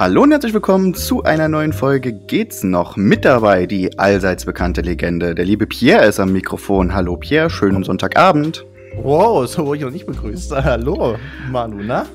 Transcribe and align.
Hallo 0.00 0.22
und 0.22 0.30
herzlich 0.30 0.54
willkommen 0.54 0.94
zu 0.94 1.24
einer 1.24 1.48
neuen 1.48 1.74
Folge 1.74 2.14
Geht's 2.14 2.62
noch? 2.62 2.96
Mit 2.96 3.26
dabei 3.26 3.66
die 3.66 3.98
allseits 3.98 4.46
bekannte 4.46 4.80
Legende. 4.80 5.34
Der 5.34 5.44
liebe 5.44 5.66
Pierre 5.66 6.06
ist 6.06 6.18
am 6.18 6.32
Mikrofon. 6.32 6.94
Hallo 6.94 7.18
Pierre, 7.18 7.50
schönen 7.50 7.84
Sonntagabend. 7.84 8.64
Wow, 9.02 9.46
so 9.46 9.66
wurde 9.66 9.76
ich 9.76 9.84
noch 9.84 9.90
nicht 9.90 10.06
begrüßt. 10.06 10.52
Hallo, 10.64 11.16
Manu, 11.50 11.82
na? 11.82 12.06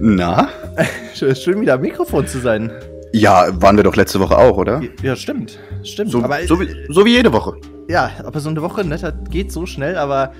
Na? 0.00 0.48
Schön 1.14 1.60
wieder 1.60 1.74
am 1.74 1.82
Mikrofon 1.82 2.26
zu 2.26 2.40
sein. 2.40 2.72
Ja, 3.12 3.46
waren 3.62 3.76
wir 3.76 3.84
doch 3.84 3.94
letzte 3.94 4.18
Woche 4.18 4.36
auch, 4.36 4.56
oder? 4.56 4.82
Ja, 5.00 5.14
stimmt. 5.14 5.60
Stimmt. 5.84 6.10
So, 6.10 6.20
aber, 6.20 6.44
so, 6.48 6.60
wie, 6.60 6.66
so 6.88 7.04
wie 7.04 7.12
jede 7.12 7.32
Woche. 7.32 7.52
Ja, 7.88 8.10
aber 8.24 8.40
so 8.40 8.48
eine 8.48 8.60
Woche, 8.60 8.84
ne, 8.84 8.98
das 8.98 9.14
geht 9.30 9.52
so 9.52 9.66
schnell, 9.66 9.96
aber 9.98 10.32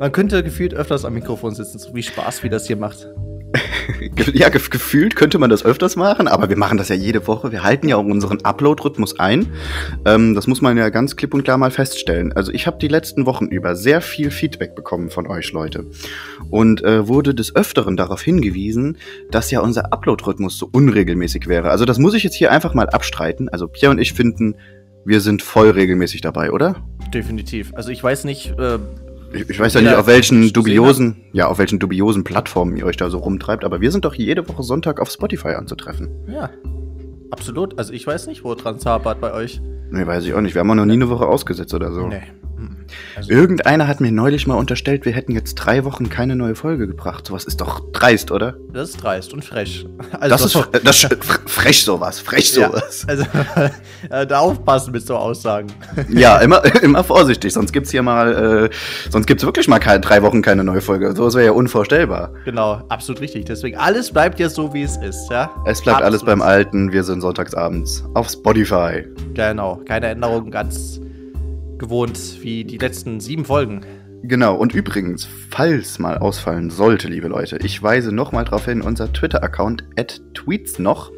man 0.00 0.12
könnte 0.12 0.42
gefühlt 0.42 0.72
öfters 0.72 1.04
am 1.04 1.12
Mikrofon 1.12 1.54
sitzen, 1.54 1.78
so 1.78 1.94
wie 1.94 2.02
Spaß, 2.02 2.42
wie 2.42 2.48
das 2.48 2.66
hier 2.66 2.78
macht. 2.78 3.06
ja, 4.32 4.48
gef 4.48 4.70
gefühlt 4.70 5.16
könnte 5.16 5.38
man 5.38 5.50
das 5.50 5.64
öfters 5.64 5.96
machen, 5.96 6.28
aber 6.28 6.48
wir 6.48 6.56
machen 6.56 6.78
das 6.78 6.88
ja 6.88 6.94
jede 6.94 7.26
Woche. 7.26 7.52
Wir 7.52 7.62
halten 7.62 7.88
ja 7.88 7.96
auch 7.96 8.04
unseren 8.04 8.44
Upload-Rhythmus 8.44 9.18
ein. 9.18 9.48
Ähm, 10.04 10.34
das 10.34 10.46
muss 10.46 10.60
man 10.60 10.76
ja 10.76 10.88
ganz 10.88 11.16
klipp 11.16 11.34
und 11.34 11.44
klar 11.44 11.58
mal 11.58 11.70
feststellen. 11.70 12.32
Also 12.32 12.52
ich 12.52 12.66
habe 12.66 12.78
die 12.78 12.88
letzten 12.88 13.26
Wochen 13.26 13.46
über 13.46 13.76
sehr 13.76 14.00
viel 14.00 14.30
Feedback 14.30 14.74
bekommen 14.74 15.10
von 15.10 15.26
euch 15.26 15.52
Leute 15.52 15.86
und 16.50 16.82
äh, 16.84 17.06
wurde 17.08 17.34
des 17.34 17.54
Öfteren 17.54 17.96
darauf 17.96 18.22
hingewiesen, 18.22 18.98
dass 19.30 19.50
ja 19.50 19.60
unser 19.60 19.92
Upload-Rhythmus 19.92 20.58
so 20.58 20.68
unregelmäßig 20.70 21.46
wäre. 21.48 21.70
Also 21.70 21.84
das 21.84 21.98
muss 21.98 22.14
ich 22.14 22.22
jetzt 22.22 22.34
hier 22.34 22.52
einfach 22.52 22.74
mal 22.74 22.88
abstreiten. 22.88 23.48
Also 23.48 23.68
Pierre 23.68 23.92
und 23.92 23.98
ich 23.98 24.12
finden, 24.12 24.56
wir 25.04 25.20
sind 25.20 25.42
voll 25.42 25.70
regelmäßig 25.70 26.20
dabei, 26.20 26.50
oder? 26.50 26.76
Definitiv. 27.14 27.72
Also 27.74 27.90
ich 27.90 28.02
weiß 28.02 28.24
nicht, 28.24 28.58
äh, 28.58 28.78
ich, 29.32 29.50
ich 29.50 29.60
weiß 29.60 29.74
ja 29.74 29.80
nicht, 29.80 29.94
auf 29.94 30.06
welchen 30.06 30.52
dubiosen, 30.52 31.16
ja, 31.32 31.48
auf 31.48 31.58
welchen 31.58 31.78
dubiosen 31.78 32.24
Plattformen 32.24 32.76
ihr 32.76 32.86
euch 32.86 32.96
da 32.96 33.10
so 33.10 33.18
rumtreibt, 33.18 33.64
aber 33.64 33.80
wir 33.80 33.90
sind 33.90 34.04
doch 34.04 34.14
jede 34.14 34.48
Woche 34.48 34.62
Sonntag 34.62 35.00
auf 35.00 35.10
Spotify 35.10 35.48
anzutreffen. 35.48 36.08
Ja, 36.28 36.50
absolut. 37.30 37.78
Also 37.78 37.92
ich 37.92 38.06
weiß 38.06 38.26
nicht, 38.26 38.44
wo 38.44 38.54
dran 38.54 38.78
hapert 38.84 39.20
bei 39.20 39.32
euch. 39.32 39.60
Nee, 39.90 40.06
weiß 40.06 40.24
ich 40.24 40.34
auch 40.34 40.40
nicht. 40.40 40.54
Wir 40.54 40.60
haben 40.60 40.70
auch 40.70 40.74
noch 40.74 40.86
nie 40.86 40.94
eine 40.94 41.08
Woche 41.08 41.26
ausgesetzt 41.26 41.74
oder 41.74 41.92
so. 41.92 42.08
Nee. 42.08 42.22
Also 43.16 43.30
Irgendeiner 43.30 43.88
hat 43.88 44.00
mir 44.00 44.12
neulich 44.12 44.46
mal 44.46 44.56
unterstellt, 44.56 45.04
wir 45.04 45.12
hätten 45.12 45.32
jetzt 45.32 45.54
drei 45.54 45.84
Wochen 45.84 46.08
keine 46.08 46.36
neue 46.36 46.54
Folge 46.54 46.86
gebracht. 46.86 47.26
Sowas 47.26 47.44
ist 47.44 47.60
doch 47.60 47.80
dreist, 47.92 48.30
oder? 48.30 48.56
Das 48.72 48.90
ist 48.90 49.02
dreist 49.02 49.32
und 49.32 49.44
frech. 49.44 49.86
Also 50.12 50.28
das 50.28 50.44
ist 50.44 50.74
äh, 50.74 50.80
das 50.84 51.06
frech 51.46 51.82
sowas, 51.82 52.20
frech 52.20 52.52
sowas. 52.52 53.06
Ja, 53.08 53.08
also 53.08 53.24
äh, 54.10 54.26
da 54.26 54.40
aufpassen 54.40 54.92
mit 54.92 55.06
so 55.06 55.16
Aussagen. 55.16 55.68
Ja, 56.08 56.38
immer, 56.38 56.64
immer 56.82 57.04
vorsichtig, 57.04 57.52
sonst 57.52 57.72
gibt's 57.72 57.90
hier 57.90 58.02
mal, 58.02 58.68
äh, 58.70 59.10
sonst 59.10 59.26
gibt's 59.26 59.44
wirklich 59.44 59.68
mal 59.68 59.78
keine, 59.78 60.00
drei 60.00 60.22
Wochen 60.22 60.40
keine 60.40 60.64
neue 60.64 60.80
Folge. 60.80 61.14
Sowas 61.14 61.34
wäre 61.34 61.46
ja 61.46 61.52
unvorstellbar. 61.52 62.32
Genau, 62.44 62.82
absolut 62.88 63.20
richtig. 63.20 63.44
Deswegen 63.46 63.76
alles 63.76 64.12
bleibt 64.12 64.38
ja 64.38 64.48
so, 64.48 64.72
wie 64.72 64.82
es 64.82 64.96
ist, 64.98 65.30
ja? 65.30 65.50
Es 65.66 65.82
bleibt 65.82 65.98
absolut. 65.98 66.04
alles 66.04 66.24
beim 66.24 66.42
Alten. 66.42 66.92
Wir 66.92 67.04
sind 67.04 67.20
sonntagsabends 67.20 68.04
auf 68.14 68.28
Spotify. 68.28 69.04
Genau, 69.34 69.80
keine 69.86 70.08
Änderungen, 70.08 70.50
ganz 70.50 71.00
gewohnt 71.78 72.42
wie 72.42 72.64
die 72.64 72.78
letzten 72.78 73.20
sieben 73.20 73.44
Folgen. 73.44 73.82
Genau, 74.22 74.56
und 74.56 74.74
übrigens, 74.74 75.28
falls 75.50 75.98
mal 75.98 76.18
ausfallen 76.18 76.70
sollte, 76.70 77.06
liebe 77.06 77.28
Leute, 77.28 77.58
ich 77.62 77.80
weise 77.80 78.12
nochmal 78.12 78.44
darauf 78.44 78.64
hin, 78.64 78.82
unser 78.82 79.12
Twitter-Account 79.12 79.84
tweets 80.34 80.78
noch, 80.80 81.12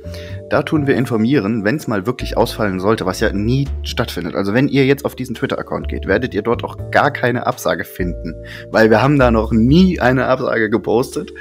da 0.51 0.63
tun 0.63 0.87
wir 0.87 0.95
informieren, 0.95 1.65
wenn 1.65 1.77
es 1.77 1.87
mal 1.87 2.07
wirklich 2.07 2.37
ausfallen 2.37 2.81
sollte, 2.81 3.07
was 3.07 3.21
ja 3.21 3.33
nie 3.33 3.67
stattfindet. 3.83 4.35
Also 4.35 4.53
wenn 4.53 4.69
ihr 4.69 4.85
jetzt 4.85 5.05
auf 5.05 5.15
diesen 5.15 5.35
Twitter-Account 5.35 5.89
geht, 5.89 6.07
werdet 6.07 6.35
ihr 6.35 6.43
dort 6.43 6.65
auch 6.65 6.77
gar 6.91 7.11
keine 7.11 7.47
Absage 7.47 7.85
finden, 7.85 8.35
weil 8.71 8.91
wir 8.91 9.01
haben 9.01 9.19
da 9.19 9.31
noch 9.31 9.53
nie 9.53 10.01
eine 10.01 10.27
Absage 10.27 10.69
gepostet. 10.69 11.33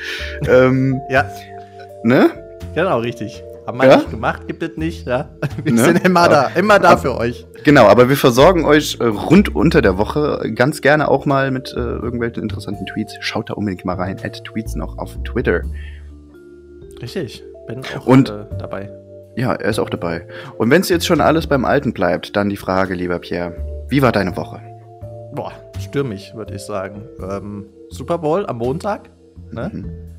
ähm, 0.47 1.01
ja. 1.09 1.29
Ne? 2.03 2.29
Genau, 2.75 2.99
richtig. 2.99 3.43
Haben 3.67 3.81
wir 3.81 3.89
ja? 3.89 3.97
nicht 3.97 4.11
gemacht, 4.11 4.47
gibt 4.47 4.63
es 4.63 4.77
nicht, 4.77 5.05
ja. 5.05 5.27
Wir 5.63 5.73
ne? 5.73 5.83
sind 5.83 6.05
immer 6.05 6.29
da, 6.29 6.47
immer 6.55 6.79
da 6.79 6.95
für 6.95 7.17
euch. 7.17 7.45
Genau, 7.65 7.87
aber 7.87 8.07
wir 8.07 8.15
versorgen 8.15 8.63
euch 8.63 8.97
äh, 9.01 9.03
rund 9.03 9.53
unter 9.53 9.81
der 9.81 9.97
Woche 9.97 10.53
ganz 10.55 10.79
gerne 10.79 11.09
auch 11.09 11.25
mal 11.25 11.51
mit 11.51 11.73
äh, 11.73 11.79
irgendwelchen 11.79 12.41
interessanten 12.43 12.85
Tweets. 12.85 13.17
Schaut 13.19 13.49
da 13.49 13.55
unbedingt 13.55 13.83
mal 13.83 13.97
rein, 13.97 14.21
at 14.23 14.41
Tweets 14.45 14.75
noch 14.75 14.97
auf 14.97 15.21
Twitter. 15.25 15.63
Richtig, 17.01 17.43
bin 17.67 17.81
auch 17.97 18.07
Und, 18.07 18.29
äh, 18.29 18.45
dabei. 18.57 18.89
Ja, 19.35 19.51
er 19.53 19.69
ist 19.69 19.79
auch 19.79 19.89
dabei. 19.89 20.25
Und 20.57 20.71
wenn 20.71 20.79
es 20.79 20.87
jetzt 20.87 21.05
schon 21.05 21.19
alles 21.19 21.45
beim 21.47 21.65
Alten 21.65 21.91
bleibt, 21.91 22.37
dann 22.37 22.47
die 22.47 22.55
Frage, 22.55 22.93
lieber 22.93 23.19
Pierre, 23.19 23.53
wie 23.89 24.01
war 24.01 24.13
deine 24.13 24.37
Woche? 24.37 24.61
Boah, 25.35 25.51
stürmig, 25.77 26.33
würde 26.35 26.55
ich 26.55 26.61
sagen. 26.61 27.03
Ähm, 27.21 27.65
Super 27.89 28.17
Bowl 28.17 28.45
am 28.45 28.59
Montag, 28.59 29.09
ne? 29.51 29.71
Mhm. 29.73 30.16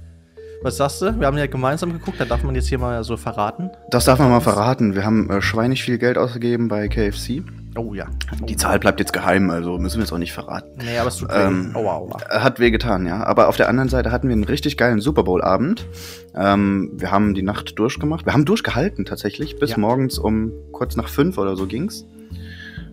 Was 0.60 0.76
sagst 0.76 1.02
du? 1.02 1.20
Wir 1.20 1.26
haben 1.28 1.38
ja 1.38 1.46
gemeinsam 1.46 1.92
geguckt, 1.92 2.18
da 2.18 2.24
darf 2.24 2.42
man 2.42 2.54
jetzt 2.56 2.68
hier 2.68 2.78
mal 2.78 3.04
so 3.04 3.16
verraten. 3.16 3.70
Das 3.90 4.06
darf 4.06 4.18
man 4.18 4.28
mal 4.28 4.40
verraten. 4.40 4.96
Wir 4.96 5.04
haben 5.04 5.30
äh, 5.30 5.40
schweinig 5.40 5.84
viel 5.84 5.98
Geld 5.98 6.18
ausgegeben 6.18 6.66
bei 6.66 6.88
KFC. 6.88 7.44
Oh 7.76 7.94
ja. 7.94 8.06
Die 8.42 8.56
Zahl 8.56 8.80
bleibt 8.80 8.98
jetzt 8.98 9.12
geheim, 9.12 9.50
also 9.50 9.78
müssen 9.78 9.98
wir 9.98 10.04
es 10.04 10.12
auch 10.12 10.18
nicht 10.18 10.32
verraten. 10.32 10.78
Nee, 10.84 10.98
aber 10.98 11.08
es 11.08 11.18
tut 11.18 11.28
ähm, 11.32 11.72
weh. 11.74 11.78
Aua, 11.78 11.94
aua. 11.98 12.16
Hat 12.28 12.58
weh 12.58 12.72
getan, 12.72 13.06
ja. 13.06 13.22
Aber 13.24 13.46
auf 13.48 13.56
der 13.56 13.68
anderen 13.68 13.88
Seite 13.88 14.10
hatten 14.10 14.26
wir 14.26 14.32
einen 14.32 14.42
richtig 14.42 14.76
geilen 14.76 15.00
Super 15.00 15.22
Bowl-Abend. 15.22 15.86
Ähm, 16.34 16.90
wir 16.94 17.12
haben 17.12 17.34
die 17.34 17.42
Nacht 17.42 17.78
durchgemacht. 17.78 18.26
Wir 18.26 18.32
haben 18.32 18.44
durchgehalten 18.44 19.04
tatsächlich. 19.04 19.60
Bis 19.60 19.70
ja. 19.70 19.78
morgens 19.78 20.18
um 20.18 20.50
kurz 20.72 20.96
nach 20.96 21.08
fünf 21.08 21.38
oder 21.38 21.54
so 21.54 21.66
ging's. 21.66 22.04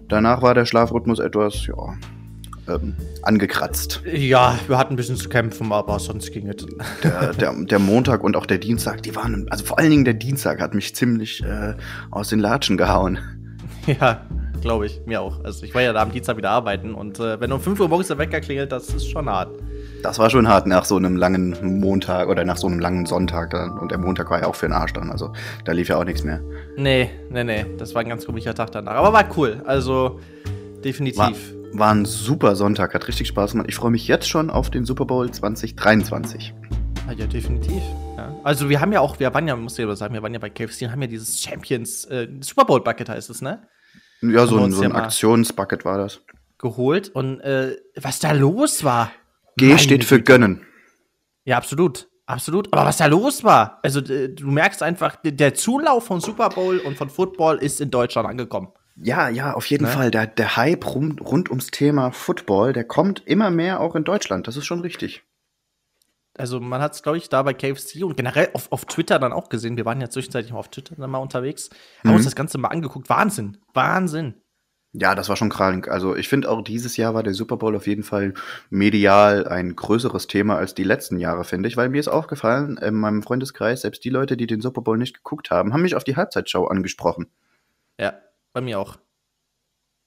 Danach 0.07 0.43
war 0.43 0.53
der 0.53 0.65
Schlafrhythmus 0.65 1.17
etwas, 1.17 1.65
ja, 1.65 1.95
ähm, 2.67 2.95
angekratzt. 3.21 4.01
Ja, 4.11 4.57
wir 4.67 4.77
hatten 4.77 4.93
ein 4.93 4.97
bisschen 4.97 5.17
zu 5.17 5.29
kämpfen, 5.29 5.71
aber 5.71 5.99
sonst 5.99 6.31
ging 6.31 6.47
es. 6.47 6.65
Der, 7.03 7.33
der, 7.33 7.53
der, 7.53 7.79
Montag 7.79 8.23
und 8.23 8.35
auch 8.35 8.45
der 8.45 8.57
Dienstag, 8.57 9.03
die 9.03 9.15
waren, 9.15 9.47
also 9.49 9.65
vor 9.65 9.79
allen 9.79 9.89
Dingen 9.89 10.05
der 10.05 10.13
Dienstag 10.13 10.61
hat 10.61 10.73
mich 10.73 10.95
ziemlich 10.95 11.43
äh, 11.43 11.75
aus 12.11 12.29
den 12.29 12.39
Latschen 12.39 12.77
gehauen. 12.77 13.19
Ja, 13.87 14.25
glaube 14.61 14.87
ich, 14.87 15.01
mir 15.05 15.21
auch. 15.21 15.43
Also 15.43 15.63
ich 15.63 15.75
war 15.75 15.81
ja 15.83 15.93
da 15.93 16.01
am 16.01 16.11
Dienstag 16.11 16.37
wieder 16.37 16.49
arbeiten 16.49 16.95
und 16.95 17.19
äh, 17.19 17.39
wenn 17.39 17.51
um 17.51 17.61
5 17.61 17.79
Uhr 17.79 17.87
morgens 17.87 18.07
der 18.07 18.17
Wecker 18.17 18.41
klingelt, 18.41 18.71
das 18.71 18.89
ist 18.89 19.07
schon 19.07 19.29
hart. 19.29 19.49
Das 20.01 20.17
war 20.17 20.29
schon 20.31 20.47
hart 20.47 20.65
nach 20.65 20.85
so 20.85 20.95
einem 20.97 21.15
langen 21.15 21.79
Montag 21.79 22.29
oder 22.29 22.43
nach 22.45 22.57
so 22.57 22.67
einem 22.67 22.79
langen 22.79 23.05
Sonntag. 23.05 23.51
Dann. 23.51 23.77
Und 23.77 23.91
der 23.91 23.97
Montag 23.97 24.29
war 24.29 24.41
ja 24.41 24.47
auch 24.47 24.55
für 24.55 24.67
den 24.67 24.73
Arsch 24.73 24.93
dann. 24.93 25.11
Also 25.11 25.33
da 25.65 25.71
lief 25.71 25.89
ja 25.89 25.97
auch 25.97 26.03
nichts 26.03 26.23
mehr. 26.23 26.41
Nee, 26.77 27.09
nee, 27.29 27.43
nee. 27.43 27.65
Das 27.77 27.93
war 27.95 28.01
ein 28.01 28.09
ganz 28.09 28.25
komischer 28.25 28.53
Tag 28.53 28.71
danach. 28.71 28.93
Aber 28.93 29.13
war 29.13 29.25
cool. 29.37 29.61
Also 29.65 30.19
definitiv. 30.83 31.17
War, 31.17 31.54
war 31.77 31.93
ein 31.93 32.05
super 32.05 32.55
Sonntag, 32.55 32.93
hat 32.93 33.07
richtig 33.07 33.27
Spaß 33.27 33.51
gemacht. 33.51 33.67
Ich 33.69 33.75
freue 33.75 33.91
mich 33.91 34.07
jetzt 34.07 34.27
schon 34.27 34.49
auf 34.49 34.69
den 34.69 34.85
Super 34.85 35.05
Bowl 35.05 35.29
2023. 35.29 36.53
Ja, 37.07 37.13
ja 37.13 37.27
definitiv. 37.27 37.81
Ja. 38.17 38.35
Also 38.43 38.69
wir 38.69 38.79
haben 38.81 38.91
ja 38.91 38.99
auch, 38.99 39.19
wir 39.19 39.33
waren 39.33 39.47
ja, 39.47 39.55
muss 39.55 39.77
ich 39.77 39.83
aber 39.83 39.95
sagen, 39.95 40.13
wir 40.13 40.23
waren 40.23 40.33
ja 40.33 40.39
bei 40.39 40.49
KFC 40.49 40.83
und 40.83 40.91
haben 40.91 41.01
ja 41.01 41.07
dieses 41.07 41.41
Champions, 41.41 42.05
äh, 42.05 42.27
Super 42.41 42.65
Bowl 42.65 42.81
Bucket 42.81 43.09
heißt 43.09 43.29
es, 43.29 43.41
ne? 43.41 43.67
Ja, 44.21 44.47
so 44.47 44.57
ein, 44.57 44.71
so 44.71 44.81
ein 44.81 44.91
ja 44.91 44.95
Aktionsbucket 44.95 45.85
war 45.85 45.97
das. 45.97 46.21
Geholt 46.57 47.09
und 47.09 47.41
äh, 47.41 47.75
was 47.95 48.19
da 48.19 48.31
los 48.31 48.83
war. 48.83 49.11
G 49.57 49.67
Meine 49.67 49.79
steht 49.79 50.03
für 50.03 50.21
gönnen. 50.21 50.61
Ja, 51.43 51.57
absolut. 51.57 52.07
Absolut. 52.27 52.73
Aber 52.73 52.85
was 52.85 52.97
da 52.97 53.05
los 53.05 53.43
war, 53.43 53.79
also 53.83 54.01
du 54.01 54.49
merkst 54.49 54.81
einfach, 54.81 55.17
der 55.23 55.53
Zulauf 55.53 56.05
von 56.05 56.21
Super 56.21 56.49
Bowl 56.49 56.79
und 56.79 56.97
von 56.97 57.09
Football 57.09 57.57
ist 57.57 57.79
in 57.79 57.91
Deutschland 57.91 58.27
angekommen. 58.27 58.69
Ja, 58.95 59.29
ja, 59.29 59.53
auf 59.53 59.65
jeden 59.65 59.85
ne? 59.85 59.91
Fall. 59.91 60.11
Der, 60.11 60.25
der 60.27 60.55
Hype 60.55 60.85
rund, 60.95 61.21
rund 61.21 61.49
ums 61.49 61.71
Thema 61.71 62.11
Football, 62.11 62.73
der 62.73 62.85
kommt 62.85 63.23
immer 63.25 63.51
mehr 63.51 63.81
auch 63.81 63.95
in 63.95 64.03
Deutschland. 64.03 64.47
Das 64.47 64.55
ist 64.55 64.65
schon 64.65 64.79
richtig. 64.79 65.23
Also 66.37 66.59
man 66.59 66.81
hat 66.81 66.93
es, 66.93 67.03
glaube 67.03 67.17
ich, 67.17 67.29
da 67.29 67.43
bei 67.43 67.53
KFC 67.53 68.03
und 68.03 68.17
generell 68.17 68.49
auf, 68.53 68.71
auf 68.71 68.85
Twitter 68.85 69.19
dann 69.19 69.31
auch 69.31 69.47
gesehen. 69.49 69.77
Wir 69.77 69.85
waren 69.85 70.01
ja 70.01 70.09
zwischenzeitlich 70.09 70.51
mal 70.51 70.59
auf 70.59 70.69
Twitter 70.69 70.95
dann 70.97 71.09
mal 71.09 71.19
unterwegs. 71.19 71.69
Haben 71.99 72.09
mhm. 72.09 72.15
uns 72.15 72.25
das 72.25 72.35
Ganze 72.35 72.57
mal 72.57 72.69
angeguckt. 72.69 73.09
Wahnsinn. 73.09 73.57
Wahnsinn. 73.73 74.35
Ja, 74.97 75.13
das 75.13 75.27
war 75.27 75.35
schon 75.35 75.49
krank. 75.49 75.89
Also 75.89 76.15
ich 76.15 76.29
finde 76.29 76.49
auch 76.49 76.61
dieses 76.61 76.95
Jahr 76.95 77.13
war 77.13 77.23
der 77.23 77.33
Super 77.33 77.57
Bowl 77.57 77.75
auf 77.75 77.87
jeden 77.87 78.03
Fall 78.03 78.33
medial 78.69 79.45
ein 79.45 79.75
größeres 79.75 80.27
Thema 80.27 80.57
als 80.57 80.73
die 80.73 80.85
letzten 80.85 81.19
Jahre, 81.19 81.43
finde 81.43 81.67
ich, 81.67 81.75
weil 81.75 81.89
mir 81.89 81.99
ist 81.99 82.07
aufgefallen, 82.07 82.77
in 82.77 82.95
meinem 82.95 83.21
Freundeskreis, 83.21 83.81
selbst 83.81 84.05
die 84.05 84.09
Leute, 84.09 84.37
die 84.37 84.47
den 84.47 84.61
Super 84.61 84.81
Bowl 84.81 84.97
nicht 84.97 85.15
geguckt 85.15 85.51
haben, 85.51 85.73
haben 85.73 85.81
mich 85.81 85.95
auf 85.95 86.05
die 86.05 86.15
Halbzeitshow 86.15 86.67
angesprochen. 86.67 87.27
Ja, 87.99 88.13
bei 88.55 88.61
mir 88.61 88.79
auch. 88.79 88.97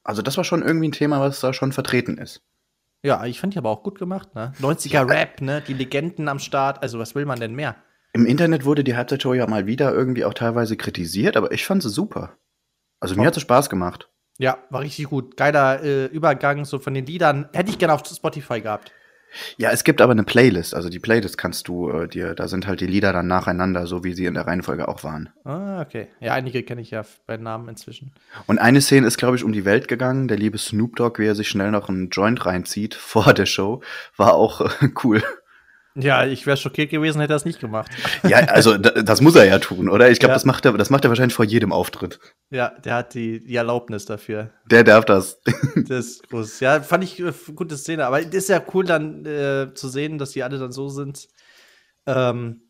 Also 0.03 0.23
das 0.23 0.37
war 0.39 0.45
schon 0.45 0.63
irgendwie 0.63 0.89
ein 0.89 0.93
Thema, 0.93 1.21
was 1.21 1.39
da 1.41 1.53
schon 1.53 1.71
vertreten 1.71 2.19
ist. 2.19 2.43
Ja, 3.05 3.25
ich 3.27 3.39
fand 3.39 3.55
die 3.55 3.59
aber 3.59 3.71
auch 3.71 3.85
gut 3.85 3.99
gemacht, 3.99 4.35
ne? 4.35 4.53
90er 4.61 5.09
Rap, 5.09 5.41
ne? 5.41 5.63
Die 5.69 5.75
Legenden 5.75 6.29
am 6.29 6.41
Start, 6.41 6.83
also 6.83 6.99
was 6.99 7.15
will 7.15 7.27
man 7.27 7.39
denn 7.39 7.55
mehr? 7.55 7.77
Im 8.15 8.27
Internet 8.27 8.65
wurde 8.65 8.83
die 8.83 8.97
Halbzeitshow 8.97 9.35
ja 9.35 9.47
mal 9.47 9.67
wieder 9.67 9.93
irgendwie 9.93 10.25
auch 10.25 10.35
teilweise 10.35 10.77
kritisiert, 10.77 11.37
aber 11.37 11.53
ich 11.53 11.65
fand 11.67 11.83
sie 11.83 11.91
super. 11.91 12.39
Also 12.99 13.15
mir 13.15 13.27
hat 13.27 13.37
es 13.37 13.43
Spaß 13.43 13.71
gemacht. 13.71 14.11
Ja, 14.39 14.59
war 14.71 14.81
richtig 14.81 15.07
gut. 15.07 15.37
Geiler 15.37 15.83
äh, 15.83 16.07
Übergang 16.07 16.65
so 16.65 16.79
von 16.79 16.95
den 16.95 17.07
Liedern. 17.07 17.49
Hätte 17.53 17.71
ich 17.71 17.79
gerne 17.79 17.93
auf 17.93 18.03
Spotify 18.07 18.61
gehabt. 18.61 18.93
Ja, 19.57 19.71
es 19.71 19.85
gibt 19.85 20.01
aber 20.01 20.13
eine 20.13 20.25
Playlist. 20.25 20.75
Also 20.75 20.89
die 20.89 20.99
Playlist 20.99 21.39
kannst 21.39 21.69
du 21.69 21.91
äh, 21.91 22.09
dir, 22.09 22.35
da 22.35 22.49
sind 22.49 22.67
halt 22.67 22.81
die 22.81 22.87
Lieder 22.87 23.13
dann 23.13 23.27
nacheinander, 23.27 23.87
so 23.87 24.05
wie 24.05 24.15
sie 24.15 24.27
in 24.27 24.35
der 24.35 24.47
Reihenfolge 24.47 24.89
auch 24.89 25.05
waren. 25.05 25.31
Ah, 25.45 25.81
okay. 25.81 26.09
Ja, 26.21 26.35
einige 26.35 26.63
kenne 26.63 26.81
ich 26.81 26.91
ja 26.91 27.05
bei 27.27 27.37
Namen 27.37 27.69
inzwischen. 27.69 28.13
Und 28.47 28.59
eine 28.59 28.81
Szene 28.81 29.07
ist, 29.07 29.19
glaube 29.19 29.37
ich, 29.37 29.45
um 29.45 29.53
die 29.53 29.65
Welt 29.65 29.89
gegangen. 29.89 30.29
Der 30.29 30.39
liebe 30.39 30.59
Snoop 30.59 30.97
Dogg, 30.97 31.19
wie 31.21 31.27
er 31.27 31.35
sich 31.35 31.49
schnell 31.49 31.71
noch 31.71 31.89
einen 31.89 32.11
Joint 32.11 32.45
reinzieht 32.47 32.95
vor 32.95 33.35
der 33.35 33.47
Show, 33.47 33.83
war 34.17 34.35
auch 34.35 34.61
äh, 34.61 34.89
cool. 35.05 35.23
Ja, 35.95 36.25
ich 36.25 36.47
wäre 36.47 36.57
schockiert 36.57 36.91
gewesen, 36.91 37.21
hätte 37.21 37.33
er 37.33 37.37
es 37.37 37.45
nicht 37.45 37.61
gemacht. 37.61 37.91
Ja, 38.23 38.39
also 38.39 38.77
das 38.77 39.21
muss 39.21 39.35
er 39.35 39.47
ja 39.47 39.59
tun, 39.59 39.89
oder? 39.89 40.11
Ich 40.11 40.21
glaube, 40.21 40.31
ja. 40.31 40.35
das 40.35 40.45
macht 40.45 40.65
er, 40.65 40.73
das 40.75 40.91
macht 40.91 41.05
er 41.05 41.11
wahrscheinlich 41.11 41.35
vor 41.35 41.45
jedem 41.45 41.73
Auftritt. 41.73 42.21
Ja, 42.51 42.71
der 42.71 42.95
hat 42.95 43.15
die, 43.15 43.43
die 43.43 43.57
Erlaubnis 43.57 44.05
dafür. 44.05 44.51
Der 44.67 44.85
darf 44.85 45.05
das. 45.05 45.41
Das 45.75 46.07
ist 46.07 46.29
groß. 46.29 46.61
Ja, 46.61 46.81
fand 46.83 47.05
ich 47.05 47.21
eine 47.21 47.31
äh, 47.31 47.53
gute 47.55 47.77
Szene. 47.77 48.07
Aber 48.07 48.21
es 48.21 48.27
ist 48.27 48.49
ja 48.49 48.63
cool 48.75 48.85
dann 48.85 49.25
äh, 49.27 49.75
zu 49.75 49.89
sehen, 49.89 50.19
dass 50.19 50.31
die 50.31 50.43
alle 50.43 50.59
dann 50.59 50.73
so 50.73 50.89
sind. 50.89 51.29
Ähm, 52.07 52.63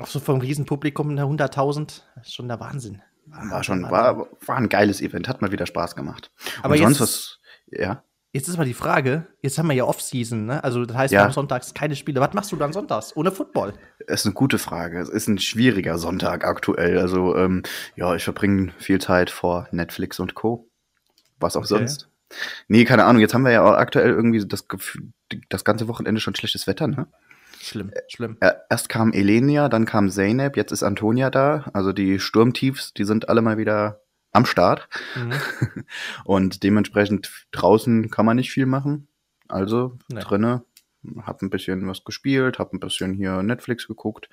auch 0.00 0.06
so 0.06 0.20
vom 0.20 0.40
Riesenpublikum 0.40 1.10
100.000. 1.10 2.02
Schon 2.24 2.48
der 2.48 2.60
Wahnsinn. 2.60 3.02
War 3.26 3.62
schon, 3.62 3.90
war, 3.90 4.28
war 4.44 4.56
ein 4.56 4.68
geiles 4.68 5.00
Event, 5.00 5.28
hat 5.28 5.42
mal 5.42 5.52
wieder 5.52 5.66
Spaß 5.66 5.94
gemacht. 5.94 6.30
Aber 6.62 6.74
Und 6.74 6.80
sonst 6.80 7.00
was, 7.00 7.38
ja. 7.70 8.02
Jetzt 8.34 8.48
ist 8.48 8.56
mal 8.56 8.64
die 8.64 8.72
Frage, 8.72 9.26
jetzt 9.42 9.58
haben 9.58 9.68
wir 9.68 9.74
ja 9.74 9.84
Off-Season, 9.84 10.46
ne? 10.46 10.64
Also 10.64 10.86
das 10.86 10.96
heißt, 10.96 11.12
ja. 11.12 11.26
wir 11.26 11.32
sonntags 11.32 11.74
keine 11.74 11.94
Spiele. 11.94 12.18
Was 12.18 12.32
machst 12.32 12.50
du 12.50 12.56
dann 12.56 12.72
sonntags 12.72 13.14
ohne 13.14 13.30
Football? 13.30 13.74
Das 14.06 14.20
ist 14.20 14.26
eine 14.26 14.32
gute 14.32 14.56
Frage. 14.56 15.00
Es 15.00 15.10
ist 15.10 15.28
ein 15.28 15.38
schwieriger 15.38 15.98
Sonntag 15.98 16.46
aktuell. 16.46 16.98
Also 16.98 17.36
ähm, 17.36 17.62
ja, 17.94 18.14
ich 18.14 18.24
verbringe 18.24 18.72
viel 18.78 19.02
Zeit 19.02 19.28
vor 19.28 19.68
Netflix 19.70 20.18
und 20.18 20.34
Co. 20.34 20.66
Was 21.40 21.56
auch 21.56 21.60
okay. 21.60 21.68
sonst. 21.68 22.08
Nee, 22.68 22.86
keine 22.86 23.04
Ahnung. 23.04 23.20
Jetzt 23.20 23.34
haben 23.34 23.44
wir 23.44 23.52
ja 23.52 23.64
auch 23.64 23.76
aktuell 23.76 24.10
irgendwie 24.10 24.46
das 24.46 24.66
Gefühl, 24.66 25.12
das 25.50 25.64
ganze 25.64 25.86
Wochenende 25.88 26.20
schon 26.22 26.34
schlechtes 26.34 26.66
Wetter, 26.66 26.86
ne? 26.86 27.08
Schlimm, 27.60 27.92
schlimm. 28.08 28.38
Erst 28.40 28.88
kam 28.88 29.12
Elenia, 29.12 29.68
dann 29.68 29.84
kam 29.84 30.10
Zeynep, 30.10 30.56
jetzt 30.56 30.72
ist 30.72 30.82
Antonia 30.82 31.30
da. 31.30 31.70
Also 31.72 31.92
die 31.92 32.18
Sturmtiefs, 32.18 32.92
die 32.92 33.04
sind 33.04 33.28
alle 33.28 33.40
mal 33.40 33.56
wieder 33.56 34.01
am 34.32 34.46
Start. 34.46 34.88
Mhm. 35.14 35.32
Und 36.24 36.62
dementsprechend 36.62 37.30
draußen 37.52 38.10
kann 38.10 38.26
man 38.26 38.36
nicht 38.36 38.50
viel 38.50 38.66
machen. 38.66 39.08
Also 39.48 39.98
nee. 40.08 40.20
drinne 40.20 40.64
hab 41.22 41.42
ein 41.42 41.50
bisschen 41.50 41.86
was 41.88 42.04
gespielt, 42.04 42.58
hab 42.58 42.72
ein 42.72 42.80
bisschen 42.80 43.14
hier 43.14 43.42
Netflix 43.42 43.86
geguckt. 43.86 44.28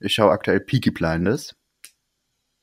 Ich 0.00 0.14
schaue 0.14 0.30
aktuell 0.30 0.60
Peaky 0.60 0.90
Blinders. 0.90 1.56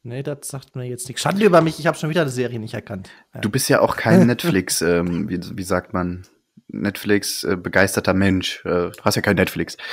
Nee, 0.02 0.24
das 0.24 0.48
sagt 0.48 0.76
mir 0.76 0.86
jetzt 0.86 1.08
nichts. 1.08 1.22
Schande 1.22 1.46
über 1.46 1.62
mich, 1.62 1.78
ich 1.80 1.88
habe 1.88 1.98
schon 1.98 2.10
wieder 2.10 2.22
eine 2.22 2.30
Serie 2.30 2.60
nicht 2.60 2.74
erkannt. 2.74 3.10
Ja. 3.34 3.42
Du 3.42 3.50
bist 3.50 3.68
ja 3.70 3.82
auch 3.82 3.98
kein 3.98 4.28
Netflix, 4.28 4.82
ähm, 4.82 5.30
wie, 5.30 5.40
wie 5.58 5.64
sagt 5.64 5.94
man, 5.94 6.26
Netflix 6.72 7.44
äh, 7.44 7.56
begeisterter 7.56 8.14
Mensch. 8.14 8.64
Äh, 8.66 8.92
du 8.92 9.04
hast 9.04 9.16
ja 9.16 9.22
kein 9.22 9.36
Netflix. 9.36 9.78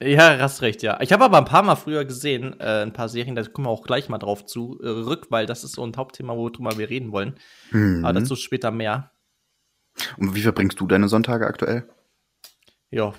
Ja, 0.00 0.38
hast 0.38 0.62
recht, 0.62 0.84
ja. 0.84 1.00
Ich 1.00 1.12
habe 1.12 1.24
aber 1.24 1.38
ein 1.38 1.44
paar 1.44 1.64
Mal 1.64 1.74
früher 1.74 2.04
gesehen, 2.04 2.54
äh, 2.60 2.82
ein 2.82 2.92
paar 2.92 3.08
Serien, 3.08 3.34
da 3.34 3.42
kommen 3.42 3.66
wir 3.66 3.70
auch 3.70 3.82
gleich 3.82 4.08
mal 4.08 4.18
drauf 4.18 4.46
zu, 4.46 4.78
äh, 4.80 5.04
weil 5.28 5.44
das 5.44 5.64
ist 5.64 5.72
so 5.72 5.84
ein 5.84 5.92
Hauptthema, 5.96 6.36
worüber 6.36 6.78
wir 6.78 6.88
reden 6.88 7.10
wollen. 7.10 7.34
Mhm. 7.72 8.04
Aber 8.04 8.20
dazu 8.20 8.36
später 8.36 8.70
mehr. 8.70 9.10
Und 10.16 10.36
wie 10.36 10.42
verbringst 10.42 10.78
du 10.78 10.86
deine 10.86 11.08
Sonntage 11.08 11.48
aktuell? 11.48 11.88
Ja, 12.90 13.12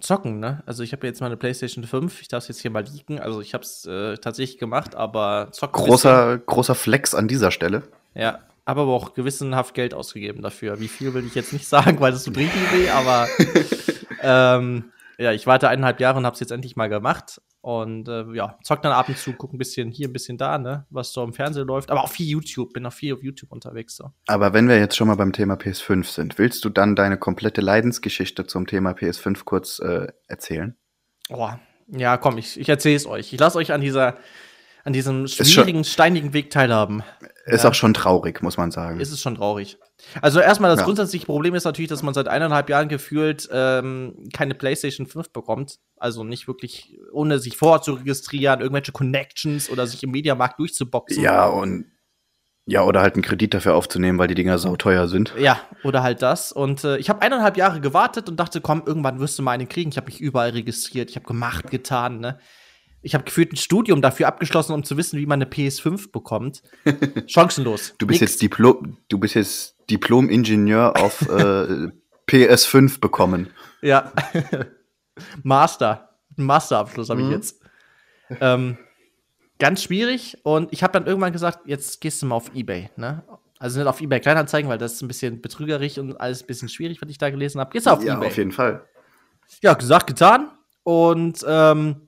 zocken, 0.00 0.38
ne? 0.38 0.62
Also 0.66 0.82
ich 0.82 0.92
habe 0.92 1.06
jetzt 1.06 1.22
meine 1.22 1.38
PlayStation 1.38 1.82
5, 1.82 2.20
ich 2.20 2.28
darf 2.28 2.42
es 2.42 2.48
jetzt 2.48 2.60
hier 2.60 2.70
mal 2.70 2.84
liegen. 2.84 3.18
Also 3.18 3.40
ich 3.40 3.54
habe 3.54 3.64
es 3.64 3.88
tatsächlich 4.20 4.58
gemacht, 4.58 4.94
aber 4.94 5.48
zocken. 5.52 5.82
Großer, 5.82 6.36
großer 6.36 6.74
Flex 6.74 7.14
an 7.14 7.26
dieser 7.26 7.50
Stelle. 7.50 7.84
Ja, 8.14 8.40
habe 8.68 8.82
aber 8.82 8.92
auch 8.92 9.14
gewissenhaft 9.14 9.74
Geld 9.74 9.94
ausgegeben 9.94 10.42
dafür. 10.42 10.78
Wie 10.78 10.88
viel 10.88 11.14
will 11.14 11.24
ich 11.24 11.34
jetzt 11.34 11.54
nicht 11.54 11.66
sagen, 11.66 12.00
weil 12.00 12.12
das 12.12 12.24
tut 12.24 12.36
richtig 12.36 12.72
weh, 12.72 12.90
aber 12.90 13.26
ähm, 14.22 14.92
ja, 15.16 15.32
ich 15.32 15.46
warte 15.46 15.70
eineinhalb 15.70 16.00
Jahre 16.00 16.18
und 16.18 16.26
habe 16.26 16.34
es 16.34 16.40
jetzt 16.40 16.52
endlich 16.52 16.76
mal 16.76 16.88
gemacht. 16.88 17.40
Und 17.62 18.08
äh, 18.08 18.24
ja, 18.34 18.58
zock 18.62 18.82
dann 18.82 18.92
ab 18.92 19.08
und 19.08 19.16
zu, 19.16 19.32
guck 19.32 19.54
ein 19.54 19.58
bisschen 19.58 19.90
hier, 19.90 20.08
ein 20.08 20.12
bisschen 20.12 20.36
da, 20.36 20.58
ne, 20.58 20.86
was 20.90 21.12
so 21.12 21.24
im 21.24 21.32
Fernsehen 21.32 21.66
läuft. 21.66 21.90
Aber 21.90 22.04
auch 22.04 22.10
viel 22.10 22.26
YouTube, 22.26 22.74
bin 22.74 22.84
auch 22.84 22.92
viel 22.92 23.14
auf 23.14 23.22
YouTube 23.22 23.52
unterwegs. 23.52 23.96
So. 23.96 24.12
Aber 24.26 24.52
wenn 24.52 24.68
wir 24.68 24.78
jetzt 24.78 24.96
schon 24.96 25.08
mal 25.08 25.16
beim 25.16 25.32
Thema 25.32 25.54
PS5 25.54 26.04
sind, 26.04 26.38
willst 26.38 26.62
du 26.64 26.68
dann 26.68 26.94
deine 26.94 27.16
komplette 27.16 27.62
Leidensgeschichte 27.62 28.46
zum 28.46 28.66
Thema 28.66 28.92
PS5 28.92 29.44
kurz 29.44 29.78
äh, 29.78 30.08
erzählen? 30.26 30.76
Oh, 31.30 31.48
ja, 31.88 32.18
komm, 32.18 32.36
ich, 32.36 32.60
ich 32.60 32.68
erzähle 32.68 32.96
es 32.96 33.06
euch. 33.06 33.32
Ich 33.32 33.40
lasse 33.40 33.56
euch 33.56 33.72
an 33.72 33.80
dieser 33.80 34.18
an 34.88 34.94
diesem 34.94 35.28
schwierigen, 35.28 35.84
steinigen 35.84 36.32
Weg 36.32 36.50
teilhaben. 36.50 37.02
Ist 37.44 37.64
ja. 37.64 37.70
auch 37.70 37.74
schon 37.74 37.92
traurig, 37.92 38.42
muss 38.42 38.56
man 38.56 38.70
sagen. 38.70 39.00
Ist 39.00 39.12
es 39.12 39.20
schon 39.20 39.34
traurig. 39.34 39.76
Also 40.22 40.40
erstmal 40.40 40.70
das 40.70 40.80
ja. 40.80 40.86
grundsätzliche 40.86 41.26
Problem 41.26 41.54
ist 41.54 41.64
natürlich, 41.64 41.90
dass 41.90 42.02
man 42.02 42.14
seit 42.14 42.26
eineinhalb 42.26 42.70
Jahren 42.70 42.88
gefühlt 42.88 43.46
ähm, 43.52 44.14
keine 44.32 44.54
PlayStation 44.54 45.06
5 45.06 45.30
bekommt. 45.30 45.78
Also 45.98 46.24
nicht 46.24 46.48
wirklich, 46.48 46.98
ohne 47.12 47.38
sich 47.38 47.58
vorzuregistrieren, 47.58 48.60
irgendwelche 48.62 48.92
Connections 48.92 49.68
oder 49.68 49.86
sich 49.86 50.02
im 50.02 50.10
Mediamarkt 50.10 50.58
durchzuboxen. 50.58 51.22
Ja, 51.22 51.44
und 51.46 51.84
ja, 52.64 52.82
oder 52.82 53.02
halt 53.02 53.14
einen 53.14 53.22
Kredit 53.22 53.52
dafür 53.52 53.74
aufzunehmen, 53.74 54.18
weil 54.18 54.28
die 54.28 54.34
Dinger 54.34 54.56
so 54.56 54.74
teuer 54.76 55.06
sind. 55.06 55.34
Ja, 55.38 55.60
oder 55.84 56.02
halt 56.02 56.22
das. 56.22 56.50
Und 56.50 56.82
äh, 56.84 56.96
ich 56.96 57.10
habe 57.10 57.20
eineinhalb 57.20 57.58
Jahre 57.58 57.80
gewartet 57.82 58.30
und 58.30 58.40
dachte, 58.40 58.62
komm, 58.62 58.82
irgendwann 58.86 59.20
wirst 59.20 59.38
du 59.38 59.42
mal 59.42 59.52
einen 59.52 59.68
kriegen. 59.68 59.90
Ich 59.90 59.98
habe 59.98 60.06
mich 60.06 60.20
überall 60.20 60.50
registriert, 60.50 61.10
ich 61.10 61.16
habe 61.16 61.26
gemacht, 61.26 61.70
getan, 61.70 62.20
ne? 62.20 62.38
Ich 63.08 63.14
habe 63.14 63.24
gefühlt 63.24 63.54
ein 63.54 63.56
Studium 63.56 64.02
dafür 64.02 64.28
abgeschlossen, 64.28 64.74
um 64.74 64.84
zu 64.84 64.98
wissen, 64.98 65.18
wie 65.18 65.24
man 65.24 65.40
eine 65.40 65.50
PS5 65.50 66.12
bekommt. 66.12 66.62
Chancenlos. 67.26 67.94
du 67.96 68.06
bist 68.06 68.20
Nix. 68.20 68.32
jetzt 68.32 68.42
Diplom, 68.42 68.98
du 69.08 69.16
bist 69.16 69.34
jetzt 69.34 69.76
Diplom-Ingenieur 69.88 70.94
auf 70.94 71.22
äh, 71.30 71.88
PS5 72.28 73.00
bekommen. 73.00 73.48
Ja. 73.80 74.12
Master. 75.42 76.18
Masterabschluss 76.36 77.08
habe 77.08 77.22
ich 77.22 77.28
mhm. 77.28 77.32
jetzt. 77.32 77.62
Ähm, 78.42 78.76
ganz 79.58 79.82
schwierig. 79.82 80.36
Und 80.42 80.70
ich 80.74 80.82
habe 80.82 80.92
dann 80.92 81.06
irgendwann 81.06 81.32
gesagt, 81.32 81.60
jetzt 81.64 82.02
gehst 82.02 82.20
du 82.20 82.26
mal 82.26 82.34
auf 82.34 82.54
Ebay. 82.54 82.90
Ne? 82.96 83.24
Also 83.58 83.78
nicht 83.78 83.88
auf 83.88 84.02
Ebay 84.02 84.20
Kleinanzeigen, 84.20 84.68
weil 84.68 84.76
das 84.76 84.92
ist 84.92 85.00
ein 85.02 85.08
bisschen 85.08 85.40
betrügerisch 85.40 85.96
und 85.96 86.20
alles 86.20 86.42
ein 86.42 86.46
bisschen 86.46 86.68
schwierig, 86.68 87.00
was 87.00 87.08
ich 87.08 87.16
da 87.16 87.30
gelesen 87.30 87.58
habe. 87.58 87.70
Gehst 87.70 87.86
du 87.86 87.90
auf 87.90 88.04
ja, 88.04 88.18
Ebay. 88.18 88.26
auf 88.26 88.36
jeden 88.36 88.52
Fall. 88.52 88.84
Ja, 89.62 89.72
gesagt, 89.72 90.08
getan. 90.08 90.50
Und 90.82 91.42
ähm, 91.48 92.07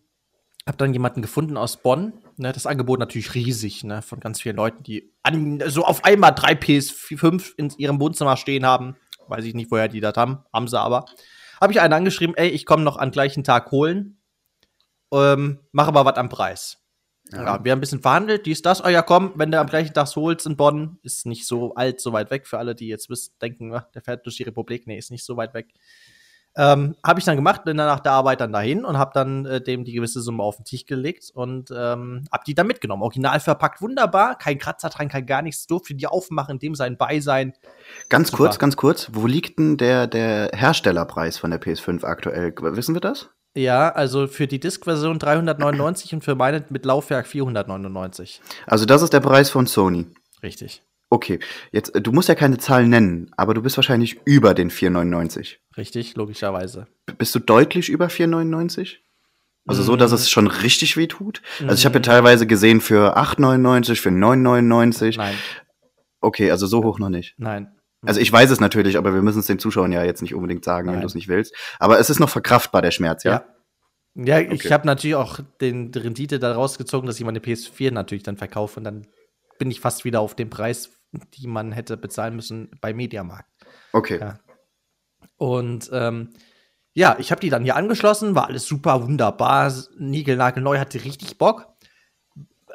habe 0.71 0.79
dann 0.79 0.93
jemanden 0.93 1.21
gefunden 1.21 1.57
aus 1.57 1.79
Bonn. 1.79 2.13
Ne, 2.37 2.53
das 2.53 2.65
Angebot 2.65 3.01
natürlich 3.01 3.35
riesig, 3.35 3.83
ne, 3.83 4.03
von 4.03 4.21
ganz 4.21 4.41
vielen 4.41 4.55
Leuten, 4.55 4.85
die 4.85 5.13
an, 5.25 5.61
so 5.67 5.85
auf 5.85 6.05
einmal 6.05 6.33
drei 6.33 6.53
PS5 6.53 7.55
in 7.57 7.71
ihrem 7.77 8.01
Wohnzimmer 8.01 8.37
stehen 8.37 8.65
haben. 8.65 8.97
Weiß 9.27 9.45
ich 9.45 9.55
nicht, 9.55 9.73
woher 9.73 9.89
die 9.89 10.01
das 10.01 10.17
haben, 10.17 10.45
haben 10.53 10.69
sie 10.69 10.79
aber. 10.79 11.07
Habe 11.61 11.73
ich 11.73 11.81
einen 11.81 11.93
angeschrieben, 11.93 12.37
ey, 12.37 12.49
ich 12.49 12.67
komme 12.67 12.85
noch 12.85 12.99
am 12.99 13.11
gleichen 13.11 13.43
Tag 13.43 13.73
holen, 13.73 14.21
ähm, 15.13 15.59
mach 15.73 15.89
aber 15.89 16.05
was 16.05 16.17
am 16.17 16.29
Preis. 16.29 16.79
Ja. 17.33 17.43
ja. 17.43 17.65
wir 17.65 17.73
haben 17.73 17.79
ein 17.79 17.81
bisschen 17.81 18.01
verhandelt, 18.01 18.47
dies, 18.47 18.63
das. 18.63 18.85
Oh 18.85 18.89
ja, 18.89 19.03
komm, 19.03 19.33
wenn 19.35 19.51
du 19.51 19.59
am 19.59 19.67
gleichen 19.67 19.93
Tag 19.93 20.15
holst 20.15 20.47
in 20.47 20.57
Bonn, 20.57 21.01
ist 21.03 21.27
nicht 21.27 21.49
so 21.49 21.75
alt, 21.75 22.01
so 22.01 22.13
weit 22.13 22.31
weg 22.31 22.47
für 22.47 22.59
alle, 22.59 22.77
die 22.77 22.87
jetzt 22.87 23.11
wissen, 23.11 23.35
denken, 23.43 23.71
der 23.93 24.03
fährt 24.03 24.25
durch 24.25 24.37
die 24.37 24.45
Republik. 24.45 24.87
Nee, 24.87 24.99
ist 24.99 25.11
nicht 25.11 25.25
so 25.25 25.37
weit 25.37 25.53
weg. 25.53 25.67
Ähm, 26.57 26.97
habe 27.07 27.21
ich 27.21 27.25
dann 27.25 27.37
gemacht, 27.37 27.65
bin 27.65 27.77
dann 27.77 27.87
nach 27.87 28.01
der 28.01 28.13
Arbeit 28.13 28.41
dann 28.41 28.53
dahin 28.53 28.85
und 28.85 28.99
habe 28.99 29.13
dann 29.15 29.47
äh, 29.47 29.61
dem 29.61 29.85
die 29.85 29.93
gewisse 29.93 30.21
Summe 30.21 30.43
auf 30.43 30.57
den 30.57 30.65
Tisch 30.65 30.85
gelegt 30.85 31.31
und 31.33 31.71
ähm, 31.71 32.25
habe 32.33 32.43
die 32.47 32.55
dann 32.55 32.67
mitgenommen. 32.67 33.03
Original 33.03 33.39
verpackt, 33.39 33.81
wunderbar, 33.81 34.37
kein 34.37 34.59
Kratzer 34.59 34.89
dran, 34.89 35.09
kein 35.09 35.27
gar 35.27 35.43
nichts, 35.43 35.67
durfte 35.69 35.95
die 35.95 36.09
aufmachen, 36.09 36.59
dem 36.59 36.75
sein 36.75 36.97
Beisein. 36.97 37.53
Ganz 38.09 38.31
Super. 38.31 38.45
kurz, 38.45 38.59
ganz 38.59 38.77
kurz, 38.77 39.11
wo 39.13 39.27
liegt 39.27 39.59
denn 39.59 39.77
der, 39.77 40.09
der 40.09 40.51
Herstellerpreis 40.53 41.39
von 41.39 41.51
der 41.51 41.61
PS5 41.61 42.05
aktuell? 42.05 42.53
Wissen 42.59 42.95
wir 42.95 43.01
das? 43.01 43.31
Ja, 43.55 43.91
also 43.91 44.27
für 44.27 44.47
die 44.47 44.61
Disk-Version 44.61 45.19
399 45.19 46.15
und 46.15 46.25
für 46.25 46.35
meine 46.35 46.65
mit 46.69 46.85
Laufwerk 46.85 47.27
499. 47.27 48.41
Also 48.67 48.87
das 48.87 49.03
ist 49.03 49.13
der 49.13 49.21
Preis 49.21 49.51
von 49.51 49.67
Sony. 49.67 50.07
Richtig. 50.43 50.83
Okay, 51.13 51.41
jetzt, 51.73 51.95
äh, 51.97 52.01
du 52.01 52.13
musst 52.13 52.29
ja 52.29 52.37
keine 52.37 52.59
Zahlen 52.59 52.89
nennen, 52.89 53.33
aber 53.37 53.53
du 53.53 53.63
bist 53.63 53.77
wahrscheinlich 53.77 54.21
über 54.25 54.55
den 54.55 54.71
4,99. 54.71 55.57
Richtig, 55.81 56.15
logischerweise. 56.15 56.87
bist 57.17 57.35
du 57.35 57.39
deutlich 57.39 57.89
über 57.89 58.09
4,99? 58.09 58.97
Also 59.67 59.83
so, 59.83 59.97
dass 59.97 60.13
es 60.13 60.29
schon 60.29 60.47
richtig 60.47 60.97
weh 60.97 61.07
tut? 61.07 61.41
Also 61.61 61.75
ich 61.75 61.87
habe 61.87 61.97
ja 61.97 62.03
teilweise 62.03 62.47
gesehen 62.47 62.81
für 62.81 63.17
8,99, 63.17 63.97
für 63.97 64.11
9,99. 64.11 65.17
Nein. 65.17 65.35
Okay, 66.21 66.51
also 66.51 66.67
so 66.67 66.85
hoch 66.85 66.99
noch 66.99 67.09
nicht. 67.09 67.35
Nein. 67.39 67.73
Also 68.03 68.21
ich 68.21 68.31
weiß 68.31 68.51
es 68.51 68.61
natürlich, 68.61 68.99
aber 68.99 69.15
wir 69.15 69.23
müssen 69.23 69.41
es 69.41 69.47
den 69.47 69.59
Zuschauern 69.59 69.93
ja 69.93 70.05
jetzt 70.05 70.21
nicht 70.21 70.35
unbedingt 70.35 70.65
sagen, 70.65 70.87
Nein. 70.87 70.97
wenn 70.97 71.01
du 71.01 71.07
es 71.07 71.15
nicht 71.15 71.29
willst. 71.29 71.55
Aber 71.79 71.99
es 71.99 72.11
ist 72.11 72.19
noch 72.19 72.29
verkraftbar, 72.29 72.83
der 72.83 72.91
Schmerz, 72.91 73.25
ja? 73.25 73.45
Ja, 74.15 74.39
ja 74.39 74.47
okay. 74.47 74.55
ich 74.55 74.73
habe 74.73 74.87
natürlich 74.87 75.15
auch 75.15 75.41
den 75.63 75.93
Rendite 75.95 76.39
daraus 76.39 76.77
gezogen, 76.77 77.07
dass 77.07 77.19
ich 77.19 77.25
meine 77.25 77.39
PS4 77.39 77.91
natürlich 77.91 78.23
dann 78.23 78.37
verkaufe 78.37 78.81
und 78.81 78.85
dann 78.85 79.07
bin 79.59 79.71
ich 79.71 79.81
fast 79.81 80.05
wieder 80.05 80.21
auf 80.21 80.35
dem 80.35 80.51
Preis 80.51 80.91
die 81.35 81.47
man 81.47 81.73
hätte 81.73 81.97
bezahlen 81.97 82.37
müssen 82.37 82.71
bei 82.81 82.93
Mediamarkt. 82.93 83.51
Okay. 83.93 84.19
Ja. 84.21 84.39
Und 85.41 85.89
ähm, 85.95 86.35
ja, 86.93 87.17
ich 87.19 87.31
habe 87.31 87.41
die 87.41 87.49
dann 87.49 87.65
hier 87.65 87.75
angeschlossen, 87.75 88.35
war 88.35 88.49
alles 88.49 88.67
super 88.67 89.03
wunderbar, 89.03 89.73
niegelnagelneu, 89.99 90.79
hatte 90.79 91.03
richtig 91.03 91.39
Bock. 91.39 91.67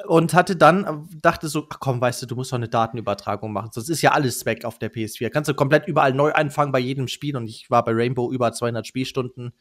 Und 0.08 0.34
hatte 0.34 0.56
dann, 0.56 1.08
dachte 1.22 1.48
so, 1.48 1.68
ach 1.70 1.78
komm, 1.78 2.00
weißt 2.00 2.22
du, 2.22 2.26
du 2.26 2.34
musst 2.34 2.50
doch 2.50 2.56
eine 2.56 2.68
Datenübertragung 2.68 3.52
machen. 3.52 3.70
Sonst 3.72 3.88
ist 3.88 4.02
ja 4.02 4.10
alles 4.12 4.44
weg 4.46 4.64
auf 4.64 4.80
der 4.80 4.92
PS4. 4.92 5.30
Kannst 5.30 5.48
du 5.48 5.54
komplett 5.54 5.86
überall 5.86 6.12
neu 6.12 6.32
anfangen 6.32 6.72
bei 6.72 6.80
jedem 6.80 7.06
Spiel. 7.06 7.36
Und 7.36 7.46
ich 7.46 7.70
war 7.70 7.84
bei 7.84 7.92
Rainbow 7.92 8.32
über 8.32 8.52
200 8.52 8.84
Spielstunden. 8.84 9.52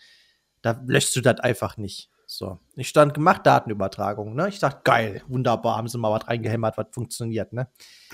Da 0.64 0.82
löschst 0.88 1.16
du 1.16 1.22
das 1.22 1.40
einfach 1.42 1.78
nicht. 1.78 2.10
So, 2.26 2.58
ich 2.76 2.90
stand 2.90 3.14
gemacht, 3.14 3.46
Datenübertragung, 3.46 4.34
ne? 4.34 4.50
Ich 4.50 4.58
dachte, 4.58 4.82
geil, 4.84 5.22
wunderbar, 5.28 5.78
haben 5.78 5.88
sie 5.88 6.00
mal 6.00 6.12
was 6.12 6.28
reingehämmert, 6.28 6.76
was 6.76 6.88
funktioniert, 6.92 7.54
ne? 7.54 7.70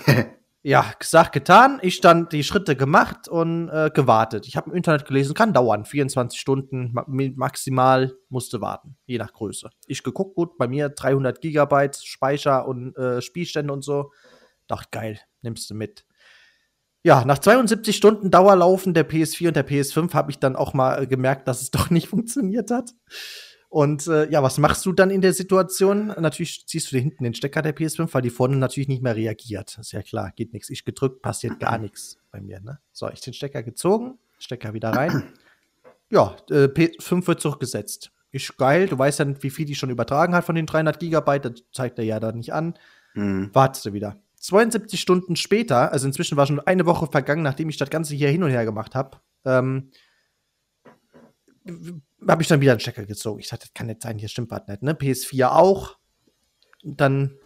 ja, 0.64 0.92
gesagt, 0.98 1.32
getan. 1.32 1.80
Ich 1.82 2.00
dann 2.00 2.28
die 2.28 2.44
Schritte 2.44 2.76
gemacht 2.76 3.26
und 3.26 3.68
äh, 3.68 3.90
gewartet. 3.92 4.46
Ich 4.46 4.56
habe 4.56 4.70
im 4.70 4.76
Internet 4.76 5.06
gelesen, 5.06 5.34
kann 5.34 5.52
dauern. 5.52 5.84
24 5.84 6.38
Stunden 6.40 6.90
ma 6.92 7.04
maximal 7.06 8.14
musste 8.28 8.60
warten, 8.60 8.96
je 9.06 9.18
nach 9.18 9.32
Größe. 9.32 9.70
Ich 9.86 10.04
geguckt, 10.04 10.36
gut, 10.36 10.56
bei 10.58 10.68
mir 10.68 10.88
300 10.88 11.40
Gigabyte 11.40 11.96
Speicher 11.96 12.66
und 12.68 12.96
äh, 12.96 13.20
Spielstände 13.20 13.72
und 13.72 13.82
so. 13.82 14.12
Dachte, 14.68 14.88
geil, 14.92 15.20
nimmst 15.42 15.68
du 15.68 15.74
mit. 15.74 16.06
Ja, 17.02 17.24
nach 17.24 17.38
72 17.38 17.96
Stunden 17.96 18.30
Dauerlaufen 18.30 18.94
der 18.94 19.08
PS4 19.08 19.48
und 19.48 19.56
der 19.56 19.66
PS5 19.66 20.14
habe 20.14 20.30
ich 20.30 20.38
dann 20.38 20.54
auch 20.54 20.72
mal 20.74 21.08
gemerkt, 21.08 21.48
dass 21.48 21.60
es 21.60 21.72
doch 21.72 21.90
nicht 21.90 22.06
funktioniert 22.08 22.70
hat. 22.70 22.92
Und 23.72 24.06
äh, 24.06 24.28
ja, 24.28 24.42
was 24.42 24.58
machst 24.58 24.84
du 24.84 24.92
dann 24.92 25.08
in 25.08 25.22
der 25.22 25.32
Situation? 25.32 26.08
Natürlich 26.18 26.66
ziehst 26.66 26.92
du 26.92 26.96
dir 26.96 27.00
hinten 27.00 27.24
den 27.24 27.32
Stecker 27.32 27.62
der 27.62 27.74
PS5, 27.74 28.12
weil 28.12 28.20
die 28.20 28.28
vorne 28.28 28.58
natürlich 28.58 28.86
nicht 28.86 29.02
mehr 29.02 29.16
reagiert. 29.16 29.78
Ist 29.78 29.92
ja 29.92 30.02
klar, 30.02 30.30
geht 30.36 30.52
nichts. 30.52 30.68
Ich 30.68 30.84
gedrückt, 30.84 31.22
passiert 31.22 31.58
gar 31.58 31.78
nichts 31.78 32.18
bei 32.30 32.42
mir. 32.42 32.60
Ne? 32.60 32.80
So, 32.92 33.08
ich 33.08 33.22
den 33.22 33.32
Stecker 33.32 33.62
gezogen, 33.62 34.18
Stecker 34.38 34.74
wieder 34.74 34.90
rein. 34.90 35.24
Ja, 36.10 36.36
äh, 36.50 36.64
P5 36.64 37.26
wird 37.26 37.40
zurückgesetzt. 37.40 38.12
Ist 38.32 38.58
geil, 38.58 38.86
du 38.86 38.98
weißt 38.98 39.20
ja, 39.20 39.42
wie 39.42 39.48
viel 39.48 39.64
die 39.64 39.74
schon 39.74 39.88
übertragen 39.88 40.34
hat 40.34 40.44
von 40.44 40.54
den 40.54 40.66
300 40.66 41.00
Gigabyte, 41.00 41.46
das 41.46 41.62
zeigt 41.72 41.98
er 41.98 42.04
ja 42.04 42.20
da 42.20 42.32
nicht 42.32 42.52
an. 42.52 42.74
Mhm. 43.14 43.48
Wartest 43.54 43.86
du 43.86 43.94
wieder. 43.94 44.20
72 44.36 45.00
Stunden 45.00 45.36
später, 45.36 45.90
also 45.90 46.06
inzwischen 46.06 46.36
war 46.36 46.46
schon 46.46 46.60
eine 46.60 46.84
Woche 46.84 47.06
vergangen, 47.06 47.42
nachdem 47.42 47.70
ich 47.70 47.78
das 47.78 47.88
Ganze 47.88 48.14
hier 48.14 48.28
hin 48.28 48.42
und 48.42 48.50
her 48.50 48.66
gemacht 48.66 48.94
habe, 48.94 49.22
ähm, 49.46 49.88
habe 52.26 52.42
ich 52.42 52.48
dann 52.48 52.60
wieder 52.60 52.72
einen 52.72 52.80
Stecker 52.80 53.04
gezogen. 53.04 53.40
Ich 53.40 53.48
dachte, 53.48 53.66
das 53.66 53.74
kann 53.74 53.86
nicht 53.86 54.02
sein, 54.02 54.18
hier 54.18 54.28
stimmt 54.28 54.50
was 54.50 54.66
nicht. 54.66 54.82
Ne? 54.82 54.94
PS4 54.94 55.48
auch. 55.48 55.96
Dann 56.82 57.36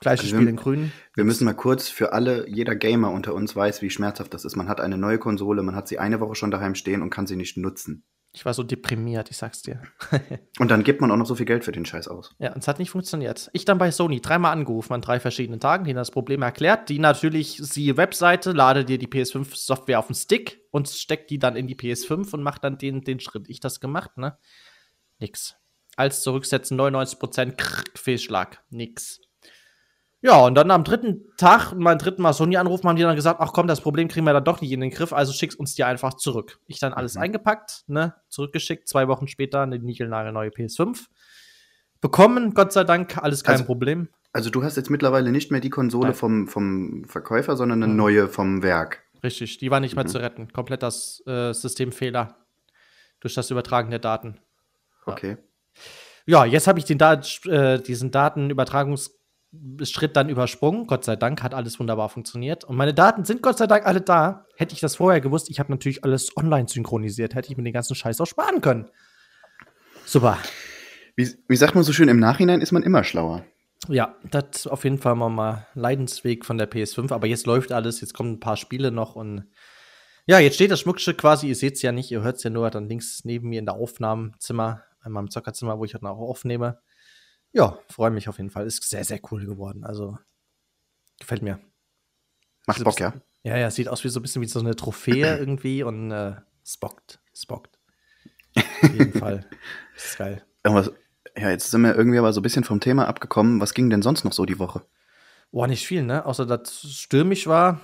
gleiches 0.00 0.26
also 0.26 0.36
Spiel 0.36 0.48
in 0.48 0.56
grün. 0.56 0.92
Wir 1.14 1.24
müssen 1.24 1.44
mal 1.44 1.54
kurz 1.54 1.88
für 1.88 2.12
alle, 2.12 2.48
jeder 2.48 2.74
Gamer 2.74 3.10
unter 3.10 3.34
uns 3.34 3.54
weiß, 3.54 3.82
wie 3.82 3.90
schmerzhaft 3.90 4.34
das 4.34 4.44
ist. 4.44 4.56
Man 4.56 4.68
hat 4.68 4.80
eine 4.80 4.98
neue 4.98 5.18
Konsole, 5.18 5.62
man 5.62 5.74
hat 5.74 5.88
sie 5.88 5.98
eine 5.98 6.20
Woche 6.20 6.34
schon 6.34 6.50
daheim 6.50 6.74
stehen 6.74 7.02
und 7.02 7.10
kann 7.10 7.26
sie 7.26 7.36
nicht 7.36 7.56
nutzen. 7.56 8.04
Ich 8.34 8.46
war 8.46 8.54
so 8.54 8.62
deprimiert, 8.62 9.30
ich 9.30 9.36
sag's 9.36 9.60
dir. 9.60 9.82
und 10.58 10.70
dann 10.70 10.84
gibt 10.84 11.02
man 11.02 11.10
auch 11.10 11.16
noch 11.16 11.26
so 11.26 11.34
viel 11.34 11.44
Geld 11.44 11.64
für 11.64 11.72
den 11.72 11.84
Scheiß 11.84 12.08
aus. 12.08 12.34
Ja, 12.38 12.52
und 12.54 12.62
es 12.62 12.68
hat 12.68 12.78
nicht 12.78 12.90
funktioniert. 12.90 13.50
Ich 13.52 13.66
dann 13.66 13.76
bei 13.76 13.90
Sony 13.90 14.22
dreimal 14.22 14.52
angerufen 14.52 14.94
an 14.94 15.02
drei 15.02 15.20
verschiedenen 15.20 15.60
Tagen, 15.60 15.84
denen 15.84 15.96
das 15.96 16.10
Problem 16.10 16.40
erklärt. 16.40 16.88
Die 16.88 16.98
natürlich, 16.98 17.58
siehe 17.58 17.98
Webseite, 17.98 18.52
lade 18.52 18.86
dir 18.86 18.96
die 18.96 19.06
PS5-Software 19.06 19.98
auf 19.98 20.06
den 20.06 20.14
Stick 20.14 20.62
und 20.70 20.88
steckt 20.88 21.30
die 21.30 21.38
dann 21.38 21.56
in 21.56 21.66
die 21.66 21.76
PS5 21.76 22.32
und 22.32 22.42
macht 22.42 22.64
dann 22.64 22.78
den, 22.78 23.02
den 23.02 23.20
Schritt. 23.20 23.50
Ich 23.50 23.60
das 23.60 23.80
gemacht, 23.80 24.16
ne? 24.16 24.38
Nix. 25.18 25.56
Als 25.96 26.22
zurücksetzen, 26.22 26.80
99% 26.80 27.52
Krrr, 27.56 27.84
Fehlschlag. 27.94 28.62
Nix. 28.70 29.20
Ja, 30.24 30.40
und 30.44 30.54
dann 30.54 30.70
am 30.70 30.84
dritten 30.84 31.24
Tag, 31.36 31.74
mein 31.74 31.98
dritten 31.98 32.22
Mal 32.22 32.32
Sony 32.32 32.56
anrufen, 32.56 32.88
haben 32.88 32.94
die 32.94 33.02
dann 33.02 33.16
gesagt, 33.16 33.40
ach 33.40 33.52
komm, 33.52 33.66
das 33.66 33.80
Problem 33.80 34.06
kriegen 34.06 34.24
wir 34.24 34.32
dann 34.32 34.44
doch 34.44 34.60
nicht 34.60 34.70
in 34.70 34.80
den 34.80 34.90
Griff, 34.90 35.12
also 35.12 35.32
schick's 35.32 35.56
uns 35.56 35.74
dir 35.74 35.88
einfach 35.88 36.14
zurück. 36.14 36.60
Ich 36.68 36.78
dann 36.78 36.94
alles 36.94 37.16
mhm. 37.16 37.22
eingepackt, 37.22 37.82
ne, 37.88 38.14
zurückgeschickt, 38.28 38.88
zwei 38.88 39.08
Wochen 39.08 39.26
später 39.26 39.62
eine 39.62 39.78
neue 39.78 40.50
PS5. 40.50 41.06
Bekommen, 42.00 42.54
Gott 42.54 42.72
sei 42.72 42.84
Dank, 42.84 43.18
alles 43.18 43.42
kein 43.42 43.54
also, 43.54 43.64
Problem. 43.64 44.08
Also 44.32 44.48
du 44.50 44.62
hast 44.62 44.76
jetzt 44.76 44.90
mittlerweile 44.90 45.32
nicht 45.32 45.50
mehr 45.50 45.60
die 45.60 45.70
Konsole 45.70 46.14
vom, 46.14 46.46
vom 46.46 47.04
Verkäufer, 47.04 47.56
sondern 47.56 47.82
eine 47.82 47.92
mhm. 47.92 47.98
neue 47.98 48.28
vom 48.28 48.62
Werk. 48.62 49.02
Richtig, 49.24 49.58
die 49.58 49.70
war 49.72 49.80
nicht 49.80 49.96
mehr 49.96 50.04
mhm. 50.04 50.08
zu 50.08 50.18
retten. 50.18 50.52
Komplett 50.52 50.84
das 50.84 51.22
äh, 51.26 51.52
Systemfehler 51.52 52.36
durch 53.20 53.34
das 53.34 53.50
Übertragen 53.50 53.90
der 53.90 53.98
Daten. 53.98 54.38
Ja. 55.06 55.12
Okay. 55.12 55.36
Ja, 56.26 56.44
jetzt 56.44 56.68
habe 56.68 56.78
ich 56.78 56.84
den 56.84 56.98
da 56.98 57.20
äh, 57.46 57.80
diesen 57.80 58.12
Datenübertragungs 58.12 59.21
Schritt 59.82 60.16
dann 60.16 60.28
übersprungen. 60.28 60.86
Gott 60.86 61.04
sei 61.04 61.16
Dank 61.16 61.42
hat 61.42 61.52
alles 61.52 61.78
wunderbar 61.78 62.08
funktioniert. 62.08 62.64
Und 62.64 62.76
meine 62.76 62.94
Daten 62.94 63.24
sind 63.24 63.42
Gott 63.42 63.58
sei 63.58 63.66
Dank 63.66 63.86
alle 63.86 64.00
da. 64.00 64.46
Hätte 64.56 64.74
ich 64.74 64.80
das 64.80 64.96
vorher 64.96 65.20
gewusst, 65.20 65.50
ich 65.50 65.60
habe 65.60 65.70
natürlich 65.70 66.04
alles 66.04 66.36
online 66.36 66.68
synchronisiert, 66.68 67.34
hätte 67.34 67.50
ich 67.50 67.56
mir 67.56 67.62
den 67.62 67.72
ganzen 67.72 67.94
Scheiß 67.94 68.20
auch 68.20 68.26
sparen 68.26 68.60
können. 68.60 68.88
Super. 70.06 70.38
Wie, 71.16 71.28
wie 71.48 71.56
sagt 71.56 71.74
man 71.74 71.84
so 71.84 71.92
schön, 71.92 72.08
im 72.08 72.18
Nachhinein 72.18 72.60
ist 72.60 72.72
man 72.72 72.82
immer 72.82 73.04
schlauer. 73.04 73.44
Ja, 73.88 74.14
das 74.30 74.66
auf 74.66 74.84
jeden 74.84 74.98
Fall 74.98 75.16
mal, 75.16 75.28
mal 75.28 75.66
Leidensweg 75.74 76.44
von 76.44 76.56
der 76.56 76.70
PS5. 76.70 77.12
Aber 77.12 77.26
jetzt 77.26 77.46
läuft 77.46 77.72
alles, 77.72 78.00
jetzt 78.00 78.14
kommen 78.14 78.32
ein 78.32 78.40
paar 78.40 78.56
Spiele 78.56 78.90
noch 78.90 79.16
und 79.16 79.44
ja, 80.26 80.38
jetzt 80.38 80.54
steht 80.54 80.70
das 80.70 80.80
Schmuckstück 80.80 81.18
quasi, 81.18 81.48
ihr 81.48 81.56
seht 81.56 81.74
es 81.74 81.82
ja 81.82 81.90
nicht, 81.90 82.10
ihr 82.12 82.22
hört 82.22 82.36
es 82.36 82.44
ja 82.44 82.50
nur 82.50 82.70
dann 82.70 82.88
links 82.88 83.24
neben 83.24 83.48
mir 83.48 83.58
in 83.58 83.66
der 83.66 83.74
Aufnahmezimmer, 83.74 84.82
in 85.04 85.10
meinem 85.10 85.30
Zockerzimmer, 85.30 85.78
wo 85.78 85.84
ich 85.84 85.92
dann 85.92 86.06
auch 86.06 86.18
aufnehme. 86.18 86.78
Ja, 87.52 87.78
freue 87.88 88.10
mich 88.10 88.28
auf 88.28 88.38
jeden 88.38 88.50
Fall. 88.50 88.66
Ist 88.66 88.82
sehr, 88.88 89.04
sehr 89.04 89.20
cool 89.30 89.44
geworden. 89.44 89.84
Also 89.84 90.18
gefällt 91.18 91.42
mir. 91.42 91.60
Macht 92.66 92.78
so 92.78 92.84
Bock, 92.84 93.00
ja? 93.00 93.12
Ja, 93.42 93.56
ja, 93.56 93.70
sieht 93.70 93.88
aus 93.88 94.04
wie 94.04 94.08
so 94.08 94.20
ein 94.20 94.22
bisschen 94.22 94.42
wie 94.42 94.46
so 94.46 94.60
eine 94.60 94.76
Trophäe 94.76 95.36
irgendwie 95.38 95.82
und 95.82 96.10
äh, 96.10 96.36
spockt, 96.64 97.20
spockt. 97.34 97.78
Auf 98.56 98.92
jeden 98.92 99.18
Fall. 99.18 99.48
Das 99.94 100.04
ist 100.06 100.18
geil. 100.18 100.44
Irgendwas, 100.64 100.92
ja, 101.36 101.50
jetzt 101.50 101.70
sind 101.70 101.82
wir 101.82 101.94
irgendwie 101.94 102.18
aber 102.18 102.32
so 102.32 102.40
ein 102.40 102.42
bisschen 102.42 102.64
vom 102.64 102.80
Thema 102.80 103.08
abgekommen. 103.08 103.60
Was 103.60 103.74
ging 103.74 103.90
denn 103.90 104.02
sonst 104.02 104.24
noch 104.24 104.32
so 104.32 104.44
die 104.44 104.58
Woche? 104.58 104.82
Boah, 105.50 105.66
nicht 105.66 105.86
viel, 105.86 106.02
ne? 106.02 106.24
Außer 106.24 106.46
dass 106.46 106.84
es 106.84 106.94
stürmisch 106.94 107.46
war. 107.46 107.80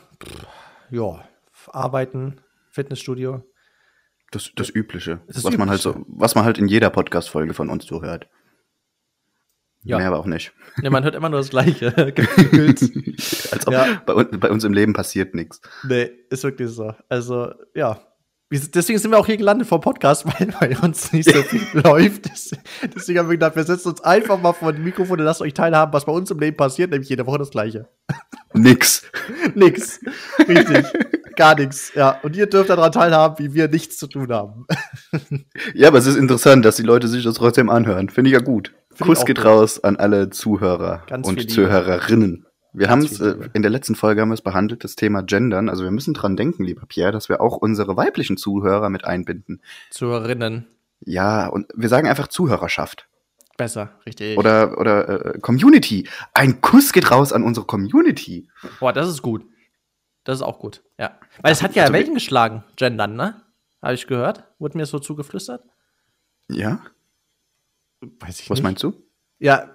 Ja, 0.90 1.24
arbeiten, 1.66 2.40
Fitnessstudio. 2.70 3.44
Das, 4.30 4.52
das 4.54 4.68
Übliche, 4.70 5.20
das 5.26 5.36
was 5.36 5.44
Übliche. 5.44 5.58
man 5.58 5.70
halt 5.70 5.80
so, 5.80 6.04
was 6.06 6.34
man 6.34 6.44
halt 6.44 6.58
in 6.58 6.68
jeder 6.68 6.90
Podcast-Folge 6.90 7.54
von 7.54 7.70
uns 7.70 7.86
so 7.86 8.02
hört. 8.02 8.28
Ja. 9.84 9.98
Mehr 9.98 10.08
aber 10.08 10.18
auch 10.18 10.26
nicht. 10.26 10.52
Ja, 10.82 10.90
man 10.90 11.04
hört 11.04 11.14
immer 11.14 11.28
nur 11.28 11.40
das 11.40 11.50
Gleiche. 11.50 11.94
Als 11.96 13.66
ob 13.66 13.72
ja. 13.72 14.02
bei, 14.04 14.24
bei, 14.24 14.50
uns 14.50 14.64
im 14.64 14.72
Leben 14.72 14.92
passiert 14.92 15.34
nichts. 15.34 15.60
Nee, 15.84 16.10
ist 16.30 16.44
wirklich 16.44 16.70
so. 16.70 16.92
Also, 17.08 17.52
ja. 17.74 18.00
Deswegen 18.50 18.98
sind 18.98 19.10
wir 19.10 19.18
auch 19.18 19.26
hier 19.26 19.36
gelandet 19.36 19.68
vor 19.68 19.80
Podcast, 19.80 20.24
weil 20.40 20.54
bei 20.58 20.78
uns 20.78 21.12
nicht 21.12 21.30
so 21.30 21.42
viel 21.42 21.60
läuft. 21.74 22.30
Deswegen 22.94 23.18
haben 23.18 23.28
wir 23.28 23.36
gedacht, 23.36 23.56
wir 23.56 23.64
setzen 23.64 23.90
uns 23.90 24.00
einfach 24.00 24.40
mal 24.40 24.54
vor 24.54 24.72
dem 24.72 24.84
Mikrofon 24.84 25.18
und 25.18 25.26
lasst 25.26 25.42
euch 25.42 25.52
teilhaben, 25.52 25.92
was 25.92 26.06
bei 26.06 26.12
uns 26.12 26.30
im 26.30 26.38
Leben 26.38 26.56
passiert, 26.56 26.90
nämlich 26.90 27.10
jede 27.10 27.26
Woche 27.26 27.38
das 27.38 27.50
Gleiche. 27.50 27.88
Nix. 28.54 29.02
nix. 29.54 30.00
Richtig. 30.48 30.86
Gar 31.36 31.56
nichts. 31.56 31.92
Ja. 31.94 32.18
Und 32.22 32.36
ihr 32.36 32.46
dürft 32.46 32.70
daran 32.70 32.90
teilhaben, 32.90 33.38
wie 33.38 33.52
wir 33.52 33.68
nichts 33.68 33.98
zu 33.98 34.06
tun 34.06 34.32
haben. 34.32 34.66
ja, 35.74 35.88
aber 35.88 35.98
es 35.98 36.06
ist 36.06 36.16
interessant, 36.16 36.64
dass 36.64 36.76
die 36.76 36.82
Leute 36.82 37.06
sich 37.06 37.24
das 37.24 37.34
trotzdem 37.34 37.68
anhören. 37.68 38.08
Finde 38.08 38.30
ich 38.30 38.34
ja 38.34 38.40
gut. 38.40 38.72
Kuss 39.00 39.24
geht 39.24 39.36
gut. 39.36 39.46
raus 39.46 39.82
an 39.82 39.96
alle 39.96 40.30
Zuhörer 40.30 41.02
Ganz 41.06 41.26
und 41.26 41.50
Zuhörerinnen. 41.50 42.46
Wir 42.72 42.90
haben 42.90 43.02
es 43.02 43.20
äh, 43.20 43.34
in 43.54 43.62
der 43.62 43.70
letzten 43.70 43.94
Folge 43.94 44.20
haben 44.20 44.28
wir 44.28 44.34
es 44.34 44.42
behandelt, 44.42 44.84
das 44.84 44.94
Thema 44.94 45.22
Gendern. 45.22 45.68
Also 45.68 45.84
wir 45.84 45.90
müssen 45.90 46.14
dran 46.14 46.36
denken, 46.36 46.64
lieber 46.64 46.86
Pierre, 46.86 47.12
dass 47.12 47.28
wir 47.28 47.40
auch 47.40 47.56
unsere 47.56 47.96
weiblichen 47.96 48.36
Zuhörer 48.36 48.90
mit 48.90 49.04
einbinden. 49.04 49.62
Zuhörerinnen. 49.90 50.66
Ja, 51.00 51.46
und 51.46 51.66
wir 51.74 51.88
sagen 51.88 52.08
einfach 52.08 52.28
Zuhörerschaft. 52.28 53.08
Besser, 53.56 53.90
richtig. 54.06 54.38
Oder, 54.38 54.78
oder 54.78 55.34
äh, 55.34 55.38
Community. 55.40 56.08
Ein 56.34 56.60
Kuss 56.60 56.92
geht 56.92 57.10
raus 57.10 57.32
an 57.32 57.42
unsere 57.42 57.66
Community. 57.66 58.48
Boah, 58.78 58.92
das 58.92 59.08
ist 59.08 59.22
gut. 59.22 59.44
Das 60.22 60.36
ist 60.38 60.42
auch 60.42 60.58
gut, 60.58 60.82
ja. 60.98 61.18
Weil 61.42 61.52
es 61.52 61.62
hat 61.62 61.74
ja 61.74 61.84
also, 61.84 61.94
Wellen 61.94 62.14
geschlagen, 62.14 62.62
Gendern, 62.76 63.16
ne? 63.16 63.42
Habe 63.82 63.94
ich 63.94 64.06
gehört. 64.06 64.44
Wurde 64.58 64.76
mir 64.76 64.86
so 64.86 64.98
zugeflüstert. 64.98 65.62
Ja? 66.50 66.80
Weiß 68.00 68.40
ich 68.40 68.50
Was 68.50 68.58
nicht. 68.58 68.62
meinst 68.62 68.82
du? 68.82 68.94
Ja, 69.40 69.70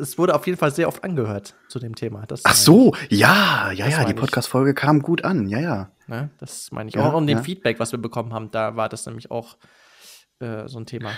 es 0.00 0.18
wurde 0.18 0.34
auf 0.34 0.46
jeden 0.46 0.58
Fall 0.58 0.72
sehr 0.72 0.88
oft 0.88 1.04
angehört 1.04 1.54
zu 1.68 1.78
dem 1.78 1.94
Thema. 1.94 2.26
Das 2.26 2.42
Ach 2.44 2.54
so, 2.54 2.94
ja, 3.08 3.70
ja, 3.70 3.86
ja, 3.86 4.04
die 4.04 4.14
Podcast-Folge 4.14 4.74
kam 4.74 5.02
gut 5.02 5.24
an, 5.24 5.48
ja, 5.48 5.60
ja. 5.60 5.90
Ne, 6.08 6.30
das 6.38 6.72
meine 6.72 6.88
ich 6.88 6.96
ja, 6.96 7.08
auch. 7.08 7.14
Und 7.14 7.28
ja. 7.28 7.36
dem 7.36 7.44
Feedback, 7.44 7.78
was 7.78 7.92
wir 7.92 8.00
bekommen 8.00 8.32
haben, 8.32 8.50
da 8.50 8.76
war 8.76 8.88
das 8.88 9.06
nämlich 9.06 9.30
auch 9.30 9.56
äh, 10.40 10.66
so 10.66 10.78
ein 10.78 10.86
Thema. 10.86 11.12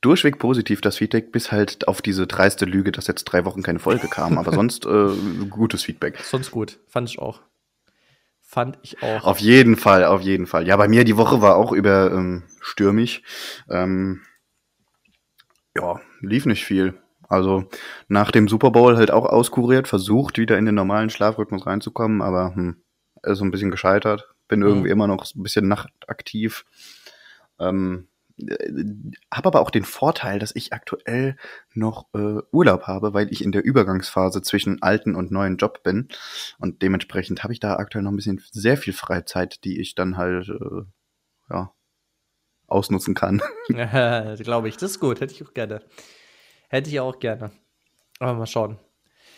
Durchweg 0.00 0.38
positiv 0.38 0.80
das 0.80 0.98
Feedback, 0.98 1.32
bis 1.32 1.52
halt 1.52 1.88
auf 1.88 2.02
diese 2.02 2.26
dreiste 2.26 2.66
Lüge, 2.66 2.92
dass 2.92 3.06
jetzt 3.06 3.24
drei 3.24 3.44
Wochen 3.44 3.62
keine 3.62 3.78
Folge 3.78 4.08
kam. 4.08 4.36
Aber 4.36 4.52
sonst 4.54 4.84
äh, 4.84 5.08
gutes 5.48 5.84
Feedback. 5.84 6.18
Sonst 6.18 6.50
gut, 6.50 6.80
fand 6.88 7.08
ich 7.08 7.20
auch. 7.20 7.40
Fand 8.42 8.78
ich 8.82 9.02
auch. 9.02 9.24
Auf 9.24 9.38
jeden 9.38 9.76
Fall, 9.76 10.04
auf 10.04 10.20
jeden 10.20 10.46
Fall. 10.46 10.66
Ja, 10.66 10.76
bei 10.76 10.88
mir 10.88 11.04
die 11.04 11.16
Woche 11.16 11.40
war 11.40 11.56
auch 11.56 11.72
über 11.72 12.12
ähm, 12.12 12.42
stürmig. 12.60 13.22
Ähm, 13.70 14.20
ja, 15.76 16.00
lief 16.20 16.46
nicht 16.46 16.64
viel. 16.64 16.94
Also 17.28 17.64
nach 18.08 18.30
dem 18.30 18.48
Super 18.48 18.70
Bowl 18.70 18.96
halt 18.96 19.10
auch 19.10 19.26
auskuriert, 19.26 19.88
versucht 19.88 20.38
wieder 20.38 20.58
in 20.58 20.66
den 20.66 20.74
normalen 20.74 21.10
Schlafrhythmus 21.10 21.66
reinzukommen, 21.66 22.22
aber 22.22 22.54
hm, 22.54 22.82
ist 23.22 23.38
so 23.38 23.44
ein 23.44 23.50
bisschen 23.50 23.70
gescheitert. 23.70 24.28
Bin 24.48 24.60
mhm. 24.60 24.66
irgendwie 24.66 24.90
immer 24.90 25.06
noch 25.06 25.24
ein 25.34 25.42
bisschen 25.42 25.68
nachtaktiv. 25.68 26.64
Ähm, 27.58 28.08
habe 29.32 29.46
aber 29.46 29.60
auch 29.60 29.70
den 29.70 29.84
Vorteil, 29.84 30.40
dass 30.40 30.54
ich 30.56 30.72
aktuell 30.72 31.36
noch 31.72 32.08
äh, 32.14 32.40
Urlaub 32.50 32.82
habe, 32.84 33.14
weil 33.14 33.32
ich 33.32 33.44
in 33.44 33.52
der 33.52 33.64
Übergangsphase 33.64 34.42
zwischen 34.42 34.82
alten 34.82 35.14
und 35.14 35.30
neuen 35.30 35.56
Job 35.56 35.82
bin. 35.84 36.08
Und 36.58 36.82
dementsprechend 36.82 37.44
habe 37.44 37.52
ich 37.52 37.60
da 37.60 37.76
aktuell 37.76 38.02
noch 38.02 38.10
ein 38.10 38.16
bisschen 38.16 38.42
sehr 38.50 38.76
viel 38.76 38.92
Freizeit, 38.92 39.64
die 39.64 39.80
ich 39.80 39.94
dann 39.94 40.16
halt 40.16 40.48
äh, 40.48 40.82
ja, 41.50 41.72
ausnutzen 42.74 43.14
kann. 43.14 43.40
Glaube 43.68 44.68
ich, 44.68 44.76
das 44.76 44.92
ist 44.92 45.00
gut, 45.00 45.20
hätte 45.20 45.32
ich 45.32 45.46
auch 45.46 45.54
gerne. 45.54 45.80
Hätte 46.68 46.90
ich 46.90 47.00
auch 47.00 47.18
gerne. 47.18 47.52
Aber 48.18 48.34
mal 48.34 48.46
schauen. 48.46 48.78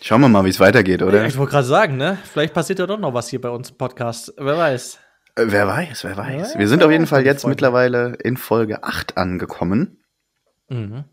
Schauen 0.01 0.21
wir 0.21 0.29
mal, 0.29 0.45
wie 0.45 0.51
es 0.51 0.61
weitergeht, 0.61 1.03
oder? 1.03 1.21
Ja, 1.21 1.27
ich 1.27 1.37
wollte 1.39 1.53
gerade 1.53 1.67
sagen, 1.67 1.97
ne? 1.97 2.19
Vielleicht 2.25 2.55
passiert 2.55 2.79
ja 2.79 2.87
doch 2.87 2.99
noch 2.99 3.15
was 3.15 3.29
hier 3.29 3.41
bei 3.41 3.49
uns 3.49 3.71
im 3.71 3.79
Podcast. 3.79 4.33
Wer 4.37 4.57
weiß. 4.57 4.99
Äh, 5.37 5.45
wer 5.49 5.67
weiß, 5.67 6.05
wer 6.05 6.17
weiß. 6.17 6.55
Ja, 6.55 6.59
wir 6.61 6.69
sind 6.69 6.83
auf 6.83 6.91
jeden 6.91 7.05
ja, 7.05 7.09
Fall 7.09 7.25
jetzt 7.25 7.43
Folge. 7.43 7.53
mittlerweile 7.53 8.15
in 8.23 8.37
Folge 8.37 8.83
8 8.85 9.17
angekommen. 9.17 10.03
Mhm. 10.69 11.05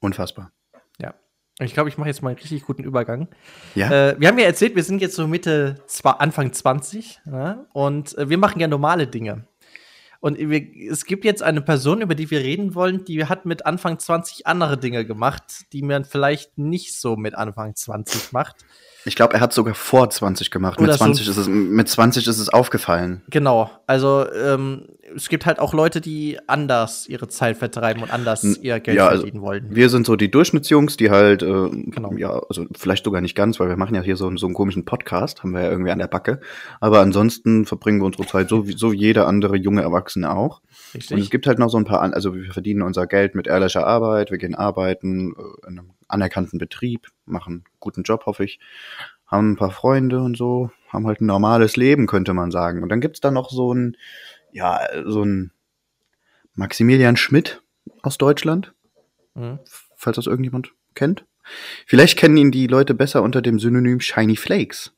Unfassbar. 0.00 0.52
Ja. 0.98 1.14
Ich 1.60 1.74
glaube, 1.74 1.88
ich 1.88 1.98
mache 1.98 2.08
jetzt 2.08 2.22
mal 2.22 2.30
einen 2.30 2.38
richtig 2.38 2.64
guten 2.64 2.84
Übergang. 2.84 3.28
Ja? 3.74 4.10
Äh, 4.10 4.20
wir 4.20 4.28
haben 4.28 4.38
ja 4.38 4.46
erzählt, 4.46 4.74
wir 4.74 4.84
sind 4.84 5.00
jetzt 5.00 5.16
so 5.16 5.26
Mitte, 5.26 5.76
zwar 5.86 6.20
Anfang 6.20 6.52
20 6.52 7.20
ne? 7.26 7.66
und 7.72 8.16
äh, 8.16 8.28
wir 8.28 8.38
machen 8.38 8.60
ja 8.60 8.68
normale 8.68 9.06
Dinge. 9.06 9.46
Und 10.20 10.38
wir, 10.38 10.90
es 10.90 11.06
gibt 11.06 11.24
jetzt 11.24 11.42
eine 11.42 11.62
Person, 11.62 12.02
über 12.02 12.14
die 12.14 12.30
wir 12.30 12.40
reden 12.40 12.74
wollen, 12.74 13.04
die 13.04 13.24
hat 13.24 13.46
mit 13.46 13.64
Anfang 13.64 13.98
20 13.98 14.46
andere 14.46 14.76
Dinge 14.78 15.06
gemacht, 15.06 15.72
die 15.72 15.82
man 15.82 16.04
vielleicht 16.04 16.58
nicht 16.58 16.94
so 16.94 17.16
mit 17.16 17.34
Anfang 17.34 17.74
20 17.74 18.32
macht. 18.32 18.64
Ich 19.04 19.16
glaube, 19.16 19.34
er 19.34 19.40
hat 19.40 19.52
sogar 19.52 19.74
vor 19.74 20.10
20 20.10 20.50
gemacht. 20.50 20.78
Mit 20.78 20.88
Oder 20.88 20.98
so- 20.98 21.04
20, 21.04 21.28
ist 21.28 21.36
es, 21.36 21.48
mit 21.48 21.88
20 21.88 22.26
ist 22.26 22.38
es 22.38 22.48
aufgefallen. 22.50 23.22
Genau, 23.30 23.70
also 23.86 24.26
ähm, 24.32 24.88
es 25.16 25.28
gibt 25.28 25.46
halt 25.46 25.58
auch 25.58 25.72
Leute, 25.74 26.00
die 26.00 26.38
anders 26.46 27.08
ihre 27.08 27.26
Zeit 27.28 27.56
vertreiben 27.56 28.02
und 28.02 28.12
anders 28.12 28.44
ihr 28.62 28.78
Geld 28.78 28.96
ja, 28.96 29.08
also 29.08 29.22
verdienen 29.22 29.42
wollen. 29.42 29.66
Wir 29.70 29.88
sind 29.88 30.06
so 30.06 30.16
die 30.16 30.30
Durchschnittsjungs, 30.30 30.96
die 30.96 31.10
halt, 31.10 31.42
äh, 31.42 31.46
Genau. 31.46 32.12
ja, 32.16 32.40
also 32.48 32.66
vielleicht 32.76 33.04
sogar 33.04 33.20
nicht 33.20 33.34
ganz, 33.34 33.58
weil 33.58 33.68
wir 33.68 33.76
machen 33.76 33.94
ja 33.94 34.02
hier 34.02 34.16
so, 34.16 34.34
so 34.36 34.46
einen 34.46 34.54
komischen 34.54 34.84
Podcast, 34.84 35.42
haben 35.42 35.52
wir 35.52 35.62
ja 35.62 35.70
irgendwie 35.70 35.90
an 35.90 35.98
der 35.98 36.06
Backe. 36.06 36.40
Aber 36.80 37.00
ansonsten 37.00 37.66
verbringen 37.66 38.00
wir 38.00 38.06
unsere 38.06 38.26
Zeit 38.26 38.48
so 38.48 38.68
wie, 38.68 38.76
so 38.76 38.92
wie 38.92 38.98
jeder 38.98 39.26
andere 39.26 39.56
junge 39.56 39.82
Erwachsene 39.82 40.30
auch. 40.34 40.60
Und 40.94 41.02
es 41.04 41.10
Richtig? 41.10 41.30
gibt 41.30 41.46
halt 41.46 41.58
noch 41.58 41.68
so 41.68 41.78
ein 41.78 41.84
paar, 41.84 42.00
also 42.00 42.34
wir 42.34 42.52
verdienen 42.52 42.82
unser 42.82 43.06
Geld 43.06 43.34
mit 43.34 43.46
ehrlicher 43.46 43.86
Arbeit, 43.86 44.30
wir 44.30 44.38
gehen 44.38 44.54
arbeiten 44.54 45.32
äh, 45.32 45.68
in 45.68 45.78
einem 45.78 45.90
anerkannten 46.08 46.58
Betrieb, 46.58 47.08
machen 47.24 47.52
einen 47.52 47.64
guten 47.78 48.02
Job, 48.02 48.26
hoffe 48.26 48.44
ich, 48.44 48.58
haben 49.26 49.52
ein 49.52 49.56
paar 49.56 49.70
Freunde 49.70 50.20
und 50.20 50.36
so, 50.36 50.70
haben 50.88 51.06
halt 51.06 51.20
ein 51.20 51.26
normales 51.26 51.76
Leben, 51.76 52.06
könnte 52.06 52.34
man 52.34 52.50
sagen. 52.50 52.82
Und 52.82 52.88
dann 52.88 53.00
gibt's 53.00 53.20
da 53.20 53.30
noch 53.30 53.50
so 53.50 53.72
ein, 53.72 53.96
ja, 54.52 54.80
so 55.06 55.22
ein 55.24 55.52
Maximilian 56.54 57.16
Schmidt 57.16 57.62
aus 58.02 58.18
Deutschland, 58.18 58.72
Mhm. 59.34 59.60
falls 59.96 60.16
das 60.16 60.26
irgendjemand 60.26 60.72
kennt. 60.94 61.24
Vielleicht 61.86 62.18
kennen 62.18 62.36
ihn 62.36 62.50
die 62.50 62.66
Leute 62.66 62.94
besser 62.94 63.22
unter 63.22 63.42
dem 63.42 63.58
Synonym 63.60 64.00
Shiny 64.00 64.36
Flakes. 64.36 64.92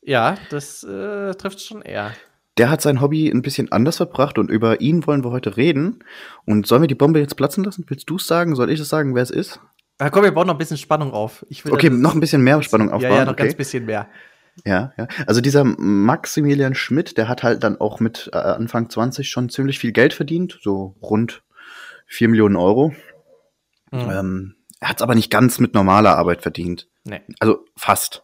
Ja, 0.00 0.36
das 0.50 0.82
äh, 0.84 1.34
trifft 1.34 1.60
schon 1.60 1.82
eher. 1.82 2.12
Der 2.58 2.70
hat 2.70 2.80
sein 2.80 3.00
Hobby 3.00 3.28
ein 3.28 3.42
bisschen 3.42 3.72
anders 3.72 3.96
verbracht 3.96 4.38
und 4.38 4.50
über 4.50 4.80
ihn 4.80 5.06
wollen 5.06 5.24
wir 5.24 5.30
heute 5.30 5.56
reden. 5.56 6.04
Und 6.44 6.66
sollen 6.66 6.82
wir 6.82 6.86
die 6.86 6.94
Bombe 6.94 7.18
jetzt 7.18 7.36
platzen 7.36 7.64
lassen? 7.64 7.84
Willst 7.88 8.08
du 8.08 8.16
es 8.16 8.26
sagen? 8.26 8.54
Soll 8.54 8.70
ich 8.70 8.78
es 8.78 8.88
sagen, 8.88 9.14
wer 9.14 9.22
es 9.22 9.30
ist? 9.30 9.60
Ah, 9.98 10.10
komm, 10.10 10.24
wir 10.24 10.32
bauen 10.32 10.46
noch 10.46 10.54
ein 10.54 10.58
bisschen 10.58 10.76
Spannung 10.76 11.12
auf. 11.12 11.44
Ich 11.48 11.64
will 11.64 11.72
Okay, 11.72 11.90
noch 11.90 12.14
ein 12.14 12.20
bisschen 12.20 12.42
mehr 12.42 12.62
Spannung 12.62 12.90
aufbauen. 12.90 13.10
Ja, 13.10 13.18
ja, 13.18 13.24
noch 13.24 13.32
okay. 13.32 13.44
ganz 13.44 13.54
bisschen 13.54 13.86
mehr. 13.86 14.08
Ja, 14.64 14.92
ja. 14.96 15.08
Also 15.26 15.40
dieser 15.40 15.64
Maximilian 15.64 16.74
Schmidt, 16.74 17.18
der 17.18 17.28
hat 17.28 17.42
halt 17.42 17.64
dann 17.64 17.80
auch 17.80 18.00
mit 18.00 18.30
äh, 18.32 18.36
Anfang 18.36 18.88
20 18.88 19.28
schon 19.28 19.48
ziemlich 19.48 19.78
viel 19.78 19.92
Geld 19.92 20.12
verdient, 20.12 20.58
so 20.62 20.96
rund 21.02 21.42
4 22.06 22.28
Millionen 22.28 22.56
Euro. 22.56 22.94
Mhm. 23.90 24.10
Ähm, 24.10 24.54
er 24.80 24.90
hat 24.90 24.98
es 24.98 25.02
aber 25.02 25.14
nicht 25.14 25.30
ganz 25.30 25.58
mit 25.58 25.74
normaler 25.74 26.16
Arbeit 26.18 26.42
verdient. 26.42 26.88
Nee, 27.04 27.20
Also 27.40 27.64
fast. 27.76 28.23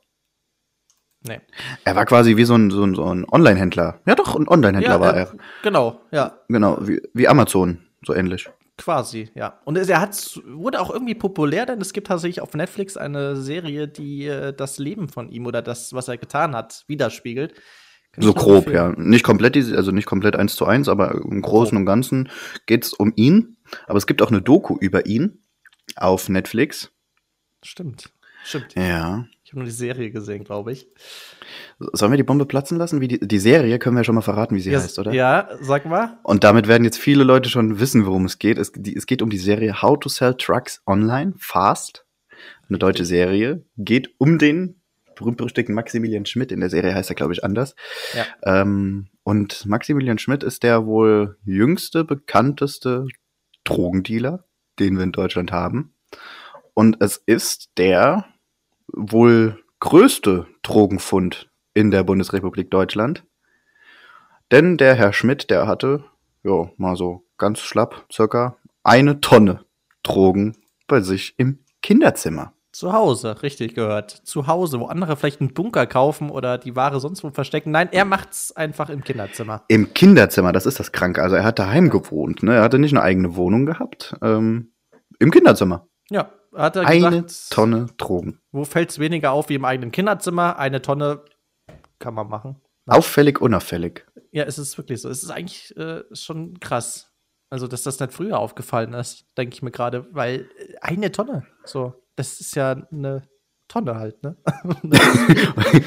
Nee. 1.26 1.40
Er 1.84 1.96
war 1.96 2.06
quasi 2.06 2.36
wie 2.36 2.44
so 2.44 2.54
ein, 2.54 2.70
so 2.70 2.82
ein, 2.84 2.94
so 2.94 3.04
ein 3.04 3.24
Online-Händler. 3.30 4.00
Ja, 4.06 4.14
doch, 4.14 4.36
ein 4.36 4.48
Online-Händler 4.48 4.92
Ja, 4.94 5.00
war 5.00 5.14
äh, 5.16 5.20
er. 5.20 5.34
Genau, 5.62 6.00
ja, 6.10 6.38
Genau, 6.48 6.78
wie, 6.82 7.00
wie 7.14 7.28
Amazon, 7.28 7.78
so 8.04 8.14
ähnlich. 8.14 8.48
quasi, 8.78 9.30
ja. 9.34 9.60
Und 9.64 9.76
es- 9.76 9.88
er 9.88 10.00
hat, 10.00 10.40
wurde 10.46 10.80
auch 10.80 10.90
irgendwie 10.90 11.14
populär, 11.14 11.66
denn 11.66 11.80
es 11.80 11.92
gibt 11.92 12.06
tatsächlich 12.06 12.40
auf 12.40 12.54
Netflix 12.54 12.96
eine 12.96 13.36
Serie, 13.36 13.86
die 13.88 14.26
äh, 14.26 14.52
das 14.54 14.78
Leben 14.78 15.08
von 15.08 15.28
ihm 15.30 15.46
oder 15.46 15.60
das, 15.62 15.92
was 15.92 16.08
er 16.08 16.16
getan 16.16 16.54
hat, 16.56 16.84
widerspiegelt. 16.86 17.54
Kann 18.12 18.24
So 18.24 18.32
grob, 18.34 18.70
ja. 18.70 18.88
Nicht 18.96 19.22
komplett, 19.24 19.54
also 19.56 19.92
nicht 19.92 20.06
komplett 20.06 20.34
eins 20.34 20.56
zu 20.56 20.64
eins, 20.66 20.88
aber 20.88 21.14
im 21.14 21.42
Großen 21.42 21.76
und 21.76 21.86
Ganzen 21.86 22.28
geht's 22.66 22.92
um 22.92 23.12
ihn. 23.14 23.56
Aber 23.86 23.98
es 23.98 24.06
gibt 24.08 24.20
auch 24.22 24.30
eine 24.30 24.42
Doku 24.42 24.76
über 24.80 25.06
ihn 25.06 25.44
auf 25.94 26.28
Netflix. 26.28 26.90
Stimmt, 27.62 28.10
stimmt. 28.42 28.74
Ja. 28.74 29.26
Ich 29.50 29.52
habe 29.52 29.62
nur 29.62 29.66
die 29.66 29.72
Serie 29.72 30.12
gesehen, 30.12 30.44
glaube 30.44 30.70
ich. 30.70 30.86
Sollen 31.80 32.12
wir 32.12 32.16
die 32.16 32.22
Bombe 32.22 32.46
platzen 32.46 32.78
lassen? 32.78 33.00
Wie 33.00 33.08
die, 33.08 33.18
die 33.18 33.38
Serie 33.40 33.80
können 33.80 33.96
wir 33.96 34.00
ja 34.02 34.04
schon 34.04 34.14
mal 34.14 34.20
verraten, 34.20 34.54
wie 34.54 34.60
sie 34.60 34.70
ja, 34.70 34.78
heißt, 34.78 34.96
oder? 35.00 35.12
Ja, 35.12 35.48
sag 35.60 35.86
mal. 35.86 36.20
Und 36.22 36.44
damit 36.44 36.68
werden 36.68 36.84
jetzt 36.84 36.98
viele 36.98 37.24
Leute 37.24 37.48
schon 37.48 37.80
wissen, 37.80 38.06
worum 38.06 38.26
es 38.26 38.38
geht. 38.38 38.58
Es, 38.58 38.70
die, 38.72 38.94
es 38.94 39.06
geht 39.06 39.22
um 39.22 39.28
die 39.28 39.38
Serie 39.38 39.82
How 39.82 39.98
to 39.98 40.08
Sell 40.08 40.36
Trucks 40.36 40.82
Online 40.86 41.34
Fast. 41.36 42.06
Eine 42.68 42.78
deutsche 42.78 43.04
Serie. 43.04 43.64
Geht 43.76 44.14
um 44.18 44.38
den 44.38 44.80
berühmt-berüchtigten 45.16 45.74
Maximilian 45.74 46.26
Schmidt. 46.26 46.52
In 46.52 46.60
der 46.60 46.70
Serie 46.70 46.94
heißt 46.94 47.10
er, 47.10 47.16
glaube 47.16 47.32
ich, 47.32 47.42
anders. 47.42 47.74
Ja. 48.14 48.26
Ähm, 48.44 49.08
und 49.24 49.66
Maximilian 49.66 50.18
Schmidt 50.18 50.44
ist 50.44 50.62
der 50.62 50.86
wohl 50.86 51.38
jüngste, 51.42 52.04
bekannteste 52.04 53.04
Drogendealer, 53.64 54.44
den 54.78 54.96
wir 54.96 55.02
in 55.02 55.10
Deutschland 55.10 55.50
haben. 55.50 55.96
Und 56.72 56.98
es 57.00 57.16
ist 57.16 57.70
der 57.78 58.26
wohl 58.92 59.58
größte 59.80 60.46
Drogenfund 60.62 61.50
in 61.74 61.90
der 61.90 62.04
Bundesrepublik 62.04 62.70
Deutschland. 62.70 63.24
Denn 64.50 64.76
der 64.76 64.94
Herr 64.94 65.12
Schmidt, 65.12 65.50
der 65.50 65.66
hatte, 65.66 66.04
ja, 66.42 66.70
mal 66.76 66.96
so 66.96 67.24
ganz 67.38 67.60
schlapp, 67.60 68.06
circa 68.12 68.56
eine 68.82 69.20
Tonne 69.20 69.64
Drogen 70.02 70.56
bei 70.86 71.00
sich 71.00 71.34
im 71.38 71.60
Kinderzimmer. 71.82 72.52
Zu 72.72 72.92
Hause, 72.92 73.42
richtig 73.42 73.74
gehört. 73.74 74.10
Zu 74.10 74.46
Hause, 74.46 74.78
wo 74.78 74.86
andere 74.86 75.16
vielleicht 75.16 75.40
einen 75.40 75.54
Bunker 75.54 75.86
kaufen 75.86 76.30
oder 76.30 76.56
die 76.56 76.76
Ware 76.76 77.00
sonst 77.00 77.24
wo 77.24 77.30
verstecken. 77.30 77.72
Nein, 77.72 77.88
er 77.90 78.04
macht's 78.04 78.52
einfach 78.52 78.90
im 78.90 79.02
Kinderzimmer. 79.02 79.64
Im 79.68 79.92
Kinderzimmer, 79.92 80.52
das 80.52 80.66
ist 80.66 80.78
das 80.78 80.92
Kranke. 80.92 81.22
Also 81.22 81.34
er 81.34 81.44
hat 81.44 81.58
daheim 81.58 81.90
gewohnt, 81.90 82.44
ne? 82.44 82.54
Er 82.54 82.62
hatte 82.62 82.78
nicht 82.78 82.92
eine 82.92 83.02
eigene 83.02 83.34
Wohnung 83.34 83.66
gehabt. 83.66 84.14
Ähm, 84.22 84.72
Im 85.18 85.32
Kinderzimmer. 85.32 85.88
Ja, 86.10 86.30
hat 86.54 86.76
er 86.76 86.86
Eine 86.86 87.22
gesagt, 87.22 87.50
Tonne 87.50 87.86
Drogen. 87.96 88.39
Wo 88.52 88.64
fällt's 88.64 88.98
weniger 88.98 89.32
auf 89.32 89.48
wie 89.48 89.54
im 89.54 89.64
eigenen 89.64 89.92
Kinderzimmer? 89.92 90.58
Eine 90.58 90.82
Tonne 90.82 91.24
kann 91.98 92.14
man 92.14 92.28
machen. 92.28 92.60
Auffällig, 92.86 93.40
unauffällig. 93.40 94.06
Ja, 94.32 94.44
es 94.44 94.58
ist 94.58 94.76
wirklich 94.76 95.00
so. 95.00 95.08
Es 95.08 95.22
ist 95.22 95.30
eigentlich 95.30 95.76
äh, 95.76 96.02
schon 96.12 96.58
krass. 96.58 97.12
Also, 97.50 97.66
dass 97.66 97.82
das 97.82 98.00
nicht 98.00 98.12
früher 98.12 98.38
aufgefallen 98.38 98.92
ist, 98.94 99.26
denke 99.36 99.54
ich 99.54 99.62
mir 99.62 99.70
gerade, 99.70 100.06
weil 100.12 100.48
äh, 100.58 100.74
eine 100.80 101.12
Tonne, 101.12 101.46
so, 101.64 101.94
das 102.16 102.40
ist 102.40 102.54
ja 102.54 102.76
eine 102.92 103.28
Tonne 103.68 103.96
halt, 103.96 104.22
ne? 104.22 104.36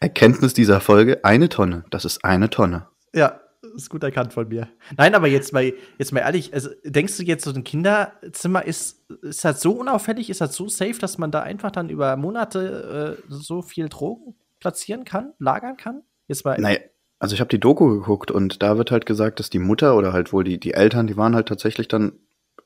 Erkenntnis 0.00 0.54
dieser 0.54 0.80
Folge, 0.80 1.24
eine 1.24 1.48
Tonne. 1.48 1.84
Das 1.90 2.04
ist 2.04 2.24
eine 2.24 2.48
Tonne. 2.50 2.88
Ja, 3.14 3.40
ist 3.74 3.90
gut 3.90 4.02
erkannt 4.02 4.32
von 4.32 4.48
mir. 4.48 4.68
Nein, 4.96 5.14
aber 5.14 5.28
jetzt 5.28 5.52
mal, 5.52 5.72
jetzt 5.98 6.12
mal 6.12 6.20
ehrlich, 6.20 6.54
also 6.54 6.70
denkst 6.84 7.16
du 7.16 7.22
jetzt, 7.22 7.44
so 7.44 7.52
ein 7.52 7.64
Kinderzimmer 7.64 8.64
ist, 8.64 9.08
ist 9.22 9.44
das 9.44 9.60
so 9.60 9.72
unauffällig, 9.72 10.30
ist 10.30 10.40
das 10.40 10.54
so 10.54 10.68
safe, 10.68 10.98
dass 10.98 11.18
man 11.18 11.30
da 11.30 11.42
einfach 11.42 11.70
dann 11.70 11.88
über 11.88 12.16
Monate 12.16 13.18
äh, 13.18 13.22
so 13.28 13.62
viel 13.62 13.88
Drogen 13.88 14.34
platzieren 14.58 15.04
kann, 15.04 15.32
lagern 15.38 15.76
kann? 15.76 16.02
Jetzt 16.28 16.44
mal, 16.44 16.58
Naja, 16.60 16.78
also 17.18 17.34
ich 17.34 17.40
habe 17.40 17.48
die 17.48 17.60
Doku 17.60 17.88
geguckt 17.88 18.30
und 18.30 18.62
da 18.62 18.78
wird 18.78 18.90
halt 18.90 19.06
gesagt, 19.06 19.40
dass 19.40 19.50
die 19.50 19.58
Mutter 19.58 19.96
oder 19.96 20.12
halt 20.12 20.32
wohl 20.32 20.44
die, 20.44 20.58
die 20.58 20.74
Eltern, 20.74 21.06
die 21.06 21.16
waren 21.16 21.34
halt 21.34 21.48
tatsächlich 21.48 21.88
dann 21.88 22.12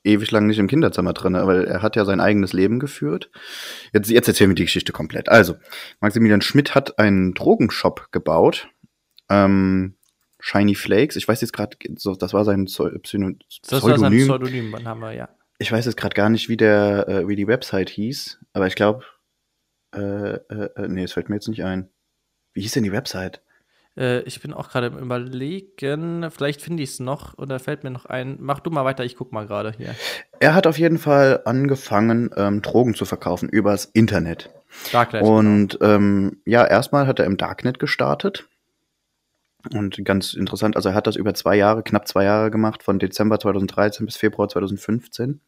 ewig 0.05 0.31
lang 0.31 0.47
nicht 0.47 0.59
im 0.59 0.67
Kinderzimmer 0.67 1.13
drin, 1.13 1.33
weil 1.33 1.65
er 1.65 1.81
hat 1.81 1.95
ja 1.95 2.05
sein 2.05 2.21
eigenes 2.21 2.53
Leben 2.53 2.79
geführt. 2.79 3.31
Jetzt, 3.91 4.09
jetzt 4.09 4.27
erzählen 4.27 4.51
wir 4.51 4.55
die 4.55 4.65
Geschichte 4.65 4.93
komplett. 4.93 5.29
Also, 5.29 5.55
Maximilian 5.99 6.41
Schmidt 6.41 6.75
hat 6.75 6.99
einen 6.99 7.33
Drogenshop 7.33 8.11
gebaut. 8.11 8.69
Ähm, 9.29 9.95
Shiny 10.47 10.75
Flakes, 10.75 11.15
ich 11.15 11.27
weiß 11.27 11.41
jetzt 11.41 11.53
gerade, 11.53 11.75
so, 11.95 12.13
das 12.13 12.31
war 12.31 12.45
sein 12.45 12.65
Pseu- 12.67 12.99
Pseudo- 12.99 13.35
das 13.67 13.81
war 13.81 13.97
sein 13.97 14.11
Pseudonym. 14.13 14.27
Pseudonym, 14.27 14.71
wann 14.73 14.87
haben 14.87 14.99
wir, 14.99 15.11
ja. 15.11 15.29
Ich 15.57 15.71
weiß 15.71 15.85
jetzt 15.85 15.97
gerade 15.97 16.13
gar 16.13 16.29
nicht, 16.29 16.49
wie 16.49 16.57
der, 16.57 17.07
äh, 17.07 17.27
wie 17.27 17.35
die 17.35 17.47
Website 17.47 17.89
hieß, 17.89 18.39
aber 18.53 18.67
ich 18.67 18.75
glaube, 18.75 19.03
äh, 19.95 19.99
äh, 20.35 20.69
äh, 20.75 20.87
nee, 20.87 21.01
es 21.03 21.13
fällt 21.13 21.29
mir 21.29 21.35
jetzt 21.37 21.47
nicht 21.47 21.63
ein. 21.63 21.89
Wie 22.53 22.61
hieß 22.61 22.73
denn 22.73 22.83
die 22.83 22.91
Website? 22.91 23.41
Äh, 23.97 24.19
ich 24.21 24.39
bin 24.39 24.53
auch 24.53 24.69
gerade 24.69 24.85
im 24.87 24.99
Überlegen, 24.99 26.29
vielleicht 26.29 26.61
finde 26.61 26.83
ich 26.83 26.89
es 26.91 26.99
noch 26.99 27.35
oder 27.39 27.57
fällt 27.59 27.83
mir 27.83 27.89
noch 27.89 28.05
ein. 28.05 28.37
Mach 28.39 28.59
du 28.59 28.69
mal 28.69 28.85
weiter, 28.85 29.03
ich 29.03 29.15
guck 29.15 29.31
mal 29.31 29.47
gerade 29.47 29.73
hier. 29.75 29.95
Er 30.39 30.53
hat 30.53 30.67
auf 30.67 30.77
jeden 30.77 30.99
Fall 30.99 31.41
angefangen, 31.45 32.29
ähm, 32.37 32.61
Drogen 32.61 32.93
zu 32.93 33.05
verkaufen 33.05 33.49
übers 33.49 33.85
Internet. 33.85 34.51
Darknet. 34.91 35.23
Und 35.23 35.79
ähm, 35.81 36.41
ja, 36.45 36.67
erstmal 36.67 37.07
hat 37.07 37.17
er 37.17 37.25
im 37.25 37.37
Darknet 37.37 37.79
gestartet. 37.79 38.47
Und 39.73 40.03
ganz 40.05 40.33
interessant, 40.33 40.75
also 40.75 40.89
er 40.89 40.95
hat 40.95 41.07
das 41.07 41.15
über 41.15 41.33
zwei 41.33 41.55
Jahre, 41.55 41.83
knapp 41.83 42.07
zwei 42.07 42.23
Jahre 42.23 42.51
gemacht, 42.51 42.83
von 42.83 42.99
Dezember 42.99 43.39
2013 43.39 44.05
bis 44.05 44.17
Februar 44.17 44.47
2015. 44.47 45.41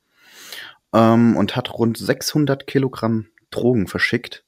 Ähm, 0.94 1.36
und 1.36 1.56
hat 1.56 1.74
rund 1.74 1.98
600 1.98 2.66
Kilogramm 2.68 3.28
Drogen 3.52 3.88
verschickt. 3.88 4.44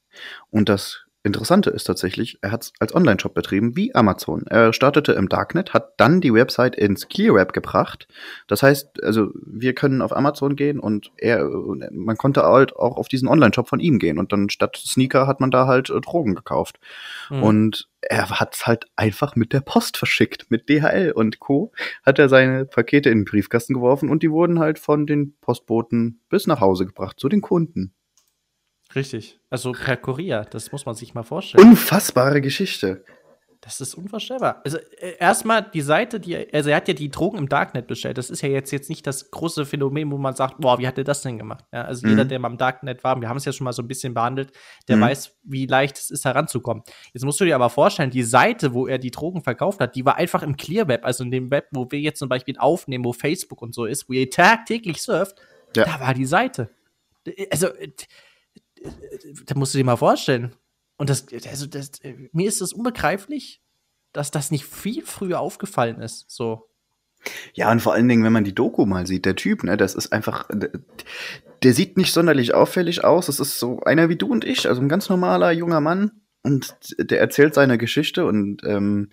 Und 0.50 0.70
das 0.70 1.06
Interessante 1.22 1.70
ist 1.70 1.84
tatsächlich, 1.84 2.40
er 2.42 2.52
hat 2.54 2.64
es 2.64 2.74
als 2.80 2.96
Online-Shop 2.96 3.34
betrieben, 3.34 3.76
wie 3.76 3.94
Amazon. 3.94 4.48
Er 4.48 4.72
startete 4.72 5.12
im 5.12 5.28
Darknet, 5.28 5.74
hat 5.74 5.94
dann 5.98 6.22
die 6.22 6.34
Website 6.34 6.78
ins 6.78 7.10
ClearWeb 7.10 7.52
gebracht. 7.52 8.08
Das 8.48 8.64
heißt, 8.64 9.04
also 9.04 9.28
wir 9.46 9.76
können 9.76 10.02
auf 10.02 10.16
Amazon 10.16 10.56
gehen 10.56 10.80
und 10.80 11.12
er, 11.18 11.44
man 11.92 12.16
konnte 12.16 12.44
halt 12.44 12.74
auch 12.74 12.96
auf 12.96 13.10
diesen 13.10 13.28
Online-Shop 13.28 13.68
von 13.68 13.82
ihm 13.82 14.00
gehen 14.00 14.18
und 14.18 14.32
dann 14.32 14.50
statt 14.50 14.78
Sneaker 14.78 15.28
hat 15.28 15.42
man 15.42 15.52
da 15.52 15.68
halt 15.68 15.90
äh, 15.90 16.00
Drogen 16.00 16.36
gekauft. 16.36 16.80
Mhm. 17.30 17.44
Und 17.44 17.90
er 18.02 18.30
hat 18.30 18.56
es 18.56 18.66
halt 18.66 18.86
einfach 18.96 19.36
mit 19.36 19.52
der 19.52 19.60
Post 19.60 19.98
verschickt, 19.98 20.50
mit 20.50 20.70
DHL 20.70 21.12
und 21.14 21.40
Co. 21.42 21.74
hat 22.06 22.18
er 22.18 22.30
seine 22.30 22.64
Pakete 22.64 23.10
in 23.10 23.20
den 23.20 23.26
Briefkasten 23.26 23.74
geworfen 23.74 24.10
und 24.10 24.24
die 24.24 24.32
wurden 24.32 24.60
halt 24.60 24.80
von 24.80 25.06
den 25.06 25.36
Postboten 25.42 26.22
bis 26.30 26.48
nach 26.48 26.62
Hause 26.62 26.86
gebracht, 26.86 27.20
zu 27.20 27.28
den 27.28 27.42
Kunden. 27.42 27.94
Richtig. 28.96 29.40
Also 29.50 29.72
per 29.72 29.98
Kurier, 29.98 30.46
das 30.50 30.72
muss 30.72 30.86
man 30.86 30.96
sich 30.96 31.14
mal 31.14 31.24
vorstellen. 31.24 31.70
Unfassbare 31.70 32.42
Geschichte. 32.42 33.04
Das 33.62 33.82
ist 33.82 33.94
unvorstellbar. 33.94 34.62
Also 34.64 34.78
äh, 34.78 35.18
erstmal 35.20 35.62
die 35.62 35.82
Seite, 35.82 36.22
die 36.22 36.54
also 36.54 36.70
er 36.70 36.78
hat 36.78 36.88
ja 36.88 36.94
die 36.94 37.12
Drogen 37.12 37.38
im 37.38 37.50
Darknet 37.50 37.88
bestellt. 37.88 38.18
Das 38.18 38.30
ist 38.30 38.42
ja 38.42 38.48
jetzt 38.48 38.72
jetzt 38.72 38.90
nicht 38.90 39.06
das 39.06 39.32
große 39.32 39.66
Phänomen, 39.66 40.10
wo 40.12 40.18
man 40.18 40.34
sagt, 40.34 40.60
boah, 40.60 40.80
wie 40.80 40.88
hat 40.88 40.98
er 40.98 41.04
das 41.04 41.24
denn 41.24 41.38
gemacht? 41.38 41.66
Ja, 41.74 41.84
also 41.84 42.08
mhm. 42.08 42.12
jeder, 42.12 42.26
der 42.26 42.40
mal 42.40 42.50
im 42.50 42.58
Darknet 42.58 43.04
war, 43.04 43.20
wir 43.20 43.28
haben 43.28 43.36
es 43.36 43.44
ja 43.44 43.52
schon 43.52 43.66
mal 43.66 43.74
so 43.74 43.82
ein 43.82 43.88
bisschen 43.88 44.14
behandelt, 44.14 44.54
der 44.88 44.96
mhm. 44.96 45.02
weiß, 45.02 45.38
wie 45.44 45.66
leicht 45.66 45.98
es 45.98 46.10
ist, 46.10 46.24
heranzukommen. 46.24 46.84
Jetzt 47.14 47.26
musst 47.26 47.42
du 47.42 47.46
dir 47.46 47.56
aber 47.56 47.70
vorstellen, 47.70 48.12
die 48.12 48.24
Seite, 48.24 48.74
wo 48.74 48.88
er 48.88 48.98
die 48.98 49.12
Drogen 49.12 49.44
verkauft 49.44 49.82
hat, 49.82 49.94
die 49.94 50.06
war 50.06 50.16
einfach 50.16 50.42
im 50.42 50.56
Clear 50.56 50.88
Web, 50.88 51.04
also 51.04 51.26
in 51.26 51.32
dem 51.32 51.52
Web, 51.52 51.68
wo 51.72 51.86
wir 51.90 52.00
jetzt 52.00 52.20
zum 52.20 52.30
Beispiel 52.30 52.58
aufnehmen, 52.58 53.04
wo 53.04 53.12
Facebook 53.12 53.62
und 53.62 53.76
so 53.76 53.84
ist, 53.84 54.08
wo 54.08 54.14
ihr 54.14 54.30
tagtäglich 54.30 55.02
surft, 55.02 55.36
ja. 55.76 55.84
da 55.84 56.00
war 56.00 56.14
die 56.14 56.26
Seite. 56.26 56.70
Also 57.52 57.68
da 59.46 59.56
musst 59.56 59.74
du 59.74 59.78
dir 59.78 59.84
mal 59.84 59.98
vorstellen. 59.98 60.56
Und 60.98 61.10
das, 61.10 61.26
also 61.48 61.66
das, 61.66 61.92
mir 62.32 62.48
ist 62.48 62.62
das 62.62 62.74
unbegreiflich, 62.74 63.62
dass 64.12 64.32
das 64.32 64.52
nicht 64.52 64.66
viel 64.66 65.04
früher 65.06 65.40
aufgefallen 65.40 66.02
ist. 66.02 66.30
So. 66.30 66.70
Ja, 67.54 67.72
und 67.72 67.82
vor 67.82 67.94
allen 67.94 68.08
Dingen, 68.08 68.24
wenn 68.24 68.34
man 68.34 68.44
die 68.44 68.56
Doku 68.56 68.86
mal 68.86 69.08
sieht, 69.08 69.26
der 69.26 69.36
Typ, 69.36 69.64
ne, 69.64 69.78
das 69.78 69.96
ist 69.96 70.12
einfach, 70.12 70.50
der 71.64 71.74
sieht 71.74 71.98
nicht 71.98 72.14
sonderlich 72.14 72.54
auffällig 72.54 73.04
aus. 73.04 73.28
Das 73.28 73.40
ist 73.40 73.60
so 73.60 73.82
einer 73.82 74.10
wie 74.10 74.16
du 74.16 74.28
und 74.28 74.46
ich, 74.46 74.68
also 74.68 74.82
ein 74.82 74.90
ganz 74.90 75.10
normaler 75.10 75.52
junger 75.52 75.82
Mann. 75.82 76.12
Und 76.42 76.78
der 76.98 77.20
erzählt 77.20 77.54
seine 77.54 77.78
Geschichte 77.78 78.26
und 78.26 78.64
ähm, 78.64 79.12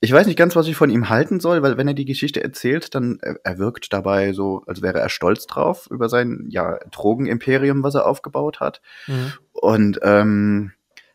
ich 0.00 0.12
weiß 0.12 0.26
nicht 0.26 0.38
ganz, 0.38 0.54
was 0.54 0.68
ich 0.68 0.76
von 0.76 0.90
ihm 0.90 1.08
halten 1.08 1.40
soll, 1.40 1.62
weil 1.62 1.76
wenn 1.78 1.88
er 1.88 1.94
die 1.94 2.04
Geschichte 2.04 2.42
erzählt, 2.42 2.94
dann 2.94 3.18
er, 3.22 3.36
er 3.42 3.58
wirkt 3.58 3.92
dabei 3.92 4.32
so, 4.32 4.62
als 4.66 4.82
wäre 4.82 5.00
er 5.00 5.08
stolz 5.08 5.46
drauf 5.46 5.88
über 5.90 6.08
sein 6.08 6.46
ja 6.50 6.78
Drogenimperium, 6.90 7.82
was 7.82 7.94
er 7.94 8.06
aufgebaut 8.06 8.60
hat. 8.60 8.82
Mhm. 9.06 9.32
Und 9.52 10.00
ähm, 10.02 10.72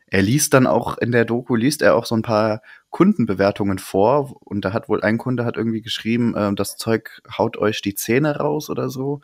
er 0.08 0.22
liest 0.24 0.54
dann 0.54 0.68
auch 0.68 0.98
in 0.98 1.12
der 1.12 1.26
Doku 1.26 1.56
liest 1.56 1.82
er 1.82 1.96
auch 1.96 2.06
so 2.06 2.16
ein 2.16 2.24
paar 2.24 2.62
Kundenbewertungen 2.90 3.80
vor 3.80 4.36
und 4.42 4.66
da 4.66 4.74
hat 4.74 4.90
wohl 4.90 5.02
ein 5.02 5.18
Kunde 5.18 5.46
hat 5.46 5.58
irgendwie 5.58 5.82
geschrieben, 5.82 6.36
äh, 6.36 6.54
das 6.54 6.76
Zeug 6.76 7.22
haut 7.38 7.58
euch 7.58 7.82
die 7.82 7.96
Zähne 7.96 8.38
raus 8.38 8.70
oder 8.70 8.90
so 8.90 9.22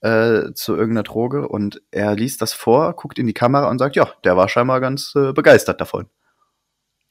äh, 0.00 0.52
zu 0.54 0.74
irgendeiner 0.74 1.04
Droge 1.04 1.46
und 1.46 1.82
er 1.90 2.16
liest 2.16 2.40
das 2.40 2.52
vor, 2.52 2.94
guckt 2.94 3.18
in 3.18 3.26
die 3.26 3.34
Kamera 3.34 3.68
und 3.68 3.78
sagt, 3.78 3.96
ja, 3.96 4.08
der 4.24 4.36
war 4.36 4.48
scheinbar 4.48 4.80
ganz 4.80 5.14
äh, 5.14 5.32
begeistert 5.32 5.80
davon. 5.80 6.06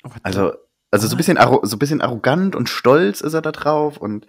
Oh, 0.04 0.10
also 0.24 0.54
also 0.92 1.08
so 1.08 1.16
ein 1.16 1.18
bisschen, 1.18 1.38
so 1.38 1.76
ein 1.76 1.80
bisschen 1.80 2.02
arrogant 2.02 2.56
und 2.56 2.70
stolz 2.70 3.22
ist 3.22 3.34
er 3.34 3.42
da 3.42 3.52
drauf 3.52 3.98
und 3.98 4.28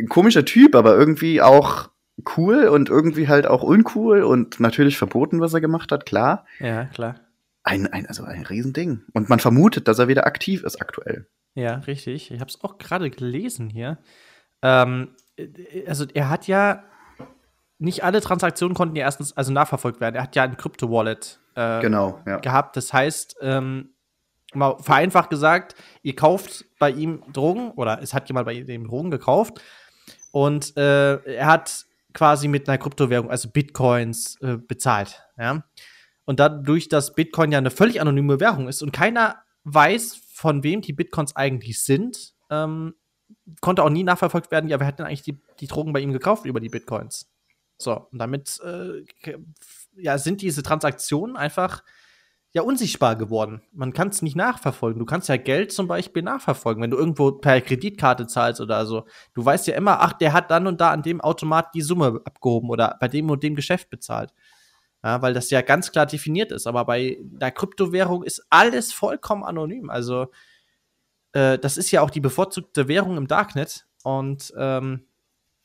ein 0.00 0.08
komischer 0.08 0.44
Typ, 0.44 0.74
aber 0.74 0.96
irgendwie 0.96 1.40
auch 1.40 1.90
cool 2.36 2.68
und 2.68 2.88
irgendwie 2.88 3.28
halt 3.28 3.46
auch 3.46 3.62
uncool 3.62 4.22
und 4.22 4.60
natürlich 4.60 4.96
verboten, 4.96 5.40
was 5.40 5.54
er 5.54 5.60
gemacht 5.60 5.92
hat, 5.92 6.06
klar. 6.06 6.46
Ja, 6.60 6.86
klar. 6.86 7.20
Ein, 7.62 7.86
ein, 7.86 8.06
also 8.06 8.24
ein 8.24 8.44
Riesending. 8.44 9.02
Und 9.14 9.28
man 9.28 9.40
vermutet, 9.40 9.88
dass 9.88 9.98
er 9.98 10.08
wieder 10.08 10.26
aktiv 10.26 10.62
ist 10.62 10.80
aktuell. 10.80 11.26
Ja, 11.54 11.76
richtig. 11.76 12.30
Ich 12.30 12.40
habe 12.40 12.50
es 12.50 12.62
auch 12.62 12.78
gerade 12.78 13.10
gelesen 13.10 13.70
hier. 13.70 13.98
Ähm, 14.62 15.14
also 15.86 16.04
er 16.12 16.28
hat 16.28 16.46
ja 16.46 16.84
nicht 17.78 18.04
alle 18.04 18.20
Transaktionen 18.20 18.74
konnten 18.74 18.96
ja 18.96 19.04
erstens 19.04 19.36
also 19.36 19.52
nachverfolgt 19.52 20.00
werden. 20.00 20.16
Er 20.16 20.22
hat 20.22 20.36
ja 20.36 20.44
ein 20.44 20.56
Krypto-Wallet 20.56 21.40
äh, 21.54 21.80
genau, 21.80 22.20
ja. 22.26 22.38
gehabt. 22.38 22.76
Das 22.76 22.92
heißt, 22.92 23.36
ähm, 23.40 23.93
mal 24.56 24.78
vereinfacht 24.78 25.30
gesagt, 25.30 25.74
ihr 26.02 26.16
kauft 26.16 26.64
bei 26.78 26.90
ihm 26.90 27.22
Drogen 27.32 27.70
oder 27.72 28.00
es 28.02 28.14
hat 28.14 28.28
jemand 28.28 28.46
bei 28.46 28.52
ihm 28.52 28.86
Drogen 28.86 29.10
gekauft 29.10 29.60
und 30.32 30.76
äh, 30.76 31.16
er 31.16 31.46
hat 31.46 31.86
quasi 32.12 32.48
mit 32.48 32.68
einer 32.68 32.78
Kryptowährung, 32.78 33.30
also 33.30 33.50
Bitcoins, 33.50 34.40
äh, 34.40 34.56
bezahlt. 34.56 35.22
Ja? 35.36 35.64
Und 36.24 36.40
dadurch, 36.40 36.88
dass 36.88 37.14
Bitcoin 37.14 37.52
ja 37.52 37.58
eine 37.58 37.70
völlig 37.70 38.00
anonyme 38.00 38.40
Währung 38.40 38.68
ist 38.68 38.82
und 38.82 38.92
keiner 38.92 39.42
weiß, 39.64 40.20
von 40.32 40.62
wem 40.62 40.80
die 40.80 40.92
Bitcoins 40.92 41.36
eigentlich 41.36 41.82
sind, 41.82 42.34
ähm, 42.50 42.94
konnte 43.60 43.82
auch 43.82 43.90
nie 43.90 44.04
nachverfolgt 44.04 44.50
werden, 44.50 44.68
ja, 44.68 44.80
wer 44.80 44.86
hat 44.86 44.98
denn 44.98 45.06
eigentlich 45.06 45.22
die, 45.22 45.40
die 45.60 45.66
Drogen 45.66 45.92
bei 45.92 46.00
ihm 46.00 46.12
gekauft 46.12 46.46
über 46.46 46.60
die 46.60 46.68
Bitcoins? 46.68 47.30
So, 47.78 48.08
und 48.10 48.18
damit 48.18 48.60
äh, 48.64 49.04
ja, 49.96 50.18
sind 50.18 50.42
diese 50.42 50.62
Transaktionen 50.62 51.36
einfach 51.36 51.82
ja 52.54 52.62
unsichtbar 52.62 53.16
geworden. 53.16 53.62
Man 53.72 53.92
kann 53.92 54.08
es 54.08 54.22
nicht 54.22 54.36
nachverfolgen. 54.36 55.00
Du 55.00 55.04
kannst 55.04 55.28
ja 55.28 55.36
Geld 55.36 55.72
zum 55.72 55.88
Beispiel 55.88 56.22
nachverfolgen, 56.22 56.82
wenn 56.82 56.90
du 56.90 56.96
irgendwo 56.96 57.32
per 57.32 57.60
Kreditkarte 57.60 58.28
zahlst 58.28 58.60
oder 58.60 58.86
so. 58.86 59.06
Du 59.34 59.44
weißt 59.44 59.66
ja 59.66 59.74
immer, 59.74 60.00
ach, 60.00 60.12
der 60.12 60.32
hat 60.32 60.52
dann 60.52 60.68
und 60.68 60.80
da 60.80 60.92
an 60.92 61.02
dem 61.02 61.20
Automat 61.20 61.74
die 61.74 61.82
Summe 61.82 62.20
abgehoben 62.24 62.70
oder 62.70 62.96
bei 63.00 63.08
dem 63.08 63.28
und 63.28 63.42
dem 63.42 63.56
Geschäft 63.56 63.90
bezahlt. 63.90 64.32
Ja, 65.02 65.20
weil 65.20 65.34
das 65.34 65.50
ja 65.50 65.62
ganz 65.62 65.90
klar 65.90 66.06
definiert 66.06 66.52
ist. 66.52 66.68
Aber 66.68 66.84
bei 66.84 67.18
der 67.22 67.50
Kryptowährung 67.50 68.22
ist 68.22 68.46
alles 68.50 68.92
vollkommen 68.92 69.42
anonym. 69.42 69.90
Also, 69.90 70.28
äh, 71.32 71.58
das 71.58 71.76
ist 71.76 71.90
ja 71.90 72.02
auch 72.02 72.10
die 72.10 72.20
bevorzugte 72.20 72.86
Währung 72.86 73.16
im 73.16 73.26
Darknet. 73.26 73.84
Und 74.04 74.54
ähm, 74.56 75.06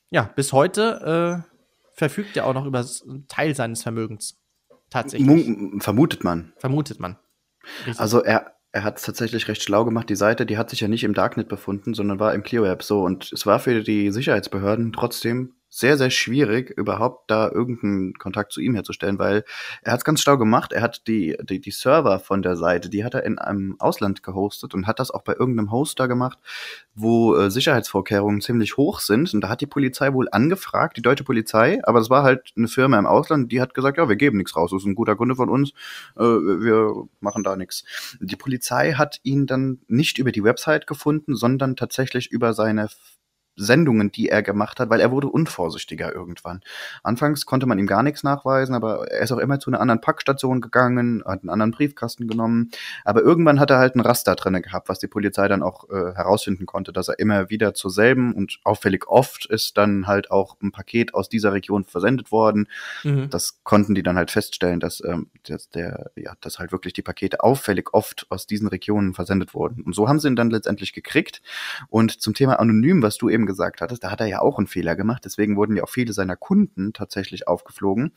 ja, 0.09 0.23
bis 0.35 0.53
heute 0.53 1.45
äh, 1.45 1.53
verfügt 1.93 2.35
er 2.35 2.47
auch 2.47 2.53
noch 2.53 2.65
über 2.65 2.79
einen 2.79 3.27
Teil 3.27 3.55
seines 3.55 3.83
Vermögens. 3.83 4.39
Tatsächlich. 4.89 5.47
M 5.47 5.81
vermutet 5.81 6.23
man. 6.23 6.53
Vermutet 6.57 6.99
man. 6.99 7.17
Richtig. 7.85 7.99
Also 7.99 8.23
er, 8.23 8.55
er 8.71 8.83
hat 8.83 8.97
es 8.97 9.03
tatsächlich 9.03 9.47
recht 9.47 9.63
schlau 9.63 9.85
gemacht. 9.85 10.09
Die 10.09 10.15
Seite, 10.15 10.45
die 10.45 10.57
hat 10.57 10.69
sich 10.69 10.79
ja 10.79 10.87
nicht 10.87 11.03
im 11.03 11.13
Darknet 11.13 11.47
befunden, 11.47 11.93
sondern 11.93 12.19
war 12.19 12.33
im 12.33 12.43
ClearWeb 12.43 12.83
so. 12.83 13.03
Und 13.03 13.31
es 13.31 13.45
war 13.45 13.59
für 13.59 13.81
die 13.83 14.11
Sicherheitsbehörden 14.11 14.93
trotzdem 14.93 15.53
sehr, 15.69 15.97
sehr 15.97 16.09
schwierig, 16.09 16.71
überhaupt 16.71 17.29
da 17.29 17.49
irgendeinen 17.49 18.13
Kontakt 18.13 18.51
zu 18.51 18.59
ihm 18.59 18.73
herzustellen, 18.73 19.19
weil 19.19 19.43
er 19.83 19.93
hat 19.93 19.99
es 19.99 20.05
ganz 20.05 20.21
schlau 20.21 20.37
gemacht. 20.37 20.73
Er 20.73 20.81
hat 20.81 21.07
die, 21.07 21.37
die, 21.43 21.61
die 21.61 21.71
Server 21.71 22.19
von 22.19 22.41
der 22.41 22.55
Seite, 22.55 22.89
die 22.89 23.03
hat 23.05 23.13
er 23.13 23.23
in 23.23 23.37
einem 23.37 23.75
Ausland 23.79 24.23
gehostet 24.23 24.73
und 24.73 24.87
hat 24.87 24.99
das 24.99 25.11
auch 25.11 25.23
bei 25.23 25.33
irgendeinem 25.33 25.71
Hoster 25.71 26.07
gemacht, 26.07 26.39
wo 26.95 27.35
äh, 27.35 27.51
Sicherheitsvorkehrungen 27.51 28.41
ziemlich 28.41 28.77
hoch 28.77 28.99
sind. 28.99 29.33
Und 29.33 29.41
da 29.41 29.49
hat 29.49 29.61
die 29.61 29.67
Polizei 29.67 30.11
wohl 30.13 30.27
angefragt, 30.31 30.97
die 30.97 31.03
deutsche 31.03 31.23
Polizei, 31.23 31.79
aber 31.83 31.99
es 31.99 32.09
war 32.09 32.23
halt 32.23 32.51
eine 32.57 32.67
Firma 32.67 32.97
im 32.97 33.05
Ausland, 33.05 33.51
die 33.51 33.61
hat 33.61 33.75
gesagt, 33.75 33.97
ja, 33.97 34.09
wir 34.09 34.15
geben 34.15 34.37
nichts 34.37 34.55
raus, 34.55 34.71
das 34.71 34.81
ist 34.81 34.87
ein 34.87 34.95
guter 34.95 35.15
Kunde 35.15 35.35
von 35.35 35.49
uns, 35.49 35.71
äh, 36.17 36.23
wir 36.23 37.07
machen 37.19 37.43
da 37.43 37.55
nichts. 37.55 37.83
Die 38.19 38.35
Polizei 38.35 38.93
hat 38.93 39.19
ihn 39.23 39.45
dann 39.45 39.79
nicht 39.87 40.17
über 40.17 40.31
die 40.31 40.43
Website 40.43 40.87
gefunden, 40.87 41.35
sondern 41.35 41.75
tatsächlich 41.75 42.31
über 42.31 42.53
seine 42.53 42.89
Sendungen, 43.63 44.11
die 44.11 44.29
er 44.29 44.41
gemacht 44.41 44.79
hat, 44.79 44.89
weil 44.89 44.99
er 44.99 45.11
wurde 45.11 45.27
unvorsichtiger 45.27 46.13
irgendwann. 46.13 46.61
Anfangs 47.03 47.45
konnte 47.45 47.65
man 47.65 47.79
ihm 47.79 47.87
gar 47.87 48.03
nichts 48.03 48.23
nachweisen, 48.23 48.75
aber 48.75 49.11
er 49.11 49.21
ist 49.21 49.31
auch 49.31 49.37
immer 49.37 49.59
zu 49.59 49.69
einer 49.69 49.81
anderen 49.81 50.01
Packstation 50.01 50.61
gegangen, 50.61 51.23
hat 51.25 51.41
einen 51.41 51.49
anderen 51.49 51.71
Briefkasten 51.71 52.27
genommen. 52.27 52.71
Aber 53.05 53.21
irgendwann 53.21 53.59
hat 53.59 53.69
er 53.69 53.77
halt 53.77 53.95
ein 53.95 54.01
Raster 54.01 54.35
drinne 54.35 54.61
gehabt, 54.61 54.89
was 54.89 54.99
die 54.99 55.07
Polizei 55.07 55.47
dann 55.47 55.63
auch 55.63 55.89
äh, 55.89 56.13
herausfinden 56.15 56.65
konnte, 56.65 56.93
dass 56.93 57.07
er 57.07 57.19
immer 57.19 57.49
wieder 57.49 57.73
zur 57.73 57.91
selben 57.91 58.33
und 58.33 58.59
auffällig 58.63 59.07
oft 59.07 59.45
ist 59.45 59.77
dann 59.77 60.07
halt 60.07 60.31
auch 60.31 60.57
ein 60.61 60.71
Paket 60.71 61.13
aus 61.13 61.29
dieser 61.29 61.53
Region 61.53 61.83
versendet 61.83 62.31
worden. 62.31 62.67
Mhm. 63.03 63.29
Das 63.29 63.63
konnten 63.63 63.95
die 63.95 64.03
dann 64.03 64.17
halt 64.17 64.31
feststellen, 64.31 64.79
dass, 64.79 65.03
ähm, 65.03 65.27
dass 65.43 65.69
der, 65.69 66.11
ja, 66.15 66.33
dass 66.41 66.59
halt 66.59 66.71
wirklich 66.71 66.93
die 66.93 67.01
Pakete 67.01 67.43
auffällig 67.43 67.93
oft 67.93 68.25
aus 68.29 68.47
diesen 68.47 68.67
Regionen 68.67 69.13
versendet 69.13 69.53
wurden. 69.53 69.83
Und 69.83 69.95
so 69.95 70.07
haben 70.07 70.19
sie 70.19 70.27
ihn 70.27 70.35
dann 70.35 70.49
letztendlich 70.49 70.93
gekriegt. 70.93 71.41
Und 71.89 72.21
zum 72.21 72.33
Thema 72.33 72.59
anonym, 72.59 73.01
was 73.01 73.17
du 73.17 73.29
eben 73.29 73.45
gesagt 73.49 73.81
hattest, 73.81 74.03
da 74.03 74.11
hat 74.11 74.21
er 74.21 74.27
ja 74.27 74.41
auch 74.41 74.59
einen 74.59 74.67
Fehler 74.67 74.95
gemacht. 74.95 75.23
Deswegen 75.25 75.57
wurden 75.57 75.75
ja 75.75 75.83
auch 75.83 75.89
viele 75.89 76.13
seiner 76.13 76.35
Kunden 76.35 76.93
tatsächlich 76.93 77.47
aufgeflogen. 77.47 78.13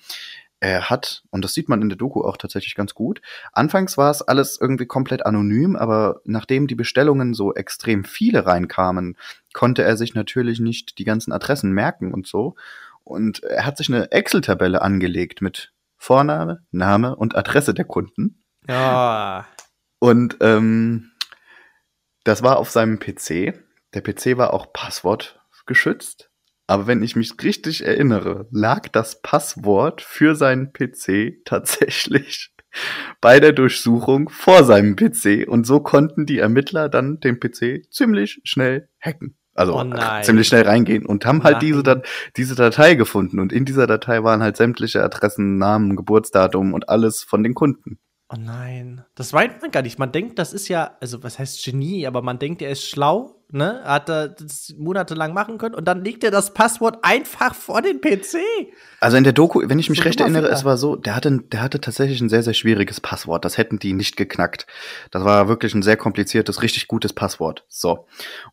Er 0.60 0.90
hat, 0.90 1.24
und 1.30 1.42
das 1.42 1.54
sieht 1.54 1.68
man 1.68 1.82
in 1.82 1.88
der 1.88 1.98
Doku 1.98 2.22
auch 2.22 2.36
tatsächlich 2.36 2.76
ganz 2.76 2.94
gut, 2.94 3.20
anfangs 3.52 3.98
war 3.98 4.12
es 4.12 4.22
alles 4.22 4.60
irgendwie 4.60 4.86
komplett 4.86 5.26
anonym, 5.26 5.74
aber 5.74 6.20
nachdem 6.24 6.68
die 6.68 6.76
Bestellungen 6.76 7.34
so 7.34 7.54
extrem 7.54 8.04
viele 8.04 8.46
reinkamen, 8.46 9.16
konnte 9.54 9.82
er 9.82 9.96
sich 9.96 10.14
natürlich 10.14 10.60
nicht 10.60 10.98
die 10.98 11.04
ganzen 11.04 11.32
Adressen 11.32 11.72
merken 11.72 12.14
und 12.14 12.28
so. 12.28 12.54
Und 13.02 13.42
er 13.42 13.66
hat 13.66 13.76
sich 13.76 13.88
eine 13.88 14.12
Excel-Tabelle 14.12 14.82
angelegt 14.82 15.42
mit 15.42 15.72
Vorname, 15.96 16.62
Name 16.70 17.16
und 17.16 17.34
Adresse 17.34 17.74
der 17.74 17.84
Kunden. 17.84 18.44
Ja. 18.68 19.46
Und 19.98 20.36
ähm, 20.40 21.10
das 22.24 22.42
war 22.42 22.58
auf 22.58 22.70
seinem 22.70 22.98
PC. 22.98 23.54
Der 23.94 24.00
PC 24.02 24.36
war 24.38 24.52
auch 24.54 24.72
passwortgeschützt. 24.72 26.30
Aber 26.66 26.86
wenn 26.86 27.02
ich 27.02 27.16
mich 27.16 27.34
richtig 27.42 27.84
erinnere, 27.84 28.46
lag 28.50 28.88
das 28.88 29.20
Passwort 29.20 30.00
für 30.00 30.34
seinen 30.34 30.72
PC 30.72 31.44
tatsächlich 31.44 32.54
bei 33.20 33.40
der 33.40 33.52
Durchsuchung 33.52 34.28
vor 34.28 34.64
seinem 34.64 34.96
PC 34.96 35.46
und 35.46 35.66
so 35.66 35.80
konnten 35.80 36.24
die 36.24 36.38
Ermittler 36.38 36.88
dann 36.88 37.20
den 37.20 37.38
PC 37.40 37.90
ziemlich 37.92 38.40
schnell 38.44 38.88
hacken. 39.00 39.36
Also 39.54 39.78
Oh 39.78 39.84
nein. 39.84 40.24
ziemlich 40.24 40.48
schnell 40.48 40.62
reingehen 40.62 41.04
und 41.04 41.26
haben 41.26 41.42
halt 41.44 41.56
Nein. 41.56 41.60
diese, 41.66 41.82
Dat 41.82 42.06
diese 42.36 42.54
Datei 42.54 42.94
gefunden. 42.94 43.38
Und 43.38 43.52
in 43.52 43.66
dieser 43.66 43.86
Datei 43.86 44.22
waren 44.22 44.42
halt 44.42 44.56
sämtliche 44.56 45.02
Adressen, 45.02 45.58
Namen, 45.58 45.94
Geburtsdatum 45.94 46.72
und 46.72 46.88
alles 46.88 47.22
von 47.22 47.42
den 47.42 47.52
Kunden. 47.54 47.98
Oh 48.30 48.36
nein. 48.38 49.04
Das 49.14 49.34
weiß 49.34 49.60
man 49.60 49.70
gar 49.70 49.82
nicht. 49.82 49.98
Man 49.98 50.10
denkt, 50.10 50.38
das 50.38 50.54
ist 50.54 50.68
ja, 50.68 50.96
also 51.02 51.22
was 51.22 51.38
heißt 51.38 51.62
Genie, 51.62 52.06
aber 52.06 52.22
man 52.22 52.38
denkt, 52.38 52.62
er 52.62 52.70
ist 52.70 52.88
schlau, 52.88 53.41
ne? 53.52 53.82
Hat 53.84 54.08
er 54.08 54.28
das 54.28 54.74
monatelang 54.76 55.34
machen 55.34 55.58
können 55.58 55.74
und 55.74 55.86
dann 55.86 56.02
legt 56.04 56.24
er 56.24 56.30
das 56.30 56.54
Passwort 56.54 56.98
einfach 57.02 57.54
vor 57.54 57.82
den 57.82 58.00
PC. 58.00 58.38
Also 59.00 59.16
in 59.16 59.24
der 59.24 59.32
Doku, 59.32 59.62
wenn 59.64 59.78
ich 59.78 59.90
mich 59.90 59.98
So 59.98 60.04
recht 60.04 60.20
erinnere, 60.20 60.48
es 60.48 60.64
war 60.64 60.76
so, 60.76 60.96
der 60.96 61.14
hatte, 61.14 61.40
der 61.52 61.62
hatte 61.62 61.80
tatsächlich 61.80 62.20
ein 62.20 62.28
sehr, 62.28 62.42
sehr 62.42 62.54
schwieriges 62.54 63.00
Passwort. 63.00 63.44
Das 63.44 63.58
hätten 63.58 63.78
die 63.78 63.92
nicht 63.92 64.16
geknackt. 64.16 64.66
Das 65.10 65.24
war 65.24 65.48
wirklich 65.48 65.74
ein 65.74 65.82
sehr 65.82 65.96
kompliziertes, 65.96 66.62
richtig 66.62 66.88
gutes 66.88 67.12
Passwort. 67.12 67.64
So. 67.68 68.06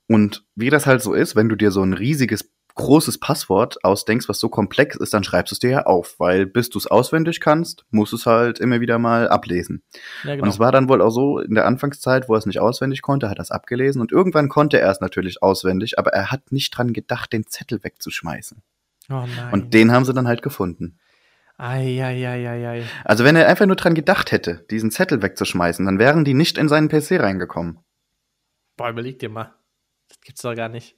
Und 0.07 0.45
wie 0.55 0.69
das 0.69 0.85
halt 0.85 1.01
so 1.01 1.13
ist, 1.13 1.35
wenn 1.35 1.49
du 1.49 1.55
dir 1.55 1.71
so 1.71 1.81
ein 1.81 1.93
riesiges, 1.93 2.51
großes 2.79 3.19
Passwort 3.19 3.83
ausdenkst, 3.83 4.29
was 4.29 4.39
so 4.39 4.49
komplex 4.49 4.95
ist, 4.95 5.13
dann 5.13 5.23
schreibst 5.23 5.51
du 5.51 5.55
es 5.55 5.59
dir 5.59 5.69
ja 5.69 5.85
auf, 5.85 6.19
weil 6.19 6.45
bis 6.45 6.69
du 6.69 6.79
es 6.79 6.87
auswendig 6.87 7.41
kannst, 7.41 7.85
musst 7.91 8.13
du 8.13 8.15
es 8.15 8.25
halt 8.25 8.59
immer 8.59 8.79
wieder 8.79 8.97
mal 8.99 9.27
ablesen. 9.27 9.83
Ja, 10.23 10.35
genau. 10.35 10.43
Und 10.43 10.49
es 10.49 10.59
war 10.59 10.71
dann 10.71 10.87
wohl 10.89 11.01
auch 11.01 11.11
so, 11.11 11.39
in 11.39 11.55
der 11.55 11.65
Anfangszeit, 11.65 12.29
wo 12.29 12.33
er 12.33 12.39
es 12.39 12.45
nicht 12.45 12.59
auswendig 12.59 13.01
konnte, 13.01 13.29
hat 13.29 13.37
er 13.37 13.43
es 13.43 13.51
abgelesen 13.51 14.01
und 14.01 14.11
irgendwann 14.11 14.49
konnte 14.49 14.79
er 14.79 14.89
es 14.89 15.01
natürlich 15.01 15.43
auswendig, 15.43 15.99
aber 15.99 16.11
er 16.11 16.31
hat 16.31 16.51
nicht 16.51 16.71
dran 16.71 16.93
gedacht, 16.93 17.33
den 17.33 17.45
Zettel 17.45 17.83
wegzuschmeißen. 17.83 18.61
oh 19.09 19.13
nein. 19.13 19.27
Und 19.51 19.73
den 19.73 19.91
haben 19.91 20.05
sie 20.05 20.13
dann 20.13 20.27
halt 20.27 20.41
gefunden. 20.41 20.97
Eieieiei. 21.57 22.85
Also 23.03 23.25
wenn 23.25 23.35
er 23.35 23.47
einfach 23.49 23.65
nur 23.65 23.75
dran 23.75 23.93
gedacht 23.93 24.31
hätte, 24.31 24.65
diesen 24.71 24.91
Zettel 24.91 25.21
wegzuschmeißen, 25.21 25.85
dann 25.85 25.99
wären 25.99 26.23
die 26.23 26.33
nicht 26.33 26.57
in 26.57 26.69
seinen 26.69 26.87
PC 26.87 27.19
reingekommen. 27.19 27.79
Boah, 28.77 28.89
überleg 28.89 29.19
dir 29.19 29.27
mal. 29.27 29.53
Das 30.07 30.21
gibt's 30.21 30.41
doch 30.41 30.55
gar 30.55 30.69
nicht. 30.69 30.95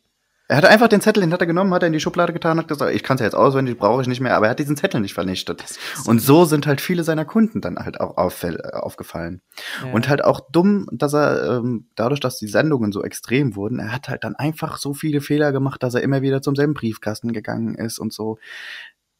Er 0.51 0.57
hat 0.57 0.65
einfach 0.65 0.89
den 0.89 0.99
Zettel, 0.99 1.21
den 1.21 1.31
hat 1.31 1.39
er 1.39 1.47
genommen, 1.47 1.73
hat 1.73 1.81
er 1.81 1.87
in 1.87 1.93
die 1.93 2.01
Schublade 2.01 2.33
getan, 2.33 2.57
hat 2.57 2.67
gesagt, 2.67 2.93
ich 2.93 3.03
kann 3.03 3.15
es 3.15 3.21
ja 3.21 3.25
jetzt 3.25 3.35
auswendig, 3.35 3.77
brauche 3.77 4.01
ich 4.01 4.07
nicht 4.09 4.19
mehr, 4.19 4.35
aber 4.35 4.47
er 4.47 4.49
hat 4.49 4.59
diesen 4.59 4.75
Zettel 4.75 4.99
nicht 4.99 5.13
vernichtet. 5.13 5.63
Und 6.05 6.19
so 6.19 6.43
sind 6.43 6.67
halt 6.67 6.81
viele 6.81 7.05
seiner 7.05 7.23
Kunden 7.23 7.61
dann 7.61 7.77
halt 7.77 8.01
auch 8.01 8.17
auffäll- 8.17 8.59
äh, 8.59 8.75
aufgefallen. 8.75 9.41
Ja. 9.81 9.93
Und 9.93 10.09
halt 10.09 10.25
auch 10.25 10.41
dumm, 10.51 10.89
dass 10.91 11.13
er, 11.13 11.59
ähm, 11.59 11.87
dadurch, 11.95 12.19
dass 12.19 12.37
die 12.37 12.49
Sendungen 12.49 12.91
so 12.91 13.01
extrem 13.01 13.55
wurden, 13.55 13.79
er 13.79 13.93
hat 13.93 14.09
halt 14.09 14.25
dann 14.25 14.35
einfach 14.35 14.75
so 14.75 14.93
viele 14.93 15.21
Fehler 15.21 15.53
gemacht, 15.53 15.81
dass 15.83 15.93
er 15.93 16.01
immer 16.01 16.21
wieder 16.21 16.41
zum 16.41 16.57
selben 16.57 16.73
Briefkasten 16.73 17.31
gegangen 17.31 17.75
ist 17.75 17.97
und 17.97 18.11
so. 18.11 18.37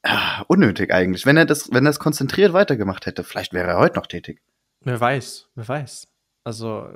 Ah, 0.03 0.43
unnötig 0.49 0.93
eigentlich. 0.93 1.25
Wenn 1.25 1.37
er 1.37 1.45
das, 1.45 1.71
wenn 1.71 1.85
er 1.85 1.91
es 1.91 1.99
konzentriert 1.99 2.51
weitergemacht 2.51 3.05
hätte, 3.05 3.23
vielleicht 3.23 3.53
wäre 3.53 3.69
er 3.69 3.77
heute 3.77 3.95
noch 3.95 4.07
tätig. 4.07 4.41
Wer 4.81 4.99
weiß, 4.99 5.47
wer 5.55 5.67
weiß. 5.69 6.09
Also, 6.43 6.87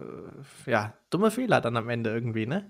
äh, 0.68 0.72
ja, 0.72 0.94
dumme 1.10 1.32
Fehler 1.32 1.62
dann 1.62 1.78
am 1.78 1.88
Ende 1.88 2.10
irgendwie, 2.10 2.48
ne? 2.48 2.70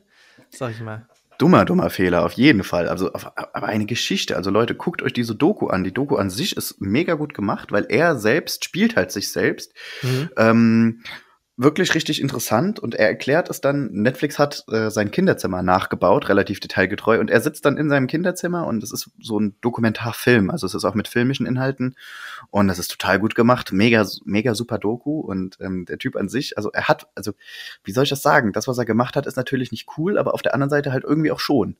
Sag 0.49 0.69
ich 0.69 0.82
mal. 0.82 1.08
Dummer, 1.38 1.65
dummer 1.65 1.89
Fehler, 1.89 2.26
auf 2.26 2.34
jeden 2.34 2.63
Fall. 2.63 2.88
Also, 2.88 3.12
aber 3.13 3.67
eine 3.67 3.86
Geschichte. 3.86 4.36
Also, 4.36 4.50
Leute, 4.52 4.76
guckt 4.76 5.02
euch 5.02 5.13
diese 5.13 5.36
Doku 5.36 5.67
an. 5.67 5.84
Die 5.84 5.93
Doku 5.93 6.15
an 6.15 6.30
sich 6.30 6.56
ist 6.56 6.80
mega 6.80 7.15
gut 7.15 7.34
gemacht, 7.34 7.71
weil 7.71 7.86
er 7.89 8.17
selbst 8.17 8.63
spielt 8.63 8.95
halt 8.95 9.12
sich 9.12 9.32
selbst. 9.32 9.74
Mhm. 10.02 10.30
Ähm, 10.38 11.04
wirklich 11.58 11.96
richtig 11.96 12.22
interessant 12.22 12.80
und 12.80 12.96
er 12.96 13.08
erklärt 13.08 13.50
es 13.50 13.62
dann. 13.62 13.89
Netflix 13.91 14.38
hat 14.38 14.65
äh, 14.70 14.89
sein 14.89 15.12
Kinderzimmer 15.12 15.63
nachgebaut, 15.63 16.28
relativ 16.28 16.60
detailgetreu, 16.60 17.20
und 17.20 17.32
er 17.32 17.41
sitzt 17.41 17.65
dann 17.65 17.78
in 17.78 17.89
seinem 17.89 18.08
Kinderzimmer 18.08 18.68
und 18.68 18.84
es 18.84 18.91
ist 18.91 19.12
so 19.22 19.39
ein 19.39 19.56
Dokumentarfilm. 19.62 20.50
Also, 20.50 20.68
es 20.68 20.74
ist 20.74 20.86
auch 20.86 20.96
mit 20.96 21.08
filmischen 21.08 21.46
Inhalten 21.46 21.96
und 22.52 22.68
das 22.68 22.80
ist 22.80 22.91
total 22.91 23.20
gut 23.20 23.36
gemacht. 23.36 23.72
Mega, 23.72 24.06
mega 24.26 24.54
super 24.54 24.78
Doku 24.78 25.20
und 25.22 25.58
ähm, 25.62 25.86
der 25.86 25.98
Typ 25.98 26.15
an 26.15 26.30
sich, 26.30 26.58
also 26.58 26.72
er 26.72 26.88
hat, 26.88 27.08
also, 27.15 27.34
wie 27.84 27.91
soll 27.91 28.04
ich 28.04 28.10
das 28.10 28.22
sagen? 28.22 28.52
Das, 28.52 28.68
was 28.68 28.78
er 28.78 28.86
gemacht 28.86 29.15
hat, 29.15 29.26
ist 29.26 29.38
natürlich 29.38 29.72
nicht 29.72 29.88
cool, 29.98 30.18
aber 30.18 30.34
auf 30.34 30.41
der 30.41 30.54
anderen 30.54 30.70
Seite 30.70 30.91
halt 30.91 31.04
irgendwie 31.06 31.32
auch 31.32 31.39
schon. 31.39 31.78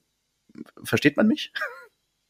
Versteht 0.84 1.18
man 1.18 1.28
mich? 1.28 1.52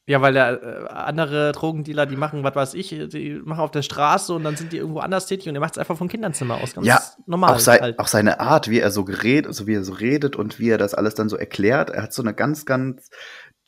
Ja, 0.08 0.22
weil 0.22 0.34
der, 0.34 0.62
äh, 0.62 0.88
andere 0.90 1.52
Drogendealer, 1.52 2.06
die 2.06 2.16
machen, 2.16 2.44
was 2.44 2.56
weiß 2.56 2.74
ich, 2.76 2.90
die 2.90 3.42
machen 3.44 3.60
auf 3.62 3.72
der 3.72 3.82
Straße 3.82 4.34
und 4.34 4.44
dann 4.44 4.56
sind 4.56 4.72
die 4.72 4.78
irgendwo 4.78 5.00
anders 5.00 5.26
tätig 5.26 5.50
und 5.50 5.56
er 5.56 5.62
macht 5.62 5.74
es 5.74 5.78
einfach 5.80 5.98
vom 5.98 6.08
Kinderzimmer 6.08 6.56
aus. 6.62 6.76
Ganz 6.76 6.86
Ja, 6.86 7.02
normal. 7.26 7.56
auch, 7.56 7.60
sei, 7.60 7.80
halt. 7.80 7.98
auch 7.98 8.08
seine 8.08 8.40
Art, 8.40 8.70
wie 8.70 8.80
er 8.80 8.92
so 8.92 9.04
geredet, 9.04 9.48
also 9.48 9.66
wie 9.66 9.74
er 9.74 9.84
so 9.84 9.94
redet 9.94 10.36
und 10.36 10.60
wie 10.60 10.70
er 10.70 10.78
das 10.78 10.94
alles 10.94 11.16
dann 11.16 11.28
so 11.28 11.38
erklärt. 11.38 11.90
Er 11.90 12.04
hat 12.04 12.14
so 12.14 12.22
eine 12.22 12.36
ganz, 12.36 12.66
ganz 12.66 13.10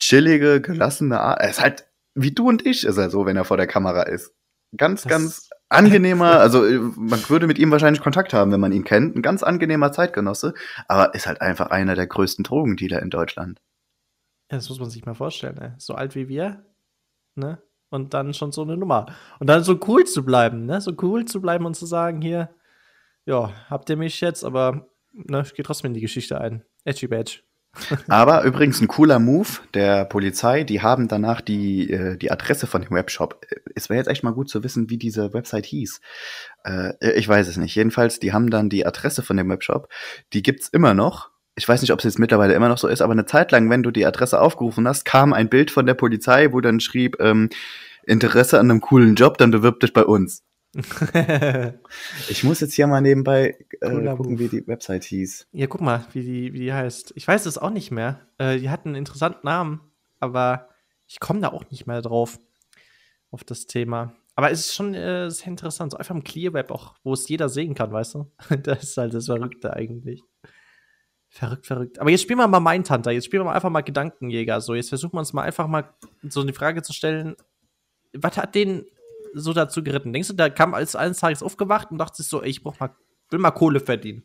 chillige, 0.00 0.60
gelassene 0.60 1.20
Art. 1.20 1.40
Er 1.40 1.50
ist 1.50 1.60
halt 1.60 1.86
wie 2.14 2.32
du 2.32 2.48
und 2.48 2.64
ich, 2.66 2.84
ist 2.84 2.96
er 2.96 3.10
so, 3.10 3.26
wenn 3.26 3.36
er 3.36 3.44
vor 3.44 3.56
der 3.56 3.66
Kamera 3.66 4.02
ist. 4.02 4.32
Ganz, 4.76 5.02
Das- 5.02 5.10
ganz 5.10 5.50
angenehmer. 5.70 6.38
Also 6.40 6.64
äh, 6.64 6.78
man 6.96 7.20
würde 7.28 7.46
mit 7.48 7.58
ihm 7.58 7.70
wahrscheinlich 7.70 8.02
Kontakt 8.02 8.32
haben, 8.32 8.52
wenn 8.52 8.60
man 8.60 8.72
ihn 8.72 8.84
kennt. 8.84 9.16
Ein 9.16 9.22
ganz 9.22 9.42
angenehmer 9.42 9.92
Zeitgenosse, 9.92 10.54
aber 10.86 11.14
ist 11.14 11.26
halt 11.26 11.40
einfach 11.40 11.70
einer 11.70 11.94
der 11.96 12.06
größten 12.06 12.44
Drogendealer 12.44 13.02
in 13.02 13.10
Deutschland. 13.10 13.58
Das 14.48 14.68
muss 14.68 14.80
man 14.80 14.90
sich 14.90 15.04
mal 15.04 15.14
vorstellen, 15.14 15.58
ey. 15.58 15.72
So 15.78 15.94
alt 15.94 16.14
wie 16.14 16.28
wir, 16.28 16.64
ne? 17.34 17.62
Und 17.90 18.12
dann 18.12 18.34
schon 18.34 18.52
so 18.52 18.62
eine 18.62 18.76
Nummer. 18.76 19.06
Und 19.38 19.48
dann 19.48 19.64
so 19.64 19.78
cool 19.86 20.04
zu 20.04 20.24
bleiben, 20.24 20.66
ne? 20.66 20.80
So 20.80 20.92
cool 21.02 21.24
zu 21.24 21.40
bleiben 21.40 21.66
und 21.66 21.74
zu 21.74 21.86
sagen, 21.86 22.20
hier, 22.20 22.50
ja, 23.24 23.52
habt 23.68 23.90
ihr 23.90 23.96
mich 23.96 24.20
jetzt, 24.20 24.44
aber 24.44 24.88
ne, 25.12 25.42
ich 25.44 25.54
gehe 25.54 25.64
trotzdem 25.64 25.88
in 25.88 25.94
die 25.94 26.00
Geschichte 26.00 26.40
ein. 26.40 26.64
Edgy 26.84 27.08
Badge. 27.08 27.40
Aber 28.08 28.44
übrigens 28.44 28.80
ein 28.80 28.88
cooler 28.88 29.18
Move 29.18 29.48
der 29.74 30.04
Polizei. 30.06 30.64
Die 30.64 30.80
haben 30.80 31.06
danach 31.06 31.40
die, 31.40 31.90
äh, 31.90 32.16
die 32.16 32.30
Adresse 32.30 32.66
von 32.66 32.82
dem 32.82 32.92
Webshop. 32.92 33.44
Es 33.74 33.88
wäre 33.88 33.98
jetzt 33.98 34.08
echt 34.08 34.24
mal 34.24 34.32
gut 34.32 34.48
zu 34.48 34.64
wissen, 34.64 34.90
wie 34.90 34.96
diese 34.96 35.32
Website 35.34 35.66
hieß. 35.66 36.00
Äh, 36.64 37.12
ich 37.12 37.28
weiß 37.28 37.46
es 37.46 37.56
nicht. 37.56 37.74
Jedenfalls, 37.74 38.20
die 38.20 38.32
haben 38.32 38.50
dann 38.50 38.70
die 38.70 38.86
Adresse 38.86 39.22
von 39.22 39.36
dem 39.36 39.48
Webshop. 39.50 39.88
Die 40.32 40.42
gibt's 40.42 40.68
immer 40.68 40.94
noch. 40.94 41.30
Ich 41.58 41.68
weiß 41.68 41.82
nicht, 41.82 41.92
ob 41.92 41.98
es 41.98 42.04
jetzt 42.04 42.20
mittlerweile 42.20 42.54
immer 42.54 42.68
noch 42.68 42.78
so 42.78 42.86
ist, 42.86 43.02
aber 43.02 43.12
eine 43.12 43.26
Zeit 43.26 43.50
lang, 43.50 43.68
wenn 43.68 43.82
du 43.82 43.90
die 43.90 44.06
Adresse 44.06 44.40
aufgerufen 44.40 44.86
hast, 44.86 45.04
kam 45.04 45.32
ein 45.32 45.48
Bild 45.48 45.72
von 45.72 45.86
der 45.86 45.94
Polizei, 45.94 46.52
wo 46.52 46.60
dann 46.60 46.78
schrieb, 46.78 47.16
ähm, 47.18 47.50
Interesse 48.04 48.60
an 48.60 48.70
einem 48.70 48.80
coolen 48.80 49.16
Job, 49.16 49.38
dann 49.38 49.50
bewirb 49.50 49.80
dich 49.80 49.92
bei 49.92 50.04
uns. 50.04 50.44
Ich 52.28 52.44
muss 52.44 52.60
jetzt 52.60 52.74
hier 52.74 52.86
mal 52.86 53.00
nebenbei 53.00 53.56
äh, 53.80 54.14
gucken, 54.14 54.38
wie 54.38 54.48
die 54.48 54.66
Website 54.68 55.02
hieß. 55.04 55.48
ja, 55.52 55.66
guck 55.66 55.80
mal, 55.80 56.06
wie 56.12 56.22
die, 56.22 56.52
wie 56.52 56.60
die 56.60 56.72
heißt. 56.72 57.12
Ich 57.16 57.26
weiß 57.26 57.46
es 57.46 57.58
auch 57.58 57.70
nicht 57.70 57.90
mehr. 57.90 58.20
Äh, 58.38 58.58
die 58.58 58.70
hatten 58.70 58.90
einen 58.90 58.96
interessanten 58.96 59.44
Namen, 59.44 59.80
aber 60.20 60.68
ich 61.06 61.18
komme 61.18 61.40
da 61.40 61.48
auch 61.48 61.68
nicht 61.70 61.86
mehr 61.86 62.02
drauf. 62.02 62.38
Auf 63.30 63.44
das 63.44 63.66
Thema. 63.66 64.14
Aber 64.36 64.50
es 64.50 64.60
ist 64.60 64.74
schon 64.74 64.94
äh, 64.94 65.30
sehr 65.30 65.48
interessant. 65.48 65.90
So 65.90 65.98
einfach 65.98 66.14
im 66.14 66.22
Clear-Web 66.22 66.70
auch, 66.70 66.94
wo 67.02 67.12
es 67.12 67.28
jeder 67.28 67.48
sehen 67.48 67.74
kann, 67.74 67.90
weißt 67.90 68.14
du? 68.14 68.30
das 68.62 68.84
ist 68.84 68.96
halt 68.96 69.12
das 69.12 69.26
Verrückte 69.26 69.74
eigentlich. 69.74 70.22
Verrückt, 71.30 71.66
verrückt. 71.66 71.98
Aber 71.98 72.10
jetzt 72.10 72.22
spielen 72.22 72.38
wir 72.38 72.48
mal 72.48 72.60
Mindhunter. 72.60 73.10
Jetzt 73.10 73.26
spielen 73.26 73.40
wir 73.42 73.46
mal 73.46 73.54
einfach 73.54 73.70
mal 73.70 73.82
Gedankenjäger. 73.82 74.60
So, 74.60 74.74
jetzt 74.74 74.88
versuchen 74.88 75.12
wir 75.14 75.18
uns 75.20 75.32
mal 75.32 75.42
einfach 75.42 75.66
mal 75.66 75.92
so 76.28 76.42
die 76.42 76.52
Frage 76.52 76.82
zu 76.82 76.92
stellen: 76.92 77.36
Was 78.14 78.36
hat 78.38 78.54
den 78.54 78.86
so 79.34 79.52
dazu 79.52 79.82
geritten? 79.84 80.12
Denkst 80.12 80.28
du, 80.28 80.34
der 80.34 80.50
kam 80.50 80.72
als 80.74 80.96
eines 80.96 81.18
Tages 81.18 81.42
aufgewacht 81.42 81.90
und 81.90 81.98
dachte 81.98 82.16
sich 82.16 82.28
so, 82.28 82.42
ey, 82.42 82.48
ich 82.48 82.62
brauch 82.62 82.80
mal, 82.80 82.94
will 83.30 83.38
mal 83.38 83.50
Kohle 83.50 83.80
verdienen. 83.80 84.24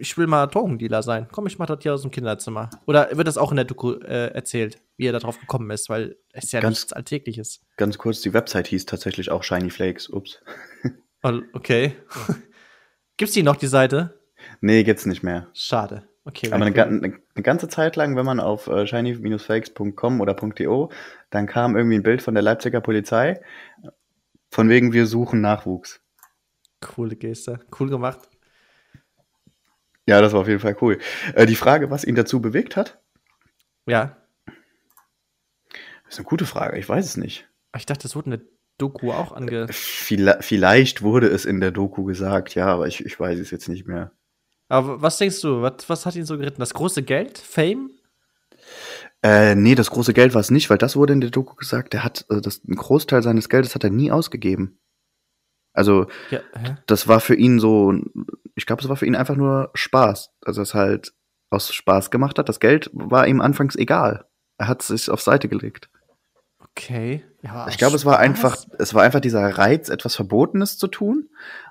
Ich 0.00 0.16
will 0.16 0.26
mal 0.26 0.46
Drogendealer 0.46 1.02
sein. 1.02 1.28
Komm, 1.30 1.46
ich 1.46 1.58
mach 1.58 1.66
das 1.66 1.78
hier 1.82 1.92
aus 1.94 2.02
dem 2.02 2.10
Kinderzimmer. 2.10 2.70
Oder 2.86 3.16
wird 3.16 3.28
das 3.28 3.36
auch 3.38 3.50
in 3.52 3.56
der 3.56 3.66
Doku 3.66 3.92
äh, 3.92 4.28
erzählt, 4.32 4.80
wie 4.96 5.06
er 5.06 5.12
darauf 5.12 5.38
gekommen 5.38 5.70
ist? 5.70 5.88
Weil 5.90 6.16
es 6.32 6.50
ja 6.50 6.60
Ganz- 6.60 6.78
nichts 6.78 6.92
Alltägliches. 6.94 7.60
Ganz 7.76 7.98
kurz, 7.98 8.22
die 8.22 8.32
Website 8.32 8.66
hieß 8.68 8.86
tatsächlich 8.86 9.30
auch 9.30 9.42
Shiny 9.42 9.70
Flakes. 9.70 10.08
Ups. 10.08 10.42
Okay. 11.54 11.96
Gibt's 13.16 13.32
die 13.32 13.42
noch, 13.42 13.56
die 13.56 13.66
Seite? 13.66 14.20
Nee, 14.64 14.82
gibt's 14.82 15.04
nicht 15.04 15.22
mehr. 15.22 15.48
Schade. 15.52 16.08
Okay. 16.24 16.50
Aber 16.50 16.64
eine, 16.64 16.74
eine, 16.86 17.00
eine 17.34 17.42
ganze 17.42 17.68
Zeit 17.68 17.96
lang, 17.96 18.16
wenn 18.16 18.24
man 18.24 18.40
auf 18.40 18.66
äh, 18.66 18.86
shiny-fakes.com 18.86 20.22
oder 20.22 20.32
.de, 20.34 20.88
dann 21.28 21.46
kam 21.46 21.76
irgendwie 21.76 21.96
ein 21.98 22.02
Bild 22.02 22.22
von 22.22 22.32
der 22.32 22.42
Leipziger 22.42 22.80
Polizei, 22.80 23.42
von 24.50 24.70
wegen 24.70 24.94
wir 24.94 25.06
suchen 25.06 25.42
Nachwuchs. 25.42 26.00
Coole 26.80 27.14
Geste. 27.16 27.60
Cool 27.78 27.90
gemacht. 27.90 28.20
Ja, 30.06 30.22
das 30.22 30.32
war 30.32 30.40
auf 30.40 30.48
jeden 30.48 30.60
Fall 30.60 30.76
cool. 30.80 30.98
Äh, 31.34 31.44
die 31.44 31.56
Frage, 31.56 31.90
was 31.90 32.04
ihn 32.04 32.14
dazu 32.14 32.40
bewegt 32.40 32.74
hat, 32.76 32.98
Ja. 33.86 34.16
ist 36.08 36.18
eine 36.18 36.24
gute 36.24 36.46
Frage. 36.46 36.78
Ich 36.78 36.88
weiß 36.88 37.04
es 37.04 37.16
nicht. 37.18 37.48
Ich 37.76 37.84
dachte, 37.84 38.04
das 38.04 38.16
wurde 38.16 38.26
eine 38.32 38.42
Doku 38.78 39.12
auch 39.12 39.32
ange. 39.32 39.66
Viele- 39.70 40.38
Vielleicht 40.40 41.02
wurde 41.02 41.26
es 41.28 41.44
in 41.44 41.60
der 41.60 41.70
Doku 41.70 42.04
gesagt, 42.04 42.54
ja, 42.54 42.66
aber 42.68 42.86
ich, 42.86 43.04
ich 43.04 43.20
weiß 43.20 43.38
es 43.38 43.50
jetzt 43.50 43.68
nicht 43.68 43.86
mehr. 43.86 44.10
Aber 44.68 45.02
was 45.02 45.18
denkst 45.18 45.40
du? 45.40 45.62
Was, 45.62 45.88
was 45.88 46.06
hat 46.06 46.16
ihn 46.16 46.24
so 46.24 46.38
geritten? 46.38 46.60
Das 46.60 46.74
große 46.74 47.02
Geld? 47.02 47.38
Fame? 47.38 47.90
Äh, 49.22 49.54
nee, 49.54 49.74
das 49.74 49.90
große 49.90 50.14
Geld 50.14 50.34
war 50.34 50.40
es 50.40 50.50
nicht, 50.50 50.70
weil 50.70 50.78
das 50.78 50.96
wurde 50.96 51.12
in 51.12 51.20
der 51.20 51.30
Doku 51.30 51.54
gesagt, 51.54 51.92
der 51.92 52.04
hat 52.04 52.26
äh, 52.30 52.40
das, 52.40 52.62
einen 52.66 52.76
Großteil 52.76 53.22
seines 53.22 53.48
Geldes 53.48 53.74
hat 53.74 53.84
er 53.84 53.90
nie 53.90 54.10
ausgegeben. 54.10 54.78
Also, 55.72 56.06
Ja. 56.30 56.40
Das 56.86 57.08
war 57.08 57.20
für 57.20 57.34
ihn 57.34 57.58
so, 57.58 57.92
ich 58.54 58.66
glaube, 58.66 58.82
es 58.82 58.88
war 58.88 58.96
für 58.96 59.06
ihn 59.06 59.16
einfach 59.16 59.36
nur 59.36 59.70
Spaß. 59.74 60.30
Also 60.44 60.62
es 60.62 60.74
halt 60.74 61.14
aus 61.50 61.72
Spaß 61.72 62.10
gemacht 62.10 62.38
hat. 62.38 62.48
Das 62.48 62.60
Geld 62.60 62.90
war 62.92 63.26
ihm 63.26 63.40
anfangs 63.40 63.76
egal. 63.76 64.26
Er 64.58 64.68
hat 64.68 64.82
es 64.82 64.88
sich 64.88 65.10
auf 65.10 65.20
Seite 65.20 65.48
gelegt. 65.48 65.88
Okay. 66.58 67.24
Ja, 67.42 67.66
ich 67.68 67.78
glaube, 67.78 67.96
es 67.96 68.04
war 68.04 68.18
einfach, 68.18 68.56
es 68.78 68.94
war 68.94 69.02
einfach 69.02 69.20
dieser 69.20 69.46
Reiz, 69.58 69.88
etwas 69.88 70.16
Verbotenes 70.16 70.76
zu 70.78 70.88
tun. 70.88 71.28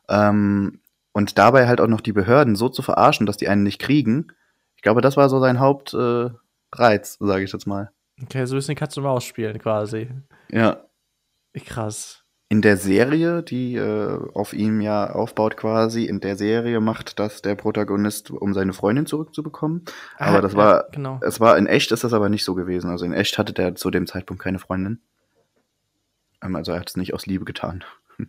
Ähm, 0.08 0.80
und 1.14 1.38
dabei 1.38 1.68
halt 1.68 1.80
auch 1.80 1.88
noch 1.88 2.02
die 2.02 2.12
Behörden 2.12 2.56
so 2.56 2.70
zu 2.70 2.82
verarschen, 2.82 3.26
dass 3.26 3.38
die 3.38 3.48
einen 3.48 3.64
nicht 3.64 3.80
kriegen. 3.80 4.28
Ich 4.76 4.82
glaube, 4.82 5.02
das 5.02 5.16
war 5.16 5.30
so 5.30 5.40
sein 5.40 5.60
Hauptreiz, 5.60 7.18
äh, 7.22 7.26
sage 7.26 7.44
ich 7.44 7.54
jetzt 7.54 7.68
mal. 7.68 7.92
Okay, 8.22 8.46
so 8.46 8.56
ein 8.56 8.58
bisschen 8.58 8.76
Katz 8.76 8.98
und 8.98 9.04
Maus 9.04 9.24
spielen 9.24 9.58
quasi. 9.60 10.10
Ja. 10.52 10.84
Krass. 11.66 12.24
In 12.50 12.62
der 12.62 12.78
Serie, 12.78 13.42
die 13.42 13.76
äh, 13.76 14.20
auf 14.34 14.54
ihm 14.54 14.82
ja 14.82 15.10
aufbaut 15.12 15.58
quasi, 15.58 16.06
in 16.06 16.20
der 16.20 16.36
Serie 16.36 16.80
macht 16.82 17.18
das 17.18 17.42
der 17.42 17.56
Protagonist, 17.56 18.30
um 18.30 18.54
seine 18.54 18.74
Freundin 18.74 19.06
zurückzubekommen. 19.06 19.86
Ah, 20.18 20.28
aber 20.28 20.42
das 20.42 20.52
ja, 20.52 20.58
war, 20.58 20.88
genau. 20.92 21.20
es 21.24 21.40
war 21.40 21.58
in 21.58 21.66
echt 21.66 21.92
ist 21.92 22.04
das 22.04 22.14
aber 22.14 22.30
nicht 22.30 22.44
so 22.44 22.54
gewesen. 22.54 22.92
Also 22.92 23.06
in 23.06 23.14
echt 23.14 23.38
hatte 23.38 23.54
der 23.54 23.76
zu 23.76 23.90
dem 23.90 24.06
Zeitpunkt 24.06 24.44
keine 24.44 24.60
Freundin. 24.60 25.02
Ähm, 26.44 26.56
also 26.56 26.74
er 26.74 26.80
hat 26.80 26.90
es 26.90 26.98
nicht 26.98 27.14
aus 27.14 27.26
Liebe 27.26 27.46
getan. 27.46 27.84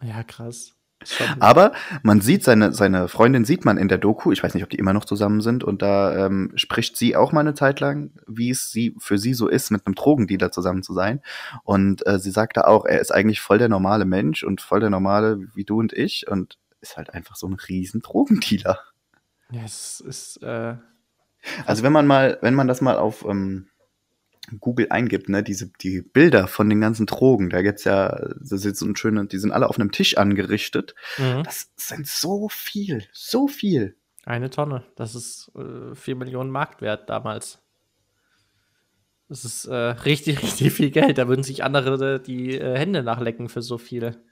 Ja, 0.00 0.22
krass. 0.22 0.77
Aber 1.38 1.72
man 2.02 2.20
sieht 2.20 2.42
seine, 2.42 2.72
seine 2.72 3.08
Freundin 3.08 3.44
sieht 3.44 3.64
man 3.64 3.78
in 3.78 3.88
der 3.88 3.98
Doku, 3.98 4.32
ich 4.32 4.42
weiß 4.42 4.54
nicht, 4.54 4.64
ob 4.64 4.70
die 4.70 4.78
immer 4.78 4.92
noch 4.92 5.04
zusammen 5.04 5.40
sind, 5.40 5.62
und 5.62 5.80
da 5.80 6.26
ähm, 6.26 6.52
spricht 6.56 6.96
sie 6.96 7.16
auch 7.16 7.32
mal 7.32 7.40
eine 7.40 7.54
Zeit 7.54 7.80
lang, 7.80 8.10
wie 8.26 8.50
es 8.50 8.70
sie 8.70 8.94
für 8.98 9.18
sie 9.18 9.34
so 9.34 9.48
ist, 9.48 9.70
mit 9.70 9.86
einem 9.86 9.94
Drogendealer 9.94 10.50
zusammen 10.50 10.82
zu 10.82 10.94
sein. 10.94 11.20
Und 11.62 12.06
äh, 12.06 12.18
sie 12.18 12.30
sagte 12.30 12.66
auch, 12.66 12.84
er 12.84 13.00
ist 13.00 13.12
eigentlich 13.12 13.40
voll 13.40 13.58
der 13.58 13.68
normale 13.68 14.04
Mensch 14.04 14.42
und 14.42 14.60
voll 14.60 14.80
der 14.80 14.90
normale 14.90 15.40
wie 15.54 15.64
du 15.64 15.78
und 15.78 15.92
ich 15.92 16.28
und 16.28 16.58
ist 16.80 16.96
halt 16.96 17.14
einfach 17.14 17.36
so 17.36 17.46
ein 17.46 17.54
riesen 17.54 18.02
Drogendealer. 18.02 18.78
Ja, 19.50 19.62
es 19.64 20.00
ist. 20.00 20.42
Äh, 20.42 20.76
also 21.66 21.82
wenn 21.82 21.92
man 21.92 22.06
mal, 22.06 22.38
wenn 22.42 22.54
man 22.54 22.66
das 22.66 22.80
mal 22.80 22.96
auf 22.96 23.24
ähm, 23.24 23.68
Google 24.60 24.88
eingibt, 24.90 25.28
ne, 25.28 25.42
diese, 25.42 25.70
die 25.80 26.02
Bilder 26.02 26.46
von 26.46 26.68
den 26.68 26.80
ganzen 26.80 27.06
Drogen, 27.06 27.50
da 27.50 27.62
gibt's 27.62 27.84
ja, 27.84 28.08
das 28.40 28.64
ist 28.64 28.78
so 28.78 28.86
ein 28.86 28.96
schöner, 28.96 29.24
die 29.24 29.38
sind 29.38 29.52
alle 29.52 29.68
auf 29.68 29.78
einem 29.78 29.92
Tisch 29.92 30.16
angerichtet. 30.16 30.94
Mhm. 31.18 31.42
Das 31.44 31.70
sind 31.76 32.06
so 32.06 32.48
viel, 32.48 33.06
so 33.12 33.48
viel. 33.48 33.96
Eine 34.24 34.50
Tonne. 34.50 34.84
Das 34.96 35.14
ist 35.14 35.50
äh, 35.56 35.94
4 35.94 36.16
Millionen 36.16 36.50
Marktwert 36.50 37.08
damals. 37.08 37.62
Das 39.28 39.44
ist 39.44 39.66
äh, 39.66 39.74
richtig, 39.74 40.42
richtig 40.42 40.72
viel 40.72 40.90
Geld. 40.90 41.18
Da 41.18 41.28
würden 41.28 41.42
sich 41.42 41.64
andere 41.64 42.16
äh, 42.16 42.20
die 42.20 42.58
äh, 42.58 42.76
Hände 42.78 43.02
nachlecken 43.02 43.48
für 43.48 43.62
so 43.62 43.78
viele. 43.78 44.22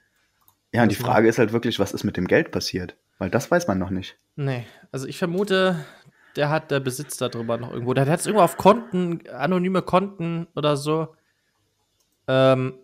Ja, 0.73 0.83
und 0.83 0.91
die 0.91 0.95
Frage 0.95 1.27
ist 1.27 1.39
halt 1.39 1.53
wirklich, 1.53 1.79
was 1.79 1.93
ist 1.93 2.03
mit 2.03 2.17
dem 2.17 2.27
Geld 2.27 2.51
passiert? 2.51 2.97
Weil 3.17 3.29
das 3.29 3.49
weiß 3.49 3.67
man 3.67 3.79
noch 3.79 3.89
nicht. 3.89 4.17
Nee, 4.35 4.65
also 4.91 5.07
ich 5.07 5.17
vermute, 5.17 5.83
der 6.37 6.49
hat 6.49 6.71
der 6.71 6.79
Besitz 6.79 7.17
darüber 7.17 7.57
noch 7.57 7.71
irgendwo. 7.71 7.93
Der 7.93 8.05
hat 8.05 8.19
es 8.19 8.25
irgendwo 8.25 8.43
auf 8.43 8.57
Konten, 8.57 9.27
anonyme 9.29 9.81
Konten 9.81 10.47
oder 10.55 10.77
so. 10.77 11.15
Ähm, 12.27 12.77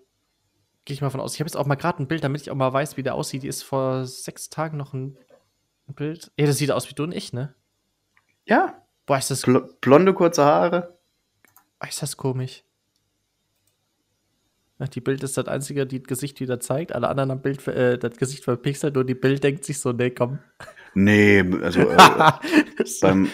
Gehe 0.85 0.95
ich 0.95 1.01
mal 1.01 1.09
von 1.09 1.21
aus. 1.21 1.33
Ich 1.33 1.39
habe 1.39 1.47
jetzt 1.47 1.55
auch 1.55 1.65
mal 1.65 1.75
gerade 1.75 2.03
ein 2.03 2.07
Bild, 2.07 2.25
damit 2.25 2.41
ich 2.41 2.51
auch 2.51 2.55
mal 2.55 2.73
weiß, 2.73 2.97
wie 2.97 3.03
der 3.03 3.15
aussieht. 3.15 3.43
Die 3.43 3.47
ist 3.47 3.63
vor 3.63 4.05
sechs 4.05 4.49
Tagen 4.49 4.75
noch 4.75 4.93
ein, 4.93 5.17
Bild. 5.87 6.31
Ja, 6.37 6.45
das 6.45 6.57
sieht 6.57 6.71
aus 6.71 6.89
wie 6.89 6.93
du 6.93 7.03
und 7.03 7.13
ich, 7.13 7.33
ne? 7.33 7.53
Ja. 8.45 8.81
Boah, 9.05 9.17
ist 9.17 9.29
das. 9.31 9.43
Bl 9.43 9.69
blonde, 9.81 10.13
kurze 10.13 10.43
Haare. 10.43 10.97
Boah, 11.79 11.87
ist 11.87 12.01
das 12.01 12.17
komisch. 12.17 12.63
Die 14.93 15.01
Bild 15.01 15.23
ist 15.23 15.37
das 15.37 15.47
einzige, 15.47 15.85
die 15.85 15.99
das 15.99 16.07
Gesicht 16.07 16.39
wieder 16.39 16.59
zeigt. 16.59 16.93
Alle 16.93 17.07
anderen 17.07 17.31
haben 17.31 17.41
Bild, 17.41 17.65
äh, 17.67 17.97
das 17.97 18.17
Gesicht 18.17 18.43
verpixelt 18.43 18.97
und 18.97 19.07
die 19.07 19.15
Bild 19.15 19.43
denkt 19.43 19.63
sich 19.63 19.79
so, 19.79 19.91
nee, 19.91 20.09
komm. 20.09 20.39
Nee, 20.93 21.43
also 21.61 21.81
äh, 21.81 21.97
beim 23.01 23.29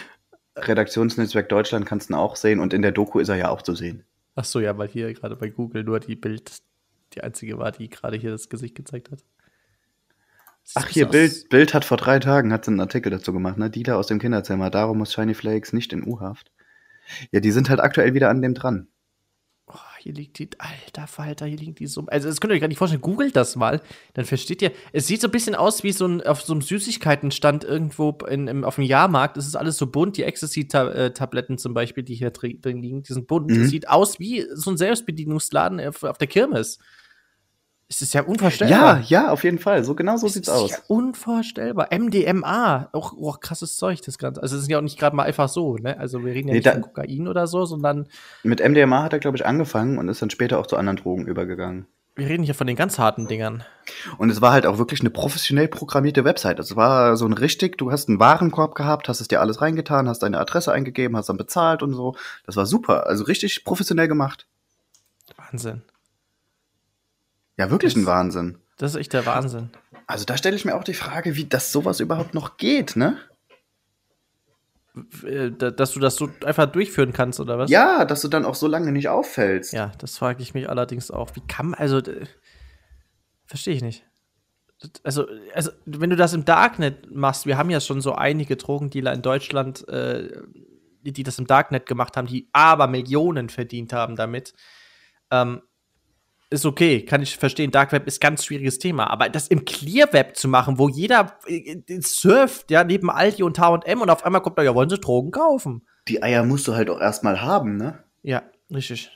Redaktionsnetzwerk 0.55 1.49
Deutschland 1.49 1.85
kannst 1.85 2.09
du 2.09 2.13
ihn 2.13 2.17
auch 2.17 2.35
sehen 2.35 2.59
und 2.59 2.73
in 2.73 2.81
der 2.81 2.91
Doku 2.91 3.19
ist 3.19 3.29
er 3.29 3.35
ja 3.35 3.49
auch 3.49 3.61
zu 3.61 3.75
sehen. 3.75 4.03
Ach 4.35 4.45
so, 4.45 4.59
ja, 4.59 4.77
weil 4.77 4.87
hier 4.87 5.13
gerade 5.13 5.35
bei 5.35 5.49
Google 5.49 5.83
nur 5.83 5.99
die 5.99 6.15
Bild 6.15 6.61
die 7.13 7.23
einzige 7.23 7.57
war, 7.57 7.71
die 7.71 7.89
gerade 7.89 8.17
hier 8.17 8.31
das 8.31 8.49
Gesicht 8.49 8.75
gezeigt 8.75 9.11
hat. 9.11 9.19
Ach, 10.75 10.87
hier, 10.87 11.07
Bild, 11.07 11.49
Bild 11.49 11.73
hat 11.73 11.83
vor 11.83 11.97
drei 11.97 12.19
Tagen 12.19 12.53
hat 12.53 12.67
einen 12.67 12.79
Artikel 12.79 13.09
dazu 13.09 13.33
gemacht, 13.33 13.57
ne? 13.57 13.71
Dealer 13.71 13.97
aus 13.97 14.07
dem 14.07 14.19
Kinderzimmer, 14.19 14.69
darum 14.69 14.99
muss 14.99 15.11
Shiny 15.11 15.33
Flakes 15.33 15.73
nicht 15.73 15.91
in 15.93 16.03
U-Haft. 16.03 16.51
Ja, 17.31 17.39
die 17.39 17.51
sind 17.51 17.69
halt 17.69 17.79
aktuell 17.79 18.13
wieder 18.13 18.29
an 18.29 18.43
dem 18.43 18.53
dran 18.53 18.87
hier 19.99 20.13
liegt 20.13 20.39
die, 20.39 20.49
alter 20.57 21.07
Falter, 21.07 21.45
hier 21.45 21.57
liegt 21.57 21.79
die 21.79 21.87
Summe. 21.87 22.11
Also, 22.11 22.27
das 22.27 22.39
könnt 22.39 22.51
ihr 22.51 22.55
euch 22.55 22.61
gar 22.61 22.67
nicht 22.67 22.77
vorstellen. 22.77 23.01
Googelt 23.01 23.35
das 23.35 23.55
mal, 23.55 23.81
dann 24.13 24.25
versteht 24.25 24.61
ihr. 24.61 24.71
Es 24.93 25.07
sieht 25.07 25.21
so 25.21 25.27
ein 25.27 25.31
bisschen 25.31 25.55
aus 25.55 25.83
wie 25.83 25.91
so 25.91 26.05
ein, 26.07 26.21
auf 26.21 26.41
so 26.41 26.53
einem 26.53 26.61
Süßigkeitenstand 26.61 27.63
irgendwo 27.63 28.17
in, 28.27 28.47
im, 28.47 28.63
auf 28.63 28.75
dem 28.75 28.83
Jahrmarkt. 28.83 29.37
Es 29.37 29.47
ist 29.47 29.55
alles 29.55 29.77
so 29.77 29.87
bunt. 29.87 30.17
Die 30.17 30.23
Ecstasy-Tabletten 30.23 31.57
zum 31.57 31.73
Beispiel, 31.73 32.03
die 32.03 32.15
hier 32.15 32.31
drin 32.31 32.81
liegen, 32.81 33.03
die 33.03 33.13
sind 33.13 33.27
bunt. 33.27 33.49
Mhm. 33.49 33.65
sieht 33.65 33.89
aus 33.89 34.19
wie 34.19 34.45
so 34.53 34.71
ein 34.71 34.77
Selbstbedienungsladen 34.77 35.79
auf, 35.81 36.03
auf 36.03 36.17
der 36.17 36.27
Kirmes. 36.27 36.79
Es 37.91 38.03
ist 38.03 38.13
ja 38.13 38.21
unvorstellbar. 38.21 38.99
Ja, 38.99 39.03
ja, 39.07 39.31
auf 39.31 39.43
jeden 39.43 39.57
Fall. 39.57 39.83
So 39.83 39.95
genau 39.95 40.15
so 40.17 40.27
es 40.27 40.33
sieht's 40.33 40.47
ist 40.47 40.53
aus. 40.53 40.71
Ja 40.71 40.77
unvorstellbar. 40.87 41.89
MDMA, 41.91 42.89
auch 42.93 43.13
oh, 43.17 43.31
krasses 43.33 43.77
Zeug, 43.77 44.01
das 44.03 44.19
Ganze. 44.19 44.43
Also 44.43 44.57
es 44.57 44.63
ist 44.63 44.69
ja 44.69 44.77
auch 44.77 44.83
nicht 44.83 44.99
gerade 44.99 45.15
mal 45.15 45.23
einfach 45.23 45.49
so, 45.49 45.75
ne? 45.75 45.97
Also 45.97 46.23
wir 46.23 46.31
reden 46.31 46.49
ja 46.49 46.53
nee, 46.53 46.59
nicht 46.59 46.69
von 46.69 46.81
Kokain 46.81 47.27
oder 47.27 47.47
so, 47.47 47.65
sondern. 47.65 48.07
Mit 48.43 48.59
MDMA 48.59 49.01
hat 49.01 49.13
er, 49.13 49.19
glaube 49.19 49.37
ich, 49.37 49.45
angefangen 49.45 49.97
und 49.97 50.07
ist 50.07 50.21
dann 50.21 50.29
später 50.29 50.59
auch 50.59 50.67
zu 50.67 50.77
anderen 50.77 50.97
Drogen 50.97 51.25
übergegangen. 51.25 51.87
Wir 52.15 52.29
reden 52.29 52.43
hier 52.43 52.53
von 52.53 52.67
den 52.67 52.75
ganz 52.75 52.99
harten 52.99 53.27
Dingern. 53.27 53.63
Und 54.19 54.29
es 54.29 54.39
war 54.39 54.51
halt 54.51 54.67
auch 54.67 54.77
wirklich 54.77 54.99
eine 54.99 55.09
professionell 55.09 55.67
programmierte 55.67 56.25
Website. 56.25 56.59
Es 56.59 56.75
war 56.75 57.17
so 57.17 57.25
ein 57.25 57.33
richtig, 57.33 57.77
du 57.79 57.91
hast 57.91 58.07
einen 58.07 58.19
Warenkorb 58.19 58.75
gehabt, 58.75 59.09
hast 59.09 59.19
es 59.19 59.29
dir 59.29 59.41
alles 59.41 59.61
reingetan, 59.61 60.07
hast 60.07 60.21
deine 60.21 60.37
Adresse 60.37 60.71
eingegeben, 60.71 61.17
hast 61.17 61.29
dann 61.29 61.37
bezahlt 61.37 61.81
und 61.81 61.93
so. 61.93 62.15
Das 62.45 62.55
war 62.55 62.67
super. 62.67 63.07
Also 63.07 63.23
richtig 63.23 63.63
professionell 63.63 64.07
gemacht. 64.07 64.45
Wahnsinn. 65.37 65.81
Ja, 67.59 67.69
wirklich 67.69 67.93
das, 67.93 68.01
ein 68.01 68.05
Wahnsinn. 68.05 68.57
Das 68.77 68.91
ist 68.91 68.97
echt 68.97 69.11
der 69.11 69.25
Wahnsinn. 69.25 69.69
Also 70.07 70.23
da 70.23 70.37
stelle 70.37 70.55
ich 70.55 70.63
mir 70.63 70.75
auch 70.75 70.85
die 70.85 70.93
Frage, 70.93 71.35
wie 71.35 71.43
das 71.43 71.73
sowas 71.73 71.99
überhaupt 71.99 72.33
noch 72.33 72.55
geht, 72.55 72.95
ne? 72.95 73.17
Äh, 75.25 75.51
dass 75.51 75.91
du 75.91 75.99
das 75.99 76.15
so 76.15 76.29
einfach 76.45 76.67
durchführen 76.67 77.11
kannst, 77.11 77.41
oder 77.41 77.57
was? 77.57 77.69
Ja, 77.69 78.05
dass 78.05 78.21
du 78.21 78.29
dann 78.29 78.45
auch 78.45 78.55
so 78.55 78.67
lange 78.67 78.93
nicht 78.93 79.09
auffällst. 79.09 79.73
Ja, 79.73 79.91
das 79.97 80.17
frage 80.17 80.41
ich 80.41 80.53
mich 80.53 80.69
allerdings 80.69 81.11
auch. 81.11 81.35
Wie 81.35 81.41
kann 81.41 81.71
man, 81.71 81.79
also, 81.79 82.01
verstehe 83.45 83.75
ich 83.75 83.81
nicht. 83.81 84.05
Also, 85.03 85.27
also, 85.53 85.71
wenn 85.85 86.09
du 86.09 86.15
das 86.15 86.33
im 86.33 86.45
Darknet 86.45 87.13
machst, 87.13 87.45
wir 87.45 87.57
haben 87.57 87.69
ja 87.69 87.81
schon 87.81 87.99
so 87.99 88.15
einige 88.15 88.55
Drogendealer 88.55 89.11
in 89.11 89.21
Deutschland, 89.21 89.85
äh, 89.89 90.43
die, 91.01 91.11
die 91.11 91.23
das 91.23 91.37
im 91.37 91.45
Darknet 91.47 91.85
gemacht 91.85 92.15
haben, 92.15 92.27
die 92.27 92.49
aber 92.53 92.87
Millionen 92.87 93.49
verdient 93.49 93.91
haben 93.91 94.15
damit. 94.15 94.53
Ähm, 95.29 95.61
ist 96.49 96.65
okay, 96.65 97.05
kann 97.05 97.21
ich 97.21 97.37
verstehen. 97.37 97.71
Dark 97.71 97.91
Web 97.91 98.07
ist 98.07 98.19
ganz 98.19 98.45
schwieriges 98.45 98.79
Thema. 98.79 99.09
Aber 99.09 99.29
das 99.29 99.47
im 99.47 99.65
Clear 99.65 100.11
Web 100.13 100.35
zu 100.35 100.47
machen, 100.47 100.79
wo 100.79 100.89
jeder 100.89 101.37
äh, 101.45 101.81
surft, 102.01 102.71
ja, 102.71 102.83
neben 102.83 103.09
Aldi 103.09 103.43
und 103.43 103.59
H&M 103.59 104.01
und 104.01 104.09
auf 104.09 104.25
einmal 104.25 104.41
kommt 104.41 104.57
da, 104.57 104.63
ja, 104.63 104.73
wollen 104.73 104.89
sie 104.89 104.97
Drogen 104.97 105.31
kaufen? 105.31 105.85
Die 106.07 106.23
Eier 106.23 106.43
musst 106.43 106.67
du 106.67 106.73
halt 106.73 106.89
auch 106.89 106.99
erstmal 106.99 107.41
haben, 107.41 107.77
ne? 107.77 108.03
Ja, 108.23 108.43
richtig. 108.73 109.15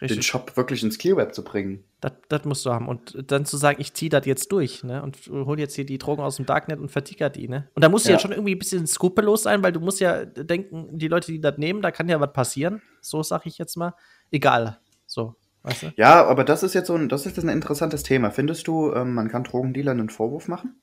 Richtig. 0.00 0.18
Den 0.18 0.22
Shop 0.22 0.56
wirklich 0.56 0.84
ins 0.84 0.96
Clear 0.98 1.16
Web 1.16 1.34
zu 1.34 1.42
bringen. 1.42 1.82
Das 2.28 2.44
musst 2.44 2.64
du 2.64 2.70
haben. 2.70 2.86
Und 2.86 3.32
dann 3.32 3.44
zu 3.44 3.56
sagen, 3.56 3.80
ich 3.80 3.92
ziehe 3.94 4.08
das 4.08 4.24
jetzt 4.26 4.52
durch, 4.52 4.84
ne? 4.84 5.02
Und 5.02 5.16
hol 5.28 5.58
jetzt 5.58 5.74
hier 5.74 5.84
die 5.84 5.98
Drogen 5.98 6.22
aus 6.22 6.36
dem 6.36 6.46
Darknet 6.46 6.78
und 6.78 6.92
verticker 6.92 7.30
die, 7.30 7.48
ne? 7.48 7.68
Und 7.74 7.82
da 7.82 7.88
musst 7.88 8.06
du 8.06 8.10
ja. 8.10 8.16
ja 8.16 8.20
schon 8.20 8.30
irgendwie 8.30 8.54
ein 8.54 8.58
bisschen 8.60 8.86
skrupellos 8.86 9.42
sein, 9.42 9.64
weil 9.64 9.72
du 9.72 9.80
musst 9.80 9.98
ja 9.98 10.24
denken, 10.24 10.96
die 10.96 11.08
Leute, 11.08 11.32
die 11.32 11.40
das 11.40 11.58
nehmen, 11.58 11.82
da 11.82 11.90
kann 11.90 12.08
ja 12.08 12.20
was 12.20 12.32
passieren. 12.32 12.80
So 13.00 13.24
sag 13.24 13.46
ich 13.46 13.58
jetzt 13.58 13.76
mal. 13.76 13.94
Egal. 14.30 14.78
So. 15.06 15.34
Weißt 15.62 15.82
du? 15.82 15.92
Ja, 15.96 16.24
aber 16.26 16.44
das 16.44 16.62
ist 16.62 16.74
jetzt 16.74 16.86
so 16.86 16.94
ein, 16.94 17.08
das 17.08 17.26
ist 17.26 17.36
jetzt 17.36 17.44
ein 17.44 17.50
interessantes 17.50 18.02
Thema. 18.02 18.30
Findest 18.30 18.66
du, 18.66 18.92
ähm, 18.92 19.14
man 19.14 19.28
kann 19.28 19.44
Drogendealern 19.44 19.98
einen 19.98 20.10
Vorwurf 20.10 20.48
machen? 20.48 20.80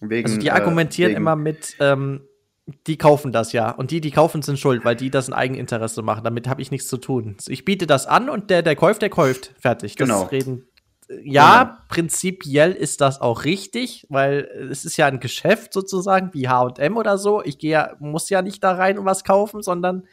Wegen, 0.00 0.28
also 0.28 0.40
die 0.40 0.50
argumentieren 0.50 1.12
äh, 1.12 1.16
immer 1.16 1.36
mit, 1.36 1.76
ähm, 1.78 2.22
die 2.86 2.96
kaufen 2.96 3.32
das 3.32 3.52
ja. 3.52 3.70
Und 3.70 3.90
die, 3.90 4.00
die 4.00 4.10
kaufen, 4.10 4.42
sind 4.42 4.58
schuld, 4.58 4.84
weil 4.84 4.96
die 4.96 5.10
das 5.10 5.28
in 5.28 5.34
Eigeninteresse 5.34 6.02
machen. 6.02 6.24
Damit 6.24 6.48
habe 6.48 6.62
ich 6.62 6.70
nichts 6.70 6.88
zu 6.88 6.96
tun. 6.96 7.36
Ich 7.48 7.64
biete 7.64 7.86
das 7.86 8.06
an 8.06 8.30
und 8.30 8.50
der, 8.50 8.62
der 8.62 8.76
kauft, 8.76 9.02
der 9.02 9.10
kauft. 9.10 9.54
Fertig. 9.58 9.96
Das 9.96 10.08
genau. 10.08 10.22
reden. 10.24 10.66
Ja, 11.22 11.64
genau. 11.64 11.76
prinzipiell 11.88 12.72
ist 12.72 13.00
das 13.00 13.20
auch 13.20 13.44
richtig, 13.44 14.06
weil 14.10 14.48
es 14.70 14.84
ist 14.84 14.96
ja 14.96 15.06
ein 15.06 15.18
Geschäft 15.18 15.72
sozusagen, 15.72 16.32
wie 16.34 16.48
HM 16.48 16.96
oder 16.96 17.18
so. 17.18 17.42
Ich 17.42 17.58
gehe 17.58 17.72
ja, 17.72 17.96
muss 17.98 18.30
ja 18.30 18.42
nicht 18.42 18.62
da 18.62 18.72
rein 18.72 18.98
und 18.98 19.06
was 19.06 19.24
kaufen, 19.24 19.62
sondern 19.62 20.04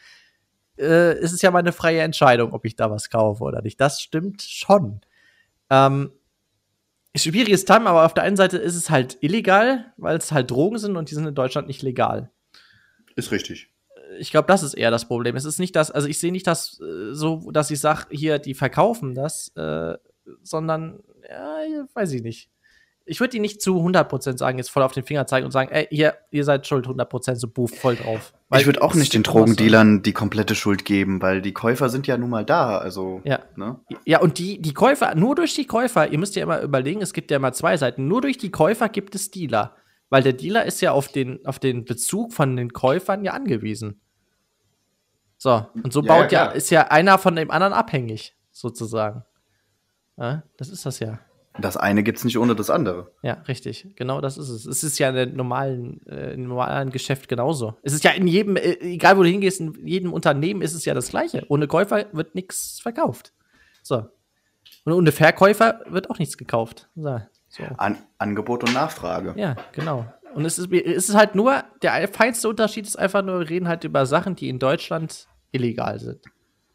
äh, 0.78 1.20
ist 1.20 1.34
es 1.34 1.42
ja 1.42 1.52
meine 1.52 1.72
freie 1.72 2.02
Entscheidung, 2.02 2.54
ob 2.54 2.66
ich 2.66 2.76
da 2.76 2.92
was 2.92 3.10
kaufe 3.10 3.44
oder 3.44 3.62
nicht. 3.62 3.80
Das 3.80 4.02
stimmt 4.02 4.42
schon. 4.42 5.02
Ähm, 5.70 6.12
schwieriges 7.16 7.66
Time, 7.66 7.88
aber 7.88 8.06
auf 8.06 8.14
der 8.14 8.24
einen 8.24 8.38
Seite 8.38 8.58
ist 8.58 8.76
es 8.76 8.90
halt 8.90 9.18
illegal, 9.22 9.94
weil 9.98 10.18
es 10.18 10.32
halt 10.32 10.52
Drogen 10.52 10.78
sind 10.78 10.96
und 10.96 11.10
die 11.10 11.16
sind 11.16 11.26
in 11.26 11.36
Deutschland 11.36 11.68
nicht 11.68 11.82
legal. 11.82 12.32
Ist 13.16 13.32
richtig. 13.32 13.70
Ich 14.20 14.32
glaube, 14.32 14.48
das 14.48 14.64
ist 14.64 14.74
eher 14.74 14.92
das 14.92 15.08
Problem. 15.08 15.36
Es 15.36 15.46
ist 15.46 15.60
nicht 15.60 15.76
das, 15.76 15.92
also 15.92 16.08
ich 16.08 16.20
sehe 16.20 16.32
nicht 16.32 16.48
das 16.48 16.80
äh, 16.80 17.14
so, 17.14 17.52
dass 17.52 17.72
ich 17.72 17.80
sage, 17.80 18.06
hier, 18.12 18.40
die 18.40 18.54
verkaufen 18.54 19.16
das, 19.16 19.50
äh, 19.56 19.98
sondern, 20.44 21.04
ja, 21.30 21.86
weiß 21.94 22.12
ich 22.14 22.22
nicht. 22.22 22.50
Ich 23.08 23.20
würde 23.20 23.32
die 23.32 23.40
nicht 23.40 23.62
zu 23.62 23.78
100% 23.78 24.38
sagen, 24.38 24.58
jetzt 24.58 24.70
voll 24.70 24.84
auf 24.84 24.92
den 24.92 25.04
Finger 25.04 25.26
zeigen 25.26 25.46
und 25.46 25.52
sagen, 25.52 25.72
ey, 25.72 25.88
ihr, 25.90 26.16
ihr 26.32 26.44
seid 26.44 26.68
schuld, 26.68 26.88
100% 26.88 27.36
so 27.36 27.48
buff, 27.48 27.72
voll 27.78 27.96
drauf. 27.96 28.34
Weil 28.50 28.62
ich 28.62 28.66
würde 28.66 28.82
auch 28.82 28.94
nicht 28.94 29.14
den 29.14 29.24
Drogendealern 29.24 30.04
die 30.04 30.14
komplette 30.14 30.56
Schuld 30.56 30.86
geben, 30.86 31.22
weil 31.22 31.42
die 31.42 31.54
Käufer 31.54 31.90
sind 31.90 32.08
ja 32.08 32.18
nun 32.18 32.30
mal 32.30 32.46
da, 32.46 32.78
also. 32.78 33.22
Ja. 33.24 33.40
Ne? 33.56 33.80
Ja, 34.06 34.20
und 34.22 34.38
die, 34.38 34.62
die 34.62 34.74
Käufer, 34.74 35.16
nur 35.16 35.36
durch 35.36 35.54
die 35.54 35.66
Käufer, 35.66 36.12
ihr 36.12 36.20
müsst 36.20 36.36
ja 36.36 36.44
immer 36.44 36.62
überlegen, 36.62 37.02
es 37.02 37.14
gibt 37.14 37.32
ja 37.32 37.38
immer 37.38 37.54
zwei 37.54 37.78
Seiten, 37.78 38.08
nur 38.08 38.22
durch 38.22 38.38
die 38.38 38.52
Käufer 38.52 38.90
gibt 38.90 39.16
es 39.16 39.32
Dealer. 39.32 39.76
Weil 40.10 40.24
der 40.24 40.34
Dealer 40.34 40.66
ist 40.66 40.82
ja 40.82 40.92
auf 40.92 41.10
den, 41.10 41.46
auf 41.46 41.60
den 41.60 41.84
Bezug 41.84 42.34
von 42.34 42.56
den 42.56 42.72
Käufern 42.72 43.24
ja 43.26 43.34
angewiesen. 43.34 44.00
So, 45.38 45.68
und 45.84 45.94
so 45.94 46.02
ja, 46.02 46.08
baut 46.08 46.32
ja, 46.32 46.46
ja, 46.46 46.52
ist 46.52 46.70
ja 46.70 46.88
einer 46.88 47.18
von 47.18 47.36
dem 47.36 47.52
anderen 47.52 47.74
abhängig, 47.74 48.36
sozusagen. 48.52 49.24
Ja, 50.18 50.44
das 50.58 50.70
ist 50.70 50.86
das 50.86 51.00
ja. 51.00 51.20
Das 51.60 51.78
eine 51.78 52.04
gibt's 52.04 52.24
nicht 52.24 52.38
ohne 52.38 52.56
das 52.56 52.70
andere. 52.70 53.12
Ja, 53.22 53.34
richtig. 53.48 53.88
Genau 53.96 54.22
das 54.22 54.38
ist 54.38 54.50
es. 54.50 54.66
Es 54.66 54.84
ist 54.84 55.00
ja 55.00 55.10
in 55.10 55.18
einem 55.18 55.36
normalen, 55.36 56.06
äh, 56.08 56.34
im 56.34 56.48
normalen 56.48 56.90
Geschäft 56.92 57.28
genauso. 57.28 57.76
Es 57.84 57.94
ist 57.94 58.04
ja 58.04 58.12
in 58.12 58.28
jedem, 58.28 58.56
äh, 58.56 58.78
egal 58.82 59.18
wo 59.18 59.24
du 59.24 59.30
hingehst, 59.30 59.60
in 59.60 59.74
jedem 59.86 60.14
Unternehmen 60.14 60.62
ist 60.62 60.74
es 60.74 60.86
ja 60.86 60.94
das 60.94 61.10
Gleiche. 61.10 61.46
Ohne 61.50 61.68
Käufer 61.68 62.06
wird 62.14 62.36
nichts 62.36 62.80
verkauft. 62.82 63.34
So. 63.84 64.06
Und 64.86 64.94
ohne 64.94 65.12
Verkäufer 65.12 65.82
wird 65.88 66.10
auch 66.10 66.20
nichts 66.20 66.38
gekauft. 66.38 66.90
So. 66.96 67.20
so. 67.50 67.64
An 67.78 67.98
Angebot 68.18 68.64
und 68.64 68.74
Nachfrage. 68.74 69.34
Ja, 69.38 69.56
genau. 69.72 70.06
Und 70.34 70.46
es 70.46 70.60
ist, 70.60 70.72
es 70.72 71.10
ist 71.10 71.16
halt 71.16 71.36
nur, 71.36 71.64
der 71.82 72.08
feinste 72.10 72.50
Unterschied 72.50 72.86
ist 72.86 72.98
einfach 72.98 73.24
nur, 73.24 73.40
wir 73.40 73.50
reden 73.50 73.68
halt 73.68 73.84
über 73.84 74.06
Sachen, 74.06 74.36
die 74.36 74.50
in 74.50 74.60
Deutschland 74.60 75.28
illegal 75.52 76.00
sind. 76.00 76.22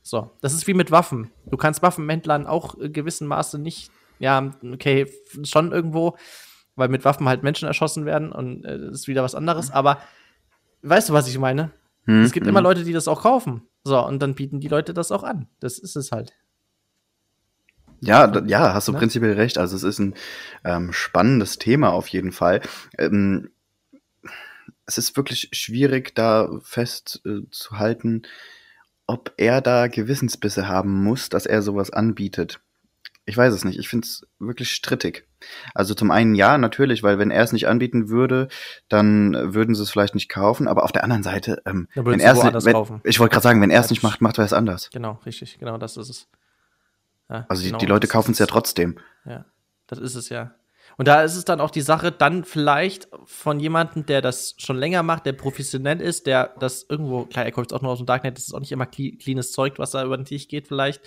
So, 0.02 0.32
das 0.40 0.52
ist 0.52 0.66
wie 0.66 0.74
mit 0.74 0.90
Waffen. 0.90 1.30
Du 1.46 1.56
kannst 1.56 1.80
Waffenhändlern 1.82 2.46
auch 2.46 2.74
in 2.74 2.92
gewissem 2.92 3.28
Maße 3.28 3.58
nicht, 3.58 3.90
ja, 4.22 4.52
okay, 4.72 5.06
schon 5.42 5.72
irgendwo, 5.72 6.16
weil 6.76 6.88
mit 6.88 7.04
Waffen 7.04 7.28
halt 7.28 7.42
Menschen 7.42 7.66
erschossen 7.66 8.06
werden 8.06 8.30
und 8.30 8.64
äh, 8.64 8.78
das 8.78 9.00
ist 9.00 9.08
wieder 9.08 9.24
was 9.24 9.34
anderes, 9.34 9.70
aber 9.72 9.98
weißt 10.82 11.08
du, 11.08 11.12
was 11.12 11.28
ich 11.28 11.38
meine? 11.38 11.72
Hm, 12.04 12.22
es 12.22 12.32
gibt 12.32 12.46
hm. 12.46 12.50
immer 12.50 12.62
Leute, 12.62 12.84
die 12.84 12.92
das 12.92 13.08
auch 13.08 13.22
kaufen. 13.22 13.62
So, 13.84 13.98
und 14.06 14.20
dann 14.20 14.34
bieten 14.34 14.60
die 14.60 14.68
Leute 14.68 14.94
das 14.94 15.10
auch 15.10 15.24
an. 15.24 15.48
Das 15.58 15.78
ist 15.78 15.96
es 15.96 16.12
halt. 16.12 16.32
Ja, 18.00 18.32
ja, 18.46 18.74
hast 18.74 18.88
du 18.88 18.92
ne? 18.92 18.98
prinzipiell 18.98 19.34
recht. 19.34 19.58
Also 19.58 19.74
es 19.74 19.82
ist 19.82 19.98
ein 19.98 20.14
ähm, 20.64 20.92
spannendes 20.92 21.58
Thema 21.58 21.92
auf 21.92 22.08
jeden 22.08 22.32
Fall. 22.32 22.60
Ähm, 22.98 23.50
es 24.86 24.98
ist 24.98 25.16
wirklich 25.16 25.48
schwierig, 25.52 26.14
da 26.14 26.48
festzuhalten, 26.62 28.22
äh, 28.24 28.28
ob 29.06 29.32
er 29.36 29.60
da 29.60 29.88
Gewissensbisse 29.88 30.68
haben 30.68 31.02
muss, 31.02 31.28
dass 31.28 31.46
er 31.46 31.62
sowas 31.62 31.90
anbietet. 31.90 32.60
Ich 33.24 33.36
weiß 33.36 33.54
es 33.54 33.64
nicht. 33.64 33.78
Ich 33.78 33.88
finde 33.88 34.04
es 34.04 34.26
wirklich 34.40 34.72
strittig. 34.72 35.28
Also 35.74 35.94
zum 35.94 36.10
einen 36.10 36.34
ja, 36.34 36.58
natürlich, 36.58 37.02
weil 37.02 37.18
wenn 37.18 37.30
er 37.30 37.42
es 37.42 37.52
nicht 37.52 37.68
anbieten 37.68 38.08
würde, 38.08 38.48
dann 38.88 39.54
würden 39.54 39.74
sie 39.74 39.82
es 39.82 39.90
vielleicht 39.90 40.14
nicht 40.14 40.28
kaufen. 40.28 40.66
Aber 40.66 40.82
auf 40.82 40.92
der 40.92 41.04
anderen 41.04 41.22
Seite, 41.22 41.62
ähm, 41.64 41.88
wenn 41.94 42.18
er 42.18 42.32
es 42.32 42.64
wenn, 42.64 43.00
ich 43.04 43.20
wollte 43.20 43.32
gerade 43.32 43.42
sagen, 43.42 43.60
wenn 43.60 43.70
er 43.70 43.80
es 43.80 43.90
nicht 43.90 44.02
macht, 44.02 44.20
macht 44.20 44.38
er 44.38 44.44
es 44.44 44.52
anders. 44.52 44.90
Genau, 44.92 45.20
richtig, 45.24 45.58
genau, 45.58 45.78
das 45.78 45.96
ist 45.96 46.08
es. 46.08 46.28
Ja, 47.30 47.46
also 47.48 47.62
genau, 47.62 47.78
die, 47.78 47.86
die 47.86 47.90
Leute 47.90 48.08
kaufen 48.08 48.32
es 48.32 48.38
ja 48.38 48.46
trotzdem. 48.46 48.98
Ja, 49.24 49.44
das 49.86 50.00
ist 50.00 50.16
es 50.16 50.28
ja. 50.28 50.54
Und 50.98 51.08
da 51.08 51.22
ist 51.22 51.36
es 51.36 51.44
dann 51.44 51.60
auch 51.60 51.70
die 51.70 51.80
Sache, 51.80 52.12
dann 52.12 52.44
vielleicht 52.44 53.08
von 53.24 53.60
jemandem, 53.60 54.04
der 54.04 54.20
das 54.20 54.54
schon 54.58 54.76
länger 54.76 55.02
macht, 55.02 55.26
der 55.26 55.32
professionell 55.32 56.00
ist, 56.00 56.26
der 56.26 56.54
das 56.58 56.84
irgendwo, 56.88 57.24
klar, 57.24 57.44
er 57.44 57.52
kommt 57.52 57.72
auch 57.72 57.82
nur 57.82 57.92
aus 57.92 57.98
dem 57.98 58.06
Darknet, 58.06 58.36
das 58.36 58.48
ist 58.48 58.54
auch 58.54 58.60
nicht 58.60 58.72
immer 58.72 58.86
cleanes 58.86 59.52
Zeug, 59.52 59.78
was 59.78 59.92
da 59.92 60.04
über 60.04 60.16
den 60.16 60.26
Tisch 60.26 60.48
geht, 60.48 60.68
vielleicht. 60.68 61.00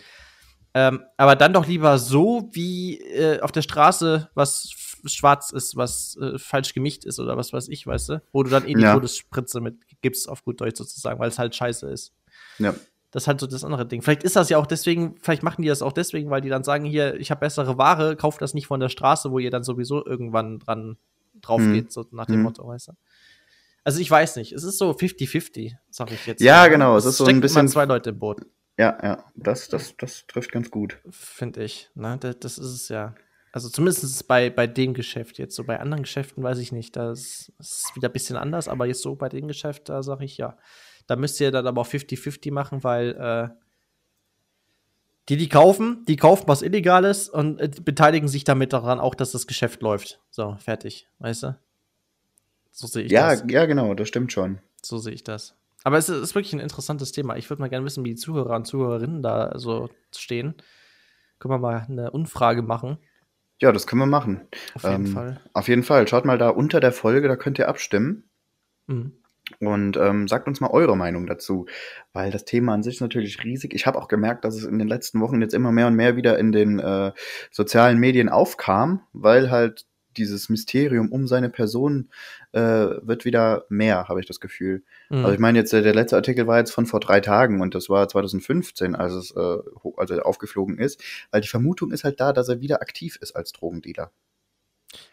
Ähm, 0.78 1.05
aber 1.15 1.38
dann 1.38 1.53
doch 1.53 1.67
lieber 1.67 1.97
so, 1.97 2.49
wie 2.51 2.99
äh, 2.99 3.39
auf 3.39 3.53
der 3.53 3.61
Straße 3.61 4.30
was 4.34 4.71
schwarz 5.05 5.51
ist, 5.51 5.78
was 5.78 6.17
äh, 6.21 6.38
falsch 6.38 6.73
gemischt 6.73 7.05
ist 7.05 7.17
oder 7.17 7.38
was 7.38 7.53
weiß 7.53 7.69
ich, 7.69 7.88
weißt 7.88 8.09
du? 8.09 8.21
Wo 8.34 8.43
du 8.43 8.49
dann 8.49 8.67
eh 8.67 8.73
die 8.73 8.82
ja. 8.82 8.93
Todesspritze 8.93 9.61
mit 9.61 9.78
gibst, 10.01 10.28
auf 10.28 10.43
gut 10.43 10.59
Deutsch 10.59 10.78
sozusagen, 10.78 11.17
weil 11.17 11.30
es 11.30 11.39
halt 11.39 11.55
scheiße 11.55 11.89
ist. 11.89 12.13
Ja. 12.59 12.76
Das 13.11 13.23
ist 13.23 13.28
halt 13.28 13.39
so 13.39 13.47
das 13.47 13.63
andere 13.63 13.86
Ding. 13.86 14.01
Vielleicht 14.01 14.23
ist 14.23 14.36
das 14.36 14.49
ja 14.49 14.57
auch 14.57 14.67
deswegen, 14.67 15.15
vielleicht 15.21 15.43
machen 15.43 15.61
die 15.61 15.69
das 15.69 15.82
auch 15.82 15.93
deswegen, 15.93 16.30
weil 16.30 16.41
die 16.41 16.49
dann 16.49 16.65
sagen, 16.65 16.84
hier, 16.84 17.17
ich 17.21 17.32
habe 17.32 17.39
bessere 17.39 17.78
Ware, 17.78 18.17
kauft 18.17 18.41
das 18.41 18.53
nicht 18.53 18.67
von 18.67 18.82
der 18.82 18.89
Straße, 18.89 19.32
wo 19.32 19.39
ihr 19.39 19.51
dann 19.51 19.63
sowieso 19.63 20.05
irgendwann 20.05 20.59
dran 20.59 20.97
drauf 21.39 21.61
hm. 21.61 21.73
geht, 21.73 21.93
so 21.93 22.05
nach 22.11 22.26
dem 22.26 22.36
hm. 22.36 22.43
Motto, 22.43 22.67
weißt 22.67 22.89
du. 22.89 22.91
Also 23.86 24.01
ich 24.01 24.11
weiß 24.11 24.36
nicht, 24.36 24.51
es 24.51 24.63
ist 24.63 24.78
so 24.78 24.91
50-50, 24.91 25.76
sag 25.89 26.11
ich 26.11 26.26
jetzt. 26.26 26.41
Ja, 26.41 26.67
genau, 26.67 26.97
es 26.97 27.05
ist 27.05 27.15
so 27.15 27.26
ein 27.26 27.39
bisschen 27.39 27.69
zwei 27.69 27.86
Leute 27.86 28.09
im 28.09 28.19
Boot. 28.19 28.41
Ja, 28.78 28.97
ja, 29.01 29.23
das, 29.36 29.69
das, 29.69 29.95
das 29.97 30.28
trifft 30.28 30.51
ganz 30.51 30.69
gut. 30.69 30.99
Finde 31.09 31.63
ich, 31.63 31.89
ne, 31.95 32.17
das, 32.19 32.39
das 32.39 32.57
ist 32.57 32.73
es 32.73 32.89
ja. 32.89 33.15
Also 33.53 33.69
zumindest 33.69 34.28
bei, 34.28 34.49
bei 34.49 34.67
dem 34.67 34.93
Geschäft 34.93 35.38
jetzt. 35.38 35.55
So 35.55 35.63
bei 35.63 35.80
anderen 35.80 36.03
Geschäften 36.03 36.43
weiß 36.43 36.57
ich 36.57 36.73
nicht. 36.73 36.97
Das 36.97 37.53
ist 37.57 37.95
wieder 37.95 38.09
ein 38.09 38.13
bisschen 38.13 38.36
anders, 38.36 38.67
aber 38.67 38.86
jetzt 38.86 39.01
so 39.01 39.15
bei 39.15 39.30
dem 39.30 39.47
Geschäft, 39.47 39.88
da 39.88 40.03
sage 40.03 40.26
ich 40.26 40.38
ja. 40.38 40.57
Da 41.07 41.15
müsst 41.15 41.39
ihr 41.39 41.51
dann 41.51 41.65
aber 41.65 41.82
auch 41.82 41.88
50-50 41.88 42.51
machen, 42.51 42.84
weil 42.84 43.15
äh, 43.15 43.55
die, 45.30 45.38
die 45.38 45.47
kaufen, 45.47 46.03
die 46.05 46.17
kaufen 46.17 46.43
was 46.47 46.63
Illegales 46.63 47.30
und 47.30 47.61
äh, 47.61 47.69
beteiligen 47.82 48.28
sich 48.28 48.43
damit 48.43 48.73
daran 48.73 48.99
auch, 48.99 49.15
dass 49.15 49.32
das 49.32 49.47
Geschäft 49.47 49.82
läuft. 49.82 50.19
So, 50.32 50.57
fertig, 50.59 51.07
weißt 51.19 51.43
du? 51.43 51.59
So 52.71 52.88
sehe 52.88 53.03
ich 53.03 53.11
ja, 53.13 53.30
das. 53.30 53.45
Ja, 53.47 53.65
genau, 53.67 53.93
das 53.93 54.09
stimmt 54.09 54.34
schon. 54.34 54.59
So 54.82 54.97
sehe 54.97 55.13
ich 55.13 55.23
das. 55.23 55.55
Aber 55.86 55.99
es 55.99 56.09
ist 56.09 56.33
wirklich 56.33 56.51
ein 56.53 56.59
interessantes 56.59 57.11
Thema. 57.11 57.38
Ich 57.38 57.47
würde 57.51 57.61
mal 57.61 57.69
gerne 57.69 57.86
wissen, 57.86 58.03
wie 58.03 58.09
die 58.09 58.15
Zuhörer 58.15 58.55
und 58.55 58.65
Zuhörerinnen 58.65 59.21
da 59.21 59.51
so 59.59 59.88
stehen. 60.17 60.55
Können 61.38 61.53
wir 61.53 61.59
mal 61.59 61.86
eine 61.88 62.09
Umfrage 62.09 62.63
machen. 62.63 62.97
Ja, 63.61 63.71
das 63.71 63.86
können 63.86 64.01
wir 64.01 64.07
machen. 64.07 64.41
Auf 64.73 64.81
jeden 64.81 65.05
ähm, 65.05 65.13
Fall. 65.13 65.41
Auf 65.53 65.67
jeden 65.67 65.83
Fall. 65.83 66.07
Schaut 66.07 66.25
mal 66.25 66.39
da 66.39 66.49
unter 66.49 66.79
der 66.79 66.91
Folge, 66.91 67.27
da 67.27 67.36
könnt 67.36 67.59
ihr 67.59 67.69
abstimmen. 67.69 68.23
Mhm. 68.88 69.11
Und 69.59 69.95
ähm, 69.97 70.27
sagt 70.27 70.47
uns 70.47 70.59
mal 70.59 70.71
eure 70.71 70.97
Meinung 70.97 71.27
dazu, 71.27 71.67
weil 72.13 72.31
das 72.31 72.45
Thema 72.45 72.73
an 72.73 72.81
sich 72.81 72.95
ist 72.95 73.01
natürlich 73.01 73.43
riesig. 73.43 73.75
Ich 73.75 73.86
habe 73.86 73.99
auch 73.99 74.07
gemerkt, 74.07 74.43
dass 74.43 74.55
es 74.55 74.63
in 74.63 74.79
den 74.79 74.88
letzten 74.88 75.21
Wochen 75.21 75.39
jetzt 75.39 75.53
immer 75.53 75.71
mehr 75.71 75.86
und 75.86 75.93
mehr 75.93 76.15
wieder 76.15 76.39
in 76.39 76.51
den 76.51 76.79
äh, 76.79 77.11
sozialen 77.51 77.99
Medien 77.99 78.29
aufkam, 78.29 79.03
weil 79.13 79.51
halt 79.51 79.86
dieses 80.18 80.49
Mysterium 80.49 81.11
um 81.11 81.28
seine 81.28 81.49
Person 81.49 82.09
äh, 82.51 82.59
wird 82.59 83.26
wieder 83.26 83.66
mehr, 83.70 84.07
habe 84.07 84.20
ich 84.20 84.26
das 84.26 84.39
Gefühl. 84.39 84.84
Mhm. 85.09 85.18
Also 85.18 85.34
ich 85.34 85.39
meine 85.39 85.59
jetzt, 85.59 85.74
der 85.74 85.93
letzte 85.93 86.16
Artikel 86.16 86.47
war 86.47 86.57
jetzt 86.57 86.72
von 86.72 86.86
vor 86.86 86.99
drei 86.99 87.20
Tagen 87.20 87.61
und 87.61 87.76
das 87.76 87.89
war 87.89 88.07
2015, 88.07 88.95
als 88.95 89.13
es 89.13 89.32
äh, 89.32 89.57
also 89.97 90.22
aufgeflogen 90.22 90.78
ist, 90.78 91.03
weil 91.32 91.41
die 91.41 91.47
Vermutung 91.47 91.91
ist 91.91 92.03
halt 92.03 92.20
da, 92.20 92.34
dass 92.34 92.49
er 92.49 92.61
wieder 92.61 92.82
aktiv 92.82 93.18
ist 93.22 93.36
als 93.36 93.51
Drogendealer. 93.51 94.11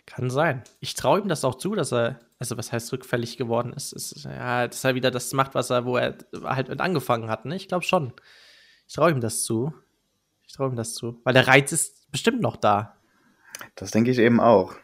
Kann 0.07 0.31
sein. 0.31 0.63
Ich 0.81 0.95
traue 0.95 1.21
ihm 1.21 1.29
das 1.29 1.45
auch 1.45 1.57
zu, 1.57 1.75
dass 1.75 1.93
er, 1.93 2.21
also 2.39 2.57
was 2.57 2.73
heißt 2.73 2.93
rückfällig 2.93 3.37
geworden 3.37 3.73
ist, 3.73 3.93
ist 3.93 4.25
ja, 4.25 4.69
dass 4.69 4.85
er 4.85 4.95
wieder 4.95 5.11
das 5.11 5.33
macht, 5.33 5.55
was 5.55 5.71
er, 5.71 5.85
wo 5.85 5.97
er 5.97 6.17
halt 6.45 6.69
mit 6.69 6.81
angefangen 6.81 7.29
hat. 7.29 7.45
Ne? 7.45 7.57
Ich 7.57 7.69
glaube 7.69 7.85
schon. 7.85 8.13
Ich 8.87 8.95
traue 8.95 9.11
ihm 9.11 9.21
das 9.21 9.45
zu. 9.45 9.73
Ich 10.47 10.53
traue 10.53 10.71
ihm 10.71 10.77
das 10.77 10.95
zu. 10.95 11.21
Weil 11.25 11.35
der 11.35 11.49
Reiz 11.49 11.73
ist 11.73 12.11
bestimmt 12.11 12.41
noch 12.41 12.57
da. 12.57 12.97
Das 13.75 13.91
denke 13.91 14.11
ich 14.11 14.19
eben 14.19 14.41
auch. 14.41 14.75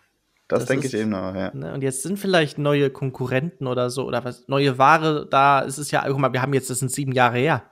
Das, 0.49 0.61
das 0.61 0.69
denke 0.69 0.87
ich 0.87 0.95
eben 0.95 1.15
auch, 1.15 1.35
ja. 1.35 1.55
Ne? 1.55 1.75
Und 1.75 1.83
jetzt 1.83 2.03
sind 2.03 2.19
vielleicht 2.19 2.57
neue 2.57 2.89
Konkurrenten 2.89 3.67
oder 3.67 3.91
so, 3.91 4.07
oder 4.07 4.25
was, 4.25 4.49
neue 4.49 4.79
Ware 4.79 5.29
da. 5.31 5.63
Es 5.65 5.79
ist 5.79 5.91
ja, 5.91 6.05
guck 6.09 6.19
mal, 6.19 6.33
wir 6.33 6.41
haben 6.41 6.55
jetzt, 6.55 6.71
das 6.71 6.79
sind 6.79 6.91
sieben 6.91 7.13
Jahre 7.13 7.39
her. 7.39 7.71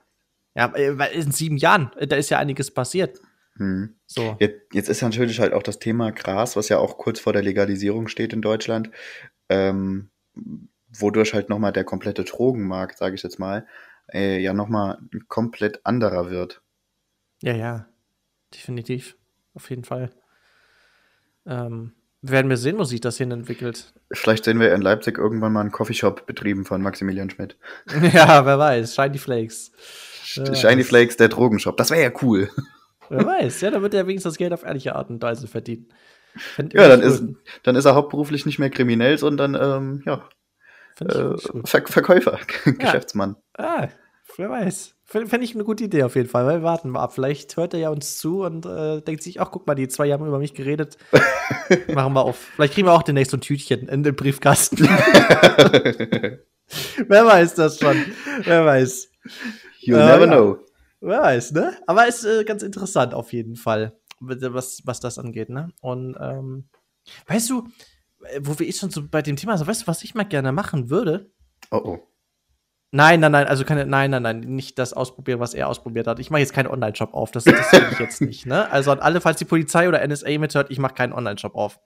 Ja, 0.55 0.71
äh, 0.75 1.19
in 1.19 1.31
sieben 1.31 1.57
Jahren, 1.57 1.91
da 2.07 2.15
ist 2.15 2.29
ja 2.29 2.37
einiges 2.37 2.71
passiert. 2.71 3.19
Hm. 3.57 3.95
So. 4.05 4.37
Jetzt, 4.39 4.73
jetzt, 4.73 4.89
ist 4.89 5.01
natürlich 5.01 5.39
halt 5.39 5.53
auch 5.53 5.63
das 5.63 5.79
Thema 5.79 6.11
Gras, 6.11 6.55
was 6.55 6.69
ja 6.69 6.77
auch 6.77 6.97
kurz 6.97 7.19
vor 7.19 7.33
der 7.33 7.41
Legalisierung 7.41 8.07
steht 8.07 8.31
in 8.31 8.43
Deutschland, 8.43 8.91
ähm, 9.49 10.09
wodurch 10.89 11.33
halt 11.33 11.49
nochmal 11.49 11.73
der 11.73 11.83
komplette 11.83 12.23
Drogenmarkt, 12.23 12.99
sage 12.99 13.15
ich 13.15 13.23
jetzt 13.23 13.39
mal, 13.39 13.65
äh, 14.13 14.39
ja 14.39 14.53
nochmal 14.53 14.99
komplett 15.27 15.83
anderer 15.83 16.29
wird. 16.29 16.61
Ja, 17.41 17.55
ja, 17.55 17.87
definitiv, 18.53 19.17
auf 19.55 19.69
jeden 19.69 19.83
Fall. 19.83 20.11
Ähm, 21.47 21.93
werden 22.21 22.49
wir 22.49 22.57
sehen, 22.57 22.77
wo 22.77 22.83
sich 22.83 23.01
das 23.01 23.17
hin 23.17 23.31
entwickelt. 23.31 23.93
Vielleicht 24.11 24.45
sehen 24.45 24.59
wir 24.59 24.73
in 24.73 24.81
Leipzig 24.81 25.17
irgendwann 25.17 25.53
mal 25.53 25.61
einen 25.61 25.71
Coffeeshop 25.71 26.25
betrieben 26.25 26.65
von 26.65 26.81
Maximilian 26.81 27.29
Schmidt. 27.29 27.57
ja, 28.13 28.45
wer 28.45 28.59
weiß, 28.59 28.95
Shiny 28.95 29.17
Flakes. 29.17 29.71
Shiny 30.23 30.83
Flakes, 30.83 31.17
der 31.17 31.29
Drogenshop, 31.29 31.77
das 31.77 31.89
wäre 31.91 32.01
ja 32.01 32.11
cool. 32.21 32.49
Wer 33.09 33.25
weiß, 33.25 33.61
ja, 33.61 33.71
dann 33.71 33.81
wird 33.83 33.93
er 33.93 34.05
wenigstens 34.05 34.33
das 34.33 34.37
Geld 34.37 34.51
auf 34.51 34.65
ehrliche 34.65 34.93
Art 34.93 35.09
und 35.09 35.21
Weise 35.21 35.47
verdienen. 35.47 35.87
Fänd 36.35 36.73
ja, 36.73 36.89
dann 36.89 37.01
ist, 37.01 37.23
dann 37.63 37.77
ist 37.77 37.85
er 37.85 37.95
hauptberuflich 37.95 38.45
nicht 38.45 38.59
mehr 38.59 38.69
kriminell, 38.69 39.17
sondern 39.17 39.55
ähm, 39.55 40.03
ja, 40.05 40.27
äh, 40.99 41.37
Ver 41.63 41.87
Verkäufer, 41.87 42.37
Geschäftsmann. 42.65 43.37
Ah, 43.57 43.87
wer 44.35 44.49
weiß. 44.49 44.96
Fände 45.09 45.39
ich 45.41 45.55
eine 45.55 45.63
gute 45.63 45.85
Idee 45.85 46.03
auf 46.03 46.15
jeden 46.15 46.27
Fall, 46.27 46.45
weil 46.45 46.59
wir 46.59 46.63
warten 46.63 46.89
mal 46.89 47.01
ab. 47.01 47.13
Vielleicht 47.13 47.55
hört 47.55 47.73
er 47.73 47.79
ja 47.79 47.89
uns 47.89 48.17
zu 48.17 48.43
und 48.43 48.65
äh, 48.65 49.01
denkt 49.01 49.23
sich, 49.23 49.39
ach 49.39 49.51
guck 49.51 49.65
mal, 49.65 49.75
die 49.75 49.87
zwei 49.87 50.11
haben 50.11 50.27
über 50.27 50.37
mich 50.37 50.53
geredet. 50.53 50.97
Machen 51.93 52.13
wir 52.13 52.23
auf. 52.23 52.37
Vielleicht 52.55 52.73
kriegen 52.73 52.87
wir 52.87 52.93
auch 52.93 53.03
demnächst 53.03 53.31
so 53.31 53.37
ein 53.37 53.41
Tütchen 53.41 53.87
in 53.87 54.03
den 54.03 54.15
Briefkasten. 54.15 54.77
Wer 57.07 57.25
weiß 57.25 57.55
das 57.55 57.79
schon? 57.79 57.95
Wer 58.43 58.65
weiß. 58.65 59.09
You 59.79 59.95
äh, 59.95 60.05
never 60.05 60.27
know. 60.27 60.57
Wer 60.99 61.21
weiß, 61.21 61.53
ne? 61.53 61.77
Aber 61.87 62.05
ist 62.07 62.25
äh, 62.25 62.43
ganz 62.43 62.61
interessant 62.61 63.13
auf 63.13 63.31
jeden 63.31 63.55
Fall, 63.55 63.97
was, 64.19 64.81
was 64.83 64.99
das 64.99 65.17
angeht, 65.17 65.47
ne? 65.47 65.71
Und 65.79 66.17
ähm, 66.19 66.67
Weißt 67.27 67.49
du, 67.49 67.67
äh, 68.23 68.39
wo 68.41 68.57
wir 68.59 68.67
eh 68.67 68.73
schon 68.73 68.89
so 68.89 69.07
bei 69.07 69.21
dem 69.21 69.35
Thema 69.35 69.57
sind, 69.57 69.67
weißt 69.67 69.83
du, 69.83 69.87
was 69.87 70.03
ich 70.03 70.15
mal 70.15 70.23
gerne 70.23 70.51
machen 70.51 70.89
würde? 70.89 71.31
Oh 71.71 71.81
oh. 71.83 71.99
Nein, 72.91 73.19
nein, 73.19 73.33
nein, 73.33 73.47
also 73.47 73.65
keine, 73.65 73.85
nein, 73.85 74.11
nein, 74.11 74.23
nein, 74.23 74.39
nicht 74.39 74.79
das 74.79 74.93
ausprobieren, 74.93 75.41
was 75.41 75.53
er 75.53 75.67
ausprobiert 75.67 76.07
hat. 76.07 76.19
Ich 76.19 76.29
mache 76.29 76.39
jetzt 76.39 76.53
keinen 76.53 76.67
Online-Shop 76.67 77.13
auf, 77.13 77.31
das 77.31 77.45
interessiert 77.45 77.89
mich 77.89 77.99
jetzt 77.99 78.21
nicht, 78.21 78.45
ne? 78.45 78.71
Also 78.71 78.91
an 78.91 78.99
alle, 78.99 79.19
falls 79.19 79.39
die 79.39 79.45
Polizei 79.45 79.89
oder 79.89 80.07
NSA 80.07 80.37
mithört, 80.37 80.71
ich 80.71 80.79
mache 80.79 80.93
keinen 80.93 81.11
Online-Shop 81.11 81.55
auf. 81.55 81.81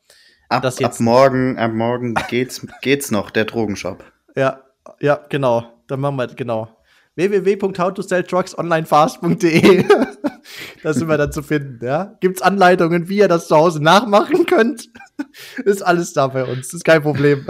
Ab, 0.49 0.63
ab 0.65 0.99
morgen, 0.99 1.57
ab 1.57 1.71
morgen 1.71 2.13
geht's, 2.29 2.63
geht's 2.81 3.09
noch, 3.09 3.31
der 3.31 3.45
Drogenshop. 3.45 4.03
Ja, 4.35 4.59
ja, 4.99 5.19
genau. 5.29 5.63
Dann 5.87 6.01
machen 6.01 6.17
wir, 6.17 6.27
genau. 6.27 6.77
www.howtoselltrucksonlinefast.de 7.15 9.85
Da 10.83 10.93
sind 10.93 11.07
wir 11.07 11.17
dann 11.17 11.31
zu 11.31 11.43
finden, 11.43 11.85
ja. 11.85 12.15
Gibt's 12.19 12.41
Anleitungen, 12.41 13.07
wie 13.07 13.17
ihr 13.17 13.27
das 13.27 13.47
zu 13.47 13.55
Hause 13.55 13.83
nachmachen 13.83 14.45
könnt? 14.45 14.89
ist 15.65 15.81
alles 15.81 16.13
da 16.13 16.27
bei 16.27 16.43
uns, 16.43 16.73
ist 16.73 16.83
kein 16.83 17.01
Problem. 17.01 17.45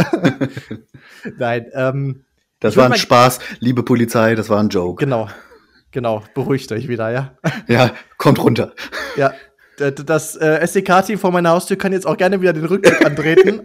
Nein, 1.37 1.67
ähm, 1.73 2.25
Das 2.61 2.75
Ich 2.75 2.77
war 2.77 2.85
ein 2.85 2.97
Spaß, 2.97 3.39
liebe 3.59 3.83
Polizei, 3.83 4.35
das 4.35 4.47
war 4.47 4.59
ein 4.59 4.69
Joke. 4.69 5.03
genau. 5.03 5.27
Genau, 5.93 6.23
beruhigt 6.33 6.71
euch 6.71 6.87
wieder, 6.87 7.09
ja. 7.11 7.35
Ja, 7.67 7.91
kommt 8.17 8.41
runter. 8.41 8.73
Ja, 9.17 9.33
das 9.77 10.37
äh, 10.37 10.65
SEK-Team 10.65 11.19
vor 11.19 11.31
meiner 11.31 11.49
Haustür 11.49 11.75
kann 11.75 11.91
jetzt 11.91 12.07
auch 12.07 12.15
gerne 12.15 12.39
wieder 12.39 12.53
den 12.53 12.63
Rückblick 12.63 13.05
antreten. 13.05 13.63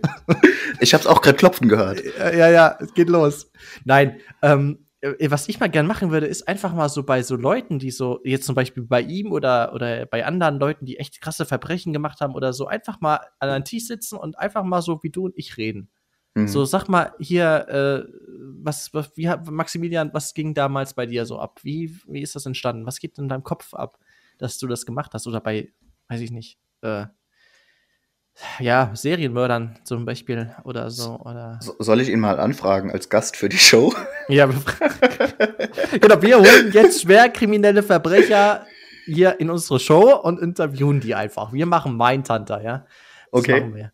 Ich 0.81 0.93
hab's 0.93 1.07
auch 1.07 1.21
gerade 1.23 1.37
klopfen 1.37 1.69
gehört. 1.69 2.03
Ja, 2.19 2.49
ja, 2.51 2.77
es 2.81 2.95
geht 2.95 3.09
los. 3.09 3.53
Nein, 3.85 4.17
ähm, 4.43 4.87
äh, 5.01 5.31
was 5.31 5.49
ich 5.49 5.61
mal 5.61 5.69
gern 5.69 5.87
machen 5.87 6.11
würde, 6.11 6.27
ist 6.27 6.49
einfach 6.49 6.73
mal 6.75 6.89
so 6.89 7.05
bei 7.05 7.23
so 7.23 7.37
Leuten, 7.37 7.79
die 7.79 7.91
so, 7.91 8.21
jetzt 8.25 8.47
zum 8.47 8.55
Beispiel 8.57 8.83
bei 8.83 9.03
ihm 9.03 9.31
oder, 9.31 9.73
oder 9.73 10.07
bei 10.07 10.25
anderen 10.25 10.59
Leuten, 10.59 10.85
die 10.85 10.99
echt 10.99 11.21
krasse 11.21 11.45
Verbrechen 11.45 11.93
gemacht 11.93 12.21
haben 12.21 12.35
oder 12.35 12.53
so, 12.53 12.67
einfach 12.67 13.01
mal 13.01 13.21
an 13.39 13.51
einem 13.51 13.65
Tisch 13.65 13.87
sitzen 13.87 14.17
und 14.17 14.39
einfach 14.39 14.65
mal 14.65 14.83
so 14.83 15.01
wie 15.03 15.11
du 15.11 15.27
und 15.27 15.35
ich 15.37 15.57
reden. 15.59 15.91
Mhm. 16.37 16.49
So, 16.49 16.65
sag 16.67 16.89
mal 16.89 17.13
hier, 17.19 17.67
äh, 18.07 18.13
was, 18.63 18.93
was, 18.93 19.11
wie, 19.17 19.27
Maximilian, 19.51 20.11
was 20.13 20.35
ging 20.35 20.53
damals 20.55 20.93
bei 20.95 21.07
dir 21.07 21.25
so 21.25 21.39
ab? 21.39 21.61
Wie, 21.63 21.97
wie 22.07 22.21
ist 22.21 22.35
das 22.37 22.45
entstanden? 22.47 22.85
Was 22.87 22.99
geht 22.99 23.19
in 23.19 23.29
deinem 23.29 23.43
Kopf 23.43 23.73
ab, 23.75 23.99
dass 24.39 24.59
du 24.59 24.67
das 24.67 24.85
gemacht 24.85 25.13
hast? 25.15 25.27
Oder 25.27 25.41
bei, 25.41 25.73
weiß 26.09 26.21
ich 26.21 26.31
nicht, 26.31 26.59
äh, 26.83 27.07
ja, 28.61 28.91
Serienmördern 28.95 29.79
zum 29.85 30.05
Beispiel 30.05 30.55
oder 30.65 30.91
so. 30.91 31.19
Oder 31.21 31.59
So- 31.63 31.75
Soll 31.79 32.03
ich 32.03 32.11
ihn 32.11 32.21
mal 32.21 32.39
anfragen 32.39 32.91
als 32.91 33.09
Gast 33.09 33.35
für 33.37 33.49
die 33.49 33.57
Show? 33.57 33.95
ja, 34.29 34.47
genau, 36.01 36.21
wir 36.21 36.39
holen 36.39 36.71
jetzt 36.73 37.01
schwer 37.01 37.31
kriminelle 37.31 37.83
Verbrecher 37.83 38.67
hier 39.07 39.41
in 39.41 39.49
unsere 39.49 39.81
Show 39.81 40.15
und 40.17 40.39
interviewen 40.41 41.01
die 41.01 41.15
einfach. 41.15 41.53
Wir 41.55 41.65
machen 41.65 41.97
Mindhunter, 41.97 42.61
ja. 42.63 42.79
Das 43.33 43.41
Okay. 43.41 43.91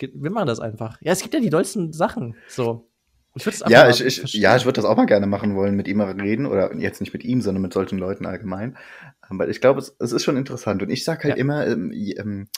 Wir. 0.00 0.30
Machen 0.30 0.46
das 0.46 0.60
einfach. 0.60 0.98
Ja, 1.00 1.12
es 1.12 1.22
gibt 1.22 1.34
ja 1.34 1.40
die 1.40 1.50
dollsten 1.50 1.92
Sachen. 1.92 2.36
So. 2.48 2.90
Ich 3.36 3.46
Ja, 3.68 3.88
ich, 3.88 4.04
ich, 4.04 4.34
ja, 4.34 4.56
ich 4.56 4.64
würde 4.64 4.80
das 4.80 4.84
auch 4.84 4.96
mal 4.96 5.06
gerne 5.06 5.26
machen 5.26 5.54
wollen, 5.54 5.76
mit 5.76 5.86
ihm 5.86 5.98
mal 5.98 6.10
reden. 6.10 6.46
Oder 6.46 6.74
jetzt 6.76 7.00
nicht 7.00 7.12
mit 7.12 7.24
ihm, 7.24 7.40
sondern 7.42 7.62
mit 7.62 7.72
solchen 7.72 7.98
Leuten 7.98 8.26
allgemein. 8.26 8.76
Aber 9.20 9.48
ich 9.48 9.60
glaube, 9.60 9.78
es, 9.78 9.94
es 10.00 10.10
ist 10.10 10.24
schon 10.24 10.36
interessant. 10.36 10.82
Und 10.82 10.90
ich 10.90 11.04
sage 11.04 11.24
halt 11.24 11.36
Ja. 11.36 11.40
immer, 11.40 11.66
ähm, 11.66 11.92
ähm, 11.92 12.48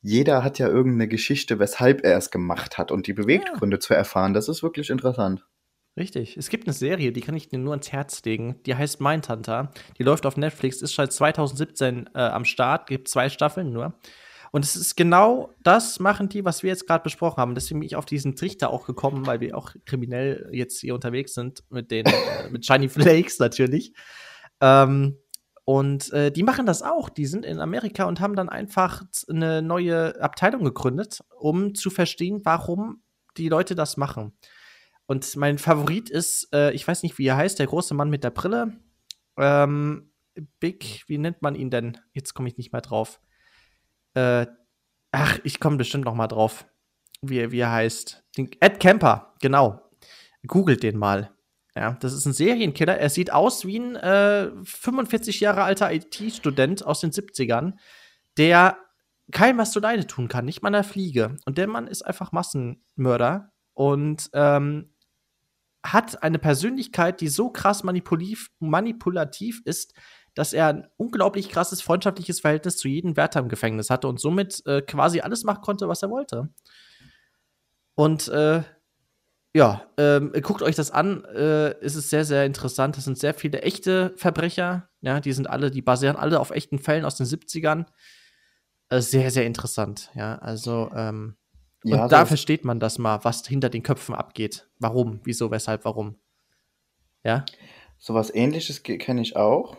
jeder 0.00 0.44
hat 0.44 0.58
ja 0.58 0.68
irgendeine 0.68 1.08
Geschichte, 1.08 1.58
weshalb 1.58 2.04
er 2.04 2.16
es 2.16 2.30
gemacht 2.30 2.78
hat. 2.78 2.90
Und 2.90 3.06
die 3.06 3.12
Beweggründe 3.12 3.78
zu 3.80 3.92
erfahren, 3.92 4.32
das 4.32 4.48
ist 4.48 4.62
wirklich 4.62 4.88
interessant. 4.88 5.44
Richtig. 5.98 6.36
Es 6.36 6.48
gibt 6.48 6.66
eine 6.66 6.72
Serie, 6.72 7.12
die 7.12 7.20
kann 7.20 7.34
ich 7.34 7.48
dir 7.48 7.58
nur 7.58 7.72
ans 7.72 7.92
Herz 7.92 8.22
legen. 8.24 8.60
Die 8.64 8.74
heißt 8.76 9.00
Mindhunter. 9.00 9.72
Die 9.98 10.04
läuft 10.04 10.24
auf 10.24 10.36
Netflix, 10.36 10.80
ist 10.80 10.94
seit 10.94 11.12
2017 11.12 12.10
äh, 12.14 12.18
am 12.18 12.44
Start, 12.44 12.86
gibt 12.86 13.08
zwei 13.08 13.28
Staffeln 13.28 13.72
nur. 13.72 13.98
Und 14.50 14.64
es 14.64 14.76
ist 14.76 14.96
genau 14.96 15.54
das 15.62 16.00
machen 16.00 16.28
die, 16.28 16.44
was 16.44 16.62
wir 16.62 16.70
jetzt 16.70 16.86
gerade 16.86 17.02
besprochen 17.02 17.38
haben. 17.38 17.54
Deswegen 17.54 17.80
bin 17.80 17.86
ich 17.86 17.96
auf 17.96 18.06
diesen 18.06 18.36
Trichter 18.36 18.70
auch 18.70 18.86
gekommen, 18.86 19.26
weil 19.26 19.40
wir 19.40 19.56
auch 19.56 19.74
kriminell 19.84 20.48
jetzt 20.52 20.80
hier 20.80 20.94
unterwegs 20.94 21.34
sind 21.34 21.62
mit 21.70 21.90
den 21.90 22.06
äh, 22.06 22.50
mit 22.50 22.64
Shiny 22.64 22.88
Flakes 22.88 23.38
natürlich. 23.38 23.92
Ähm, 24.60 25.18
und 25.64 26.10
äh, 26.14 26.32
die 26.32 26.44
machen 26.44 26.64
das 26.64 26.82
auch. 26.82 27.10
Die 27.10 27.26
sind 27.26 27.44
in 27.44 27.60
Amerika 27.60 28.04
und 28.04 28.20
haben 28.20 28.34
dann 28.34 28.48
einfach 28.48 29.02
eine 29.28 29.60
neue 29.60 30.18
Abteilung 30.20 30.64
gegründet, 30.64 31.20
um 31.38 31.74
zu 31.74 31.90
verstehen, 31.90 32.40
warum 32.44 33.02
die 33.36 33.50
Leute 33.50 33.74
das 33.74 33.98
machen. 33.98 34.32
Und 35.06 35.36
mein 35.36 35.58
Favorit 35.58 36.10
ist, 36.10 36.48
äh, 36.54 36.72
ich 36.72 36.88
weiß 36.88 37.02
nicht, 37.02 37.18
wie 37.18 37.26
er 37.26 37.36
heißt, 37.36 37.58
der 37.58 37.66
große 37.66 37.94
Mann 37.94 38.10
mit 38.10 38.24
der 38.24 38.30
Brille. 38.30 38.78
Ähm, 39.36 40.10
Big, 40.60 41.04
wie 41.06 41.18
nennt 41.18 41.42
man 41.42 41.54
ihn 41.54 41.70
denn? 41.70 41.98
Jetzt 42.12 42.34
komme 42.34 42.48
ich 42.48 42.56
nicht 42.56 42.72
mehr 42.72 42.82
drauf. 42.82 43.20
Äh, 44.14 44.46
ach, 45.12 45.38
ich 45.44 45.60
komme 45.60 45.76
bestimmt 45.76 46.04
noch 46.04 46.14
mal 46.14 46.26
drauf, 46.28 46.66
wie, 47.22 47.38
er- 47.38 47.52
wie 47.52 47.60
er 47.60 47.72
heißt. 47.72 48.24
Ed 48.60 48.80
Kemper, 48.80 49.34
genau. 49.40 49.82
Googelt 50.46 50.82
den 50.82 50.98
mal. 50.98 51.30
Ja, 51.74 51.92
das 52.00 52.12
ist 52.12 52.26
ein 52.26 52.32
Serienkiller. 52.32 52.98
Er 52.98 53.10
sieht 53.10 53.32
aus 53.32 53.64
wie 53.64 53.78
ein 53.78 53.96
äh, 53.96 54.50
45 54.64 55.40
Jahre 55.40 55.62
alter 55.62 55.92
IT-Student 55.92 56.84
aus 56.84 57.00
den 57.00 57.12
70ern, 57.12 57.74
der 58.36 58.76
keinem 59.30 59.58
was 59.58 59.72
zu 59.72 59.80
Leide 59.80 60.06
tun 60.06 60.26
kann, 60.28 60.44
nicht 60.44 60.62
mal 60.62 60.68
einer 60.68 60.82
Fliege. 60.84 61.36
Und 61.44 61.58
der 61.58 61.66
Mann 61.68 61.86
ist 61.86 62.02
einfach 62.02 62.32
Massenmörder 62.32 63.52
und 63.74 64.30
ähm, 64.32 64.94
hat 65.84 66.22
eine 66.22 66.38
Persönlichkeit, 66.38 67.20
die 67.20 67.28
so 67.28 67.50
krass 67.50 67.84
manipulativ 67.84 69.62
ist, 69.64 69.94
dass 70.38 70.52
er 70.52 70.68
ein 70.68 70.86
unglaublich 70.96 71.48
krasses 71.48 71.82
freundschaftliches 71.82 72.38
Verhältnis 72.40 72.76
zu 72.76 72.86
jedem 72.86 73.16
Wärter 73.16 73.40
im 73.40 73.48
Gefängnis 73.48 73.90
hatte 73.90 74.06
und 74.06 74.20
somit 74.20 74.64
äh, 74.66 74.82
quasi 74.82 75.20
alles 75.20 75.42
machen 75.42 75.62
konnte, 75.62 75.88
was 75.88 76.02
er 76.02 76.10
wollte. 76.10 76.48
Und 77.96 78.28
äh, 78.28 78.62
ja, 79.54 79.82
ähm, 79.96 80.32
guckt 80.42 80.62
euch 80.62 80.76
das 80.76 80.92
an. 80.92 81.24
Äh, 81.24 81.70
es 81.80 81.96
ist 81.96 82.10
sehr, 82.10 82.24
sehr 82.24 82.44
interessant. 82.46 82.96
Das 82.96 83.04
sind 83.04 83.18
sehr 83.18 83.34
viele 83.34 83.62
echte 83.62 84.12
Verbrecher. 84.16 84.88
Ja, 85.00 85.18
die 85.18 85.32
sind 85.32 85.50
alle, 85.50 85.72
die 85.72 85.82
basieren 85.82 86.14
alle 86.16 86.38
auf 86.38 86.50
echten 86.50 86.78
Fällen 86.78 87.04
aus 87.04 87.16
den 87.16 87.26
70ern. 87.26 87.86
Äh, 88.90 89.00
sehr, 89.00 89.32
sehr 89.32 89.44
interessant. 89.46 90.10
Ja, 90.14 90.36
also, 90.38 90.90
ähm, 90.94 91.36
Ja, 91.82 92.04
und 92.04 92.12
da 92.12 92.20
so- 92.20 92.26
versteht 92.26 92.64
man 92.64 92.78
das 92.78 92.98
mal, 92.98 93.24
was 93.24 93.44
hinter 93.44 93.70
den 93.70 93.82
Köpfen 93.82 94.14
abgeht. 94.14 94.68
Warum, 94.78 95.18
wieso, 95.24 95.50
weshalb, 95.50 95.84
warum. 95.84 96.16
Ja, 97.24 97.44
Sowas 98.00 98.32
ähnliches 98.32 98.84
kenne 98.84 99.20
ich 99.22 99.34
auch. 99.34 99.76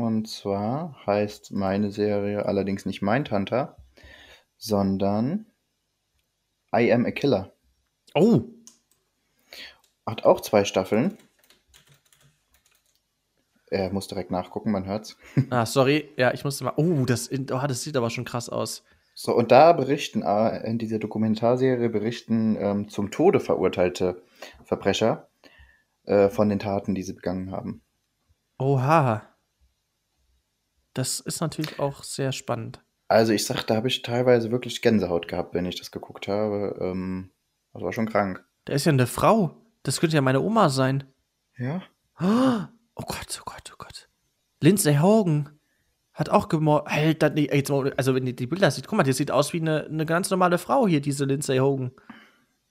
Und 0.00 0.28
zwar 0.28 0.96
heißt 1.06 1.52
meine 1.52 1.90
Serie 1.90 2.46
allerdings 2.46 2.86
nicht 2.86 3.02
Mindhunter, 3.02 3.76
sondern 4.56 5.44
I 6.74 6.90
Am 6.90 7.04
a 7.04 7.10
Killer. 7.10 7.52
Oh, 8.14 8.44
Hat 10.06 10.24
auch 10.24 10.40
zwei 10.40 10.64
Staffeln. 10.64 11.18
Er 13.68 13.92
muss 13.92 14.08
direkt 14.08 14.30
nachgucken, 14.30 14.70
man 14.70 14.86
hört's. 14.86 15.18
ah, 15.50 15.66
sorry. 15.66 16.08
Ja, 16.16 16.32
ich 16.32 16.44
musste 16.44 16.64
mal. 16.64 16.72
Oh, 16.76 17.04
das, 17.04 17.30
oh, 17.30 17.66
das 17.68 17.82
sieht 17.82 17.96
aber 17.96 18.08
schon 18.08 18.24
krass 18.24 18.48
aus. 18.48 18.82
So, 19.14 19.36
und 19.36 19.52
da 19.52 19.74
berichten, 19.74 20.22
äh, 20.22 20.66
in 20.66 20.78
dieser 20.78 20.98
Dokumentarserie 20.98 21.90
berichten 21.90 22.56
ähm, 22.58 22.88
zum 22.88 23.10
Tode 23.10 23.38
verurteilte 23.38 24.22
Verbrecher 24.64 25.28
äh, 26.04 26.30
von 26.30 26.48
den 26.48 26.58
Taten, 26.58 26.94
die 26.94 27.02
sie 27.02 27.12
begangen 27.12 27.52
haben. 27.52 27.82
Oha. 28.58 29.29
Das 30.94 31.20
ist 31.20 31.40
natürlich 31.40 31.78
auch 31.78 32.02
sehr 32.02 32.32
spannend. 32.32 32.82
Also 33.08 33.32
ich 33.32 33.44
sag, 33.44 33.64
da 33.64 33.76
habe 33.76 33.88
ich 33.88 34.02
teilweise 34.02 34.50
wirklich 34.50 34.82
Gänsehaut 34.82 35.28
gehabt, 35.28 35.54
wenn 35.54 35.66
ich 35.66 35.76
das 35.76 35.90
geguckt 35.90 36.28
habe. 36.28 36.78
Ähm, 36.80 37.30
das 37.72 37.82
war 37.82 37.92
schon 37.92 38.08
krank. 38.08 38.44
Da 38.64 38.72
ist 38.72 38.84
ja 38.84 38.92
eine 38.92 39.06
Frau. 39.06 39.56
Das 39.82 40.00
könnte 40.00 40.16
ja 40.16 40.22
meine 40.22 40.40
Oma 40.40 40.68
sein. 40.68 41.04
Ja? 41.58 41.82
Oh 42.96 43.04
Gott, 43.06 43.40
oh 43.40 43.44
Gott, 43.46 43.72
oh 43.72 43.76
Gott. 43.78 44.10
Lindsay 44.60 44.98
Hogan 44.98 45.58
hat 46.12 46.28
auch 46.28 46.48
gemordet. 46.48 46.92
Alter, 46.92 47.30
nee, 47.30 47.48
jetzt 47.50 47.70
mal, 47.70 47.94
also 47.96 48.14
wenn 48.14 48.26
ihr 48.26 48.36
die 48.36 48.46
Bilder 48.46 48.70
sieht, 48.70 48.86
guck 48.86 48.98
mal, 48.98 49.04
die 49.04 49.14
sieht 49.14 49.30
aus 49.30 49.54
wie 49.54 49.60
eine, 49.60 49.86
eine 49.86 50.04
ganz 50.04 50.28
normale 50.28 50.58
Frau 50.58 50.86
hier, 50.86 51.00
diese 51.00 51.24
Lindsay 51.24 51.58
Hogan. 51.60 51.92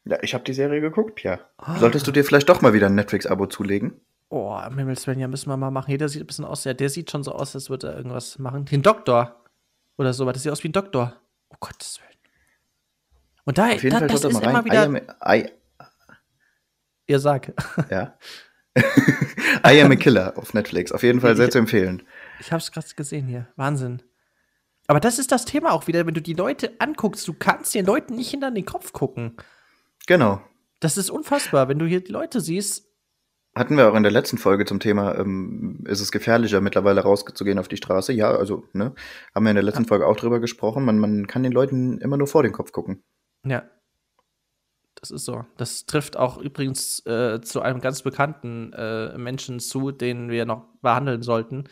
Ja, 0.05 0.19
ich 0.21 0.35
habe 0.35 0.43
die 0.43 0.53
Serie 0.53 0.81
geguckt, 0.81 1.23
ja. 1.23 1.39
Solltest 1.79 2.05
du 2.05 2.11
dir 2.11 2.23
vielleicht 2.23 2.47
doch 2.47 2.61
mal 2.61 2.73
wieder 2.73 2.87
ein 2.87 2.95
Netflix-Abo 2.95 3.47
zulegen? 3.47 3.99
Oh, 4.29 4.61
Himmels 4.63 5.07
Willen, 5.07 5.19
ja, 5.19 5.27
müssen 5.27 5.49
wir 5.49 5.57
mal 5.57 5.71
machen. 5.71 5.87
Hier, 5.87 5.97
der 5.97 6.07
sieht 6.09 6.21
ein 6.21 6.27
bisschen 6.27 6.45
aus, 6.45 6.63
ja, 6.63 6.73
der 6.73 6.89
sieht 6.89 7.09
schon 7.09 7.23
so 7.23 7.31
aus, 7.31 7.55
als 7.55 7.69
würde 7.69 7.87
er 7.87 7.97
irgendwas 7.97 8.37
machen. 8.37 8.65
Den 8.65 8.83
Doktor. 8.83 9.43
Oder 9.97 10.13
so, 10.13 10.23
das 10.31 10.43
sieht 10.43 10.51
aus 10.51 10.63
wie 10.63 10.69
ein 10.69 10.73
Doktor. 10.73 11.15
Oh 11.49 11.55
Gottes 11.59 11.99
Willen. 11.99 12.09
Und 13.45 13.57
da, 13.57 13.65
Auf 13.67 13.83
jeden 13.83 13.89
da 13.91 13.99
Fall 13.99 14.07
das 14.07 14.23
ist 14.23 14.33
mal 14.33 14.43
immer 14.43 14.59
rein. 14.59 14.65
wieder. 14.65 14.83
I 14.83 14.85
am, 14.85 15.45
I, 15.45 15.49
Ihr 17.07 17.19
sagt. 17.19 17.51
ja. 17.89 18.15
I 19.65 19.81
am 19.81 19.91
a 19.91 19.95
Killer 19.95 20.37
auf 20.37 20.53
Netflix. 20.53 20.91
Auf 20.91 21.01
jeden 21.03 21.21
Fall 21.21 21.35
sehr 21.35 21.47
Ich- 21.47 21.51
zu 21.51 21.57
empfehlen. 21.57 22.03
Ich 22.39 22.51
hab's 22.51 22.71
gerade 22.71 22.87
gesehen 22.95 23.25
hier. 23.27 23.47
Wahnsinn. 23.55 24.01
Aber 24.87 24.99
das 24.99 25.19
ist 25.19 25.31
das 25.31 25.45
Thema 25.45 25.71
auch 25.71 25.87
wieder, 25.87 26.05
wenn 26.07 26.13
du 26.13 26.21
die 26.21 26.33
Leute 26.33 26.71
anguckst, 26.79 27.27
du 27.27 27.33
kannst 27.33 27.73
den 27.75 27.85
Leuten 27.85 28.15
nicht 28.15 28.31
hinter 28.31 28.49
den 28.51 28.65
Kopf 28.65 28.93
gucken. 28.93 29.35
Genau. 30.07 30.41
Das 30.79 30.97
ist 30.97 31.09
unfassbar, 31.09 31.67
wenn 31.67 31.77
du 31.79 31.85
hier 31.85 32.03
die 32.03 32.11
Leute 32.11 32.41
siehst. 32.41 32.85
Hatten 33.59 33.75
wir 33.75 33.91
auch 33.91 33.95
in 33.95 34.03
der 34.03 34.11
letzten 34.13 34.37
Folge 34.37 34.63
zum 34.63 34.79
Thema, 34.79 35.17
ähm, 35.19 35.83
ist 35.85 35.99
es 35.99 36.13
gefährlicher, 36.13 36.61
mittlerweile 36.61 37.01
rauszugehen 37.01 37.59
auf 37.59 37.67
die 37.67 37.75
Straße? 37.75 38.13
Ja, 38.13 38.31
also, 38.31 38.63
ne, 38.71 38.93
haben 39.35 39.43
wir 39.43 39.49
in 39.49 39.55
der 39.55 39.65
letzten 39.65 39.83
Folge 39.83 40.07
auch 40.07 40.15
drüber 40.15 40.39
gesprochen. 40.39 40.85
Man, 40.85 40.97
man 40.97 41.27
kann 41.27 41.43
den 41.43 41.51
Leuten 41.51 41.97
immer 41.97 42.15
nur 42.15 42.27
vor 42.27 42.41
den 42.41 42.53
Kopf 42.53 42.71
gucken. 42.71 43.03
Ja. 43.45 43.63
Das 45.01 45.11
ist 45.11 45.25
so. 45.25 45.43
Das 45.57 45.85
trifft 45.85 46.15
auch 46.15 46.37
übrigens 46.37 47.05
äh, 47.05 47.41
zu 47.41 47.61
einem 47.61 47.81
ganz 47.81 48.01
bekannten 48.01 48.71
äh, 48.71 49.17
Menschen 49.17 49.59
zu, 49.59 49.91
den 49.91 50.29
wir 50.29 50.45
noch 50.45 50.67
behandeln 50.81 51.21
sollten. 51.21 51.65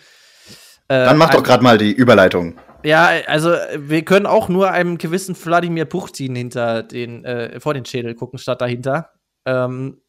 Äh, 0.90 1.06
Dann 1.06 1.18
mach 1.18 1.30
doch 1.30 1.44
gerade 1.44 1.64
mal 1.64 1.78
die 1.78 1.94
Überleitung. 1.94 2.60
Ja, 2.84 3.12
also 3.28 3.52
wir 3.78 4.04
können 4.04 4.26
auch 4.26 4.50
nur 4.50 4.72
einem 4.72 4.98
gewissen 4.98 5.38
Wladimir 5.42 5.86
Puchtin 5.86 6.36
hinter 6.36 6.84
den, 6.84 7.24
äh, 7.24 7.62
vor 7.62 7.74
den 7.74 7.86
Schädel 7.86 8.14
gucken, 8.14 8.40
statt 8.40 8.60
dahinter. 8.60 9.14
Ähm, 9.46 10.02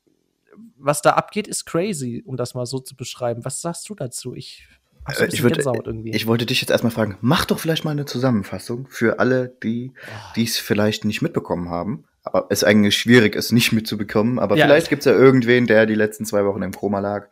was 0.79 1.03
da 1.03 1.13
abgeht, 1.13 1.47
ist 1.47 1.67
crazy, 1.67 2.23
um 2.25 2.37
das 2.37 2.55
mal 2.55 2.67
so 2.67 2.79
zu 2.79 2.97
beschreiben. 2.97 3.45
Was 3.45 3.61
sagst 3.61 3.89
du 3.89 3.95
dazu? 3.95 4.35
Ich 4.35 4.67
so 5.15 5.25
äh, 5.25 5.29
ich, 5.29 5.43
würd, 5.43 5.59
ich 6.05 6.27
wollte 6.27 6.47
dich 6.47 6.61
jetzt 6.61 6.71
erstmal 6.71 6.91
fragen, 6.91 7.17
mach 7.21 7.45
doch 7.47 7.59
vielleicht 7.59 7.85
mal 7.85 7.93
eine 7.93 8.05
Zusammenfassung 8.05 8.87
für 8.89 9.19
alle, 9.19 9.49
die 9.63 9.93
es 10.37 10.59
vielleicht 10.59 11.05
nicht 11.05 11.23
mitbekommen 11.23 11.71
haben. 11.71 12.05
Aber 12.25 12.47
es 12.51 12.63
eigentlich 12.63 12.97
schwierig 12.97 13.35
ist, 13.35 13.53
nicht 13.53 13.73
mitzubekommen. 13.73 14.39
Aber 14.39 14.57
ja, 14.57 14.67
vielleicht 14.67 14.91
gibt 14.91 15.01
es 15.01 15.07
ja 15.07 15.13
irgendwen, 15.13 15.67
der 15.67 15.87
die 15.87 15.95
letzten 15.95 16.27
zwei 16.27 16.45
Wochen 16.45 16.61
im 16.61 16.73
Koma 16.73 16.99
lag. 16.99 17.29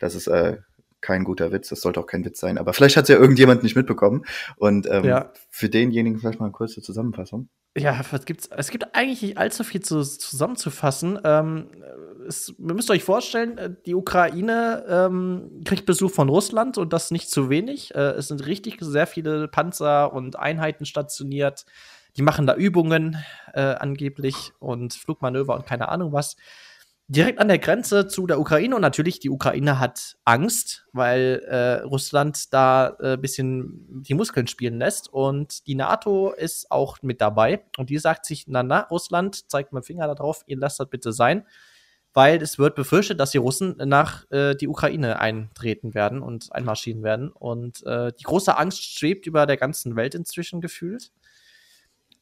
Das 0.00 0.16
ist 0.16 0.26
äh, 0.26 0.56
kein 1.00 1.22
guter 1.22 1.52
Witz, 1.52 1.68
das 1.68 1.82
sollte 1.82 2.00
auch 2.00 2.06
kein 2.06 2.24
Witz 2.24 2.40
sein. 2.40 2.58
Aber 2.58 2.72
vielleicht 2.72 2.96
hat 2.96 3.04
es 3.04 3.10
ja 3.10 3.16
irgendjemand 3.16 3.62
nicht 3.62 3.76
mitbekommen. 3.76 4.24
Und 4.56 4.88
ähm, 4.90 5.04
ja. 5.04 5.32
für 5.50 5.68
denjenigen 5.68 6.18
vielleicht 6.18 6.40
mal 6.40 6.46
eine 6.46 6.52
kurze 6.52 6.82
Zusammenfassung. 6.82 7.48
Ja, 7.76 8.00
was 8.10 8.24
gibt's? 8.24 8.48
Es 8.48 8.70
gibt 8.70 8.94
eigentlich 8.96 9.22
nicht 9.22 9.38
allzu 9.38 9.62
viel 9.62 9.80
zu, 9.80 10.02
zusammenzufassen. 10.02 11.20
Ähm, 11.22 11.68
es, 12.26 12.54
ihr 12.58 12.74
müsst 12.74 12.90
euch 12.90 13.04
vorstellen, 13.04 13.58
äh, 13.58 13.74
die 13.86 13.94
Ukraine 13.94 14.84
ähm, 14.88 15.62
kriegt 15.64 15.86
Besuch 15.86 16.10
von 16.10 16.28
Russland 16.28 16.78
und 16.78 16.92
das 16.92 17.10
nicht 17.10 17.30
zu 17.30 17.50
wenig. 17.50 17.94
Äh, 17.94 18.12
es 18.12 18.28
sind 18.28 18.46
richtig 18.46 18.78
sehr 18.80 19.06
viele 19.06 19.48
Panzer 19.48 20.12
und 20.12 20.36
Einheiten 20.36 20.84
stationiert. 20.84 21.66
Die 22.16 22.22
machen 22.22 22.46
da 22.46 22.54
Übungen 22.54 23.16
äh, 23.54 23.60
angeblich 23.60 24.52
und 24.58 24.94
Flugmanöver 24.94 25.54
und 25.54 25.66
keine 25.66 25.88
Ahnung 25.88 26.12
was 26.12 26.36
direkt 27.10 27.40
an 27.40 27.48
der 27.48 27.58
Grenze 27.58 28.06
zu 28.06 28.28
der 28.28 28.38
Ukraine 28.38 28.76
und 28.76 28.82
natürlich 28.82 29.18
die 29.18 29.30
Ukraine 29.30 29.80
hat 29.80 30.16
Angst, 30.24 30.86
weil 30.92 31.42
äh, 31.48 31.82
Russland 31.82 32.54
da 32.54 32.96
ein 33.00 33.14
äh, 33.14 33.16
bisschen 33.16 34.02
die 34.02 34.14
Muskeln 34.14 34.46
spielen 34.46 34.78
lässt 34.78 35.12
und 35.12 35.66
die 35.66 35.74
NATO 35.74 36.30
ist 36.30 36.70
auch 36.70 36.98
mit 37.02 37.20
dabei 37.20 37.64
und 37.78 37.90
die 37.90 37.98
sagt 37.98 38.26
sich, 38.26 38.44
na 38.46 38.62
na, 38.62 38.82
Russland 38.82 39.50
zeigt 39.50 39.72
mit 39.72 39.84
Finger 39.84 40.06
darauf, 40.06 40.44
ihr 40.46 40.56
lasst 40.56 40.78
das 40.78 40.88
bitte 40.88 41.12
sein, 41.12 41.44
weil 42.12 42.42
es 42.42 42.58
wird 42.58 42.74
befürchtet, 42.74 43.20
dass 43.20 43.30
die 43.30 43.38
Russen 43.38 43.76
nach 43.84 44.28
äh, 44.30 44.54
die 44.54 44.68
Ukraine 44.68 45.20
eintreten 45.20 45.94
werden 45.94 46.22
und 46.22 46.52
einmarschieren 46.52 47.02
werden 47.02 47.30
und 47.30 47.84
äh, 47.86 48.12
die 48.18 48.24
große 48.24 48.56
Angst 48.56 48.84
schwebt 48.84 49.26
über 49.26 49.46
der 49.46 49.56
ganzen 49.56 49.96
Welt 49.96 50.14
inzwischen 50.14 50.60
gefühlt. 50.60 51.12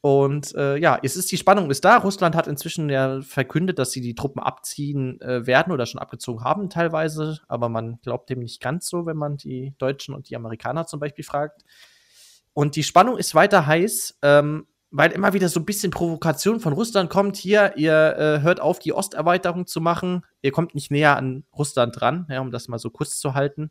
Und 0.00 0.54
äh, 0.54 0.76
ja, 0.76 0.98
es 1.02 1.16
ist 1.16 1.32
die 1.32 1.36
Spannung 1.36 1.70
ist 1.70 1.84
da. 1.84 1.96
Russland 1.96 2.36
hat 2.36 2.46
inzwischen 2.46 2.88
ja 2.88 3.20
verkündet, 3.20 3.80
dass 3.80 3.90
sie 3.90 4.00
die 4.00 4.14
Truppen 4.14 4.40
abziehen 4.40 5.20
äh, 5.20 5.44
werden 5.46 5.72
oder 5.72 5.86
schon 5.86 6.00
abgezogen 6.00 6.44
haben 6.44 6.70
teilweise, 6.70 7.40
aber 7.48 7.68
man 7.68 7.98
glaubt 8.02 8.30
dem 8.30 8.38
nicht 8.38 8.60
ganz 8.60 8.88
so, 8.88 9.06
wenn 9.06 9.16
man 9.16 9.36
die 9.36 9.74
Deutschen 9.78 10.14
und 10.14 10.30
die 10.30 10.36
Amerikaner 10.36 10.86
zum 10.86 11.00
Beispiel 11.00 11.24
fragt. 11.24 11.64
Und 12.52 12.76
die 12.76 12.84
Spannung 12.84 13.18
ist 13.18 13.34
weiter 13.34 13.66
heiß, 13.66 14.18
ähm, 14.22 14.66
weil 14.90 15.12
immer 15.12 15.32
wieder 15.32 15.48
so 15.48 15.60
ein 15.60 15.66
bisschen 15.66 15.90
Provokation 15.90 16.60
von 16.60 16.72
Russland 16.72 17.10
kommt. 17.10 17.36
Hier, 17.36 17.76
ihr 17.76 18.16
äh, 18.18 18.40
hört 18.40 18.60
auf, 18.60 18.78
die 18.78 18.92
Osterweiterung 18.92 19.66
zu 19.66 19.80
machen. 19.80 20.24
Ihr 20.40 20.52
kommt 20.52 20.74
nicht 20.74 20.90
näher 20.90 21.16
an 21.16 21.44
Russland 21.56 22.00
dran, 22.00 22.26
ja, 22.30 22.40
um 22.40 22.50
das 22.50 22.68
mal 22.68 22.78
so 22.78 22.90
kurz 22.90 23.18
zu 23.18 23.34
halten. 23.34 23.70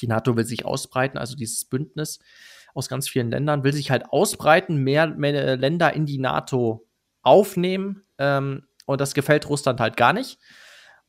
Die 0.00 0.06
NATO 0.06 0.36
will 0.36 0.44
sich 0.44 0.64
ausbreiten, 0.64 1.18
also 1.18 1.36
dieses 1.36 1.64
Bündnis 1.64 2.20
aus 2.74 2.88
ganz 2.88 3.08
vielen 3.08 3.30
Ländern, 3.30 3.64
will 3.64 3.72
sich 3.72 3.90
halt 3.90 4.04
ausbreiten, 4.10 4.76
mehr, 4.76 5.06
mehr 5.08 5.56
Länder 5.56 5.94
in 5.94 6.06
die 6.06 6.18
NATO 6.18 6.86
aufnehmen. 7.22 8.04
Ähm, 8.18 8.66
und 8.84 9.00
das 9.00 9.14
gefällt 9.14 9.48
Russland 9.48 9.80
halt 9.80 9.96
gar 9.96 10.12
nicht. 10.12 10.38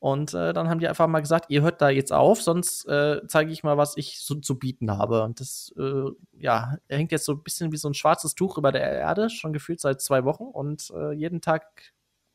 Und 0.00 0.32
äh, 0.32 0.52
dann 0.52 0.68
haben 0.68 0.78
die 0.78 0.86
einfach 0.86 1.08
mal 1.08 1.20
gesagt, 1.20 1.46
ihr 1.48 1.62
hört 1.62 1.82
da 1.82 1.88
jetzt 1.88 2.12
auf, 2.12 2.40
sonst 2.40 2.86
äh, 2.86 3.20
zeige 3.26 3.50
ich 3.50 3.64
mal, 3.64 3.76
was 3.76 3.96
ich 3.96 4.20
so 4.20 4.36
zu 4.36 4.56
bieten 4.56 4.92
habe. 4.92 5.24
Und 5.24 5.40
das, 5.40 5.74
äh, 5.76 6.10
ja, 6.38 6.76
hängt 6.88 7.10
jetzt 7.10 7.24
so 7.24 7.32
ein 7.32 7.42
bisschen 7.42 7.72
wie 7.72 7.76
so 7.76 7.88
ein 7.88 7.94
schwarzes 7.94 8.36
Tuch 8.36 8.58
über 8.58 8.70
der 8.70 8.82
Erde, 8.82 9.28
schon 9.28 9.52
gefühlt 9.52 9.80
seit 9.80 10.00
zwei 10.00 10.24
Wochen. 10.24 10.44
Und 10.44 10.92
äh, 10.94 11.12
jeden 11.12 11.40
Tag 11.40 11.94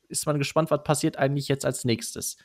ist 0.09 0.25
man 0.25 0.39
gespannt, 0.39 0.71
was 0.71 0.83
passiert 0.83 1.17
eigentlich 1.17 1.47
jetzt 1.47 1.65
als 1.65 1.85
nächstes. 1.85 2.37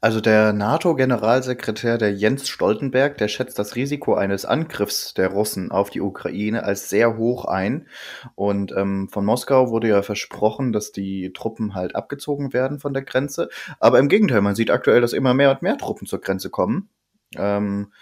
Also 0.00 0.20
der 0.20 0.52
NATO-Generalsekretär, 0.52 1.98
der 1.98 2.12
Jens 2.12 2.48
Stoltenberg, 2.48 3.18
der 3.18 3.28
schätzt 3.28 3.58
das 3.58 3.76
Risiko 3.76 4.14
eines 4.14 4.44
Angriffs 4.44 5.14
der 5.14 5.28
Russen 5.28 5.70
auf 5.70 5.90
die 5.90 6.00
Ukraine 6.00 6.64
als 6.64 6.88
sehr 6.88 7.16
hoch 7.16 7.44
ein. 7.44 7.88
Und 8.34 8.72
ähm, 8.72 9.08
von 9.08 9.24
Moskau 9.24 9.70
wurde 9.70 9.88
ja 9.88 10.02
versprochen, 10.02 10.72
dass 10.72 10.92
die 10.92 11.32
Truppen 11.32 11.74
halt 11.74 11.94
abgezogen 11.96 12.52
werden 12.52 12.78
von 12.80 12.92
der 12.92 13.02
Grenze. 13.02 13.48
Aber 13.80 13.98
im 13.98 14.08
Gegenteil, 14.08 14.40
man 14.40 14.54
sieht 14.54 14.70
aktuell, 14.70 15.00
dass 15.00 15.12
immer 15.12 15.34
mehr 15.34 15.50
und 15.50 15.62
mehr 15.62 15.78
Truppen 15.78 16.06
zur 16.06 16.20
Grenze 16.20 16.50
kommen. 16.50 16.90
Ähm, 17.36 17.92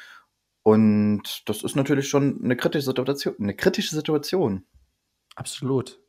und 0.63 1.49
das 1.49 1.63
ist 1.63 1.77
natürlich 1.77 2.09
schon 2.09 2.41
eine 2.43 2.57
kritische 2.57 2.87
Situation. 2.87 3.35
Eine 3.39 3.55
kritische 3.55 3.95
Situation. 3.95 4.65
Absolut. 5.37 6.01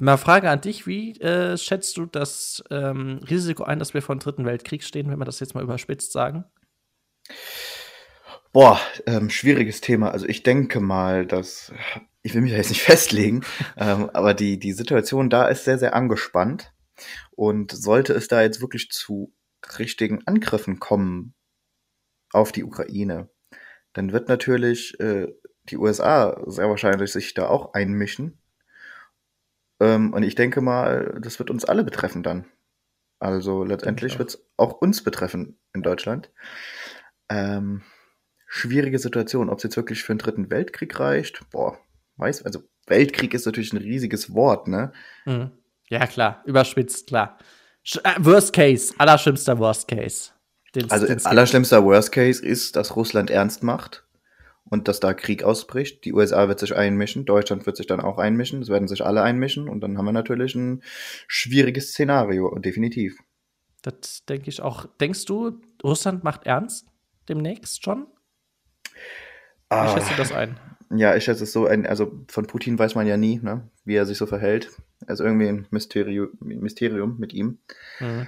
Mal 0.00 0.16
Frage 0.16 0.48
an 0.48 0.60
dich, 0.60 0.86
wie 0.86 1.18
äh, 1.20 1.56
schätzt 1.56 1.96
du 1.96 2.06
das 2.06 2.62
ähm, 2.70 3.20
Risiko 3.28 3.64
ein, 3.64 3.78
dass 3.78 3.94
wir 3.94 4.02
vor 4.02 4.14
dem 4.14 4.20
Dritten 4.20 4.44
Weltkrieg 4.44 4.84
stehen, 4.84 5.10
wenn 5.10 5.18
wir 5.18 5.24
das 5.24 5.40
jetzt 5.40 5.54
mal 5.54 5.64
überspitzt 5.64 6.12
sagen? 6.12 6.44
Boah, 8.52 8.80
ähm, 9.06 9.28
schwieriges 9.28 9.80
Thema. 9.80 10.10
Also 10.10 10.26
ich 10.26 10.42
denke 10.42 10.80
mal, 10.80 11.26
dass, 11.26 11.72
ich 12.22 12.34
will 12.34 12.42
mich 12.42 12.52
da 12.52 12.58
jetzt 12.58 12.70
nicht 12.70 12.82
festlegen, 12.84 13.42
ähm, 13.76 14.08
aber 14.12 14.34
die, 14.34 14.58
die 14.58 14.72
Situation 14.72 15.30
da 15.30 15.48
ist 15.48 15.64
sehr, 15.64 15.78
sehr 15.78 15.94
angespannt. 15.94 16.72
Und 17.32 17.72
sollte 17.72 18.12
es 18.12 18.28
da 18.28 18.42
jetzt 18.42 18.60
wirklich 18.60 18.90
zu 18.90 19.32
richtigen 19.78 20.26
Angriffen 20.26 20.80
kommen 20.80 21.34
auf 22.32 22.52
die 22.52 22.64
Ukraine, 22.64 23.28
dann 23.92 24.12
wird 24.12 24.28
natürlich 24.28 24.98
äh, 25.00 25.28
die 25.64 25.76
USA 25.76 26.42
sehr 26.46 26.68
wahrscheinlich 26.68 27.12
sich 27.12 27.34
da 27.34 27.48
auch 27.48 27.74
einmischen 27.74 28.40
ähm, 29.80 30.12
und 30.12 30.22
ich 30.22 30.34
denke 30.34 30.60
mal, 30.60 31.18
das 31.20 31.38
wird 31.38 31.50
uns 31.50 31.64
alle 31.64 31.84
betreffen 31.84 32.22
dann. 32.22 32.46
Also 33.20 33.64
letztendlich 33.64 34.18
wird 34.18 34.30
es 34.30 34.46
auch 34.56 34.72
uns 34.80 35.02
betreffen 35.02 35.58
in 35.74 35.82
Deutschland. 35.82 36.30
Ähm, 37.28 37.82
schwierige 38.46 38.98
Situation. 38.98 39.50
Ob 39.50 39.58
es 39.58 39.64
jetzt 39.64 39.76
wirklich 39.76 40.02
für 40.02 40.12
einen 40.12 40.18
dritten 40.18 40.50
Weltkrieg 40.50 40.98
reicht, 40.98 41.48
boah, 41.50 41.78
weiß, 42.16 42.44
also 42.44 42.62
Weltkrieg 42.86 43.34
ist 43.34 43.46
natürlich 43.46 43.72
ein 43.72 43.78
riesiges 43.78 44.32
Wort, 44.34 44.68
ne? 44.68 44.92
Mhm. 45.26 45.50
Ja, 45.88 46.06
klar, 46.06 46.42
überspitzt, 46.46 47.08
klar. 47.08 47.38
Sch 47.82 47.98
äh, 48.04 48.14
Worst 48.18 48.52
Case, 48.52 48.94
allerschlimmster 48.98 49.58
Worst 49.58 49.88
Case. 49.88 50.30
Den's, 50.74 50.90
also 50.90 51.06
den's 51.06 51.26
allerschlimmster 51.26 51.84
Worst 51.84 52.12
Case 52.12 52.44
ist, 52.44 52.76
dass 52.76 52.94
Russland 52.94 53.30
ernst 53.30 53.62
macht 53.62 54.07
und 54.70 54.88
dass 54.88 55.00
da 55.00 55.14
Krieg 55.14 55.42
ausbricht. 55.42 56.04
Die 56.04 56.12
USA 56.12 56.48
wird 56.48 56.60
sich 56.60 56.74
einmischen, 56.74 57.24
Deutschland 57.24 57.66
wird 57.66 57.76
sich 57.76 57.86
dann 57.86 58.00
auch 58.00 58.18
einmischen, 58.18 58.62
es 58.62 58.68
werden 58.68 58.88
sich 58.88 59.04
alle 59.04 59.22
einmischen 59.22 59.68
und 59.68 59.80
dann 59.80 59.98
haben 59.98 60.04
wir 60.04 60.12
natürlich 60.12 60.54
ein 60.54 60.82
schwieriges 61.26 61.90
Szenario, 61.90 62.56
definitiv. 62.58 63.18
Das 63.82 64.24
denke 64.26 64.48
ich 64.48 64.60
auch. 64.60 64.86
Denkst 65.00 65.24
du, 65.24 65.60
Russland 65.82 66.24
macht 66.24 66.46
ernst 66.46 66.88
demnächst 67.28 67.84
schon? 67.84 68.06
Ah, 69.68 69.86
Wie 69.86 69.98
schätzt 69.98 70.12
du 70.12 70.16
das 70.16 70.32
ein? 70.32 70.58
Ja, 70.90 71.14
ich 71.14 71.24
schätze 71.24 71.44
es 71.44 71.52
so 71.52 71.66
ein, 71.66 71.86
also 71.86 72.24
von 72.28 72.46
Putin 72.46 72.78
weiß 72.78 72.94
man 72.94 73.06
ja 73.06 73.16
nie, 73.16 73.38
ne, 73.42 73.70
wie 73.84 73.94
er 73.94 74.06
sich 74.06 74.16
so 74.16 74.26
verhält. 74.26 74.70
Also 75.06 75.24
irgendwie 75.24 75.48
ein 75.48 75.66
Mysterium, 75.70 76.30
Mysterium 76.40 77.18
mit 77.18 77.34
ihm. 77.34 77.58
Mhm. 78.00 78.26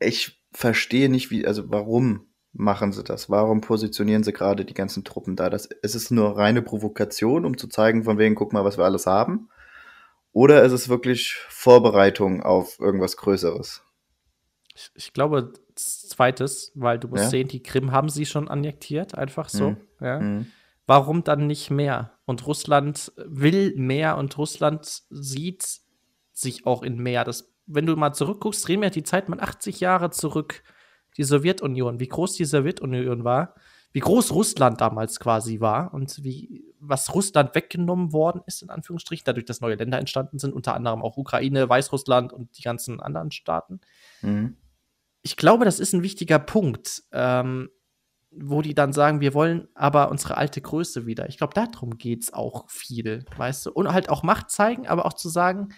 Ich 0.00 0.42
verstehe 0.52 1.10
nicht, 1.10 1.30
wie, 1.30 1.46
also 1.46 1.70
warum 1.70 2.26
machen 2.54 2.92
sie 2.92 3.02
das? 3.02 3.28
Warum 3.28 3.60
positionieren 3.60 4.22
sie 4.22 4.32
gerade 4.32 4.64
die 4.64 4.74
ganzen 4.74 5.04
Truppen 5.04 5.36
da? 5.36 5.50
Das, 5.50 5.66
ist 5.66 5.94
es 5.94 6.10
nur 6.10 6.38
reine 6.38 6.62
Provokation, 6.62 7.44
um 7.44 7.58
zu 7.58 7.68
zeigen, 7.68 8.04
von 8.04 8.16
wegen, 8.16 8.34
guck 8.34 8.52
mal, 8.52 8.64
was 8.64 8.78
wir 8.78 8.84
alles 8.84 9.06
haben? 9.06 9.48
Oder 10.32 10.62
ist 10.62 10.72
es 10.72 10.88
wirklich 10.88 11.36
Vorbereitung 11.48 12.42
auf 12.42 12.80
irgendwas 12.80 13.16
Größeres? 13.16 13.82
Ich, 14.74 14.90
ich 14.94 15.12
glaube, 15.12 15.52
zweites, 15.74 16.72
weil 16.74 16.98
du 16.98 17.08
musst 17.08 17.24
ja? 17.24 17.30
sehen, 17.30 17.48
die 17.48 17.62
Krim 17.62 17.92
haben 17.92 18.08
sie 18.08 18.26
schon 18.26 18.48
annektiert, 18.48 19.16
einfach 19.16 19.48
so. 19.48 19.70
Mhm. 19.70 19.76
Ja. 20.00 20.20
Mhm. 20.20 20.46
Warum 20.86 21.24
dann 21.24 21.46
nicht 21.46 21.70
mehr? 21.70 22.12
Und 22.24 22.46
Russland 22.46 23.12
will 23.16 23.74
mehr 23.76 24.16
und 24.16 24.36
Russland 24.36 25.02
sieht 25.08 25.80
sich 26.32 26.66
auch 26.66 26.82
in 26.82 26.98
mehr. 26.98 27.24
Das, 27.24 27.54
wenn 27.66 27.86
du 27.86 27.96
mal 27.96 28.12
zurückguckst, 28.12 28.66
drehen 28.66 28.82
wir 28.82 28.90
die 28.90 29.02
Zeit 29.02 29.28
mal 29.28 29.40
80 29.40 29.80
Jahre 29.80 30.10
zurück 30.10 30.62
die 31.16 31.24
Sowjetunion, 31.24 32.00
wie 32.00 32.08
groß 32.08 32.34
die 32.34 32.44
Sowjetunion 32.44 33.24
war, 33.24 33.54
wie 33.92 34.00
groß 34.00 34.32
Russland 34.32 34.80
damals 34.80 35.20
quasi 35.20 35.60
war 35.60 35.94
und 35.94 36.22
wie 36.24 36.64
was 36.80 37.14
Russland 37.14 37.54
weggenommen 37.54 38.12
worden 38.12 38.42
ist, 38.46 38.62
in 38.62 38.70
Anführungsstrichen, 38.70 39.24
dadurch, 39.24 39.46
dass 39.46 39.60
neue 39.60 39.76
Länder 39.76 39.98
entstanden 39.98 40.38
sind, 40.38 40.52
unter 40.52 40.74
anderem 40.74 41.02
auch 41.02 41.16
Ukraine, 41.16 41.68
Weißrussland 41.68 42.32
und 42.32 42.58
die 42.58 42.62
ganzen 42.62 43.00
anderen 43.00 43.30
Staaten. 43.30 43.80
Mhm. 44.20 44.56
Ich 45.22 45.36
glaube, 45.36 45.64
das 45.64 45.80
ist 45.80 45.94
ein 45.94 46.02
wichtiger 46.02 46.38
Punkt. 46.38 47.04
Ähm, 47.12 47.70
wo 48.36 48.62
die 48.62 48.74
dann 48.74 48.92
sagen, 48.92 49.20
wir 49.20 49.34
wollen 49.34 49.68
aber 49.74 50.10
unsere 50.10 50.36
alte 50.36 50.60
Größe 50.60 51.06
wieder. 51.06 51.28
Ich 51.28 51.38
glaube, 51.38 51.54
darum 51.54 51.98
geht 51.98 52.24
es 52.24 52.32
auch 52.32 52.68
viel, 52.68 53.24
weißt 53.36 53.66
du? 53.66 53.72
Und 53.72 53.92
halt 53.92 54.08
auch 54.08 54.22
Macht 54.22 54.50
zeigen, 54.50 54.86
aber 54.86 55.06
auch 55.06 55.12
zu 55.12 55.28
sagen, 55.28 55.68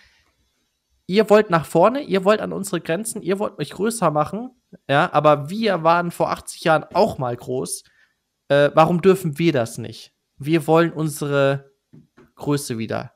ihr 1.06 1.28
wollt 1.30 1.50
nach 1.50 1.66
vorne, 1.66 2.00
ihr 2.00 2.24
wollt 2.24 2.40
an 2.40 2.52
unsere 2.52 2.80
Grenzen, 2.80 3.22
ihr 3.22 3.38
wollt 3.38 3.58
euch 3.58 3.70
größer 3.70 4.10
machen, 4.10 4.50
ja, 4.88 5.12
aber 5.12 5.50
wir 5.50 5.82
waren 5.82 6.10
vor 6.10 6.30
80 6.30 6.64
Jahren 6.64 6.84
auch 6.94 7.18
mal 7.18 7.36
groß. 7.36 7.84
Äh, 8.48 8.70
warum 8.74 9.02
dürfen 9.02 9.38
wir 9.38 9.52
das 9.52 9.78
nicht? 9.78 10.12
Wir 10.38 10.66
wollen 10.66 10.92
unsere 10.92 11.72
Größe 12.34 12.78
wieder 12.78 13.12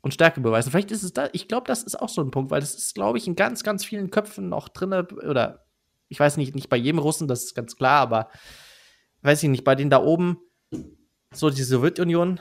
und 0.00 0.14
Stärke 0.14 0.40
beweisen. 0.40 0.70
Vielleicht 0.70 0.90
ist 0.90 1.02
es 1.02 1.12
da, 1.12 1.28
ich 1.32 1.48
glaube, 1.48 1.66
das 1.66 1.82
ist 1.82 2.00
auch 2.00 2.08
so 2.08 2.22
ein 2.22 2.30
Punkt, 2.30 2.50
weil 2.50 2.60
das 2.60 2.74
ist, 2.74 2.94
glaube 2.94 3.18
ich, 3.18 3.26
in 3.26 3.36
ganz, 3.36 3.62
ganz 3.62 3.84
vielen 3.84 4.10
Köpfen 4.10 4.48
noch 4.48 4.68
drin, 4.68 4.92
oder 4.92 5.66
ich 6.08 6.20
weiß 6.20 6.36
nicht, 6.36 6.54
nicht 6.54 6.68
bei 6.68 6.76
jedem 6.76 6.98
Russen, 6.98 7.26
das 7.26 7.44
ist 7.44 7.54
ganz 7.54 7.74
klar, 7.76 8.00
aber 8.00 8.28
weiß 9.22 9.42
ich 9.42 9.48
nicht, 9.48 9.64
bei 9.64 9.74
denen 9.74 9.90
da 9.90 10.02
oben, 10.02 10.38
so 11.32 11.50
die 11.50 11.62
Sowjetunion, 11.62 12.40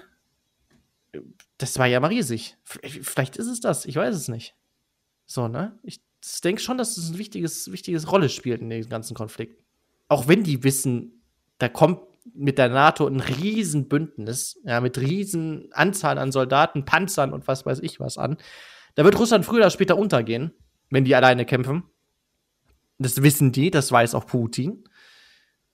das 1.58 1.80
war 1.80 1.88
ja 1.88 2.00
mal 2.00 2.08
riesig. 2.08 2.58
Vielleicht 2.64 3.38
ist 3.38 3.48
es 3.48 3.62
das, 3.62 3.86
ich 3.86 3.96
weiß 3.96 4.16
es 4.16 4.28
nicht. 4.28 4.56
So, 5.26 5.48
ne? 5.48 5.80
Ich 5.84 6.02
denke 6.42 6.62
schon, 6.62 6.78
dass 6.78 6.98
es 6.98 7.10
ein 7.10 7.18
wichtiges, 7.18 7.72
wichtiges 7.72 8.12
Rolle 8.12 8.30
spielt 8.30 8.62
in 8.62 8.70
dem 8.70 8.88
ganzen 8.88 9.14
Konflikt. 9.14 9.62
Auch 10.08 10.28
wenn 10.28 10.44
die 10.44 10.64
wissen, 10.64 11.22
da 11.58 11.70
kommt 11.70 12.00
mit 12.34 12.58
der 12.58 12.70
NATO 12.70 13.08
ein 13.08 13.20
Riesenbündnis, 13.20 14.60
ja, 14.64 14.80
mit 14.80 14.98
riesen 14.98 15.70
Anzahl 15.74 16.18
an 16.18 16.32
Soldaten, 16.32 16.86
Panzern 16.86 17.34
und 17.34 17.48
was 17.48 17.66
weiß 17.66 17.80
ich 17.80 18.00
was 18.00 18.18
an. 18.18 18.38
Da 18.96 19.04
wird 19.04 19.20
Russland 19.20 19.46
früher 19.46 19.60
oder 19.60 19.70
später 19.70 19.98
untergehen, 19.98 20.54
wenn 20.90 21.04
die 21.04 21.16
alleine 21.16 21.46
kämpfen. 21.46 21.84
Das 23.00 23.22
wissen 23.22 23.52
die, 23.52 23.72
das 23.72 23.92
weiß 23.92 24.16
auch 24.16 24.26
Putin. 24.26 24.84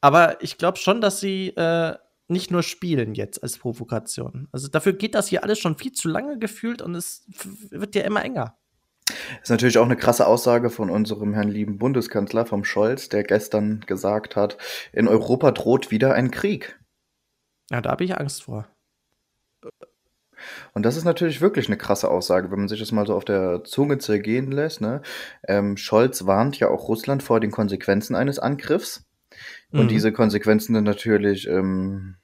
Aber 0.01 0.41
ich 0.41 0.57
glaube 0.57 0.77
schon, 0.77 1.01
dass 1.01 1.19
sie 1.19 1.49
äh, 1.49 1.95
nicht 2.27 2.51
nur 2.51 2.63
spielen 2.63 3.15
jetzt 3.15 3.43
als 3.43 3.57
Provokation. 3.57 4.47
Also 4.51 4.67
dafür 4.67 4.93
geht 4.93 5.15
das 5.15 5.27
hier 5.27 5.43
alles 5.43 5.59
schon 5.59 5.77
viel 5.77 5.91
zu 5.91 6.07
lange 6.07 6.39
gefühlt 6.39 6.81
und 6.81 6.95
es 6.95 7.25
wird 7.71 7.95
ja 7.95 8.03
immer 8.03 8.23
enger. 8.23 8.58
Das 9.09 9.43
ist 9.43 9.49
natürlich 9.49 9.77
auch 9.77 9.85
eine 9.85 9.95
krasse 9.95 10.27
Aussage 10.27 10.69
von 10.69 10.89
unserem 10.89 11.33
Herrn 11.33 11.49
lieben 11.49 11.77
Bundeskanzler, 11.77 12.45
vom 12.45 12.63
Scholz, 12.63 13.09
der 13.09 13.23
gestern 13.23 13.81
gesagt 13.81 14.35
hat, 14.35 14.57
in 14.93 15.07
Europa 15.07 15.51
droht 15.51 15.91
wieder 15.91 16.13
ein 16.13 16.31
Krieg. 16.31 16.79
Ja, 17.71 17.81
da 17.81 17.91
habe 17.91 18.03
ich 18.03 18.17
Angst 18.17 18.43
vor. 18.43 18.67
Und 20.73 20.83
das 20.83 20.95
ist 20.95 21.03
natürlich 21.03 21.41
wirklich 21.41 21.67
eine 21.67 21.77
krasse 21.77 22.09
Aussage, 22.09 22.51
wenn 22.51 22.59
man 22.59 22.67
sich 22.67 22.79
das 22.79 22.91
mal 22.91 23.05
so 23.05 23.15
auf 23.15 23.25
der 23.25 23.63
Zunge 23.63 23.97
zergehen 23.97 24.51
lässt. 24.51 24.81
Ne? 24.81 25.01
Ähm, 25.47 25.77
Scholz 25.77 26.25
warnt 26.25 26.57
ja 26.59 26.69
auch 26.69 26.87
Russland 26.87 27.23
vor 27.23 27.39
den 27.39 27.51
Konsequenzen 27.51 28.15
eines 28.15 28.39
Angriffs. 28.39 29.05
Und 29.71 29.85
mhm. 29.85 29.89
diese 29.89 30.11
Konsequenzen 30.11 30.73
sind 30.73 30.85
natürlich 30.85 31.47
ähm, 31.47 32.15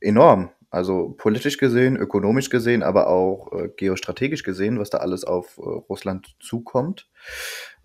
enorm. 0.00 0.50
Also 0.70 1.14
politisch 1.18 1.58
gesehen, 1.58 1.96
ökonomisch 1.96 2.48
gesehen, 2.48 2.84
aber 2.84 3.08
auch 3.08 3.52
äh, 3.52 3.68
geostrategisch 3.76 4.44
gesehen, 4.44 4.78
was 4.78 4.88
da 4.90 4.98
alles 4.98 5.24
auf 5.24 5.58
äh, 5.58 5.62
Russland 5.62 6.36
zukommt, 6.38 7.08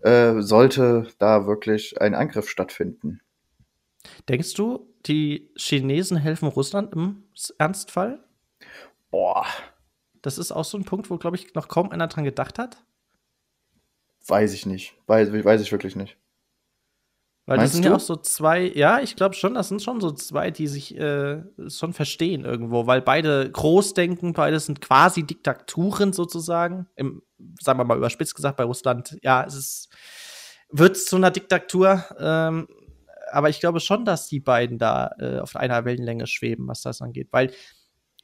äh, 0.00 0.40
sollte 0.40 1.08
da 1.18 1.46
wirklich 1.46 2.00
ein 2.00 2.14
Angriff 2.14 2.48
stattfinden. 2.48 3.20
Denkst 4.28 4.54
du, 4.54 4.88
die 5.06 5.50
Chinesen 5.56 6.16
helfen 6.16 6.48
Russland 6.48 6.92
im 6.92 7.24
Ernstfall? 7.58 8.24
Boah. 9.10 9.46
Das 10.22 10.38
ist 10.38 10.52
auch 10.52 10.64
so 10.64 10.78
ein 10.78 10.84
Punkt, 10.84 11.10
wo, 11.10 11.18
glaube 11.18 11.36
ich, 11.36 11.54
noch 11.54 11.66
kaum 11.66 11.90
einer 11.90 12.06
dran 12.06 12.24
gedacht 12.24 12.58
hat. 12.58 12.84
Weiß 14.28 14.54
ich 14.54 14.64
nicht. 14.64 14.94
Weiß, 15.06 15.32
weiß 15.32 15.60
ich 15.60 15.72
wirklich 15.72 15.96
nicht. 15.96 16.16
Weil 17.46 17.58
Meinst 17.58 17.74
das 17.74 17.76
sind 17.76 17.84
du? 17.84 17.90
ja 17.90 17.96
auch 17.96 18.00
so 18.00 18.16
zwei, 18.16 18.66
ja, 18.74 18.98
ich 18.98 19.14
glaube 19.14 19.36
schon, 19.36 19.54
das 19.54 19.68
sind 19.68 19.80
schon 19.80 20.00
so 20.00 20.10
zwei, 20.10 20.50
die 20.50 20.66
sich 20.66 20.98
äh, 20.98 21.42
schon 21.68 21.92
verstehen 21.92 22.44
irgendwo, 22.44 22.88
weil 22.88 23.00
beide 23.02 23.48
groß 23.48 23.94
denken, 23.94 24.32
beide 24.32 24.58
sind 24.58 24.80
quasi 24.80 25.22
Diktaturen 25.22 26.12
sozusagen. 26.12 26.88
Im, 26.96 27.22
sagen 27.60 27.78
wir 27.78 27.84
mal 27.84 27.96
überspitzt 27.96 28.34
gesagt, 28.34 28.56
bei 28.56 28.64
Russland, 28.64 29.16
ja, 29.22 29.44
es 29.44 29.54
ist, 29.54 29.88
wird 30.70 30.96
zu 30.96 31.14
einer 31.14 31.30
Diktatur. 31.30 32.04
Ähm, 32.18 32.66
aber 33.30 33.48
ich 33.48 33.60
glaube 33.60 33.78
schon, 33.78 34.04
dass 34.04 34.26
die 34.26 34.40
beiden 34.40 34.78
da 34.78 35.12
äh, 35.20 35.38
auf 35.38 35.54
einer 35.54 35.84
Wellenlänge 35.84 36.26
schweben, 36.26 36.66
was 36.66 36.82
das 36.82 37.00
angeht. 37.00 37.28
Weil 37.30 37.52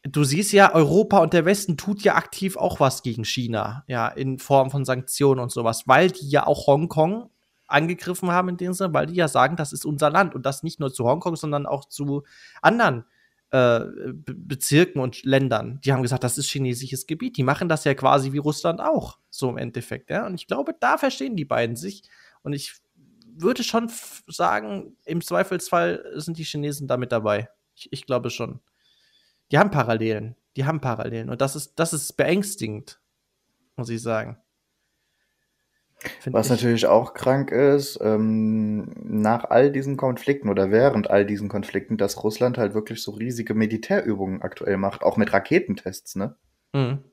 du 0.03 0.25
siehst 0.25 0.53
ja, 0.53 0.75
Europa 0.75 1.19
und 1.19 1.33
der 1.33 1.45
Westen 1.45 1.77
tut 1.77 2.03
ja 2.03 2.17
aktiv 2.17 2.57
auch 2.57 2.81
was 2.81 3.03
gegen 3.03 3.25
China, 3.25 3.85
ja, 3.87 4.09
in 4.09 4.41
Form 4.41 4.73
von 4.73 4.85
Sanktionen 4.85 5.39
und 5.41 5.53
sowas, 5.53 5.85
weil 5.87 6.11
die 6.11 6.29
ja 6.29 6.45
auch 6.45 6.67
Hongkong 6.67 7.31
angegriffen 7.73 8.31
haben 8.31 8.51
in 8.51 8.57
dem 8.57 8.73
Sinne, 8.73 8.95
weil 8.95 9.07
die 9.07 9.15
ja 9.15 9.29
sagen, 9.29 9.57
das 9.57 9.73
ist 9.73 9.85
unser 9.85 10.11
Land 10.11 10.35
und 10.35 10.47
das 10.47 10.63
nicht 10.63 10.81
nur 10.81 10.93
zu 10.93 11.05
Hongkong, 11.05 11.37
sondern 11.37 11.67
auch 11.67 11.87
zu 11.87 12.25
anderen 12.61 13.05
äh, 13.53 13.81
Bezirken 14.13 15.01
und 15.01 15.25
Ländern. 15.25 15.81
Die 15.85 15.93
haben 15.93 16.03
gesagt, 16.03 16.25
das 16.25 16.39
ist 16.39 16.49
chinesisches 16.49 17.07
Gebiet. 17.07 17.37
Die 17.37 17.43
machen 17.43 17.69
das 17.69 17.85
ja 17.85 17.95
quasi 17.95 18.33
wie 18.33 18.39
Russland 18.39 18.81
auch, 18.81 19.19
so 19.31 19.51
im 19.51 19.59
Endeffekt. 19.59 20.11
Ja? 20.11 20.27
Und 20.27 20.35
ich 20.35 20.47
glaube, 20.47 20.75
da 20.79 20.99
verstehen 20.99 21.37
die 21.37 21.45
beiden 21.45 21.77
sich. 21.77 22.03
Und 22.43 22.55
ich 22.55 22.77
würde 23.35 23.63
schon 23.63 23.91
sagen, 24.27 24.97
im 25.05 25.21
Zweifelsfall 25.21 26.03
sind 26.17 26.39
die 26.39 26.45
Chinesen 26.45 26.89
damit 26.89 27.13
dabei. 27.13 27.49
Ich, 27.75 27.93
ich 27.93 28.07
glaube 28.07 28.31
schon. 28.31 28.61
Die 29.51 29.59
haben 29.59 29.71
Parallelen. 29.71 30.35
Die 30.57 30.65
haben 30.65 30.81
Parallelen. 30.81 31.31
Und 31.31 31.41
das 31.41 31.57
ist, 31.57 31.75
das 31.77 31.93
ist 31.93 32.17
beängstigend, 32.17 33.01
muss 33.77 33.91
ich 33.91 34.03
sagen. 34.03 34.42
Was 36.27 36.47
ich. 36.47 36.51
natürlich 36.51 36.87
auch 36.87 37.15
krank 37.15 37.51
ist, 37.51 37.99
ähm, 38.03 38.93
nach 39.03 39.45
all 39.45 39.71
diesen 39.71 39.97
Konflikten 39.97 40.49
oder 40.49 40.71
während 40.71 41.11
all 41.11 41.25
diesen 41.25 41.49
Konflikten, 41.49 41.97
dass 41.97 42.23
Russland 42.23 42.59
halt 42.59 42.75
wirklich 42.75 43.03
so 43.03 43.13
riesige 43.13 43.55
Militärübungen 43.55 44.43
aktuell 44.43 44.77
macht, 44.77 45.03
auch 45.03 45.17
mit 45.17 45.33
Raketentests, 45.33 46.17
ne? 46.17 46.37
Mhm. 46.73 47.05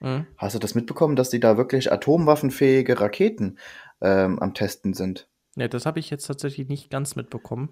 Mhm. 0.00 0.26
Hast 0.36 0.54
du 0.54 0.58
das 0.58 0.74
mitbekommen, 0.74 1.16
dass 1.16 1.30
die 1.30 1.40
da 1.40 1.56
wirklich 1.56 1.92
atomwaffenfähige 1.92 3.00
Raketen 3.00 3.58
ähm, 4.00 4.38
am 4.38 4.54
Testen 4.54 4.94
sind? 4.94 5.28
Ne, 5.56 5.68
das 5.68 5.84
habe 5.84 6.00
ich 6.00 6.10
jetzt 6.10 6.26
tatsächlich 6.26 6.68
nicht 6.68 6.90
ganz 6.90 7.16
mitbekommen. 7.16 7.68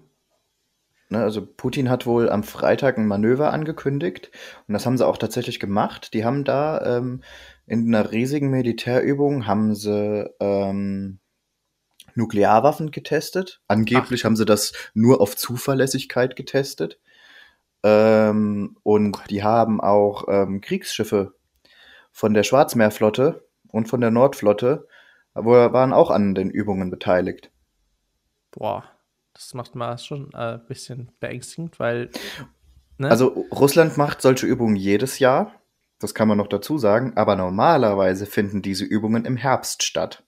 Ne, 1.09 1.23
also 1.23 1.43
Putin 1.43 1.89
hat 1.89 2.05
wohl 2.05 2.29
am 2.29 2.43
Freitag 2.43 2.97
ein 2.97 3.07
Manöver 3.07 3.51
angekündigt 3.51 4.29
und 4.67 4.73
das 4.73 4.85
haben 4.85 4.97
sie 4.97 5.07
auch 5.07 5.17
tatsächlich 5.17 5.59
gemacht. 5.59 6.13
Die 6.13 6.23
haben 6.23 6.43
da 6.43 6.97
ähm, 6.97 7.23
in 7.69 7.93
einer 7.93 8.11
riesigen 8.11 8.49
Militärübung 8.49 9.45
haben 9.45 9.75
sie 9.75 10.29
ähm, 10.39 11.19
Nuklearwaffen 12.15 12.91
getestet. 12.91 13.61
Angeblich 13.67 14.21
Ach. 14.21 14.25
haben 14.25 14.35
sie 14.35 14.45
das 14.45 14.73
nur 14.93 15.21
auf 15.21 15.37
Zuverlässigkeit 15.37 16.35
getestet. 16.35 16.99
Ähm, 17.83 18.75
und 18.83 19.17
oh 19.17 19.21
die 19.29 19.43
haben 19.43 19.79
auch 19.79 20.25
ähm, 20.27 20.61
Kriegsschiffe 20.61 21.35
von 22.11 22.33
der 22.33 22.43
Schwarzmeerflotte 22.43 23.47
und 23.67 23.87
von 23.87 24.01
der 24.01 24.11
Nordflotte, 24.11 24.87
wo 25.33 25.51
waren 25.51 25.93
auch 25.93 26.09
an 26.09 26.35
den 26.35 26.49
Übungen 26.49 26.89
beteiligt. 26.89 27.51
Boah, 28.51 28.83
das 29.33 29.53
macht 29.53 29.75
mal 29.75 29.97
schon 29.99 30.33
ein 30.33 30.55
äh, 30.55 30.59
bisschen 30.67 31.11
beängstigend, 31.19 31.79
weil. 31.79 32.09
Ne? 32.97 33.09
Also 33.09 33.45
Russland 33.51 33.95
macht 33.95 34.21
solche 34.21 34.47
Übungen 34.47 34.75
jedes 34.75 35.19
Jahr. 35.19 35.53
Das 35.99 36.13
kann 36.13 36.27
man 36.27 36.37
noch 36.37 36.47
dazu 36.47 36.77
sagen. 36.77 37.13
Aber 37.15 37.35
normalerweise 37.35 38.25
finden 38.25 38.61
diese 38.61 38.85
Übungen 38.85 39.25
im 39.25 39.37
Herbst 39.37 39.83
statt. 39.83 40.23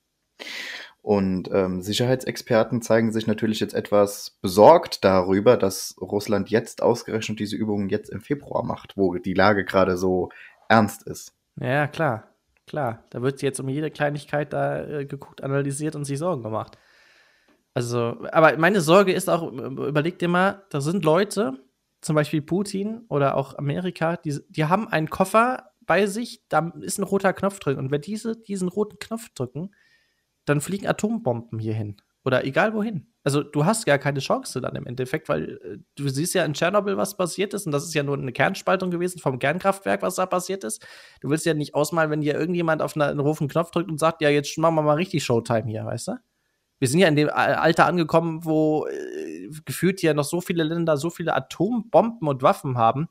Und 1.01 1.49
ähm, 1.51 1.82
Sicherheitsexperten 1.82 2.82
zeigen 2.82 3.11
sich 3.11 3.26
natürlich 3.26 3.59
jetzt 3.59 3.74
etwas 3.74 4.38
besorgt 4.41 5.03
darüber, 5.03 5.57
dass 5.57 5.95
Russland 5.99 6.51
jetzt 6.51 6.84
ausgerechnet 6.84 7.39
diese 7.39 7.55
Übungen 7.55 7.89
jetzt 7.89 8.09
im 8.09 8.22
Februar 8.22 8.63
macht, 8.63 8.97
wo 8.97 9.15
die 9.15 9.34
Lage 9.34 9.65
gerade 9.65 9.97
so 9.97 10.30
ernst 10.69 11.03
ist. 11.07 11.34
Ja, 11.59 11.88
klar, 11.88 12.28
klar. 12.67 13.03
Da 13.09 13.24
wird 13.24 13.41
jetzt 13.41 13.59
um 13.59 13.67
jede 13.67 13.89
Kleinigkeit 13.89 14.53
da 14.53 14.86
äh, 14.86 15.05
geguckt, 15.05 15.43
analysiert 15.43 15.95
und 15.95 16.05
sich 16.05 16.19
Sorgen 16.19 16.43
gemacht. 16.43 16.78
Also, 17.74 18.17
aber 18.32 18.57
meine 18.57 18.82
Sorge 18.82 19.13
ist 19.13 19.30
auch, 19.30 19.51
überleg 19.51 20.19
dir 20.19 20.28
mal, 20.28 20.63
da 20.69 20.82
sind 20.82 21.03
Leute, 21.03 21.53
zum 22.02 22.16
Beispiel 22.16 22.41
Putin 22.41 23.06
oder 23.10 23.36
auch 23.36 23.58
Amerika, 23.58 24.18
die, 24.18 24.39
die 24.49 24.66
haben 24.66 24.88
einen 24.88 25.10
Koffer 25.10 25.72
bei 25.86 26.06
sich, 26.08 26.43
da 26.49 26.72
ist 26.82 26.99
ein 26.99 27.04
roter 27.04 27.34
Knopf 27.34 27.60
drin. 27.60 27.78
Und 27.78 27.91
wenn 27.91 28.02
diese 28.02 28.36
diesen 28.41 28.68
roten 28.68 28.99
Knopf 28.99 29.30
drücken, 29.34 29.72
dann 30.45 30.62
fliegen 30.62 30.88
Atombomben 30.88 31.60
hierhin. 31.60 31.97
Oder 32.24 32.45
egal 32.45 32.74
wohin. 32.74 33.08
Also 33.24 33.43
du 33.43 33.66
hast 33.66 33.86
gar 33.86 33.97
keine 33.97 34.20
Chance 34.20 34.62
dann 34.62 34.76
im 34.76 34.86
Endeffekt, 34.86 35.28
weil 35.30 35.60
äh, 35.64 35.78
du 35.95 36.08
siehst 36.08 36.34
ja 36.34 36.45
in 36.45 36.54
Tschernobyl, 36.54 36.97
was 36.97 37.18
passiert 37.18 37.54
ist. 37.54 37.66
Und 37.66 37.72
das 37.72 37.84
ist 37.84 37.93
ja 37.93 38.04
nur 38.04 38.18
eine 38.18 38.32
Kernspaltung 38.32 38.91
gewesen 38.91 39.20
vom 39.20 39.39
Kernkraftwerk, 39.39 40.02
was 40.02 40.16
da 40.16 40.26
passiert 40.26 40.64
ist. 40.64 40.86
Du 41.22 41.30
willst 41.30 41.45
ja 41.45 41.54
nicht 41.54 41.74
ausmalen, 41.74 42.12
wenn 42.12 42.22
dir 42.22 42.36
irgendjemand 42.36 42.82
auf 42.82 42.95
einen 42.95 43.20
roten 43.20 43.47
Knopf 43.47 43.72
drückt 43.72 43.89
und 43.89 43.99
sagt, 43.99 44.22
ja, 44.22 44.30
jetzt 44.30 44.58
machen 44.58 44.76
wir 44.76 44.82
mal 44.82 44.93
richtig 44.93 45.24
Showtime 45.24 45.66
hier, 45.66 45.86
weißt 45.86 46.10
du? 46.10 46.12
Wir 46.82 46.88
sind 46.88 47.00
ja 47.00 47.08
in 47.08 47.16
dem 47.16 47.30
Alter 47.30 47.86
angekommen, 47.86 48.44
wo 48.44 48.88
äh, 48.88 49.50
gefühlt 49.66 50.02
ja 50.02 50.16
noch 50.16 50.24
so 50.24 50.42
viele 50.42 50.64
Länder 50.64 50.98
so 50.98 51.12
viele 51.12 51.36
Atombomben 51.36 52.28
und 52.28 52.42
Waffen 52.42 52.76
haben. 52.76 53.08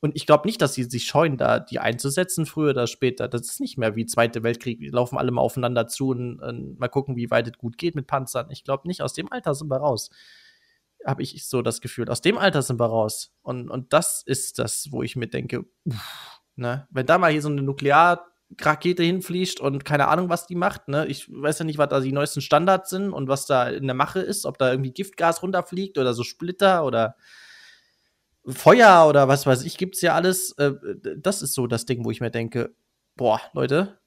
Und 0.00 0.16
ich 0.16 0.24
glaube 0.24 0.48
nicht, 0.48 0.62
dass 0.62 0.72
sie 0.72 0.84
sich 0.84 1.04
scheuen, 1.04 1.36
da 1.36 1.60
die 1.60 1.80
einzusetzen, 1.80 2.46
früher 2.46 2.70
oder 2.70 2.86
später. 2.86 3.28
Das 3.28 3.42
ist 3.42 3.60
nicht 3.60 3.76
mehr 3.76 3.94
wie 3.94 4.06
Zweite 4.06 4.42
Weltkrieg. 4.42 4.80
Die 4.80 4.88
laufen 4.88 5.18
alle 5.18 5.32
mal 5.32 5.42
aufeinander 5.42 5.86
zu 5.86 6.08
und, 6.08 6.40
und 6.40 6.78
mal 6.80 6.88
gucken, 6.88 7.14
wie 7.14 7.30
weit 7.30 7.46
es 7.48 7.58
gut 7.58 7.76
geht 7.76 7.94
mit 7.94 8.06
Panzern. 8.06 8.50
Ich 8.50 8.64
glaube 8.64 8.88
nicht, 8.88 9.02
aus 9.02 9.12
dem 9.12 9.30
Alter 9.30 9.54
sind 9.54 9.68
wir 9.68 9.76
raus. 9.76 10.08
habe 11.04 11.22
ich 11.22 11.46
so 11.46 11.60
das 11.60 11.82
Gefühl. 11.82 12.08
Aus 12.08 12.22
dem 12.22 12.38
Alter 12.38 12.62
sind 12.62 12.80
wir 12.80 12.86
raus. 12.86 13.34
Und, 13.42 13.68
und 13.68 13.92
das 13.92 14.22
ist 14.24 14.58
das, 14.58 14.88
wo 14.92 15.02
ich 15.02 15.16
mir 15.16 15.28
denke, 15.28 15.66
uff, 15.84 16.40
ne? 16.56 16.88
wenn 16.90 17.04
da 17.04 17.18
mal 17.18 17.30
hier 17.30 17.42
so 17.42 17.50
eine 17.50 17.60
Nuklearrakete 18.50 19.02
hinfliegt 19.02 19.60
und 19.60 19.84
keine 19.84 20.08
Ahnung, 20.08 20.28
was 20.28 20.46
die 20.46 20.54
macht, 20.54 20.88
ne? 20.88 21.06
Ich 21.06 21.30
weiß 21.30 21.60
ja 21.60 21.64
nicht, 21.64 21.78
was 21.78 21.88
da 21.88 22.00
die 22.00 22.12
neuesten 22.12 22.40
Standards 22.40 22.90
sind 22.90 23.12
und 23.12 23.28
was 23.28 23.46
da 23.46 23.68
in 23.68 23.86
der 23.86 23.94
Mache 23.94 24.20
ist, 24.20 24.44
ob 24.44 24.58
da 24.58 24.70
irgendwie 24.70 24.92
Giftgas 24.92 25.42
runterfliegt 25.42 25.98
oder 25.98 26.14
so 26.14 26.24
Splitter 26.24 26.84
oder 26.84 27.16
Feuer 28.46 29.06
oder 29.08 29.28
was 29.28 29.46
weiß 29.46 29.64
ich, 29.64 29.78
gibt's 29.78 30.00
ja 30.00 30.14
alles. 30.14 30.52
Äh, 30.58 30.72
das 31.16 31.42
ist 31.42 31.54
so 31.54 31.66
das 31.66 31.86
Ding, 31.86 32.04
wo 32.04 32.10
ich 32.10 32.20
mir 32.20 32.30
denke, 32.30 32.74
boah, 33.16 33.40
Leute, 33.52 33.98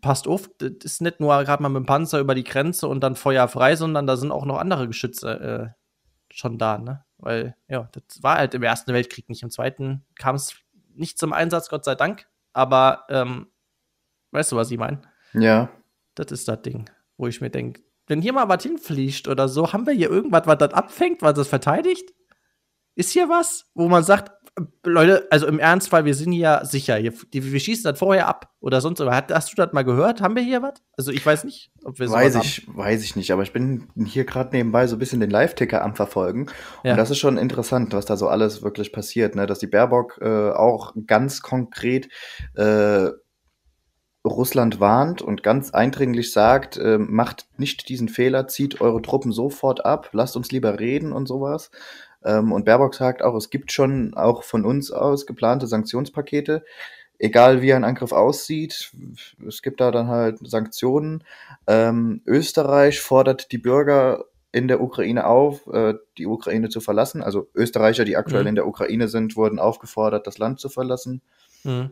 passt 0.00 0.26
auf, 0.28 0.48
das 0.58 0.70
ist 0.84 1.02
nicht 1.02 1.20
nur 1.20 1.42
gerade 1.44 1.62
mal 1.62 1.68
mit 1.68 1.80
dem 1.80 1.86
Panzer 1.86 2.20
über 2.20 2.34
die 2.34 2.44
Grenze 2.44 2.86
und 2.88 3.00
dann 3.00 3.16
Feuer 3.16 3.48
frei, 3.48 3.76
sondern 3.76 4.06
da 4.06 4.16
sind 4.16 4.30
auch 4.30 4.44
noch 4.44 4.58
andere 4.58 4.86
Geschütze 4.86 5.74
äh, 5.74 6.34
schon 6.34 6.58
da, 6.58 6.78
ne? 6.78 7.04
Weil, 7.18 7.56
ja, 7.68 7.88
das 7.92 8.22
war 8.22 8.38
halt 8.38 8.54
im 8.54 8.62
Ersten 8.62 8.92
Weltkrieg 8.92 9.28
nicht. 9.28 9.42
Im 9.42 9.50
Zweiten 9.50 10.04
kam 10.16 10.34
es 10.34 10.56
nicht 10.94 11.18
zum 11.18 11.32
Einsatz, 11.32 11.68
Gott 11.68 11.84
sei 11.84 11.94
Dank. 11.94 12.26
Aber, 12.52 13.04
ähm, 13.08 13.46
weißt 14.32 14.52
du, 14.52 14.56
was 14.56 14.70
ich 14.70 14.78
meine? 14.78 15.02
Ja. 15.32 15.70
Das 16.14 16.30
ist 16.30 16.48
das 16.48 16.62
Ding, 16.62 16.90
wo 17.16 17.26
ich 17.26 17.40
mir 17.40 17.50
denke, 17.50 17.82
wenn 18.06 18.20
hier 18.20 18.32
mal 18.32 18.48
was 18.48 18.62
hinfliegt 18.62 19.28
oder 19.28 19.48
so, 19.48 19.72
haben 19.72 19.86
wir 19.86 19.94
hier 19.94 20.10
irgendwas, 20.10 20.46
was 20.46 20.58
das 20.58 20.74
abfängt, 20.74 21.22
was 21.22 21.34
das 21.34 21.48
verteidigt? 21.48 22.12
Ist 22.94 23.10
hier 23.10 23.28
was, 23.28 23.70
wo 23.74 23.88
man 23.88 24.02
sagt, 24.02 24.32
Leute, 24.84 25.26
also 25.30 25.46
im 25.46 25.58
Ernstfall, 25.58 26.04
wir 26.04 26.14
sind 26.14 26.32
hier 26.32 26.60
sicher. 26.64 26.96
Hier, 26.96 27.14
wir 27.32 27.60
schießen 27.60 27.84
das 27.84 27.98
vorher 27.98 28.28
ab 28.28 28.52
oder 28.60 28.82
sonst 28.82 29.00
was. 29.00 29.24
Hast 29.30 29.50
du 29.50 29.56
das 29.56 29.72
mal 29.72 29.82
gehört? 29.82 30.20
Haben 30.20 30.36
wir 30.36 30.42
hier 30.42 30.60
was? 30.60 30.74
Also 30.96 31.10
ich 31.10 31.24
weiß 31.24 31.44
nicht, 31.44 31.70
ob 31.84 31.98
wir 31.98 32.08
so 32.08 32.14
Weiß 32.14 32.34
ich, 32.34 32.66
haben. 32.66 32.76
weiß 32.76 33.02
ich 33.02 33.16
nicht, 33.16 33.30
aber 33.30 33.42
ich 33.42 33.54
bin 33.54 33.88
hier 34.04 34.24
gerade 34.24 34.54
nebenbei 34.54 34.86
so 34.86 34.96
ein 34.96 34.98
bisschen 34.98 35.20
den 35.20 35.30
Live-Ticker 35.30 35.82
am 35.82 35.94
Verfolgen. 35.94 36.48
Ja. 36.84 36.92
Und 36.92 36.98
das 36.98 37.10
ist 37.10 37.18
schon 37.18 37.38
interessant, 37.38 37.94
was 37.94 38.04
da 38.04 38.18
so 38.18 38.28
alles 38.28 38.62
wirklich 38.62 38.92
passiert, 38.92 39.36
ne? 39.36 39.46
Dass 39.46 39.58
die 39.58 39.66
Baerbock 39.68 40.18
äh, 40.20 40.50
auch 40.50 40.92
ganz 41.06 41.40
konkret 41.40 42.08
äh, 42.54 43.08
Russland 44.26 44.80
warnt 44.80 45.22
und 45.22 45.42
ganz 45.42 45.70
eindringlich 45.70 46.30
sagt, 46.30 46.76
äh, 46.76 46.98
macht 46.98 47.46
nicht 47.56 47.88
diesen 47.88 48.08
Fehler, 48.08 48.46
zieht 48.48 48.80
eure 48.80 49.02
Truppen 49.02 49.32
sofort 49.32 49.84
ab, 49.84 50.10
lasst 50.12 50.36
uns 50.36 50.52
lieber 50.52 50.78
reden 50.78 51.12
und 51.12 51.26
sowas. 51.26 51.70
Ähm, 52.24 52.52
und 52.52 52.64
Baerbock 52.64 52.94
sagt 52.94 53.22
auch, 53.22 53.34
es 53.34 53.50
gibt 53.50 53.72
schon 53.72 54.14
auch 54.14 54.42
von 54.42 54.64
uns 54.64 54.90
aus 54.90 55.26
geplante 55.26 55.66
Sanktionspakete. 55.66 56.64
Egal 57.18 57.62
wie 57.62 57.72
ein 57.72 57.84
Angriff 57.84 58.12
aussieht, 58.12 58.92
es 59.46 59.62
gibt 59.62 59.80
da 59.80 59.90
dann 59.90 60.08
halt 60.08 60.38
Sanktionen. 60.42 61.22
Ähm, 61.66 62.20
Österreich 62.26 63.00
fordert 63.00 63.52
die 63.52 63.58
Bürger 63.58 64.24
in 64.50 64.68
der 64.68 64.80
Ukraine 64.80 65.26
auf, 65.26 65.66
äh, 65.68 65.94
die 66.18 66.26
Ukraine 66.26 66.68
zu 66.68 66.80
verlassen. 66.80 67.22
Also 67.22 67.48
Österreicher, 67.54 68.04
die 68.04 68.16
aktuell 68.16 68.42
mhm. 68.42 68.48
in 68.48 68.54
der 68.56 68.66
Ukraine 68.66 69.08
sind, 69.08 69.36
wurden 69.36 69.58
aufgefordert, 69.58 70.26
das 70.26 70.38
Land 70.38 70.60
zu 70.60 70.68
verlassen. 70.68 71.22
Mhm. 71.64 71.90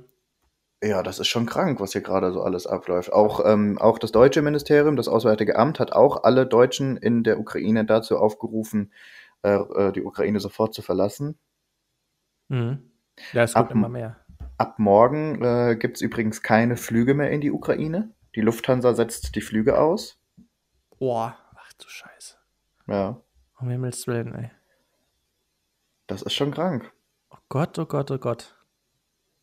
Ja, 0.82 1.02
das 1.02 1.18
ist 1.18 1.28
schon 1.28 1.44
krank, 1.44 1.78
was 1.78 1.92
hier 1.92 2.00
gerade 2.00 2.32
so 2.32 2.42
alles 2.42 2.66
abläuft. 2.66 3.12
Auch, 3.12 3.44
ähm, 3.44 3.78
auch 3.78 3.98
das 3.98 4.12
deutsche 4.12 4.40
Ministerium, 4.40 4.96
das 4.96 5.08
Auswärtige 5.08 5.58
Amt, 5.58 5.78
hat 5.78 5.92
auch 5.92 6.24
alle 6.24 6.46
Deutschen 6.46 6.96
in 6.96 7.22
der 7.22 7.38
Ukraine 7.38 7.84
dazu 7.84 8.16
aufgerufen, 8.16 8.90
äh, 9.42 9.54
äh, 9.54 9.92
die 9.92 10.02
Ukraine 10.02 10.40
sofort 10.40 10.74
zu 10.74 10.82
verlassen. 10.82 11.38
Mhm. 12.48 12.90
Ja, 13.32 13.42
es 13.42 13.54
kommt 13.54 13.70
ab, 13.70 13.74
immer 13.74 13.88
mehr. 13.88 14.16
Ab 14.58 14.78
morgen 14.78 15.42
äh, 15.42 15.76
gibt 15.76 15.96
es 15.96 16.02
übrigens 16.02 16.42
keine 16.42 16.76
Flüge 16.76 17.14
mehr 17.14 17.30
in 17.30 17.40
die 17.40 17.50
Ukraine. 17.50 18.14
Die 18.34 18.40
Lufthansa 18.40 18.94
setzt 18.94 19.34
die 19.34 19.40
Flüge 19.40 19.78
aus. 19.78 20.20
Boah, 20.98 21.36
ach 21.56 21.72
du 21.74 21.88
Scheiße. 21.88 22.36
Ja. 22.86 23.20
Um 23.58 23.68
Himmels 23.68 24.06
Willen, 24.06 24.34
ey. 24.34 24.50
Das 26.06 26.22
ist 26.22 26.34
schon 26.34 26.52
krank. 26.52 26.92
Oh 27.30 27.38
Gott, 27.48 27.78
oh 27.78 27.86
Gott, 27.86 28.10
oh 28.10 28.18
Gott. 28.18 28.56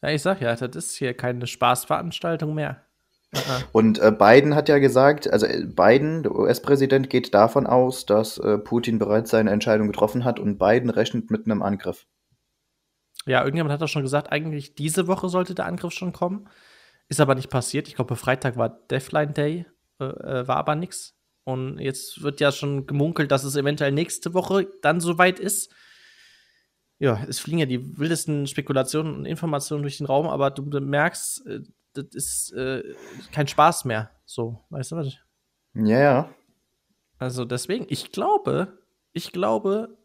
Ja, 0.01 0.09
ich 0.09 0.21
sag 0.21 0.41
ja, 0.41 0.55
das 0.55 0.75
ist 0.75 0.95
hier 0.95 1.15
keine 1.15 1.47
Spaßveranstaltung 1.47 2.53
mehr. 2.53 2.86
Und 3.71 3.99
äh, 3.99 4.11
Biden 4.11 4.55
hat 4.55 4.69
ja 4.69 4.79
gesagt, 4.79 5.31
also 5.31 5.45
äh, 5.45 5.65
Biden, 5.65 6.23
der 6.23 6.33
US-Präsident, 6.33 7.09
geht 7.09 7.33
davon 7.33 7.67
aus, 7.67 8.05
dass 8.05 8.37
äh, 8.37 8.57
Putin 8.57 8.99
bereits 8.99 9.31
seine 9.31 9.51
Entscheidung 9.51 9.87
getroffen 9.87 10.23
hat 10.23 10.39
und 10.39 10.57
Biden 10.57 10.89
rechnet 10.89 11.29
mit 11.29 11.45
einem 11.45 11.61
Angriff. 11.61 12.07
Ja, 13.25 13.41
irgendjemand 13.43 13.73
hat 13.73 13.81
doch 13.81 13.89
schon 13.89 14.03
gesagt, 14.03 14.31
eigentlich 14.31 14.75
diese 14.75 15.07
Woche 15.07 15.27
sollte 15.27 15.53
der 15.53 15.65
Angriff 15.65 15.93
schon 15.93 16.13
kommen. 16.13 16.47
Ist 17.09 17.19
aber 17.19 17.35
nicht 17.35 17.49
passiert. 17.49 17.87
Ich 17.87 17.95
glaube, 17.95 18.15
Freitag 18.15 18.57
war 18.57 18.69
Deathline 18.69 19.33
Day, 19.33 19.65
äh, 19.99 20.05
äh, 20.05 20.47
war 20.47 20.57
aber 20.57 20.75
nichts. 20.75 21.15
Und 21.43 21.79
jetzt 21.79 22.21
wird 22.21 22.39
ja 22.39 22.51
schon 22.51 22.87
gemunkelt, 22.87 23.31
dass 23.31 23.43
es 23.43 23.55
eventuell 23.55 23.91
nächste 23.91 24.33
Woche 24.33 24.67
dann 24.81 24.99
soweit 24.99 25.39
ist. 25.39 25.73
Ja, 26.99 27.23
es 27.27 27.39
fliegen 27.39 27.59
ja 27.59 27.65
die 27.65 27.97
wildesten 27.97 28.47
Spekulationen 28.47 29.15
und 29.15 29.25
Informationen 29.25 29.83
durch 29.83 29.97
den 29.97 30.07
Raum, 30.07 30.27
aber 30.27 30.49
du 30.51 30.63
merkst, 30.63 31.45
äh, 31.47 31.59
das 32.03 32.25
ist 32.25 32.51
äh, 32.53 32.83
kein 33.31 33.47
Spaß 33.47 33.85
mehr. 33.85 34.11
So, 34.25 34.63
weißt 34.69 34.91
du 34.91 34.95
was? 34.97 35.17
Ja, 35.73 35.99
ja. 35.99 36.29
Also 37.17 37.45
deswegen, 37.45 37.85
ich 37.89 38.11
glaube, 38.11 38.77
ich 39.13 39.31
glaube, 39.31 39.97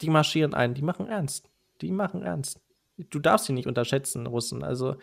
die 0.00 0.10
marschieren 0.10 0.54
ein, 0.54 0.74
die 0.74 0.82
machen 0.82 1.06
ernst. 1.06 1.48
Die 1.80 1.92
machen 1.92 2.22
ernst. 2.22 2.60
Du 2.96 3.18
darfst 3.18 3.46
sie 3.46 3.52
nicht 3.52 3.66
unterschätzen, 3.66 4.26
Russen. 4.26 4.62
Also, 4.62 4.96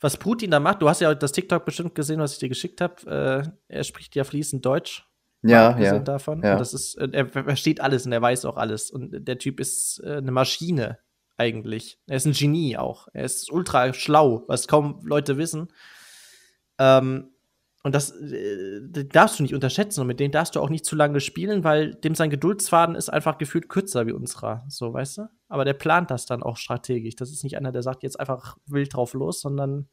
was 0.00 0.16
Putin 0.16 0.50
da 0.50 0.58
macht, 0.58 0.82
du 0.82 0.88
hast 0.88 1.00
ja 1.00 1.14
das 1.14 1.32
TikTok 1.32 1.64
bestimmt 1.64 1.94
gesehen, 1.94 2.20
was 2.20 2.32
ich 2.32 2.38
dir 2.38 2.48
geschickt 2.48 2.80
habe. 2.80 3.52
Äh, 3.68 3.76
er 3.76 3.84
spricht 3.84 4.16
ja 4.16 4.24
fließend 4.24 4.64
Deutsch. 4.64 5.06
Ja, 5.42 5.78
ja. 5.78 5.98
Davon. 5.98 6.42
ja. 6.42 6.52
Und 6.52 6.58
das 6.60 6.72
ist, 6.72 6.94
er 6.96 7.26
versteht 7.26 7.80
alles 7.80 8.06
und 8.06 8.12
er 8.12 8.22
weiß 8.22 8.44
auch 8.44 8.56
alles. 8.56 8.90
Und 8.90 9.26
der 9.26 9.38
Typ 9.38 9.60
ist 9.60 10.00
äh, 10.04 10.16
eine 10.16 10.32
Maschine 10.32 10.98
eigentlich. 11.36 11.98
Er 12.06 12.16
ist 12.16 12.26
ein 12.26 12.32
Genie 12.32 12.76
auch. 12.76 13.08
Er 13.12 13.24
ist 13.24 13.50
ultra 13.50 13.92
schlau, 13.92 14.44
was 14.48 14.68
kaum 14.68 15.00
Leute 15.04 15.36
wissen. 15.36 15.68
Ähm, 16.78 17.32
und 17.84 17.94
das, 17.94 18.12
äh, 18.12 19.04
darfst 19.06 19.38
du 19.38 19.42
nicht 19.42 19.54
unterschätzen 19.54 20.00
und 20.00 20.06
mit 20.06 20.20
dem 20.20 20.30
darfst 20.30 20.54
du 20.54 20.60
auch 20.60 20.68
nicht 20.68 20.84
zu 20.84 20.94
lange 20.94 21.20
spielen, 21.20 21.64
weil 21.64 21.94
dem 21.94 22.14
sein 22.14 22.30
Geduldsfaden 22.30 22.94
ist 22.94 23.08
einfach 23.08 23.38
gefühlt 23.38 23.68
kürzer 23.68 24.06
wie 24.06 24.12
unserer, 24.12 24.64
so 24.68 24.92
weißt 24.92 25.18
du? 25.18 25.28
Aber 25.48 25.64
der 25.64 25.74
plant 25.74 26.10
das 26.10 26.24
dann 26.24 26.44
auch 26.44 26.56
strategisch. 26.56 27.16
Das 27.16 27.32
ist 27.32 27.42
nicht 27.42 27.56
einer, 27.56 27.72
der 27.72 27.82
sagt 27.82 28.04
jetzt 28.04 28.20
einfach 28.20 28.56
wild 28.66 28.94
drauf 28.94 29.14
los, 29.14 29.40
sondern 29.40 29.88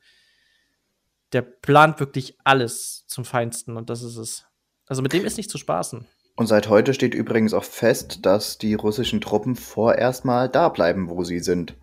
der 1.33 1.41
plant 1.41 1.99
wirklich 1.99 2.37
alles 2.43 3.05
zum 3.07 3.25
Feinsten 3.25 3.75
und 3.75 3.89
das 3.89 4.03
ist 4.03 4.17
es. 4.17 4.45
Also 4.85 5.01
mit 5.01 5.13
dem 5.13 5.25
ist 5.25 5.37
nicht 5.37 5.49
zu 5.49 5.57
spaßen. 5.57 6.05
Und 6.39 6.47
seit 6.47 6.69
heute 6.69 6.93
steht 6.93 7.13
übrigens 7.13 7.53
auch 7.53 7.65
fest, 7.65 8.25
dass 8.25 8.57
die 8.57 8.73
russischen 8.73 9.19
Truppen 9.19 9.57
vorerst 9.57 10.23
mal 10.23 10.47
da 10.47 10.69
bleiben, 10.69 11.09
wo 11.09 11.25
sie 11.25 11.39
sind. 11.39 11.75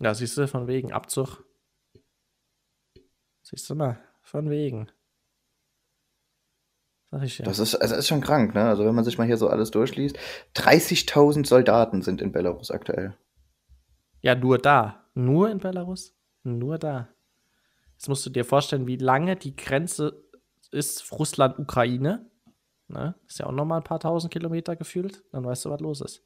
Ja, 0.00 0.12
siehst 0.12 0.36
du, 0.36 0.46
von 0.46 0.66
wegen 0.66 0.92
Abzug. 0.92 1.42
Siehst 3.40 3.70
du 3.70 3.74
mal, 3.74 3.98
von 4.20 4.50
wegen. 4.50 4.90
Sag 7.10 7.22
ich 7.22 7.38
ja. 7.38 7.46
Das 7.46 7.58
ist, 7.58 7.74
also 7.74 7.94
ist 7.94 8.06
schon 8.06 8.20
krank, 8.20 8.54
ne? 8.54 8.68
Also 8.68 8.84
wenn 8.84 8.94
man 8.94 9.04
sich 9.04 9.16
mal 9.16 9.26
hier 9.26 9.38
so 9.38 9.48
alles 9.48 9.70
durchliest. 9.70 10.18
30.000 10.56 11.46
Soldaten 11.46 12.02
sind 12.02 12.20
in 12.20 12.32
Belarus 12.32 12.70
aktuell. 12.70 13.16
Ja, 14.20 14.34
nur 14.34 14.58
da. 14.58 15.06
Nur 15.14 15.50
in 15.50 15.56
Belarus? 15.56 16.14
Nur 16.42 16.76
da. 16.76 17.08
Jetzt 17.92 18.10
musst 18.10 18.26
du 18.26 18.30
dir 18.30 18.44
vorstellen, 18.44 18.86
wie 18.86 18.98
lange 18.98 19.36
die 19.36 19.56
Grenze 19.56 20.22
ist 20.70 21.10
Russland-Ukraine. 21.12 22.29
Ne? 22.90 23.14
Ist 23.26 23.38
ja 23.38 23.46
auch 23.46 23.52
nochmal 23.52 23.80
ein 23.80 23.84
paar 23.84 24.00
tausend 24.00 24.32
Kilometer 24.32 24.76
gefühlt. 24.76 25.22
Dann 25.32 25.44
weißt 25.44 25.64
du, 25.64 25.70
was 25.70 25.80
los 25.80 26.00
ist. 26.00 26.22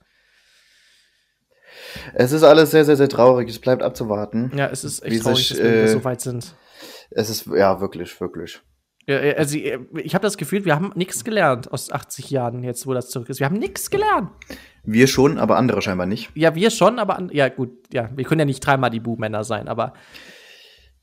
Es 2.15 2.33
ist 2.33 2.43
alles 2.43 2.71
sehr, 2.71 2.85
sehr, 2.85 2.97
sehr 2.97 3.09
traurig. 3.09 3.49
Es 3.49 3.59
bleibt 3.59 3.83
abzuwarten. 3.83 4.53
Ja, 4.57 4.69
es 4.69 4.85
ist 4.85 5.05
echt 5.05 5.23
traurig, 5.23 5.49
sich, 5.49 5.59
dass 5.59 5.59
wir 5.59 5.73
äh, 5.73 5.89
so 5.89 6.05
weit 6.05 6.21
sind. 6.21 6.55
Es 7.11 7.31
ist, 7.31 7.47
ja, 7.47 7.81
wirklich, 7.81 8.21
wirklich. 8.21 8.61
Ja, 9.07 9.19
also, 9.19 9.59
ich 9.59 10.15
habe 10.15 10.23
das 10.23 10.39
Gefühl, 10.39 10.65
wir 10.65 10.75
haben 10.75 10.93
nichts 10.95 11.25
gelernt 11.25 11.71
aus 11.73 11.93
80 11.93 12.31
Jahren 12.31 12.63
jetzt, 12.63 12.87
wo 12.87 12.95
das 12.95 13.11
zurück 13.11 13.29
ist. 13.29 13.39
Wir 13.39 13.47
haben 13.47 13.59
nichts 13.59 13.91
gelernt. 13.91 14.31
Wir 14.83 15.07
schon, 15.07 15.39
aber 15.39 15.57
andere 15.57 15.83
scheinbar 15.83 16.07
nicht. 16.07 16.31
Ja, 16.35 16.55
wir 16.55 16.71
schon, 16.71 16.99
aber 16.99 17.29
ja, 17.33 17.49
gut, 17.49 17.71
ja, 17.93 18.09
wir 18.15 18.25
können 18.25 18.41
ja 18.41 18.45
nicht 18.47 18.61
dreimal 18.61 18.91
die 18.91 19.01
Bu-Männer 19.01 19.45
sein, 19.45 19.69
aber 19.69 19.93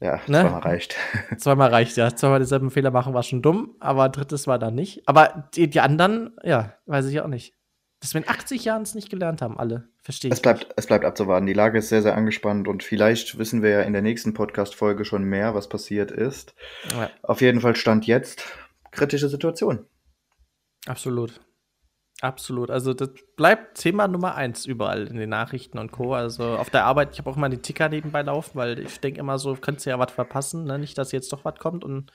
ja, 0.01 0.19
ne? 0.27 0.41
zweimal 0.41 0.61
reicht. 0.61 0.95
Zweimal 1.37 1.69
reicht, 1.69 1.95
ja. 1.95 2.15
Zweimal 2.15 2.39
dieselben 2.39 2.71
Fehler 2.71 2.91
machen 2.91 3.13
war 3.13 3.23
schon 3.23 3.41
dumm, 3.41 3.75
aber 3.79 4.09
drittes 4.09 4.47
war 4.47 4.57
dann 4.57 4.73
nicht. 4.75 5.07
Aber 5.07 5.49
die, 5.55 5.69
die 5.69 5.79
anderen, 5.79 6.35
ja, 6.43 6.73
weiß 6.87 7.05
ich 7.05 7.21
auch 7.21 7.27
nicht. 7.27 7.53
Dass 7.99 8.15
wir 8.15 8.21
in 8.21 8.27
80 8.27 8.65
Jahren 8.65 8.81
es 8.81 8.95
nicht 8.95 9.11
gelernt 9.11 9.43
haben, 9.43 9.59
alle. 9.59 9.87
Verstehe 10.01 10.29
ich. 10.29 10.33
Es 10.33 10.41
bleibt, 10.41 10.73
es 10.75 10.87
bleibt 10.87 11.05
abzuwarten. 11.05 11.45
Die 11.45 11.53
Lage 11.53 11.77
ist 11.77 11.89
sehr, 11.89 12.01
sehr 12.01 12.15
angespannt 12.15 12.67
und 12.67 12.81
vielleicht 12.81 13.37
wissen 13.37 13.61
wir 13.61 13.69
ja 13.69 13.81
in 13.81 13.93
der 13.93 14.01
nächsten 14.01 14.33
Podcast-Folge 14.33 15.05
schon 15.05 15.23
mehr, 15.23 15.53
was 15.53 15.69
passiert 15.69 16.09
ist. 16.09 16.55
Ja. 16.97 17.11
Auf 17.21 17.41
jeden 17.41 17.61
Fall 17.61 17.75
stand 17.75 18.07
jetzt 18.07 18.43
kritische 18.89 19.29
Situation. 19.29 19.85
Absolut. 20.87 21.39
Absolut. 22.21 22.69
Also 22.69 22.93
das 22.93 23.09
bleibt 23.35 23.79
Thema 23.79 24.07
Nummer 24.07 24.35
eins 24.35 24.67
überall 24.67 25.07
in 25.07 25.17
den 25.17 25.29
Nachrichten 25.29 25.79
und 25.79 25.91
Co. 25.91 26.13
Also 26.13 26.55
auf 26.55 26.69
der 26.69 26.85
Arbeit, 26.85 27.13
ich 27.13 27.17
habe 27.17 27.31
auch 27.31 27.35
mal 27.35 27.49
den 27.49 27.63
Ticker 27.63 27.89
nebenbei 27.89 28.21
laufen, 28.21 28.51
weil 28.53 28.77
ich 28.77 28.99
denke 28.99 29.19
immer 29.19 29.39
so, 29.39 29.55
könntest 29.55 29.87
du 29.87 29.89
ja 29.89 29.97
was 29.97 30.11
verpassen, 30.11 30.65
ne? 30.65 30.77
Nicht, 30.77 30.99
dass 30.99 31.11
jetzt 31.11 31.33
doch 31.33 31.43
was 31.45 31.55
kommt 31.55 31.83
und 31.83 32.11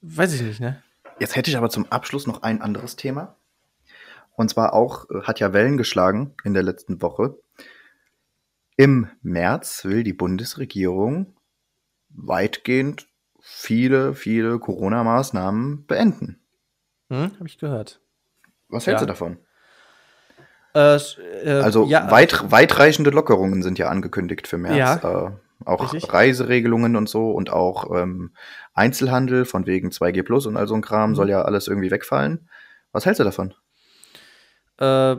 weiß 0.00 0.32
ich 0.32 0.40
nicht, 0.40 0.60
ne? 0.60 0.82
Jetzt 1.18 1.36
hätte 1.36 1.50
ich 1.50 1.58
aber 1.58 1.68
zum 1.68 1.92
Abschluss 1.92 2.26
noch 2.26 2.42
ein 2.42 2.62
anderes 2.62 2.96
Thema. 2.96 3.36
Und 4.34 4.48
zwar 4.48 4.72
auch, 4.72 5.10
äh, 5.10 5.22
hat 5.24 5.38
ja 5.38 5.52
Wellen 5.52 5.76
geschlagen 5.76 6.34
in 6.42 6.54
der 6.54 6.62
letzten 6.62 7.02
Woche. 7.02 7.38
Im 8.78 9.08
März 9.20 9.84
will 9.84 10.04
die 10.04 10.14
Bundesregierung 10.14 11.36
weitgehend 12.08 13.08
viele, 13.40 14.14
viele 14.14 14.58
Corona-Maßnahmen 14.58 15.84
beenden. 15.84 16.40
Hm, 17.10 17.32
habe 17.38 17.46
ich 17.46 17.58
gehört. 17.58 18.01
Was 18.72 18.86
hältst 18.86 19.02
ja. 19.02 19.06
du 19.06 19.12
davon? 19.12 19.38
Äh, 20.74 20.96
äh, 21.44 21.60
also 21.62 21.84
ja, 21.84 22.10
weit, 22.10 22.50
weitreichende 22.50 23.10
Lockerungen 23.10 23.62
sind 23.62 23.78
ja 23.78 23.88
angekündigt 23.88 24.48
für 24.48 24.58
März. 24.58 25.02
Ja, 25.02 25.26
äh, 25.26 25.30
auch 25.64 25.92
richtig. 25.92 26.12
Reiseregelungen 26.12 26.96
und 26.96 27.08
so 27.08 27.30
und 27.30 27.50
auch 27.50 27.94
ähm, 27.94 28.32
Einzelhandel 28.74 29.44
von 29.44 29.66
wegen 29.66 29.90
2G 29.90 30.22
Plus 30.22 30.46
und 30.46 30.56
all 30.56 30.66
so 30.66 30.74
ein 30.74 30.82
Kram 30.82 31.10
mhm. 31.10 31.14
soll 31.14 31.30
ja 31.30 31.42
alles 31.42 31.68
irgendwie 31.68 31.90
wegfallen. 31.90 32.48
Was 32.90 33.06
hältst 33.06 33.20
du 33.20 33.24
davon? 33.24 33.54
Äh, 34.78 35.16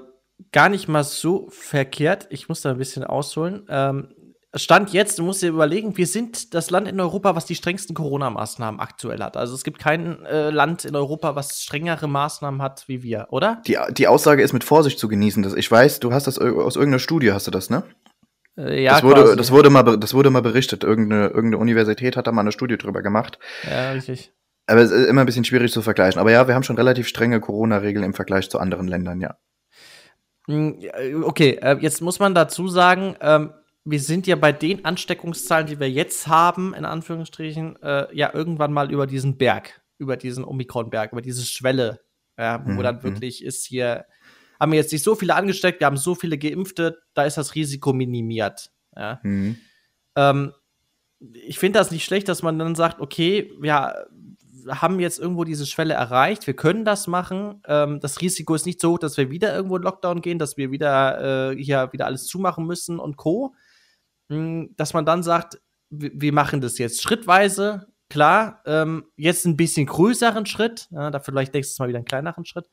gar 0.52 0.70
nicht 0.70 0.88
mal 0.88 1.04
so 1.04 1.48
verkehrt. 1.50 2.28
Ich 2.30 2.50
muss 2.50 2.62
da 2.62 2.72
ein 2.72 2.78
bisschen 2.78 3.04
ausholen. 3.04 3.66
Ähm, 3.70 4.10
Stand 4.56 4.94
jetzt, 4.94 5.18
du 5.18 5.24
musst 5.24 5.42
dir 5.42 5.50
überlegen, 5.50 5.98
wir 5.98 6.06
sind 6.06 6.54
das 6.54 6.70
Land 6.70 6.88
in 6.88 7.00
Europa, 7.00 7.36
was 7.36 7.46
die 7.46 7.56
strengsten 7.56 7.96
Corona-Maßnahmen 7.96 8.80
aktuell 8.80 9.20
hat. 9.24 9.36
Also 9.36 9.56
es 9.56 9.64
gibt 9.64 9.80
kein 9.80 10.24
äh, 10.26 10.52
Land 10.52 10.86
in 10.86 10.96
Europa, 10.96 11.36
was 11.36 11.64
strengere 11.64 12.08
Maßnahmen 12.08 12.62
hat 12.62 12.84
wie 12.88 13.02
wir, 13.02 13.28
oder? 13.32 13.64
Die, 13.66 13.78
die 13.92 14.08
Aussage 14.08 14.44
ist 14.44 14.54
mit 14.54 14.64
Vorsicht 14.64 15.00
zu 15.00 15.08
genießen. 15.08 15.58
Ich 15.58 15.72
weiß, 15.72 16.02
du 16.02 16.14
hast 16.14 16.28
das 16.28 16.38
aus 16.38 16.76
irgendeiner 16.76 17.00
Studie, 17.00 17.32
hast 17.32 17.48
du 17.48 17.52
das, 17.52 17.72
ne? 17.72 17.84
Äh, 18.56 18.84
ja, 18.84 18.94
das 18.94 19.04
wurde, 19.04 19.24
quasi. 19.24 19.38
das 19.38 19.52
wurde 19.52 19.70
mal, 19.72 19.98
das 19.98 20.14
wurde 20.14 20.30
mal 20.30 20.44
berichtet. 20.44 20.84
Irgendeine, 20.84 21.30
irgendeine 21.30 21.58
Universität 21.58 22.16
hat 22.16 22.28
da 22.28 22.32
mal 22.32 22.42
eine 22.42 22.52
Studie 22.52 22.78
drüber 22.78 23.02
gemacht. 23.02 23.40
Ja, 23.68 23.92
richtig. 23.92 24.34
Aber 24.68 24.82
es 24.82 24.92
ist 24.92 25.08
immer 25.08 25.22
ein 25.22 25.26
bisschen 25.26 25.46
schwierig 25.46 25.72
zu 25.72 25.82
vergleichen. 25.82 26.20
Aber 26.20 26.32
ja, 26.32 26.48
wir 26.48 26.54
haben 26.54 26.64
schon 26.64 26.78
relativ 26.78 27.08
strenge 27.08 27.40
Corona-Regeln 27.40 28.06
im 28.06 28.14
Vergleich 28.14 28.52
zu 28.52 28.60
anderen 28.60 28.88
Ländern, 28.88 29.20
ja. 29.20 29.36
Hm, 30.48 30.80
okay, 31.24 31.58
äh, 31.62 31.78
jetzt 31.80 32.02
muss 32.02 32.20
man 32.20 32.36
dazu 32.36 32.68
sagen, 32.68 33.16
ähm, 33.22 33.54
wir 33.86 34.00
sind 34.00 34.28
ja 34.28 34.36
bei 34.36 34.52
den 34.52 34.86
Ansteckungszahlen, 34.86 35.68
die 35.68 35.80
wir 35.80 35.90
jetzt 35.90 36.28
haben, 36.28 36.74
in 36.74 36.86
Anführungsstrichen, 36.86 37.82
äh, 37.82 38.16
ja 38.16 38.34
irgendwann 38.34 38.72
mal 38.72 38.92
über 38.92 39.08
diesen 39.08 39.38
Berg, 39.38 39.82
über 39.98 40.16
diesen 40.16 40.46
Omikron-Berg, 40.46 41.12
über 41.12 41.22
diese 41.22 41.44
Schwelle, 41.46 42.00
ja, 42.38 42.66
wo 42.66 42.72
mhm. 42.72 42.84
dann 42.84 42.96
mhm. 42.98 43.04
wirklich 43.04 43.44
ist 43.44 43.66
hier, 43.66 44.06
haben 44.60 44.72
wir 44.72 44.80
jetzt 44.80 44.94
nicht 44.94 45.04
so 45.04 45.16
viele 45.16 45.36
angesteckt, 45.36 45.82
wir 45.82 45.88
haben 45.88 45.98
so 45.98 46.16
viele 46.16 46.38
Geimpfte, 46.38 47.02
da 47.14 47.24
ist 47.24 47.38
das 47.38 47.56
Risiko 47.56 47.92
minimiert. 47.92 48.72
Ja. 48.96 49.20
Mhm. 49.24 49.58
Ähm, 50.16 50.54
ich 51.20 51.60
finde 51.60 51.80
das 51.80 51.92
nicht 51.92 52.06
schlecht, 52.06 52.28
dass 52.30 52.44
man 52.44 52.60
dann 52.60 52.76
sagt, 52.76 53.02
okay, 53.02 53.52
ja, 53.62 53.94
haben 54.70 55.02
jetzt 55.02 55.20
irgendwo 55.20 55.44
diese 55.44 55.66
Schwelle 55.66 55.94
erreicht, 55.94 56.48
wir 56.48 56.56
können 56.56 56.86
das 56.86 57.08
machen. 57.08 57.62
Ähm, 57.68 58.00
das 58.00 58.22
Risiko 58.22 58.56
ist 58.56 58.66
nicht 58.66 58.80
so 58.80 58.94
hoch, 58.94 59.00
dass 59.00 59.18
wir 59.18 59.30
wieder 59.30 59.54
irgendwo 59.54 59.76
in 59.76 59.84
Lockdown 59.84 60.22
gehen, 60.22 60.40
dass 60.40 60.56
wir 60.56 60.72
wieder 60.72 61.52
äh, 61.52 61.56
hier 61.62 61.92
wieder 61.92 62.06
alles 62.06 62.28
zumachen 62.28 62.66
müssen 62.66 63.00
und 63.00 63.18
Co. 63.18 63.56
Hm, 64.30 64.74
dass 64.78 64.94
man 64.94 65.06
dann 65.06 65.24
sagt, 65.24 65.62
wir 65.90 66.34
machen 66.34 66.62
das 66.62 66.78
jetzt 66.78 67.02
schrittweise, 67.04 67.88
klar, 68.10 68.62
ähm, 68.66 69.06
jetzt 69.16 69.46
ein 69.46 69.58
bisschen 69.58 69.86
größeren 69.86 70.46
Schritt, 70.46 70.88
ja, 70.92 71.12
da 71.12 71.20
vielleicht 71.20 71.54
nächstes 71.54 71.78
Mal 71.80 71.88
wieder 71.88 71.98
einen 71.98 72.06
kleineren 72.06 72.46
Schritt. 72.46 72.70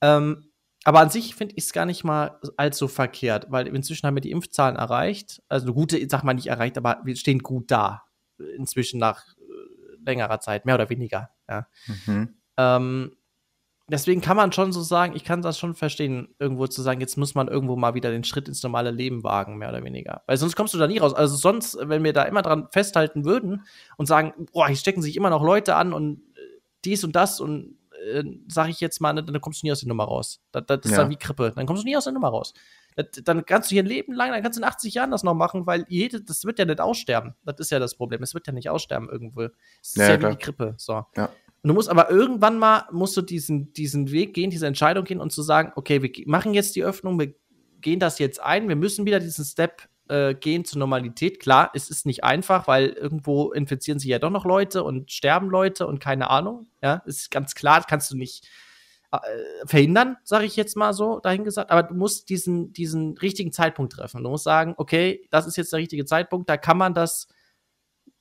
Ähm, 0.00 0.52
aber 0.84 1.00
an 1.00 1.10
sich 1.10 1.34
finde 1.34 1.54
ich 1.56 1.64
es 1.64 1.72
gar 1.72 1.86
nicht 1.86 2.04
mal 2.04 2.40
allzu 2.56 2.88
verkehrt, 2.88 3.46
weil 3.50 3.68
inzwischen 3.68 4.06
haben 4.06 4.16
wir 4.16 4.20
die 4.20 4.32
Impfzahlen 4.32 4.76
erreicht. 4.76 5.42
Also 5.48 5.66
eine 5.66 5.74
gute, 5.74 6.04
sag 6.08 6.24
mal 6.24 6.34
nicht 6.34 6.48
erreicht, 6.48 6.76
aber 6.76 7.00
wir 7.04 7.14
stehen 7.16 7.38
gut 7.38 7.70
da. 7.70 8.02
Inzwischen 8.56 8.98
nach 8.98 9.24
äh, 9.36 10.04
längerer 10.04 10.40
Zeit, 10.40 10.66
mehr 10.66 10.74
oder 10.74 10.90
weniger. 10.90 11.30
Ja. 11.48 11.68
Mhm. 12.06 12.34
Ähm, 12.56 13.16
deswegen 13.92 14.22
kann 14.22 14.36
man 14.36 14.52
schon 14.52 14.72
so 14.72 14.80
sagen, 14.80 15.14
ich 15.14 15.22
kann 15.22 15.42
das 15.42 15.58
schon 15.58 15.74
verstehen, 15.74 16.34
irgendwo 16.38 16.66
zu 16.66 16.80
sagen, 16.82 17.00
jetzt 17.00 17.16
muss 17.18 17.34
man 17.34 17.48
irgendwo 17.48 17.76
mal 17.76 17.94
wieder 17.94 18.10
den 18.10 18.24
Schritt 18.24 18.48
ins 18.48 18.62
normale 18.62 18.90
Leben 18.90 19.22
wagen, 19.22 19.58
mehr 19.58 19.68
oder 19.68 19.84
weniger. 19.84 20.22
Weil 20.26 20.38
sonst 20.38 20.56
kommst 20.56 20.72
du 20.72 20.78
da 20.78 20.86
nie 20.86 20.98
raus. 20.98 21.14
Also 21.14 21.36
sonst, 21.36 21.76
wenn 21.80 22.02
wir 22.02 22.14
da 22.14 22.22
immer 22.24 22.42
dran 22.42 22.68
festhalten 22.70 23.24
würden 23.24 23.66
und 23.98 24.06
sagen, 24.06 24.32
boah, 24.52 24.66
hier 24.66 24.76
stecken 24.76 25.02
sich 25.02 25.16
immer 25.16 25.30
noch 25.30 25.42
Leute 25.42 25.76
an 25.76 25.92
und 25.92 26.22
äh, 26.36 26.40
dies 26.84 27.04
und 27.04 27.14
das 27.14 27.38
und 27.38 27.76
äh, 28.02 28.24
sag 28.48 28.70
ich 28.70 28.80
jetzt 28.80 29.00
mal, 29.00 29.12
ne, 29.12 29.22
dann 29.22 29.40
kommst 29.40 29.62
du 29.62 29.66
nie 29.66 29.72
aus 29.72 29.80
der 29.80 29.88
Nummer 29.88 30.04
raus. 30.04 30.40
Das, 30.52 30.64
das 30.66 30.80
ist 30.84 30.92
ja. 30.92 30.96
dann 30.98 31.10
wie 31.10 31.16
Krippe. 31.16 31.52
Dann 31.54 31.66
kommst 31.66 31.82
du 31.82 31.86
nie 31.86 31.96
aus 31.96 32.04
der 32.04 32.14
Nummer 32.14 32.28
raus. 32.28 32.54
Das, 32.96 33.06
dann 33.24 33.44
kannst 33.44 33.70
du 33.70 33.74
hier 33.74 33.82
ein 33.82 33.86
Leben 33.86 34.14
lang, 34.14 34.32
dann 34.32 34.42
kannst 34.42 34.58
du 34.58 34.62
in 34.62 34.68
80 34.68 34.94
Jahren 34.94 35.10
das 35.10 35.22
noch 35.22 35.34
machen, 35.34 35.66
weil 35.66 35.84
jede, 35.88 36.22
das 36.22 36.44
wird 36.44 36.58
ja 36.58 36.64
nicht 36.64 36.80
aussterben. 36.80 37.34
Das 37.44 37.58
ist 37.58 37.70
ja 37.70 37.78
das 37.78 37.94
Problem. 37.94 38.22
Es 38.22 38.32
wird 38.32 38.46
ja 38.46 38.54
nicht 38.54 38.70
aussterben 38.70 39.10
irgendwo. 39.10 39.42
Es 39.42 39.52
ist 39.82 39.96
ja, 39.96 40.10
ja 40.10 40.20
wie 40.22 40.30
die 40.30 40.42
Krippe. 40.42 40.74
So. 40.78 41.04
Ja. 41.16 41.30
Und 41.62 41.68
du 41.68 41.74
musst 41.74 41.88
aber 41.88 42.10
irgendwann 42.10 42.58
mal, 42.58 42.86
musst 42.90 43.16
du 43.16 43.22
diesen, 43.22 43.72
diesen 43.72 44.10
Weg 44.10 44.34
gehen, 44.34 44.50
diese 44.50 44.66
Entscheidung 44.66 45.04
gehen 45.04 45.20
und 45.20 45.30
zu 45.30 45.42
sagen, 45.42 45.72
okay, 45.76 46.02
wir 46.02 46.10
machen 46.26 46.54
jetzt 46.54 46.74
die 46.74 46.84
Öffnung, 46.84 47.18
wir 47.20 47.34
gehen 47.80 48.00
das 48.00 48.18
jetzt 48.18 48.40
ein, 48.40 48.68
wir 48.68 48.76
müssen 48.76 49.06
wieder 49.06 49.20
diesen 49.20 49.44
Step 49.44 49.88
äh, 50.08 50.34
gehen 50.34 50.64
zur 50.64 50.80
Normalität. 50.80 51.38
Klar, 51.40 51.70
es 51.74 51.88
ist 51.88 52.04
nicht 52.04 52.24
einfach, 52.24 52.66
weil 52.66 52.88
irgendwo 52.88 53.52
infizieren 53.52 53.98
sich 53.98 54.10
ja 54.10 54.18
doch 54.18 54.30
noch 54.30 54.44
Leute 54.44 54.82
und 54.82 55.12
sterben 55.12 55.50
Leute 55.50 55.86
und 55.86 56.00
keine 56.00 56.30
Ahnung. 56.30 56.66
Ja, 56.82 57.02
ist 57.06 57.30
ganz 57.30 57.54
klar, 57.54 57.84
kannst 57.88 58.10
du 58.10 58.16
nicht 58.16 58.48
äh, 59.12 59.18
verhindern, 59.66 60.16
sage 60.24 60.46
ich 60.46 60.56
jetzt 60.56 60.76
mal 60.76 60.92
so 60.92 61.20
dahingesagt. 61.20 61.70
Aber 61.70 61.84
du 61.84 61.94
musst 61.94 62.28
diesen, 62.28 62.72
diesen 62.72 63.16
richtigen 63.18 63.52
Zeitpunkt 63.52 63.92
treffen. 63.92 64.24
Du 64.24 64.30
musst 64.30 64.44
sagen, 64.44 64.74
okay, 64.78 65.26
das 65.30 65.46
ist 65.46 65.56
jetzt 65.56 65.72
der 65.72 65.78
richtige 65.78 66.04
Zeitpunkt, 66.04 66.48
da 66.48 66.56
kann 66.56 66.78
man 66.78 66.94
das 66.94 67.28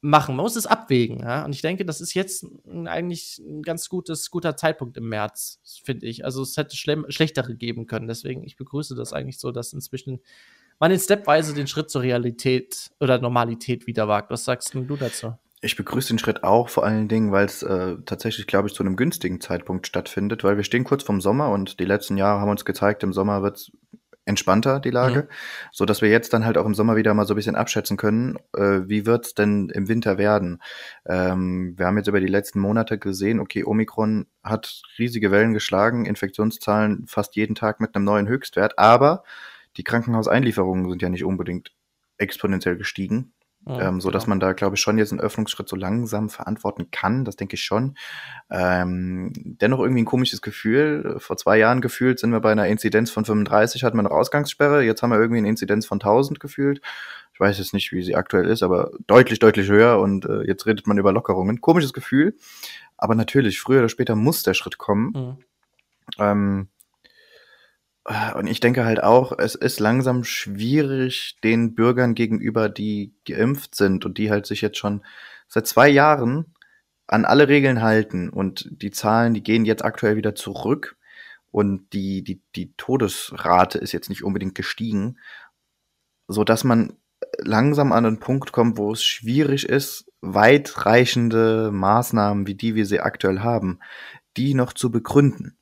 machen. 0.01 0.35
Man 0.35 0.43
muss 0.43 0.55
es 0.55 0.65
abwägen. 0.65 1.19
Ja? 1.19 1.45
Und 1.45 1.53
ich 1.53 1.61
denke, 1.61 1.85
das 1.85 2.01
ist 2.01 2.13
jetzt 2.13 2.45
eigentlich 2.85 3.39
ein 3.39 3.61
ganz 3.61 3.87
gutes, 3.87 4.29
guter 4.31 4.57
Zeitpunkt 4.57 4.97
im 4.97 5.07
März, 5.07 5.59
finde 5.83 6.07
ich. 6.07 6.25
Also 6.25 6.41
es 6.41 6.57
hätte 6.57 6.75
schlechtere 6.75 7.55
geben 7.55 7.87
können. 7.87 8.07
Deswegen, 8.07 8.43
ich 8.43 8.57
begrüße 8.57 8.95
das 8.95 9.13
eigentlich 9.13 9.39
so, 9.39 9.51
dass 9.51 9.73
inzwischen 9.73 10.19
man 10.79 10.91
in 10.91 10.99
Stepweise 10.99 11.53
den 11.53 11.67
Schritt 11.67 11.91
zur 11.91 12.01
Realität 12.01 12.89
oder 12.99 13.19
Normalität 13.19 13.85
wieder 13.85 14.07
wagt. 14.07 14.31
Was 14.31 14.45
sagst 14.45 14.73
du 14.73 14.83
dazu? 14.97 15.35
Ich 15.63 15.75
begrüße 15.75 16.07
den 16.07 16.17
Schritt 16.17 16.43
auch 16.43 16.69
vor 16.69 16.83
allen 16.83 17.07
Dingen, 17.07 17.31
weil 17.31 17.45
es 17.45 17.61
äh, 17.61 17.97
tatsächlich, 18.07 18.47
glaube 18.47 18.67
ich, 18.67 18.73
zu 18.73 18.81
einem 18.81 18.95
günstigen 18.95 19.39
Zeitpunkt 19.39 19.85
stattfindet, 19.85 20.43
weil 20.43 20.57
wir 20.57 20.63
stehen 20.63 20.83
kurz 20.83 21.03
vorm 21.03 21.21
Sommer 21.21 21.49
und 21.49 21.79
die 21.79 21.85
letzten 21.85 22.17
Jahre 22.17 22.41
haben 22.41 22.49
uns 22.49 22.65
gezeigt, 22.65 23.03
im 23.03 23.13
Sommer 23.13 23.43
wird 23.43 23.57
es 23.57 23.71
entspannter, 24.25 24.79
die 24.79 24.91
Lage, 24.91 25.23
mhm. 25.23 25.27
so 25.71 25.85
dass 25.85 26.01
wir 26.01 26.09
jetzt 26.09 26.33
dann 26.33 26.45
halt 26.45 26.57
auch 26.57 26.65
im 26.65 26.75
Sommer 26.75 26.95
wieder 26.95 27.13
mal 27.13 27.25
so 27.25 27.33
ein 27.33 27.37
bisschen 27.37 27.55
abschätzen 27.55 27.97
können, 27.97 28.37
äh, 28.55 28.81
wie 28.85 29.05
wird's 29.05 29.33
denn 29.33 29.69
im 29.69 29.87
Winter 29.87 30.17
werden. 30.17 30.61
Ähm, 31.05 31.73
wir 31.77 31.87
haben 31.87 31.97
jetzt 31.97 32.07
über 32.07 32.19
die 32.19 32.27
letzten 32.27 32.59
Monate 32.59 32.99
gesehen, 32.99 33.39
okay, 33.39 33.63
Omikron 33.63 34.27
hat 34.43 34.83
riesige 34.99 35.31
Wellen 35.31 35.53
geschlagen, 35.53 36.05
Infektionszahlen 36.05 37.07
fast 37.07 37.35
jeden 37.35 37.55
Tag 37.55 37.79
mit 37.79 37.95
einem 37.95 38.05
neuen 38.05 38.27
Höchstwert, 38.27 38.77
aber 38.77 39.23
die 39.77 39.83
Krankenhauseinlieferungen 39.83 40.89
sind 40.89 41.01
ja 41.01 41.09
nicht 41.09 41.23
unbedingt 41.23 41.71
exponentiell 42.17 42.77
gestiegen. 42.77 43.33
Ja, 43.67 43.89
ähm, 43.89 44.01
so 44.01 44.09
dass 44.09 44.23
genau. 44.23 44.31
man 44.31 44.39
da, 44.39 44.53
glaube 44.53 44.75
ich, 44.75 44.81
schon 44.81 44.97
jetzt 44.97 45.11
einen 45.11 45.21
Öffnungsschritt 45.21 45.69
so 45.69 45.75
langsam 45.75 46.29
verantworten 46.29 46.89
kann. 46.89 47.25
Das 47.25 47.35
denke 47.35 47.55
ich 47.55 47.63
schon. 47.63 47.95
Ähm, 48.49 49.31
dennoch 49.35 49.79
irgendwie 49.79 50.01
ein 50.01 50.05
komisches 50.05 50.41
Gefühl. 50.41 51.17
Vor 51.19 51.37
zwei 51.37 51.57
Jahren 51.57 51.79
gefühlt 51.79 52.19
sind 52.19 52.31
wir 52.31 52.39
bei 52.39 52.51
einer 52.51 52.67
Inzidenz 52.67 53.11
von 53.11 53.23
35, 53.23 53.83
hatten 53.83 53.97
wir 53.97 54.01
eine 54.01 54.11
Ausgangssperre. 54.11 54.83
Jetzt 54.83 55.03
haben 55.03 55.11
wir 55.11 55.19
irgendwie 55.19 55.37
eine 55.37 55.49
Inzidenz 55.49 55.85
von 55.85 55.97
1000 55.97 56.39
gefühlt. 56.39 56.81
Ich 57.33 57.39
weiß 57.39 57.59
jetzt 57.59 57.73
nicht, 57.73 57.91
wie 57.91 58.01
sie 58.01 58.15
aktuell 58.15 58.47
ist, 58.47 58.63
aber 58.63 58.91
deutlich, 59.05 59.37
deutlich 59.37 59.69
höher. 59.69 59.99
Und 59.99 60.25
äh, 60.25 60.41
jetzt 60.41 60.65
redet 60.65 60.87
man 60.87 60.97
über 60.97 61.11
Lockerungen. 61.11 61.61
Komisches 61.61 61.93
Gefühl. 61.93 62.35
Aber 62.97 63.13
natürlich, 63.13 63.59
früher 63.59 63.79
oder 63.79 63.89
später 63.89 64.15
muss 64.15 64.41
der 64.41 64.55
Schritt 64.55 64.79
kommen. 64.79 65.11
Mhm. 65.13 65.37
Ähm, 66.19 66.67
äh, 66.67 66.80
und 68.35 68.47
ich 68.47 68.59
denke 68.59 68.83
halt 68.83 69.03
auch, 69.03 69.37
es 69.37 69.55
ist 69.55 69.79
langsam 69.79 70.23
schwierig 70.23 71.37
den 71.43 71.75
Bürgern 71.75 72.15
gegenüber, 72.15 72.67
die 72.67 73.13
geimpft 73.25 73.75
sind 73.75 74.05
und 74.05 74.17
die 74.17 74.31
halt 74.31 74.47
sich 74.47 74.61
jetzt 74.61 74.77
schon 74.77 75.03
seit 75.47 75.67
zwei 75.67 75.87
Jahren 75.87 76.55
an 77.07 77.25
alle 77.25 77.47
Regeln 77.47 77.81
halten. 77.81 78.29
Und 78.29 78.67
die 78.71 78.91
Zahlen, 78.91 79.33
die 79.33 79.43
gehen 79.43 79.65
jetzt 79.65 79.85
aktuell 79.85 80.15
wieder 80.15 80.33
zurück. 80.33 80.97
Und 81.51 81.93
die, 81.93 82.23
die, 82.23 82.41
die 82.55 82.73
Todesrate 82.75 83.77
ist 83.77 83.91
jetzt 83.91 84.09
nicht 84.09 84.23
unbedingt 84.23 84.55
gestiegen, 84.55 85.19
so 86.27 86.43
dass 86.43 86.63
man 86.63 86.93
langsam 87.37 87.91
an 87.91 88.05
einen 88.05 88.19
Punkt 88.19 88.51
kommt, 88.51 88.77
wo 88.77 88.93
es 88.93 89.03
schwierig 89.03 89.67
ist, 89.67 90.09
weitreichende 90.21 91.71
Maßnahmen 91.71 92.47
wie 92.47 92.55
die 92.55 92.73
wir 92.75 92.85
sie 92.85 93.01
aktuell 93.01 93.41
haben, 93.41 93.79
die 94.37 94.53
noch 94.53 94.73
zu 94.73 94.91
begründen 94.91 95.57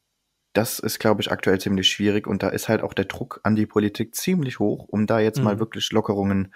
das 0.60 0.80
ist, 0.80 1.00
glaube 1.00 1.22
ich, 1.22 1.32
aktuell 1.32 1.58
ziemlich 1.58 1.88
schwierig 1.90 2.28
und 2.28 2.44
da 2.44 2.50
ist 2.50 2.68
halt 2.68 2.84
auch 2.84 2.94
der 2.94 3.06
Druck 3.06 3.40
an 3.44 3.56
die 3.56 3.66
Politik 3.66 4.14
ziemlich 4.14 4.60
hoch, 4.60 4.86
um 4.90 5.08
da 5.08 5.20
jetzt 5.20 5.38
mhm. 5.38 5.46
mal 5.46 5.60
wirklich 5.60 5.90
Lockerungen 5.94 6.54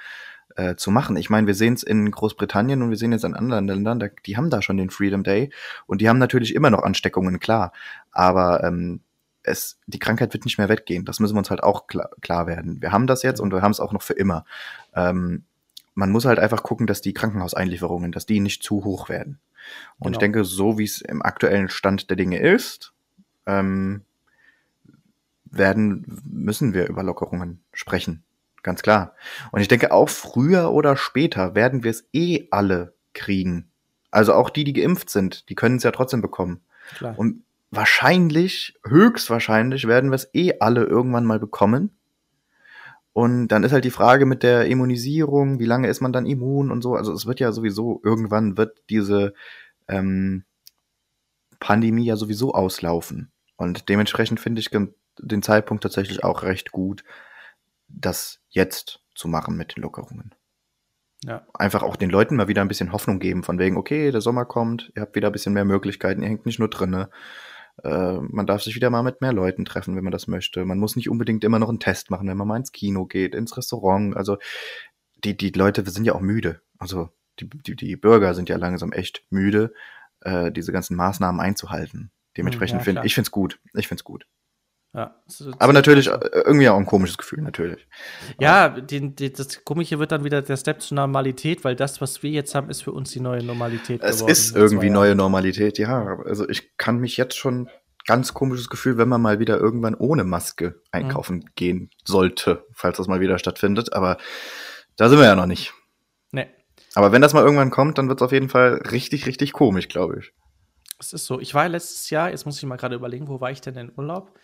äh, 0.58 0.76
zu 0.76 0.92
machen. 0.92 1.16
Ich 1.16 1.30
meine, 1.30 1.48
wir 1.48 1.56
sehen 1.56 1.76
es 1.76 1.84
in 1.84 2.12
Großbritannien 2.12 2.82
und 2.82 2.90
wir 2.90 2.98
sehen 2.98 3.14
jetzt 3.14 3.24
in 3.24 3.34
anderen 3.34 3.66
Ländern, 3.66 4.02
da, 4.02 4.10
die 4.26 4.36
haben 4.36 4.50
da 4.50 4.62
schon 4.62 4.76
den 4.76 4.90
Freedom 4.90 5.24
Day 5.24 5.52
und 5.88 6.02
die 6.02 6.10
haben 6.10 6.18
natürlich 6.18 6.54
immer 6.54 6.70
noch 6.70 6.84
Ansteckungen, 6.84 7.40
klar. 7.40 7.72
Aber 8.12 8.62
ähm, 8.66 9.00
es, 9.42 9.80
die 9.88 10.00
Krankheit 10.00 10.34
wird 10.34 10.44
nicht 10.44 10.58
mehr 10.58 10.68
weggehen. 10.68 11.06
Das 11.06 11.22
müssen 11.22 11.36
wir 11.36 11.40
uns 11.40 11.50
halt 11.50 11.64
auch 11.64 11.88
klar, 11.88 12.10
klar 12.20 12.46
werden. 12.46 12.82
Wir 12.82 12.92
haben 12.92 13.08
das 13.08 13.24
jetzt 13.24 13.40
und 13.40 13.54
wir 13.54 13.62
haben 13.62 13.72
es 13.72 13.80
auch 13.80 13.94
noch 13.94 14.02
für 14.02 14.14
immer. 14.14 14.44
Ähm, 14.94 15.46
man 15.94 16.12
muss 16.12 16.26
halt 16.26 16.40
einfach 16.40 16.62
gucken, 16.64 16.88
dass 16.88 17.00
die 17.00 17.14
Krankenhauseinlieferungen, 17.14 18.12
dass 18.12 18.26
die 18.26 18.42
nicht 18.42 18.64
zu 18.64 18.84
hoch 18.84 19.08
werden. 19.08 19.40
Und 19.98 20.08
genau. 20.08 20.12
ich 20.12 20.20
denke, 20.20 20.44
so 20.44 20.78
wie 20.78 20.84
es 20.84 21.00
im 21.00 21.22
aktuellen 21.22 21.70
Stand 21.70 22.10
der 22.10 22.18
Dinge 22.18 22.40
ist, 22.40 22.93
ähm, 23.46 24.02
werden, 25.46 26.22
müssen 26.26 26.74
wir 26.74 26.88
über 26.88 27.04
Lockerungen 27.04 27.64
sprechen. 27.74 28.24
Ganz 28.64 28.82
klar. 28.82 29.14
Und 29.52 29.62
ich 29.62 29.68
denke, 29.68 29.92
auch 29.92 30.10
früher 30.10 30.72
oder 30.72 30.96
später 30.96 31.54
werden 31.54 31.84
wir 31.84 31.92
es 31.92 32.08
eh 32.14 32.48
alle 32.50 32.96
kriegen. 33.14 33.70
Also 34.10 34.34
auch 34.34 34.50
die, 34.50 34.64
die 34.64 34.74
geimpft 34.74 35.10
sind, 35.10 35.50
die 35.50 35.56
können 35.56 35.78
es 35.78 35.84
ja 35.84 35.92
trotzdem 35.92 36.22
bekommen. 36.22 36.62
Klar. 36.96 37.18
Und 37.18 37.44
wahrscheinlich, 37.72 38.80
höchstwahrscheinlich 38.86 39.88
werden 39.88 40.12
wir 40.12 40.16
es 40.16 40.30
eh 40.34 40.54
alle 40.60 40.84
irgendwann 40.84 41.26
mal 41.26 41.40
bekommen. 41.40 41.98
Und 43.12 43.50
dann 43.50 43.64
ist 43.64 43.74
halt 43.74 43.86
die 43.86 43.92
Frage 43.92 44.26
mit 44.26 44.44
der 44.44 44.66
Immunisierung, 44.66 45.60
wie 45.60 45.66
lange 45.66 45.88
ist 45.88 46.02
man 46.02 46.14
dann 46.14 46.26
immun 46.26 46.72
und 46.72 46.82
so. 46.82 46.96
Also 46.96 47.14
es 47.14 47.26
wird 47.26 47.40
ja 47.40 47.52
sowieso, 47.52 48.02
irgendwann 48.04 48.58
wird 48.58 48.82
diese 48.90 49.34
ähm, 49.88 50.46
Pandemie 51.60 52.06
ja 52.06 52.16
sowieso 52.16 52.54
auslaufen. 52.54 53.33
Und 53.56 53.90
dementsprechend 53.90 54.40
finde 54.40 54.62
ich 54.62 54.70
den 54.70 55.44
Zeitpunkt 55.44 55.84
tatsächlich 55.84 56.24
auch 56.24 56.44
recht 56.44 56.72
gut, 56.72 57.04
das 57.88 58.42
jetzt 58.50 59.02
zu 59.16 59.28
machen 59.28 59.56
mit 59.56 59.76
den 59.76 59.84
Lockerungen. 59.84 60.34
Ja. 61.24 61.46
Einfach 61.54 61.84
auch 61.84 61.96
den 61.96 62.10
Leuten 62.10 62.36
mal 62.36 62.48
wieder 62.48 62.62
ein 62.62 62.68
bisschen 62.68 62.92
Hoffnung 62.92 63.20
geben, 63.20 63.44
von 63.44 63.60
wegen, 63.60 63.78
okay, 63.78 64.12
der 64.12 64.22
Sommer 64.22 64.46
kommt, 64.46 64.92
ihr 64.96 65.02
habt 65.02 65.16
wieder 65.16 65.30
ein 65.30 65.32
bisschen 65.32 65.54
mehr 65.54 65.66
Möglichkeiten, 65.66 66.22
ihr 66.22 66.28
hängt 66.28 66.46
nicht 66.46 66.60
nur 66.60 66.70
drinne. 66.70 67.10
Äh, 67.82 68.18
man 68.20 68.46
darf 68.46 68.62
sich 68.62 68.76
wieder 68.76 68.90
mal 68.90 69.04
mit 69.04 69.22
mehr 69.22 69.34
Leuten 69.34 69.66
treffen, 69.66 69.96
wenn 69.96 70.04
man 70.04 70.12
das 70.12 70.28
möchte. 70.28 70.66
Man 70.66 70.80
muss 70.80 70.96
nicht 70.96 71.10
unbedingt 71.10 71.44
immer 71.44 71.60
noch 71.60 71.70
einen 71.70 71.80
Test 71.80 72.12
machen, 72.12 72.28
wenn 72.28 72.38
man 72.38 72.48
mal 72.48 72.58
ins 72.58 72.72
Kino 72.72 73.06
geht, 73.06 73.36
ins 73.36 73.56
Restaurant. 73.56 74.16
Also 74.18 74.38
die, 75.24 75.38
die 75.38 75.52
Leute 75.52 75.90
sind 75.90 76.06
ja 76.06 76.14
auch 76.14 76.22
müde. 76.22 76.62
Also 76.78 77.10
die, 77.40 77.50
die, 77.50 77.76
die 77.76 77.96
Bürger 77.96 78.34
sind 78.34 78.50
ja 78.50 78.58
langsam 78.58 78.92
echt 78.92 79.26
müde, 79.30 79.74
äh, 80.22 80.52
diese 80.52 80.72
ganzen 80.72 80.96
Maßnahmen 80.98 81.40
einzuhalten. 81.40 82.12
Dementsprechend 82.38 82.80
ja, 82.80 82.84
finde 82.84 83.02
ich 83.06 83.14
finde 83.14 83.28
es 83.28 83.32
gut. 83.32 83.60
Ich 83.74 83.88
finde 83.88 84.00
es 84.00 84.04
gut. 84.04 84.26
Ja, 84.96 85.16
aber 85.58 85.74
natürlich 85.74 86.08
äh, 86.08 86.20
irgendwie 86.46 86.70
auch 86.70 86.78
ein 86.78 86.86
komisches 86.86 87.18
Gefühl, 87.18 87.42
natürlich. 87.42 87.88
Ja, 88.40 88.70
die, 88.70 89.16
die, 89.16 89.34
das 89.34 89.66
Komische 89.66 89.98
wird 89.98 90.12
dann 90.12 90.24
wieder 90.24 90.44
der 90.44 90.56
Step 90.56 90.82
zur 90.82 90.98
Normalität, 90.98 91.64
weil 91.64 91.76
das, 91.76 92.00
was 92.00 92.22
wir 92.22 92.30
jetzt 92.30 92.54
haben, 92.54 92.70
ist 92.70 92.84
für 92.84 92.92
uns 92.92 93.10
die 93.10 93.20
neue 93.20 93.42
Normalität. 93.42 94.04
Es 94.04 94.22
ist 94.22 94.56
irgendwie 94.56 94.92
neue 94.92 95.16
Normalität, 95.16 95.80
ja. 95.80 96.20
Also 96.26 96.48
ich 96.48 96.78
kann 96.78 97.00
mich 97.00 97.18
jetzt 97.18 97.36
schon 97.36 97.70
ganz 98.06 98.36
komisches 98.36 98.70
Gefühl, 98.70 99.00
wenn 99.00 99.10
man 99.10 99.22
mal 99.22 99.40
wieder 99.40 99.58
irgendwann 99.58 99.96
ohne 99.96 100.26
Maske 100.26 100.82
einkaufen 100.92 101.38
mhm. 101.38 101.50
gehen 101.56 101.90
sollte, 102.06 102.68
falls 102.72 102.98
das 102.98 103.08
mal 103.08 103.20
wieder 103.20 103.40
stattfindet. 103.40 103.94
Aber 103.94 104.18
da 104.96 105.10
sind 105.10 105.18
wir 105.18 105.26
ja 105.26 105.36
noch 105.36 105.48
nicht. 105.48 105.74
Nee. 106.32 106.48
Aber 106.94 107.12
wenn 107.12 107.24
das 107.24 107.34
mal 107.34 107.44
irgendwann 107.44 107.72
kommt, 107.72 107.98
dann 107.98 108.10
wird 108.10 108.22
es 108.22 108.26
auf 108.26 108.32
jeden 108.32 108.50
Fall 108.50 108.82
richtig, 108.92 109.26
richtig 109.26 109.54
komisch, 109.54 109.88
glaube 109.88 110.20
ich. 110.20 110.34
Es 111.00 111.14
ist 111.14 111.26
so. 111.26 111.40
Ich 111.40 111.54
war 111.54 111.68
letztes 111.68 112.10
Jahr, 112.10 112.30
jetzt 112.30 112.46
muss 112.46 112.58
ich 112.58 112.64
mal 112.64 112.78
gerade 112.78 112.96
überlegen, 112.96 113.28
wo 113.28 113.42
war 113.42 113.52
ich 113.52 113.62
denn 113.62 113.76
in 113.76 113.92
Urlaub? 113.96 114.38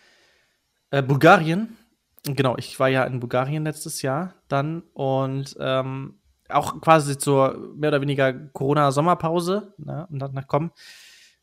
Äh, 0.90 1.02
Bulgarien. 1.02 1.76
Genau, 2.24 2.56
ich 2.58 2.78
war 2.78 2.88
ja 2.88 3.04
in 3.04 3.20
Bulgarien 3.20 3.64
letztes 3.64 4.02
Jahr 4.02 4.34
dann 4.48 4.82
und 4.92 5.56
ähm, 5.58 6.20
auch 6.48 6.80
quasi 6.80 7.16
zur 7.16 7.72
mehr 7.76 7.88
oder 7.88 8.00
weniger 8.00 8.32
Corona-Sommerpause. 8.32 9.74
Ne? 9.78 10.06
Und 10.10 10.18
dann, 10.18 10.32
na 10.34 10.42
komm, 10.42 10.72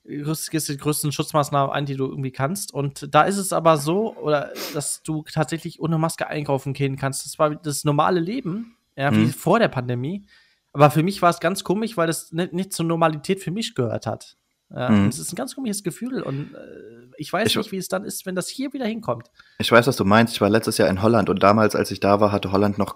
gehst 0.08 0.70
die 0.70 0.78
größten 0.78 1.12
Schutzmaßnahmen 1.12 1.72
ein, 1.72 1.86
die 1.86 1.96
du 1.96 2.06
irgendwie 2.06 2.32
kannst. 2.32 2.74
Und 2.74 3.14
da 3.14 3.24
ist 3.24 3.38
es 3.38 3.52
aber 3.52 3.78
so, 3.78 4.16
oder 4.16 4.54
dass 4.74 5.04
du 5.04 5.24
tatsächlich 5.24 5.82
ohne 5.82 5.98
Maske 5.98 6.28
einkaufen 6.28 6.74
gehen 6.74 6.96
kannst. 6.96 7.26
Das 7.26 7.40
war 7.40 7.56
das 7.56 7.84
normale 7.84 8.20
Leben, 8.20 8.78
ja, 8.96 9.12
wie 9.12 9.26
mhm. 9.26 9.34
vor 9.34 9.60
der 9.60 9.68
Pandemie. 9.68 10.26
Aber 10.74 10.92
für 10.92 11.04
mich 11.04 11.22
war 11.22 11.30
es 11.30 11.40
ganz 11.40 11.64
komisch, 11.64 11.98
weil 11.98 12.08
das 12.08 12.32
nicht, 12.32 12.54
nicht 12.54 12.74
zur 12.74 12.86
Normalität 12.86 13.42
für 13.42 13.52
mich 13.52 13.76
gehört 13.76 14.06
hat. 14.06 14.38
Ja, 14.70 14.90
mhm. 14.90 15.08
Es 15.08 15.20
ist 15.20 15.32
ein 15.32 15.36
ganz 15.36 15.56
komisches 15.56 15.84
Gefühl 15.84 16.22
und 16.22 16.54
äh, 16.54 17.08
ich 17.18 17.32
weiß 17.32 17.48
ich, 17.48 17.56
nicht, 17.56 17.72
wie 17.72 17.78
es 17.78 17.88
dann 17.88 18.04
ist, 18.04 18.26
wenn 18.26 18.36
das 18.36 18.50
hier 18.50 18.74
wieder 18.74 18.86
hinkommt. 18.86 19.32
Ich 19.60 19.72
weiß, 19.72 19.88
was 19.88 19.96
du 19.96 20.06
meinst. 20.06 20.34
Ich 20.34 20.42
war 20.42 20.50
letztes 20.50 20.78
Jahr 20.78 20.90
in 20.90 21.02
Holland 21.02 21.30
und 21.30 21.42
damals, 21.42 21.76
als 21.76 21.90
ich 21.92 22.00
da 22.00 22.20
war, 22.20 22.32
hatte 22.32 22.52
Holland 22.52 22.78
noch 22.78 22.96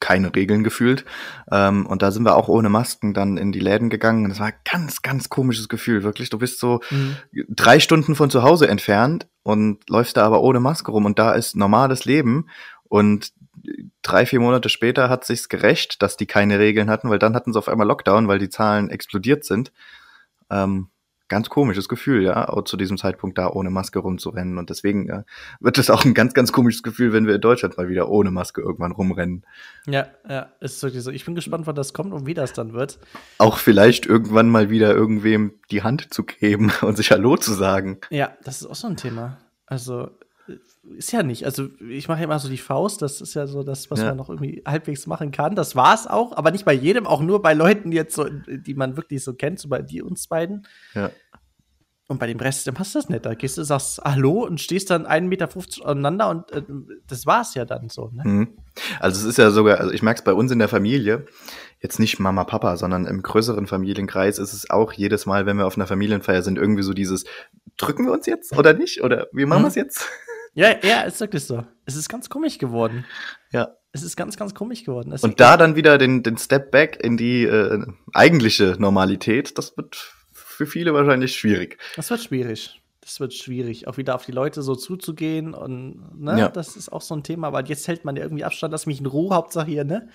keine 0.00 0.34
Regeln 0.34 0.64
gefühlt. 0.64 1.04
Ähm, 1.50 1.86
und 1.86 2.02
da 2.02 2.10
sind 2.10 2.24
wir 2.24 2.36
auch 2.36 2.48
ohne 2.48 2.68
Masken 2.68 3.14
dann 3.14 3.36
in 3.36 3.52
die 3.52 3.60
Läden 3.60 3.88
gegangen. 3.88 4.24
Und 4.24 4.30
das 4.30 4.40
war 4.40 4.48
ein 4.48 4.54
ganz, 4.64 5.02
ganz 5.02 5.28
komisches 5.28 5.68
Gefühl, 5.68 6.02
wirklich. 6.02 6.28
Du 6.28 6.38
bist 6.38 6.58
so 6.58 6.80
mhm. 6.90 7.16
drei 7.48 7.78
Stunden 7.78 8.16
von 8.16 8.28
zu 8.28 8.42
Hause 8.42 8.68
entfernt 8.68 9.28
und 9.44 9.88
läufst 9.88 10.16
da 10.16 10.24
aber 10.24 10.42
ohne 10.42 10.60
Maske 10.60 10.90
rum 10.90 11.04
und 11.04 11.18
da 11.18 11.32
ist 11.32 11.54
normales 11.56 12.04
Leben. 12.04 12.48
Und 12.84 13.32
drei, 14.02 14.26
vier 14.26 14.40
Monate 14.40 14.68
später 14.68 15.08
hat 15.08 15.24
sich's 15.24 15.48
gerecht, 15.48 16.02
dass 16.02 16.16
die 16.16 16.26
keine 16.26 16.58
Regeln 16.58 16.90
hatten, 16.90 17.08
weil 17.08 17.20
dann 17.20 17.34
hatten 17.34 17.52
sie 17.52 17.58
auf 17.58 17.68
einmal 17.68 17.86
Lockdown, 17.86 18.26
weil 18.28 18.40
die 18.40 18.50
Zahlen 18.50 18.90
explodiert 18.90 19.44
sind. 19.44 19.72
Ähm, 20.50 20.88
ganz 21.32 21.48
komisches 21.48 21.88
Gefühl, 21.88 22.22
ja, 22.22 22.46
auch 22.48 22.64
zu 22.64 22.76
diesem 22.76 22.98
Zeitpunkt 22.98 23.38
da 23.38 23.48
ohne 23.48 23.70
Maske 23.70 23.98
rumzurennen. 23.98 24.58
Und 24.58 24.68
deswegen 24.68 25.08
äh, 25.08 25.22
wird 25.60 25.78
es 25.78 25.88
auch 25.88 26.04
ein 26.04 26.12
ganz, 26.12 26.34
ganz 26.34 26.52
komisches 26.52 26.82
Gefühl, 26.82 27.14
wenn 27.14 27.26
wir 27.26 27.36
in 27.36 27.40
Deutschland 27.40 27.78
mal 27.78 27.88
wieder 27.88 28.10
ohne 28.10 28.30
Maske 28.30 28.60
irgendwann 28.60 28.92
rumrennen. 28.92 29.44
Ja, 29.86 30.08
ja, 30.28 30.52
ist 30.60 30.82
wirklich 30.82 31.02
so. 31.02 31.10
Ich 31.10 31.24
bin 31.24 31.34
gespannt, 31.34 31.66
wann 31.66 31.74
das 31.74 31.94
kommt 31.94 32.12
und 32.12 32.26
wie 32.26 32.34
das 32.34 32.52
dann 32.52 32.74
wird. 32.74 32.98
Auch 33.38 33.56
vielleicht 33.56 34.04
irgendwann 34.04 34.50
mal 34.50 34.68
wieder 34.68 34.94
irgendwem 34.94 35.54
die 35.70 35.82
Hand 35.82 36.12
zu 36.12 36.22
geben 36.22 36.70
und 36.82 36.96
sich 36.96 37.10
Hallo 37.10 37.38
zu 37.38 37.54
sagen. 37.54 37.98
Ja, 38.10 38.36
das 38.44 38.60
ist 38.60 38.66
auch 38.66 38.74
so 38.74 38.86
ein 38.86 38.96
Thema. 38.96 39.38
Also, 39.64 40.10
ist 40.96 41.12
ja 41.12 41.22
nicht. 41.22 41.44
Also 41.44 41.68
ich 41.88 42.08
mache 42.08 42.18
ja 42.20 42.24
immer 42.24 42.38
so 42.38 42.48
die 42.48 42.58
Faust, 42.58 43.02
das 43.02 43.20
ist 43.20 43.34
ja 43.34 43.46
so 43.46 43.62
das, 43.62 43.90
was 43.90 44.00
ja. 44.00 44.06
man 44.06 44.16
noch 44.16 44.28
irgendwie 44.28 44.62
halbwegs 44.66 45.06
machen 45.06 45.30
kann. 45.30 45.54
Das 45.54 45.76
war 45.76 45.94
es 45.94 46.06
auch, 46.06 46.36
aber 46.36 46.50
nicht 46.50 46.64
bei 46.64 46.72
jedem, 46.72 47.06
auch 47.06 47.20
nur 47.20 47.40
bei 47.40 47.54
Leuten, 47.54 47.90
die 47.90 47.96
jetzt 47.96 48.14
so, 48.14 48.26
die 48.28 48.74
man 48.74 48.96
wirklich 48.96 49.22
so 49.22 49.34
kennt, 49.34 49.60
so 49.60 49.68
bei 49.68 49.80
die 49.80 50.02
uns 50.02 50.26
beiden. 50.26 50.66
Ja. 50.94 51.10
Und 52.08 52.18
bei 52.18 52.26
dem 52.26 52.38
Rest, 52.38 52.66
dann 52.66 52.74
passt 52.74 52.94
das 52.94 53.08
nicht. 53.08 53.24
Da 53.24 53.34
gehst 53.34 53.56
du, 53.56 53.64
sagst 53.64 54.00
Hallo 54.04 54.44
und 54.44 54.60
stehst 54.60 54.90
dann 54.90 55.06
1,50 55.06 55.20
Meter 55.22 55.48
auseinander 55.56 56.28
und 56.28 56.50
äh, 56.52 56.62
das 57.06 57.26
war's 57.26 57.54
ja 57.54 57.64
dann 57.64 57.88
so. 57.88 58.10
Ne? 58.12 58.22
Mhm. 58.24 58.48
Also 59.00 59.20
es 59.20 59.24
ist 59.24 59.38
ja 59.38 59.50
sogar, 59.50 59.78
also 59.78 59.92
ich 59.92 60.02
merke 60.02 60.18
es 60.18 60.24
bei 60.24 60.34
uns 60.34 60.50
in 60.50 60.58
der 60.58 60.68
Familie, 60.68 61.26
jetzt 61.80 61.98
nicht 61.98 62.18
Mama, 62.18 62.44
Papa, 62.44 62.76
sondern 62.76 63.06
im 63.06 63.22
größeren 63.22 63.66
Familienkreis 63.66 64.38
ist 64.38 64.52
es 64.52 64.68
auch 64.68 64.92
jedes 64.92 65.26
Mal, 65.26 65.46
wenn 65.46 65.56
wir 65.56 65.66
auf 65.66 65.76
einer 65.76 65.86
Familienfeier 65.86 66.42
sind, 66.42 66.58
irgendwie 66.58 66.82
so 66.82 66.92
dieses, 66.92 67.24
drücken 67.76 68.04
wir 68.04 68.12
uns 68.12 68.26
jetzt 68.26 68.56
oder 68.56 68.72
nicht? 68.74 69.02
Oder 69.02 69.28
wie 69.32 69.46
machen 69.46 69.60
mhm. 69.60 69.64
wir 69.64 69.68
es 69.68 69.74
jetzt? 69.76 70.08
Ja, 70.54 70.74
ja, 70.82 71.02
ist 71.02 71.20
wirklich 71.20 71.44
so. 71.44 71.64
Es 71.86 71.96
ist 71.96 72.08
ganz 72.08 72.28
komisch 72.28 72.58
geworden. 72.58 73.06
Ja. 73.52 73.74
Es 73.92 74.02
ist 74.02 74.16
ganz, 74.16 74.36
ganz 74.36 74.54
komisch 74.54 74.84
geworden. 74.84 75.12
Es 75.12 75.22
und 75.22 75.40
da 75.40 75.56
dann 75.56 75.76
wieder 75.76 75.98
den, 75.98 76.22
den 76.22 76.36
Step 76.36 76.70
back 76.70 77.02
in 77.02 77.16
die 77.16 77.44
äh, 77.44 77.84
eigentliche 78.12 78.76
Normalität, 78.78 79.56
das 79.56 79.76
wird 79.76 80.14
für 80.62 80.70
viele 80.70 80.94
wahrscheinlich 80.94 81.34
schwierig. 81.34 81.78
Das 81.96 82.10
wird 82.10 82.20
schwierig. 82.20 82.80
Das 83.00 83.18
wird 83.18 83.34
schwierig, 83.34 83.88
auch 83.88 83.96
wieder 83.96 84.14
auf 84.14 84.24
die 84.24 84.32
Leute 84.32 84.62
so 84.62 84.76
zuzugehen 84.76 85.54
und 85.54 86.20
ne, 86.20 86.38
ja. 86.38 86.48
das 86.48 86.76
ist 86.76 86.92
auch 86.92 87.02
so 87.02 87.16
ein 87.16 87.24
Thema, 87.24 87.52
weil 87.52 87.66
jetzt 87.66 87.88
hält 87.88 88.04
man 88.04 88.14
ja 88.14 88.22
irgendwie 88.22 88.44
Abstand, 88.44 88.70
lass 88.70 88.86
mich 88.86 89.00
in 89.00 89.06
Ruhe, 89.06 89.34
Hauptsache 89.34 89.66
hier, 89.66 89.82
ne? 89.82 90.08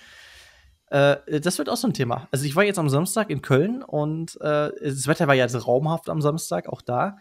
Äh, 0.86 1.40
das 1.40 1.58
wird 1.58 1.68
auch 1.68 1.76
so 1.76 1.86
ein 1.86 1.92
Thema. 1.92 2.28
Also 2.30 2.46
ich 2.46 2.56
war 2.56 2.64
jetzt 2.64 2.78
am 2.78 2.88
Samstag 2.88 3.28
in 3.28 3.42
Köln 3.42 3.82
und 3.82 4.40
äh, 4.40 4.70
das 4.82 5.06
Wetter 5.06 5.28
war 5.28 5.34
ja 5.34 5.44
raumhaft 5.44 6.08
am 6.08 6.22
Samstag, 6.22 6.66
auch 6.66 6.80
da. 6.80 7.18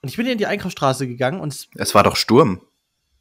Und 0.00 0.10
ich 0.10 0.16
bin 0.16 0.26
in 0.26 0.38
die 0.38 0.46
Einkaufsstraße 0.46 1.08
gegangen 1.08 1.40
und 1.40 1.52
es, 1.52 1.68
es 1.74 1.92
war 1.92 2.04
doch 2.04 2.14
Sturm. 2.14 2.60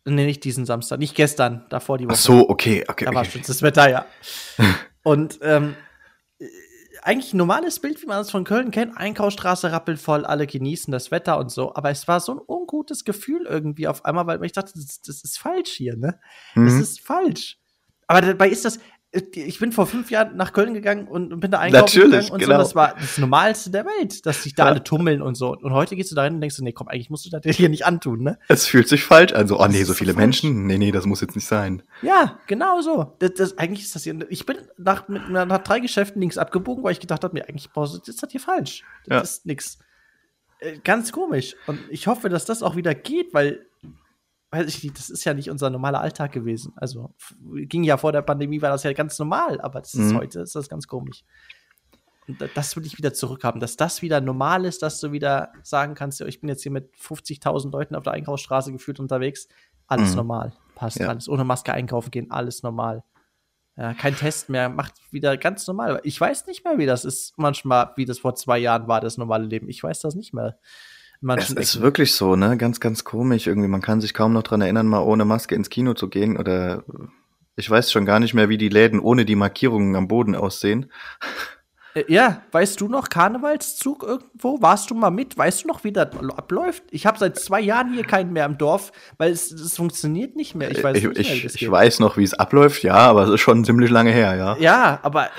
Nee, 0.05 0.25
nicht 0.25 0.43
diesen 0.43 0.67
Samstag, 0.67 0.99
nicht 0.99 1.15
gestern, 1.15 1.65
davor 1.69 1.97
die 1.97 2.05
Woche. 2.05 2.13
Ach 2.13 2.19
so, 2.21 2.49
okay, 2.49 2.85
okay. 2.87 3.05
Da 3.05 3.09
okay. 3.09 3.17
war 3.17 3.25
schönstes 3.25 3.63
Wetter, 3.63 3.89
ja. 3.89 4.05
und 5.03 5.39
ähm, 5.41 5.75
eigentlich 7.03 7.33
ein 7.33 7.37
normales 7.37 7.79
Bild, 7.79 8.01
wie 8.01 8.05
man 8.05 8.21
es 8.21 8.31
von 8.31 8.43
Köln 8.43 8.71
kennt. 8.71 8.97
Einkaufsstraße 8.97 9.71
rappelt 9.71 9.99
voll, 9.99 10.25
alle 10.25 10.47
genießen 10.47 10.91
das 10.91 11.11
Wetter 11.11 11.37
und 11.37 11.51
so. 11.51 11.73
Aber 11.75 11.89
es 11.89 12.07
war 12.07 12.19
so 12.19 12.33
ein 12.33 12.41
ungutes 12.45 13.05
Gefühl 13.05 13.45
irgendwie 13.45 13.87
auf 13.87 14.05
einmal, 14.05 14.27
weil 14.27 14.43
ich 14.45 14.51
dachte, 14.51 14.73
das, 14.75 15.01
das 15.01 15.23
ist 15.23 15.37
falsch 15.37 15.71
hier, 15.71 15.95
ne? 15.95 16.19
Mhm. 16.55 16.65
Das 16.65 16.75
ist 16.75 17.01
falsch. 17.01 17.57
Aber 18.07 18.21
dabei 18.21 18.49
ist 18.49 18.65
das, 18.65 18.79
ich 19.11 19.57
bin 19.57 19.71
vor 19.71 19.87
fünf 19.87 20.11
Jahren 20.11 20.37
nach 20.37 20.53
Köln 20.53 20.75
gegangen 20.75 21.07
und 21.07 21.39
bin 21.39 21.49
da 21.49 21.59
einkaufen 21.59 21.81
Natürlich, 21.81 22.27
gegangen 22.27 22.31
und 22.31 22.39
genau. 22.39 22.57
so. 22.57 22.59
Das 22.59 22.75
war 22.75 22.93
das 22.93 23.17
Normalste 23.17 23.71
der 23.71 23.85
Welt, 23.85 24.23
dass 24.27 24.43
sich 24.43 24.53
da 24.53 24.65
alle 24.65 24.83
tummeln 24.83 25.23
und 25.23 25.33
so. 25.33 25.57
Und 25.57 25.73
heute 25.73 25.95
gehst 25.95 26.11
du 26.11 26.15
da 26.15 26.25
hin 26.25 26.35
und 26.35 26.41
denkst 26.41 26.57
du, 26.57 26.63
nee, 26.63 26.73
komm, 26.73 26.87
eigentlich 26.87 27.09
musst 27.09 27.25
du 27.25 27.31
das 27.31 27.55
hier 27.55 27.69
nicht 27.69 27.87
antun, 27.87 28.21
ne? 28.21 28.37
Es 28.49 28.67
fühlt 28.67 28.87
sich 28.87 29.03
falsch 29.03 29.33
an. 29.33 29.47
So, 29.47 29.59
oh 29.59 29.67
nee, 29.67 29.83
so 29.83 29.95
viele 29.95 30.13
so 30.13 30.17
Menschen. 30.19 30.67
Nee, 30.67 30.77
nee, 30.77 30.91
das 30.91 31.07
muss 31.07 31.21
jetzt 31.21 31.35
nicht 31.35 31.47
sein. 31.47 31.81
Ja, 32.03 32.39
genau 32.45 32.81
so. 32.81 33.15
Das, 33.17 33.33
das, 33.33 33.57
eigentlich 33.57 33.85
ist 33.85 33.95
das 33.95 34.03
hier. 34.03 34.15
Ich 34.29 34.45
bin 34.45 34.57
nach, 34.77 35.07
mit, 35.07 35.27
nach 35.27 35.63
drei 35.63 35.79
Geschäften 35.79 36.21
links 36.21 36.37
abgebogen, 36.37 36.83
weil 36.83 36.91
ich 36.91 36.99
gedacht 36.99 37.23
habe, 37.23 37.33
mir 37.33 37.49
eigentlich, 37.49 37.71
boah, 37.71 37.85
das 37.85 38.07
ist 38.07 38.21
das 38.21 38.31
hier 38.31 38.41
falsch. 38.41 38.83
Das 39.05 39.15
ja. 39.15 39.21
ist 39.21 39.45
nix. 39.47 39.79
Äh, 40.59 40.77
ganz 40.83 41.11
komisch. 41.11 41.55
Und 41.65 41.79
ich 41.89 42.05
hoffe, 42.05 42.29
dass 42.29 42.45
das 42.45 42.61
auch 42.61 42.75
wieder 42.75 42.93
geht, 42.93 43.33
weil 43.33 43.65
weiß 44.51 44.67
ich 44.67 44.83
nicht, 44.83 44.97
das 44.97 45.09
ist 45.09 45.23
ja 45.25 45.33
nicht 45.33 45.49
unser 45.49 45.69
normaler 45.69 46.01
Alltag 46.01 46.31
gewesen. 46.31 46.73
Also 46.75 47.13
ging 47.51 47.83
ja 47.83 47.97
vor 47.97 48.11
der 48.11 48.21
Pandemie, 48.21 48.61
war 48.61 48.69
das 48.69 48.83
ja 48.83 48.93
ganz 48.93 49.17
normal, 49.19 49.61
aber 49.61 49.81
das 49.81 49.93
ist 49.93 50.11
mhm. 50.11 50.17
heute 50.17 50.39
ist 50.41 50.55
das 50.55 50.69
ganz 50.69 50.87
komisch. 50.87 51.23
Und 52.27 52.37
das 52.55 52.75
will 52.75 52.85
ich 52.85 52.97
wieder 52.97 53.13
zurückhaben, 53.13 53.59
dass 53.59 53.75
das 53.75 54.01
wieder 54.01 54.21
normal 54.21 54.65
ist, 54.65 54.83
dass 54.83 54.99
du 54.99 55.11
wieder 55.11 55.51
sagen 55.63 55.95
kannst, 55.95 56.19
ja, 56.19 56.27
ich 56.27 56.39
bin 56.41 56.49
jetzt 56.49 56.61
hier 56.61 56.71
mit 56.71 56.93
50.000 56.95 57.71
Leuten 57.71 57.95
auf 57.95 58.03
der 58.03 58.13
Einkaufsstraße 58.13 58.71
gefühlt 58.71 58.99
unterwegs. 58.99 59.47
Alles 59.87 60.11
mhm. 60.11 60.17
normal, 60.17 60.53
passt 60.75 60.99
ja. 60.99 61.07
alles. 61.09 61.27
Ohne 61.27 61.43
Maske 61.43 61.73
einkaufen 61.73 62.11
gehen, 62.11 62.29
alles 62.29 62.61
normal. 62.61 63.03
Ja, 63.77 63.93
kein 63.93 64.15
Test 64.15 64.49
mehr, 64.49 64.69
macht 64.69 64.93
wieder 65.11 65.37
ganz 65.37 65.65
normal. 65.65 66.01
Ich 66.03 66.19
weiß 66.19 66.45
nicht 66.47 66.65
mehr, 66.65 66.77
wie 66.77 66.85
das 66.85 67.05
ist 67.05 67.33
manchmal, 67.37 67.93
wie 67.95 68.05
das 68.05 68.19
vor 68.19 68.35
zwei 68.35 68.59
Jahren 68.59 68.87
war, 68.87 68.99
das 68.99 69.17
normale 69.17 69.45
Leben. 69.45 69.69
Ich 69.69 69.81
weiß 69.81 69.99
das 70.01 70.15
nicht 70.15 70.33
mehr. 70.33 70.59
Es 71.37 71.49
ist 71.49 71.81
wirklich 71.81 72.13
so, 72.15 72.35
ne? 72.35 72.55
Ganz, 72.57 72.79
ganz 72.79 73.03
komisch. 73.03 73.47
Irgendwie, 73.47 73.67
man 73.67 73.81
kann 73.81 74.01
sich 74.01 74.13
kaum 74.13 74.33
noch 74.33 74.43
dran 74.43 74.61
erinnern, 74.61 74.87
mal 74.87 75.01
ohne 75.01 75.25
Maske 75.25 75.55
ins 75.55 75.69
Kino 75.69 75.93
zu 75.93 76.07
gehen. 76.07 76.37
Oder 76.37 76.83
ich 77.55 77.69
weiß 77.69 77.91
schon 77.91 78.05
gar 78.05 78.19
nicht 78.19 78.33
mehr, 78.33 78.49
wie 78.49 78.57
die 78.57 78.69
Läden 78.69 78.99
ohne 78.99 79.25
die 79.25 79.35
Markierungen 79.35 79.95
am 79.95 80.07
Boden 80.07 80.35
aussehen. 80.35 80.91
Äh, 81.93 82.03
ja, 82.07 82.43
weißt 82.51 82.79
du 82.81 82.87
noch 82.87 83.09
Karnevalszug 83.09 84.03
irgendwo? 84.03 84.61
Warst 84.61 84.89
du 84.91 84.95
mal 84.95 85.09
mit? 85.09 85.37
Weißt 85.37 85.63
du 85.63 85.67
noch, 85.67 85.83
wie 85.83 85.91
das 85.91 86.09
abläuft? 86.35 86.83
Ich 86.91 87.05
habe 87.05 87.17
seit 87.17 87.37
zwei 87.37 87.59
Jahren 87.59 87.93
hier 87.93 88.03
keinen 88.03 88.31
mehr 88.31 88.45
im 88.45 88.57
Dorf, 88.57 88.91
weil 89.17 89.31
es, 89.31 89.51
es 89.51 89.75
funktioniert 89.75 90.35
nicht 90.35 90.55
mehr. 90.55 90.71
Ich 90.71 90.83
weiß, 90.83 90.97
ich, 90.97 91.07
nicht 91.07 91.17
mehr, 91.17 91.33
ich, 91.33 91.61
ich 91.61 91.71
weiß 91.71 91.99
noch, 91.99 92.17
wie 92.17 92.23
es 92.23 92.33
abläuft, 92.33 92.83
ja, 92.83 92.95
aber 92.95 93.23
es 93.23 93.29
ist 93.31 93.41
schon 93.41 93.65
ziemlich 93.65 93.89
lange 93.89 94.11
her, 94.11 94.35
ja. 94.35 94.57
Ja, 94.57 94.99
aber 95.01 95.25
äh, 95.25 95.29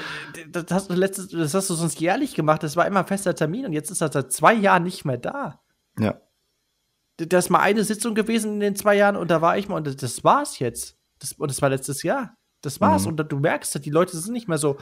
das 0.51 0.67
hast 0.71 0.91
du 0.91 0.95
letztes, 0.95 1.29
das 1.29 1.55
hast 1.55 1.71
du 1.71 1.75
sonst 1.75 2.01
jährlich 2.01 2.35
gemacht. 2.35 2.63
Das 2.63 2.77
war 2.77 2.87
immer 2.87 3.01
ein 3.01 3.07
fester 3.07 3.35
Termin 3.35 3.67
und 3.67 3.73
jetzt 3.73 3.91
ist 3.91 4.01
das 4.01 4.13
seit 4.13 4.33
zwei 4.33 4.55
Jahren 4.55 4.83
nicht 4.83 5.05
mehr 5.05 5.19
da. 5.19 5.60
Ja. 5.99 6.21
Das 7.17 7.47
ist 7.47 7.51
mal 7.51 7.61
eine 7.61 7.85
Sitzung 7.85 8.15
gewesen 8.15 8.55
in 8.55 8.61
den 8.61 8.77
zwei 8.77 8.97
Jahren 8.97 9.17
und 9.17 9.31
da 9.31 9.43
war 9.43 9.59
ich 9.59 9.69
mal 9.69 9.77
und 9.77 10.03
das 10.03 10.25
war's 10.25 10.59
jetzt. 10.59 10.97
Das, 11.19 11.33
und 11.33 11.51
das 11.51 11.61
war 11.61 11.69
letztes 11.69 12.03
Jahr. 12.03 12.35
Das 12.63 12.81
war's. 12.81 13.03
Mhm. 13.03 13.09
Und 13.09 13.33
du 13.33 13.39
merkst, 13.39 13.85
die 13.85 13.91
Leute 13.91 14.17
sind 14.17 14.33
nicht 14.33 14.49
mehr 14.49 14.59
so 14.59 14.79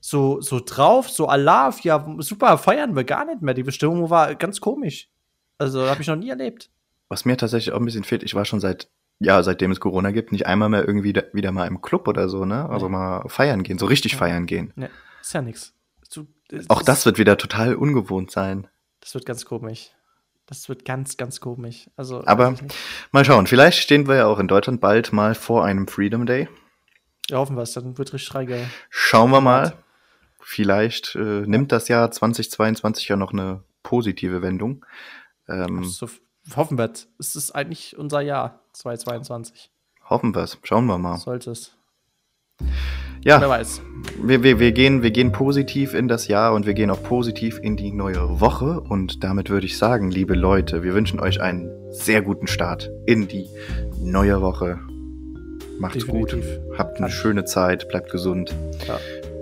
so, 0.00 0.40
so 0.40 0.60
drauf, 0.64 1.08
so 1.08 1.26
Alarv, 1.26 1.80
ja, 1.80 2.04
super, 2.18 2.58
feiern 2.58 2.94
wir 2.94 3.04
gar 3.04 3.24
nicht 3.24 3.42
mehr. 3.42 3.54
Die 3.54 3.62
Bestimmung 3.62 4.10
war 4.10 4.34
ganz 4.34 4.60
komisch. 4.60 5.08
Also, 5.58 5.88
habe 5.88 6.00
ich 6.00 6.06
noch 6.06 6.16
nie 6.16 6.30
erlebt. 6.30 6.70
Was 7.08 7.24
mir 7.24 7.36
tatsächlich 7.36 7.72
auch 7.74 7.80
ein 7.80 7.84
bisschen 7.84 8.04
fehlt, 8.04 8.22
ich 8.22 8.34
war 8.34 8.44
schon 8.44 8.60
seit, 8.60 8.88
ja, 9.18 9.42
seitdem 9.42 9.72
es 9.72 9.80
Corona 9.80 10.10
gibt, 10.10 10.30
nicht 10.30 10.46
einmal 10.46 10.68
mehr 10.68 10.86
irgendwie 10.86 11.12
da, 11.12 11.22
wieder 11.32 11.52
mal 11.52 11.66
im 11.66 11.80
Club 11.80 12.06
oder 12.06 12.28
so, 12.28 12.44
ne? 12.44 12.68
Also 12.68 12.86
nee. 12.86 12.92
mal 12.92 13.28
feiern 13.28 13.62
gehen, 13.62 13.78
so 13.78 13.86
richtig 13.86 14.12
ja. 14.12 14.18
feiern 14.18 14.46
gehen. 14.46 14.72
Nee, 14.76 14.88
ist 15.20 15.32
ja 15.32 15.42
nichts. 15.42 15.74
Auch 16.68 16.82
das 16.82 17.04
wird 17.04 17.18
wieder 17.18 17.36
total 17.36 17.74
ungewohnt 17.74 18.30
sein. 18.30 18.68
Das 19.00 19.14
wird 19.14 19.26
ganz 19.26 19.44
komisch. 19.44 19.90
Das 20.48 20.68
wird 20.68 20.84
ganz, 20.84 21.16
ganz 21.16 21.40
komisch. 21.40 21.88
Also, 21.96 22.22
Aber 22.26 22.54
mal 23.12 23.24
schauen, 23.24 23.46
vielleicht 23.46 23.78
stehen 23.78 24.08
wir 24.08 24.16
ja 24.16 24.26
auch 24.26 24.38
in 24.38 24.48
Deutschland 24.48 24.80
bald 24.80 25.12
mal 25.12 25.34
vor 25.34 25.64
einem 25.64 25.86
Freedom 25.86 26.26
Day. 26.26 26.48
Ja, 27.28 27.38
hoffen 27.38 27.56
wir 27.56 27.62
es, 27.62 27.74
dann 27.74 27.96
wird 27.98 28.12
richtig 28.12 28.34
reinge. 28.34 28.68
Schauen 28.90 29.30
wir 29.30 29.40
mal 29.40 29.74
vielleicht 30.48 31.14
äh, 31.14 31.42
nimmt 31.46 31.72
das 31.72 31.88
Jahr 31.88 32.10
2022 32.10 33.08
ja 33.08 33.16
noch 33.16 33.32
eine 33.32 33.62
positive 33.82 34.40
Wendung. 34.40 34.84
Ähm, 35.46 35.84
so, 35.84 36.08
hoffen 36.56 36.78
wir 36.78 36.90
es. 36.90 37.36
ist 37.36 37.54
eigentlich 37.54 37.98
unser 37.98 38.22
Jahr 38.22 38.60
2022. 38.72 39.70
Hoffen 40.08 40.34
wir 40.34 40.42
es. 40.42 40.58
Schauen 40.62 40.86
wir 40.86 40.96
mal. 40.96 41.18
Sollte 41.18 41.50
es. 41.50 41.76
Ja, 43.28 43.42
Wer 43.42 43.50
weiß. 43.50 43.82
Wir, 44.22 44.42
wir, 44.42 44.58
wir, 44.58 44.72
gehen, 44.72 45.02
wir 45.02 45.10
gehen 45.10 45.32
positiv 45.32 45.92
in 45.92 46.08
das 46.08 46.28
Jahr 46.28 46.54
und 46.54 46.64
wir 46.64 46.72
gehen 46.72 46.90
auch 46.90 47.02
positiv 47.02 47.60
in 47.62 47.76
die 47.76 47.92
neue 47.92 48.40
Woche. 48.40 48.80
Und 48.80 49.22
damit 49.22 49.50
würde 49.50 49.66
ich 49.66 49.76
sagen, 49.76 50.10
liebe 50.10 50.34
Leute, 50.34 50.82
wir 50.82 50.94
wünschen 50.94 51.20
euch 51.20 51.38
einen 51.42 51.70
sehr 51.90 52.22
guten 52.22 52.46
Start 52.46 52.90
in 53.04 53.28
die 53.28 53.46
neue 54.00 54.40
Woche. 54.40 54.78
Macht's 55.78 56.06
Definitiv. 56.06 56.42
gut, 56.42 56.78
habt 56.78 56.96
eine 56.96 57.10
schöne 57.10 57.44
Zeit, 57.44 57.86
bleibt 57.90 58.10
gesund. 58.10 58.54
Ja. 58.86 58.98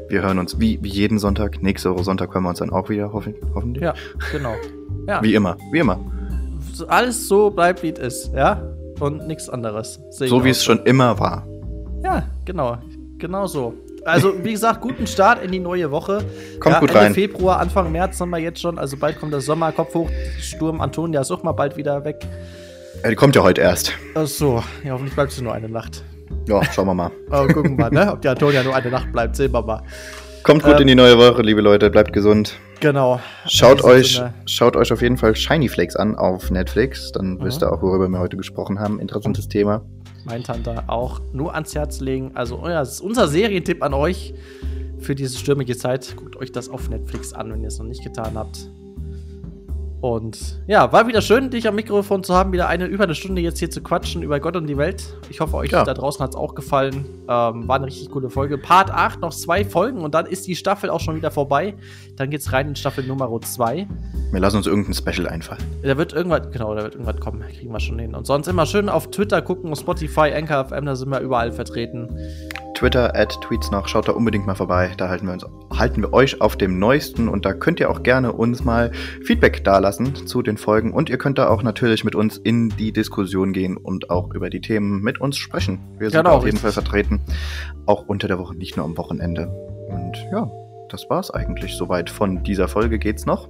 Wir 0.09 0.23
hören 0.23 0.41
uns 0.41 0.59
wie, 0.59 0.81
wie 0.83 0.89
jeden 0.89 1.21
Sonntag. 1.21 1.63
Nächste 1.63 1.95
Woche 1.95 2.03
Sonntag 2.03 2.35
hören 2.35 2.43
wir 2.43 2.49
uns 2.49 2.59
dann 2.59 2.71
auch 2.71 2.89
wieder, 2.89 3.13
hoffen, 3.13 3.37
hoffentlich. 3.55 3.85
Ja, 3.85 3.95
genau. 4.33 4.55
Ja. 5.07 5.23
Wie 5.23 5.35
immer, 5.37 5.57
wie 5.71 5.79
immer. 5.79 6.01
Alles 6.89 7.29
so 7.29 7.51
bleibt, 7.51 7.85
wie 7.85 7.91
es 7.91 8.25
ist, 8.25 8.35
ja? 8.35 8.61
Und 8.99 9.29
nichts 9.29 9.49
anderes. 9.49 10.01
So 10.11 10.45
wie 10.45 10.51
es 10.51 10.65
schon 10.65 10.81
immer 10.85 11.21
war. 11.21 11.47
Ja, 12.03 12.25
genau. 12.45 12.79
Genau 13.19 13.47
so. 13.47 13.75
Also, 14.05 14.45
wie 14.45 14.53
gesagt, 14.53 14.81
guten 14.81 15.07
Start 15.07 15.43
in 15.43 15.51
die 15.51 15.59
neue 15.59 15.91
Woche. 15.91 16.25
Kommt 16.61 16.75
ja, 16.75 16.81
gut 16.81 16.91
Ende 16.91 17.01
rein. 17.01 17.15
Februar, 17.15 17.59
Anfang 17.59 17.91
März 17.91 18.21
haben 18.21 18.31
wir 18.31 18.39
jetzt 18.39 18.61
schon. 18.61 18.79
Also 18.79 18.97
bald 18.97 19.19
kommt 19.19 19.33
der 19.33 19.41
Sommer, 19.41 19.73
Kopf 19.73 19.95
hoch, 19.95 20.09
Sturm, 20.39 20.81
Antonia 20.81 21.23
ist 21.23 21.33
auch 21.33 21.43
mal 21.43 21.53
bald 21.53 21.77
wieder 21.77 22.05
weg. 22.05 22.25
Ja, 23.03 23.11
die 23.11 23.17
kommt 23.17 23.35
ja 23.35 23.43
heute 23.43 23.63
erst. 23.63 23.93
Ach 24.15 24.27
so, 24.27 24.63
ja, 24.85 24.93
hoffentlich 24.93 25.15
bleibst 25.15 25.39
du 25.39 25.45
nur 25.45 25.55
eine 25.55 25.69
Nacht. 25.69 26.05
Ja, 26.47 26.63
schauen 26.73 26.87
wir 26.87 26.95
mal. 26.95 27.11
oh, 27.31 27.47
gucken 27.49 27.77
wir 27.77 27.91
mal, 27.91 27.91
ne? 27.91 28.13
Ob 28.13 28.23
die 28.23 28.29
Antonia 28.29 28.63
nur 28.63 28.75
eine 28.75 28.91
Nacht 28.91 29.11
bleibt, 29.13 29.35
sehen 29.35 29.53
wir 29.53 29.63
mal. 29.63 29.83
Kommt 30.45 30.63
gut 30.63 30.75
ähm, 30.75 30.83
in 30.83 30.87
die 30.87 30.95
neue 30.95 31.19
Woche, 31.19 31.43
liebe 31.43 31.61
Leute, 31.61 31.91
bleibt 31.91 32.13
gesund. 32.13 32.57
Genau. 32.79 33.21
Schaut 33.49 33.83
euch, 33.83 34.23
schaut 34.45 34.77
euch 34.77 34.93
auf 34.93 35.03
jeden 35.03 35.17
Fall 35.17 35.35
Shiny 35.35 35.69
Flakes 35.69 35.97
an 35.97 36.15
auf 36.15 36.51
Netflix, 36.53 37.11
dann 37.11 37.35
mhm. 37.35 37.45
wisst 37.45 37.63
ihr 37.63 37.73
auch, 37.73 37.83
worüber 37.83 38.09
wir 38.09 38.21
heute 38.21 38.37
gesprochen 38.37 38.79
haben. 38.79 39.01
Interessantes 39.01 39.49
Thema. 39.49 39.83
Mein 40.27 40.43
Tante 40.43 40.89
auch 40.89 41.21
nur 41.33 41.55
ans 41.55 41.75
Herz 41.77 42.01
legen. 42.01 42.33
Also, 42.35 42.67
ist 42.67 43.01
unser 43.01 43.29
Serientipp 43.29 43.81
an 43.81 43.95
euch 43.95 44.35
für 44.99 45.15
diese 45.15 45.39
stürmige 45.39 45.77
Zeit. 45.77 46.17
Guckt 46.17 46.35
euch 46.37 46.51
das 46.51 46.69
auf 46.69 46.89
Netflix 46.89 47.33
an, 47.33 47.53
wenn 47.53 47.61
ihr 47.61 47.69
es 47.69 47.79
noch 47.79 47.87
nicht 47.87 48.03
getan 48.03 48.35
habt. 48.35 48.69
Und 50.07 50.61
ja, 50.69 50.93
war 50.93 51.09
wieder 51.09 51.21
schön, 51.21 51.51
dich 51.51 51.67
am 51.67 51.75
Mikrofon 51.75 52.23
zu 52.23 52.33
haben, 52.33 52.53
wieder 52.53 52.69
eine 52.69 52.87
über 52.87 53.03
eine 53.03 53.17
Stunde 53.17 53.43
jetzt 53.43 53.59
hier 53.59 53.71
zu 53.71 53.83
quatschen 53.83 54.23
über 54.23 54.39
Gott 54.39 54.55
und 54.55 54.69
die 54.69 54.77
Welt. 54.77 55.03
Ich 55.31 55.41
hoffe, 55.41 55.57
euch 55.57 55.73
ja. 55.73 55.83
da 55.83 55.95
draußen 55.95 56.23
hat 56.23 56.31
es 56.31 56.37
auch 56.37 56.55
gefallen. 56.55 57.07
Ähm, 57.29 57.67
war 57.67 57.75
eine 57.75 57.87
richtig 57.87 58.11
coole 58.11 58.31
Folge. 58.31 58.57
Part 58.57 58.93
8, 58.93 59.21
noch 59.21 59.35
zwei 59.35 59.65
Folgen 59.65 60.03
und 60.03 60.15
dann 60.15 60.27
ist 60.27 60.47
die 60.47 60.55
Staffel 60.55 60.91
auch 60.91 61.01
schon 61.01 61.17
wieder 61.17 61.33
vorbei. 61.33 61.75
Dann 62.15 62.31
geht's 62.31 62.53
rein 62.53 62.69
in 62.69 62.77
Staffel 62.77 63.05
Nummer 63.05 63.29
2. 63.41 63.89
Wir 64.31 64.41
lassen 64.41 64.59
uns 64.59 64.69
irgendein 64.69 64.95
Special 64.95 65.27
einfallen. 65.27 65.65
Da 65.83 65.99
wird 65.99 66.13
irgendwas, 66.13 66.53
genau, 66.53 66.73
da 66.77 66.85
wird 66.85 66.95
irgendwas 66.95 67.19
kommen. 67.19 67.41
Kriegen 67.41 67.73
wir 67.73 67.81
schon 67.81 67.99
hin. 67.99 68.15
Und 68.15 68.29
sonst 68.29 68.47
immer 68.47 68.65
schön 68.65 68.89
auf 68.89 69.11
Twitter 69.11 69.43
gucken, 69.43 69.75
Spotify, 69.75 70.33
Anchor 70.33 70.67
FM, 70.67 70.87
da 70.87 70.95
sind 70.95 71.11
wir 71.11 71.19
überall 71.19 71.51
vertreten. 71.51 72.17
Twitter, 72.77 73.17
at 73.17 73.41
Tweets 73.41 73.71
noch, 73.71 73.89
schaut 73.89 74.07
da 74.07 74.13
unbedingt 74.13 74.47
mal 74.47 74.55
vorbei. 74.55 74.93
Da 74.99 75.09
halten 75.09 75.27
wir, 75.27 75.33
uns, 75.33 75.47
halten 75.75 76.03
wir 76.03 76.13
euch 76.13 76.43
auf 76.43 76.57
dem 76.57 76.79
Neuesten 76.79 77.27
und 77.27 77.47
da 77.47 77.55
könnt 77.55 77.81
ihr 77.81 77.91
auch 77.91 78.03
gerne 78.03 78.33
uns 78.33 78.65
mal 78.65 78.93
Feedback 79.25 79.65
dalassen 79.65 80.15
zu 80.15 80.43
den 80.43 80.59
Folgen. 80.59 80.93
Und 80.93 81.09
ihr 81.09 81.17
könnt 81.17 81.39
da 81.39 81.49
auch 81.49 81.63
natürlich 81.63 82.05
mit 82.05 82.15
uns 82.15 82.37
in 82.37 82.69
die 82.69 82.93
Diskussion 82.93 83.55
gehen 83.55 83.79
und 83.79 84.11
auch 84.11 84.35
über 84.35 84.51
die 84.51 84.61
Themen 84.61 85.01
mit 85.01 85.23
uns 85.23 85.39
sprechen. 85.39 85.81
Wir 85.99 86.11
sind 86.11 86.25
genau, 86.25 86.37
auf 86.37 86.45
jeden 86.45 86.59
Fall 86.59 86.73
vertreten. 86.73 87.23
Auch 87.87 88.07
unter 88.07 88.29
der 88.29 88.39
Woche, 88.39 88.55
nicht 88.55 88.77
nur 88.77 88.85
am 88.85 88.99
Wochenende. 88.99 89.47
Und 89.89 90.17
ja, 90.31 90.51
das 90.91 91.09
war's 91.09 91.31
eigentlich 91.31 91.77
soweit. 91.77 92.11
Von 92.11 92.43
dieser 92.45 92.69
Folge 92.69 92.99
geht's 92.99 93.25
noch. 93.25 93.49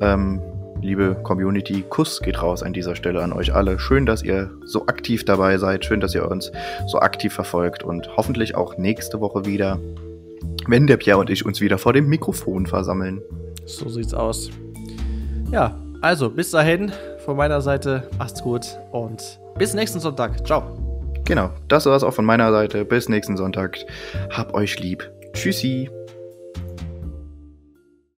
Ähm, 0.00 0.40
liebe 0.82 1.16
Community, 1.22 1.84
Kuss 1.88 2.20
geht 2.20 2.42
raus 2.42 2.62
an 2.62 2.72
dieser 2.72 2.96
Stelle 2.96 3.22
an 3.22 3.32
euch 3.32 3.54
alle. 3.54 3.78
Schön, 3.78 4.04
dass 4.04 4.22
ihr 4.22 4.50
so 4.64 4.86
aktiv 4.86 5.24
dabei 5.24 5.56
seid. 5.56 5.84
Schön, 5.84 6.00
dass 6.00 6.14
ihr 6.14 6.28
uns 6.28 6.52
so 6.88 6.98
aktiv 7.00 7.32
verfolgt 7.32 7.82
und 7.82 8.16
hoffentlich 8.16 8.54
auch 8.54 8.76
nächste 8.76 9.20
Woche 9.20 9.46
wieder, 9.46 9.78
wenn 10.66 10.86
der 10.86 10.96
Pierre 10.96 11.18
und 11.18 11.30
ich 11.30 11.46
uns 11.46 11.60
wieder 11.60 11.78
vor 11.78 11.92
dem 11.92 12.08
Mikrofon 12.08 12.66
versammeln. 12.66 13.22
So 13.64 13.88
sieht's 13.88 14.12
aus. 14.12 14.50
Ja, 15.50 15.78
also 16.00 16.28
bis 16.28 16.50
dahin 16.50 16.92
von 17.24 17.36
meiner 17.36 17.60
Seite. 17.60 18.08
Macht's 18.18 18.42
gut 18.42 18.66
und 18.90 19.38
bis 19.58 19.74
nächsten 19.74 20.00
Sonntag. 20.00 20.44
Ciao. 20.46 20.62
Genau, 21.24 21.50
das 21.68 21.86
war's 21.86 22.02
auch 22.02 22.14
von 22.14 22.24
meiner 22.24 22.50
Seite. 22.50 22.84
Bis 22.84 23.08
nächsten 23.08 23.36
Sonntag. 23.36 23.78
Hab 24.30 24.54
euch 24.54 24.80
lieb. 24.80 25.08
Tschüssi. 25.34 25.88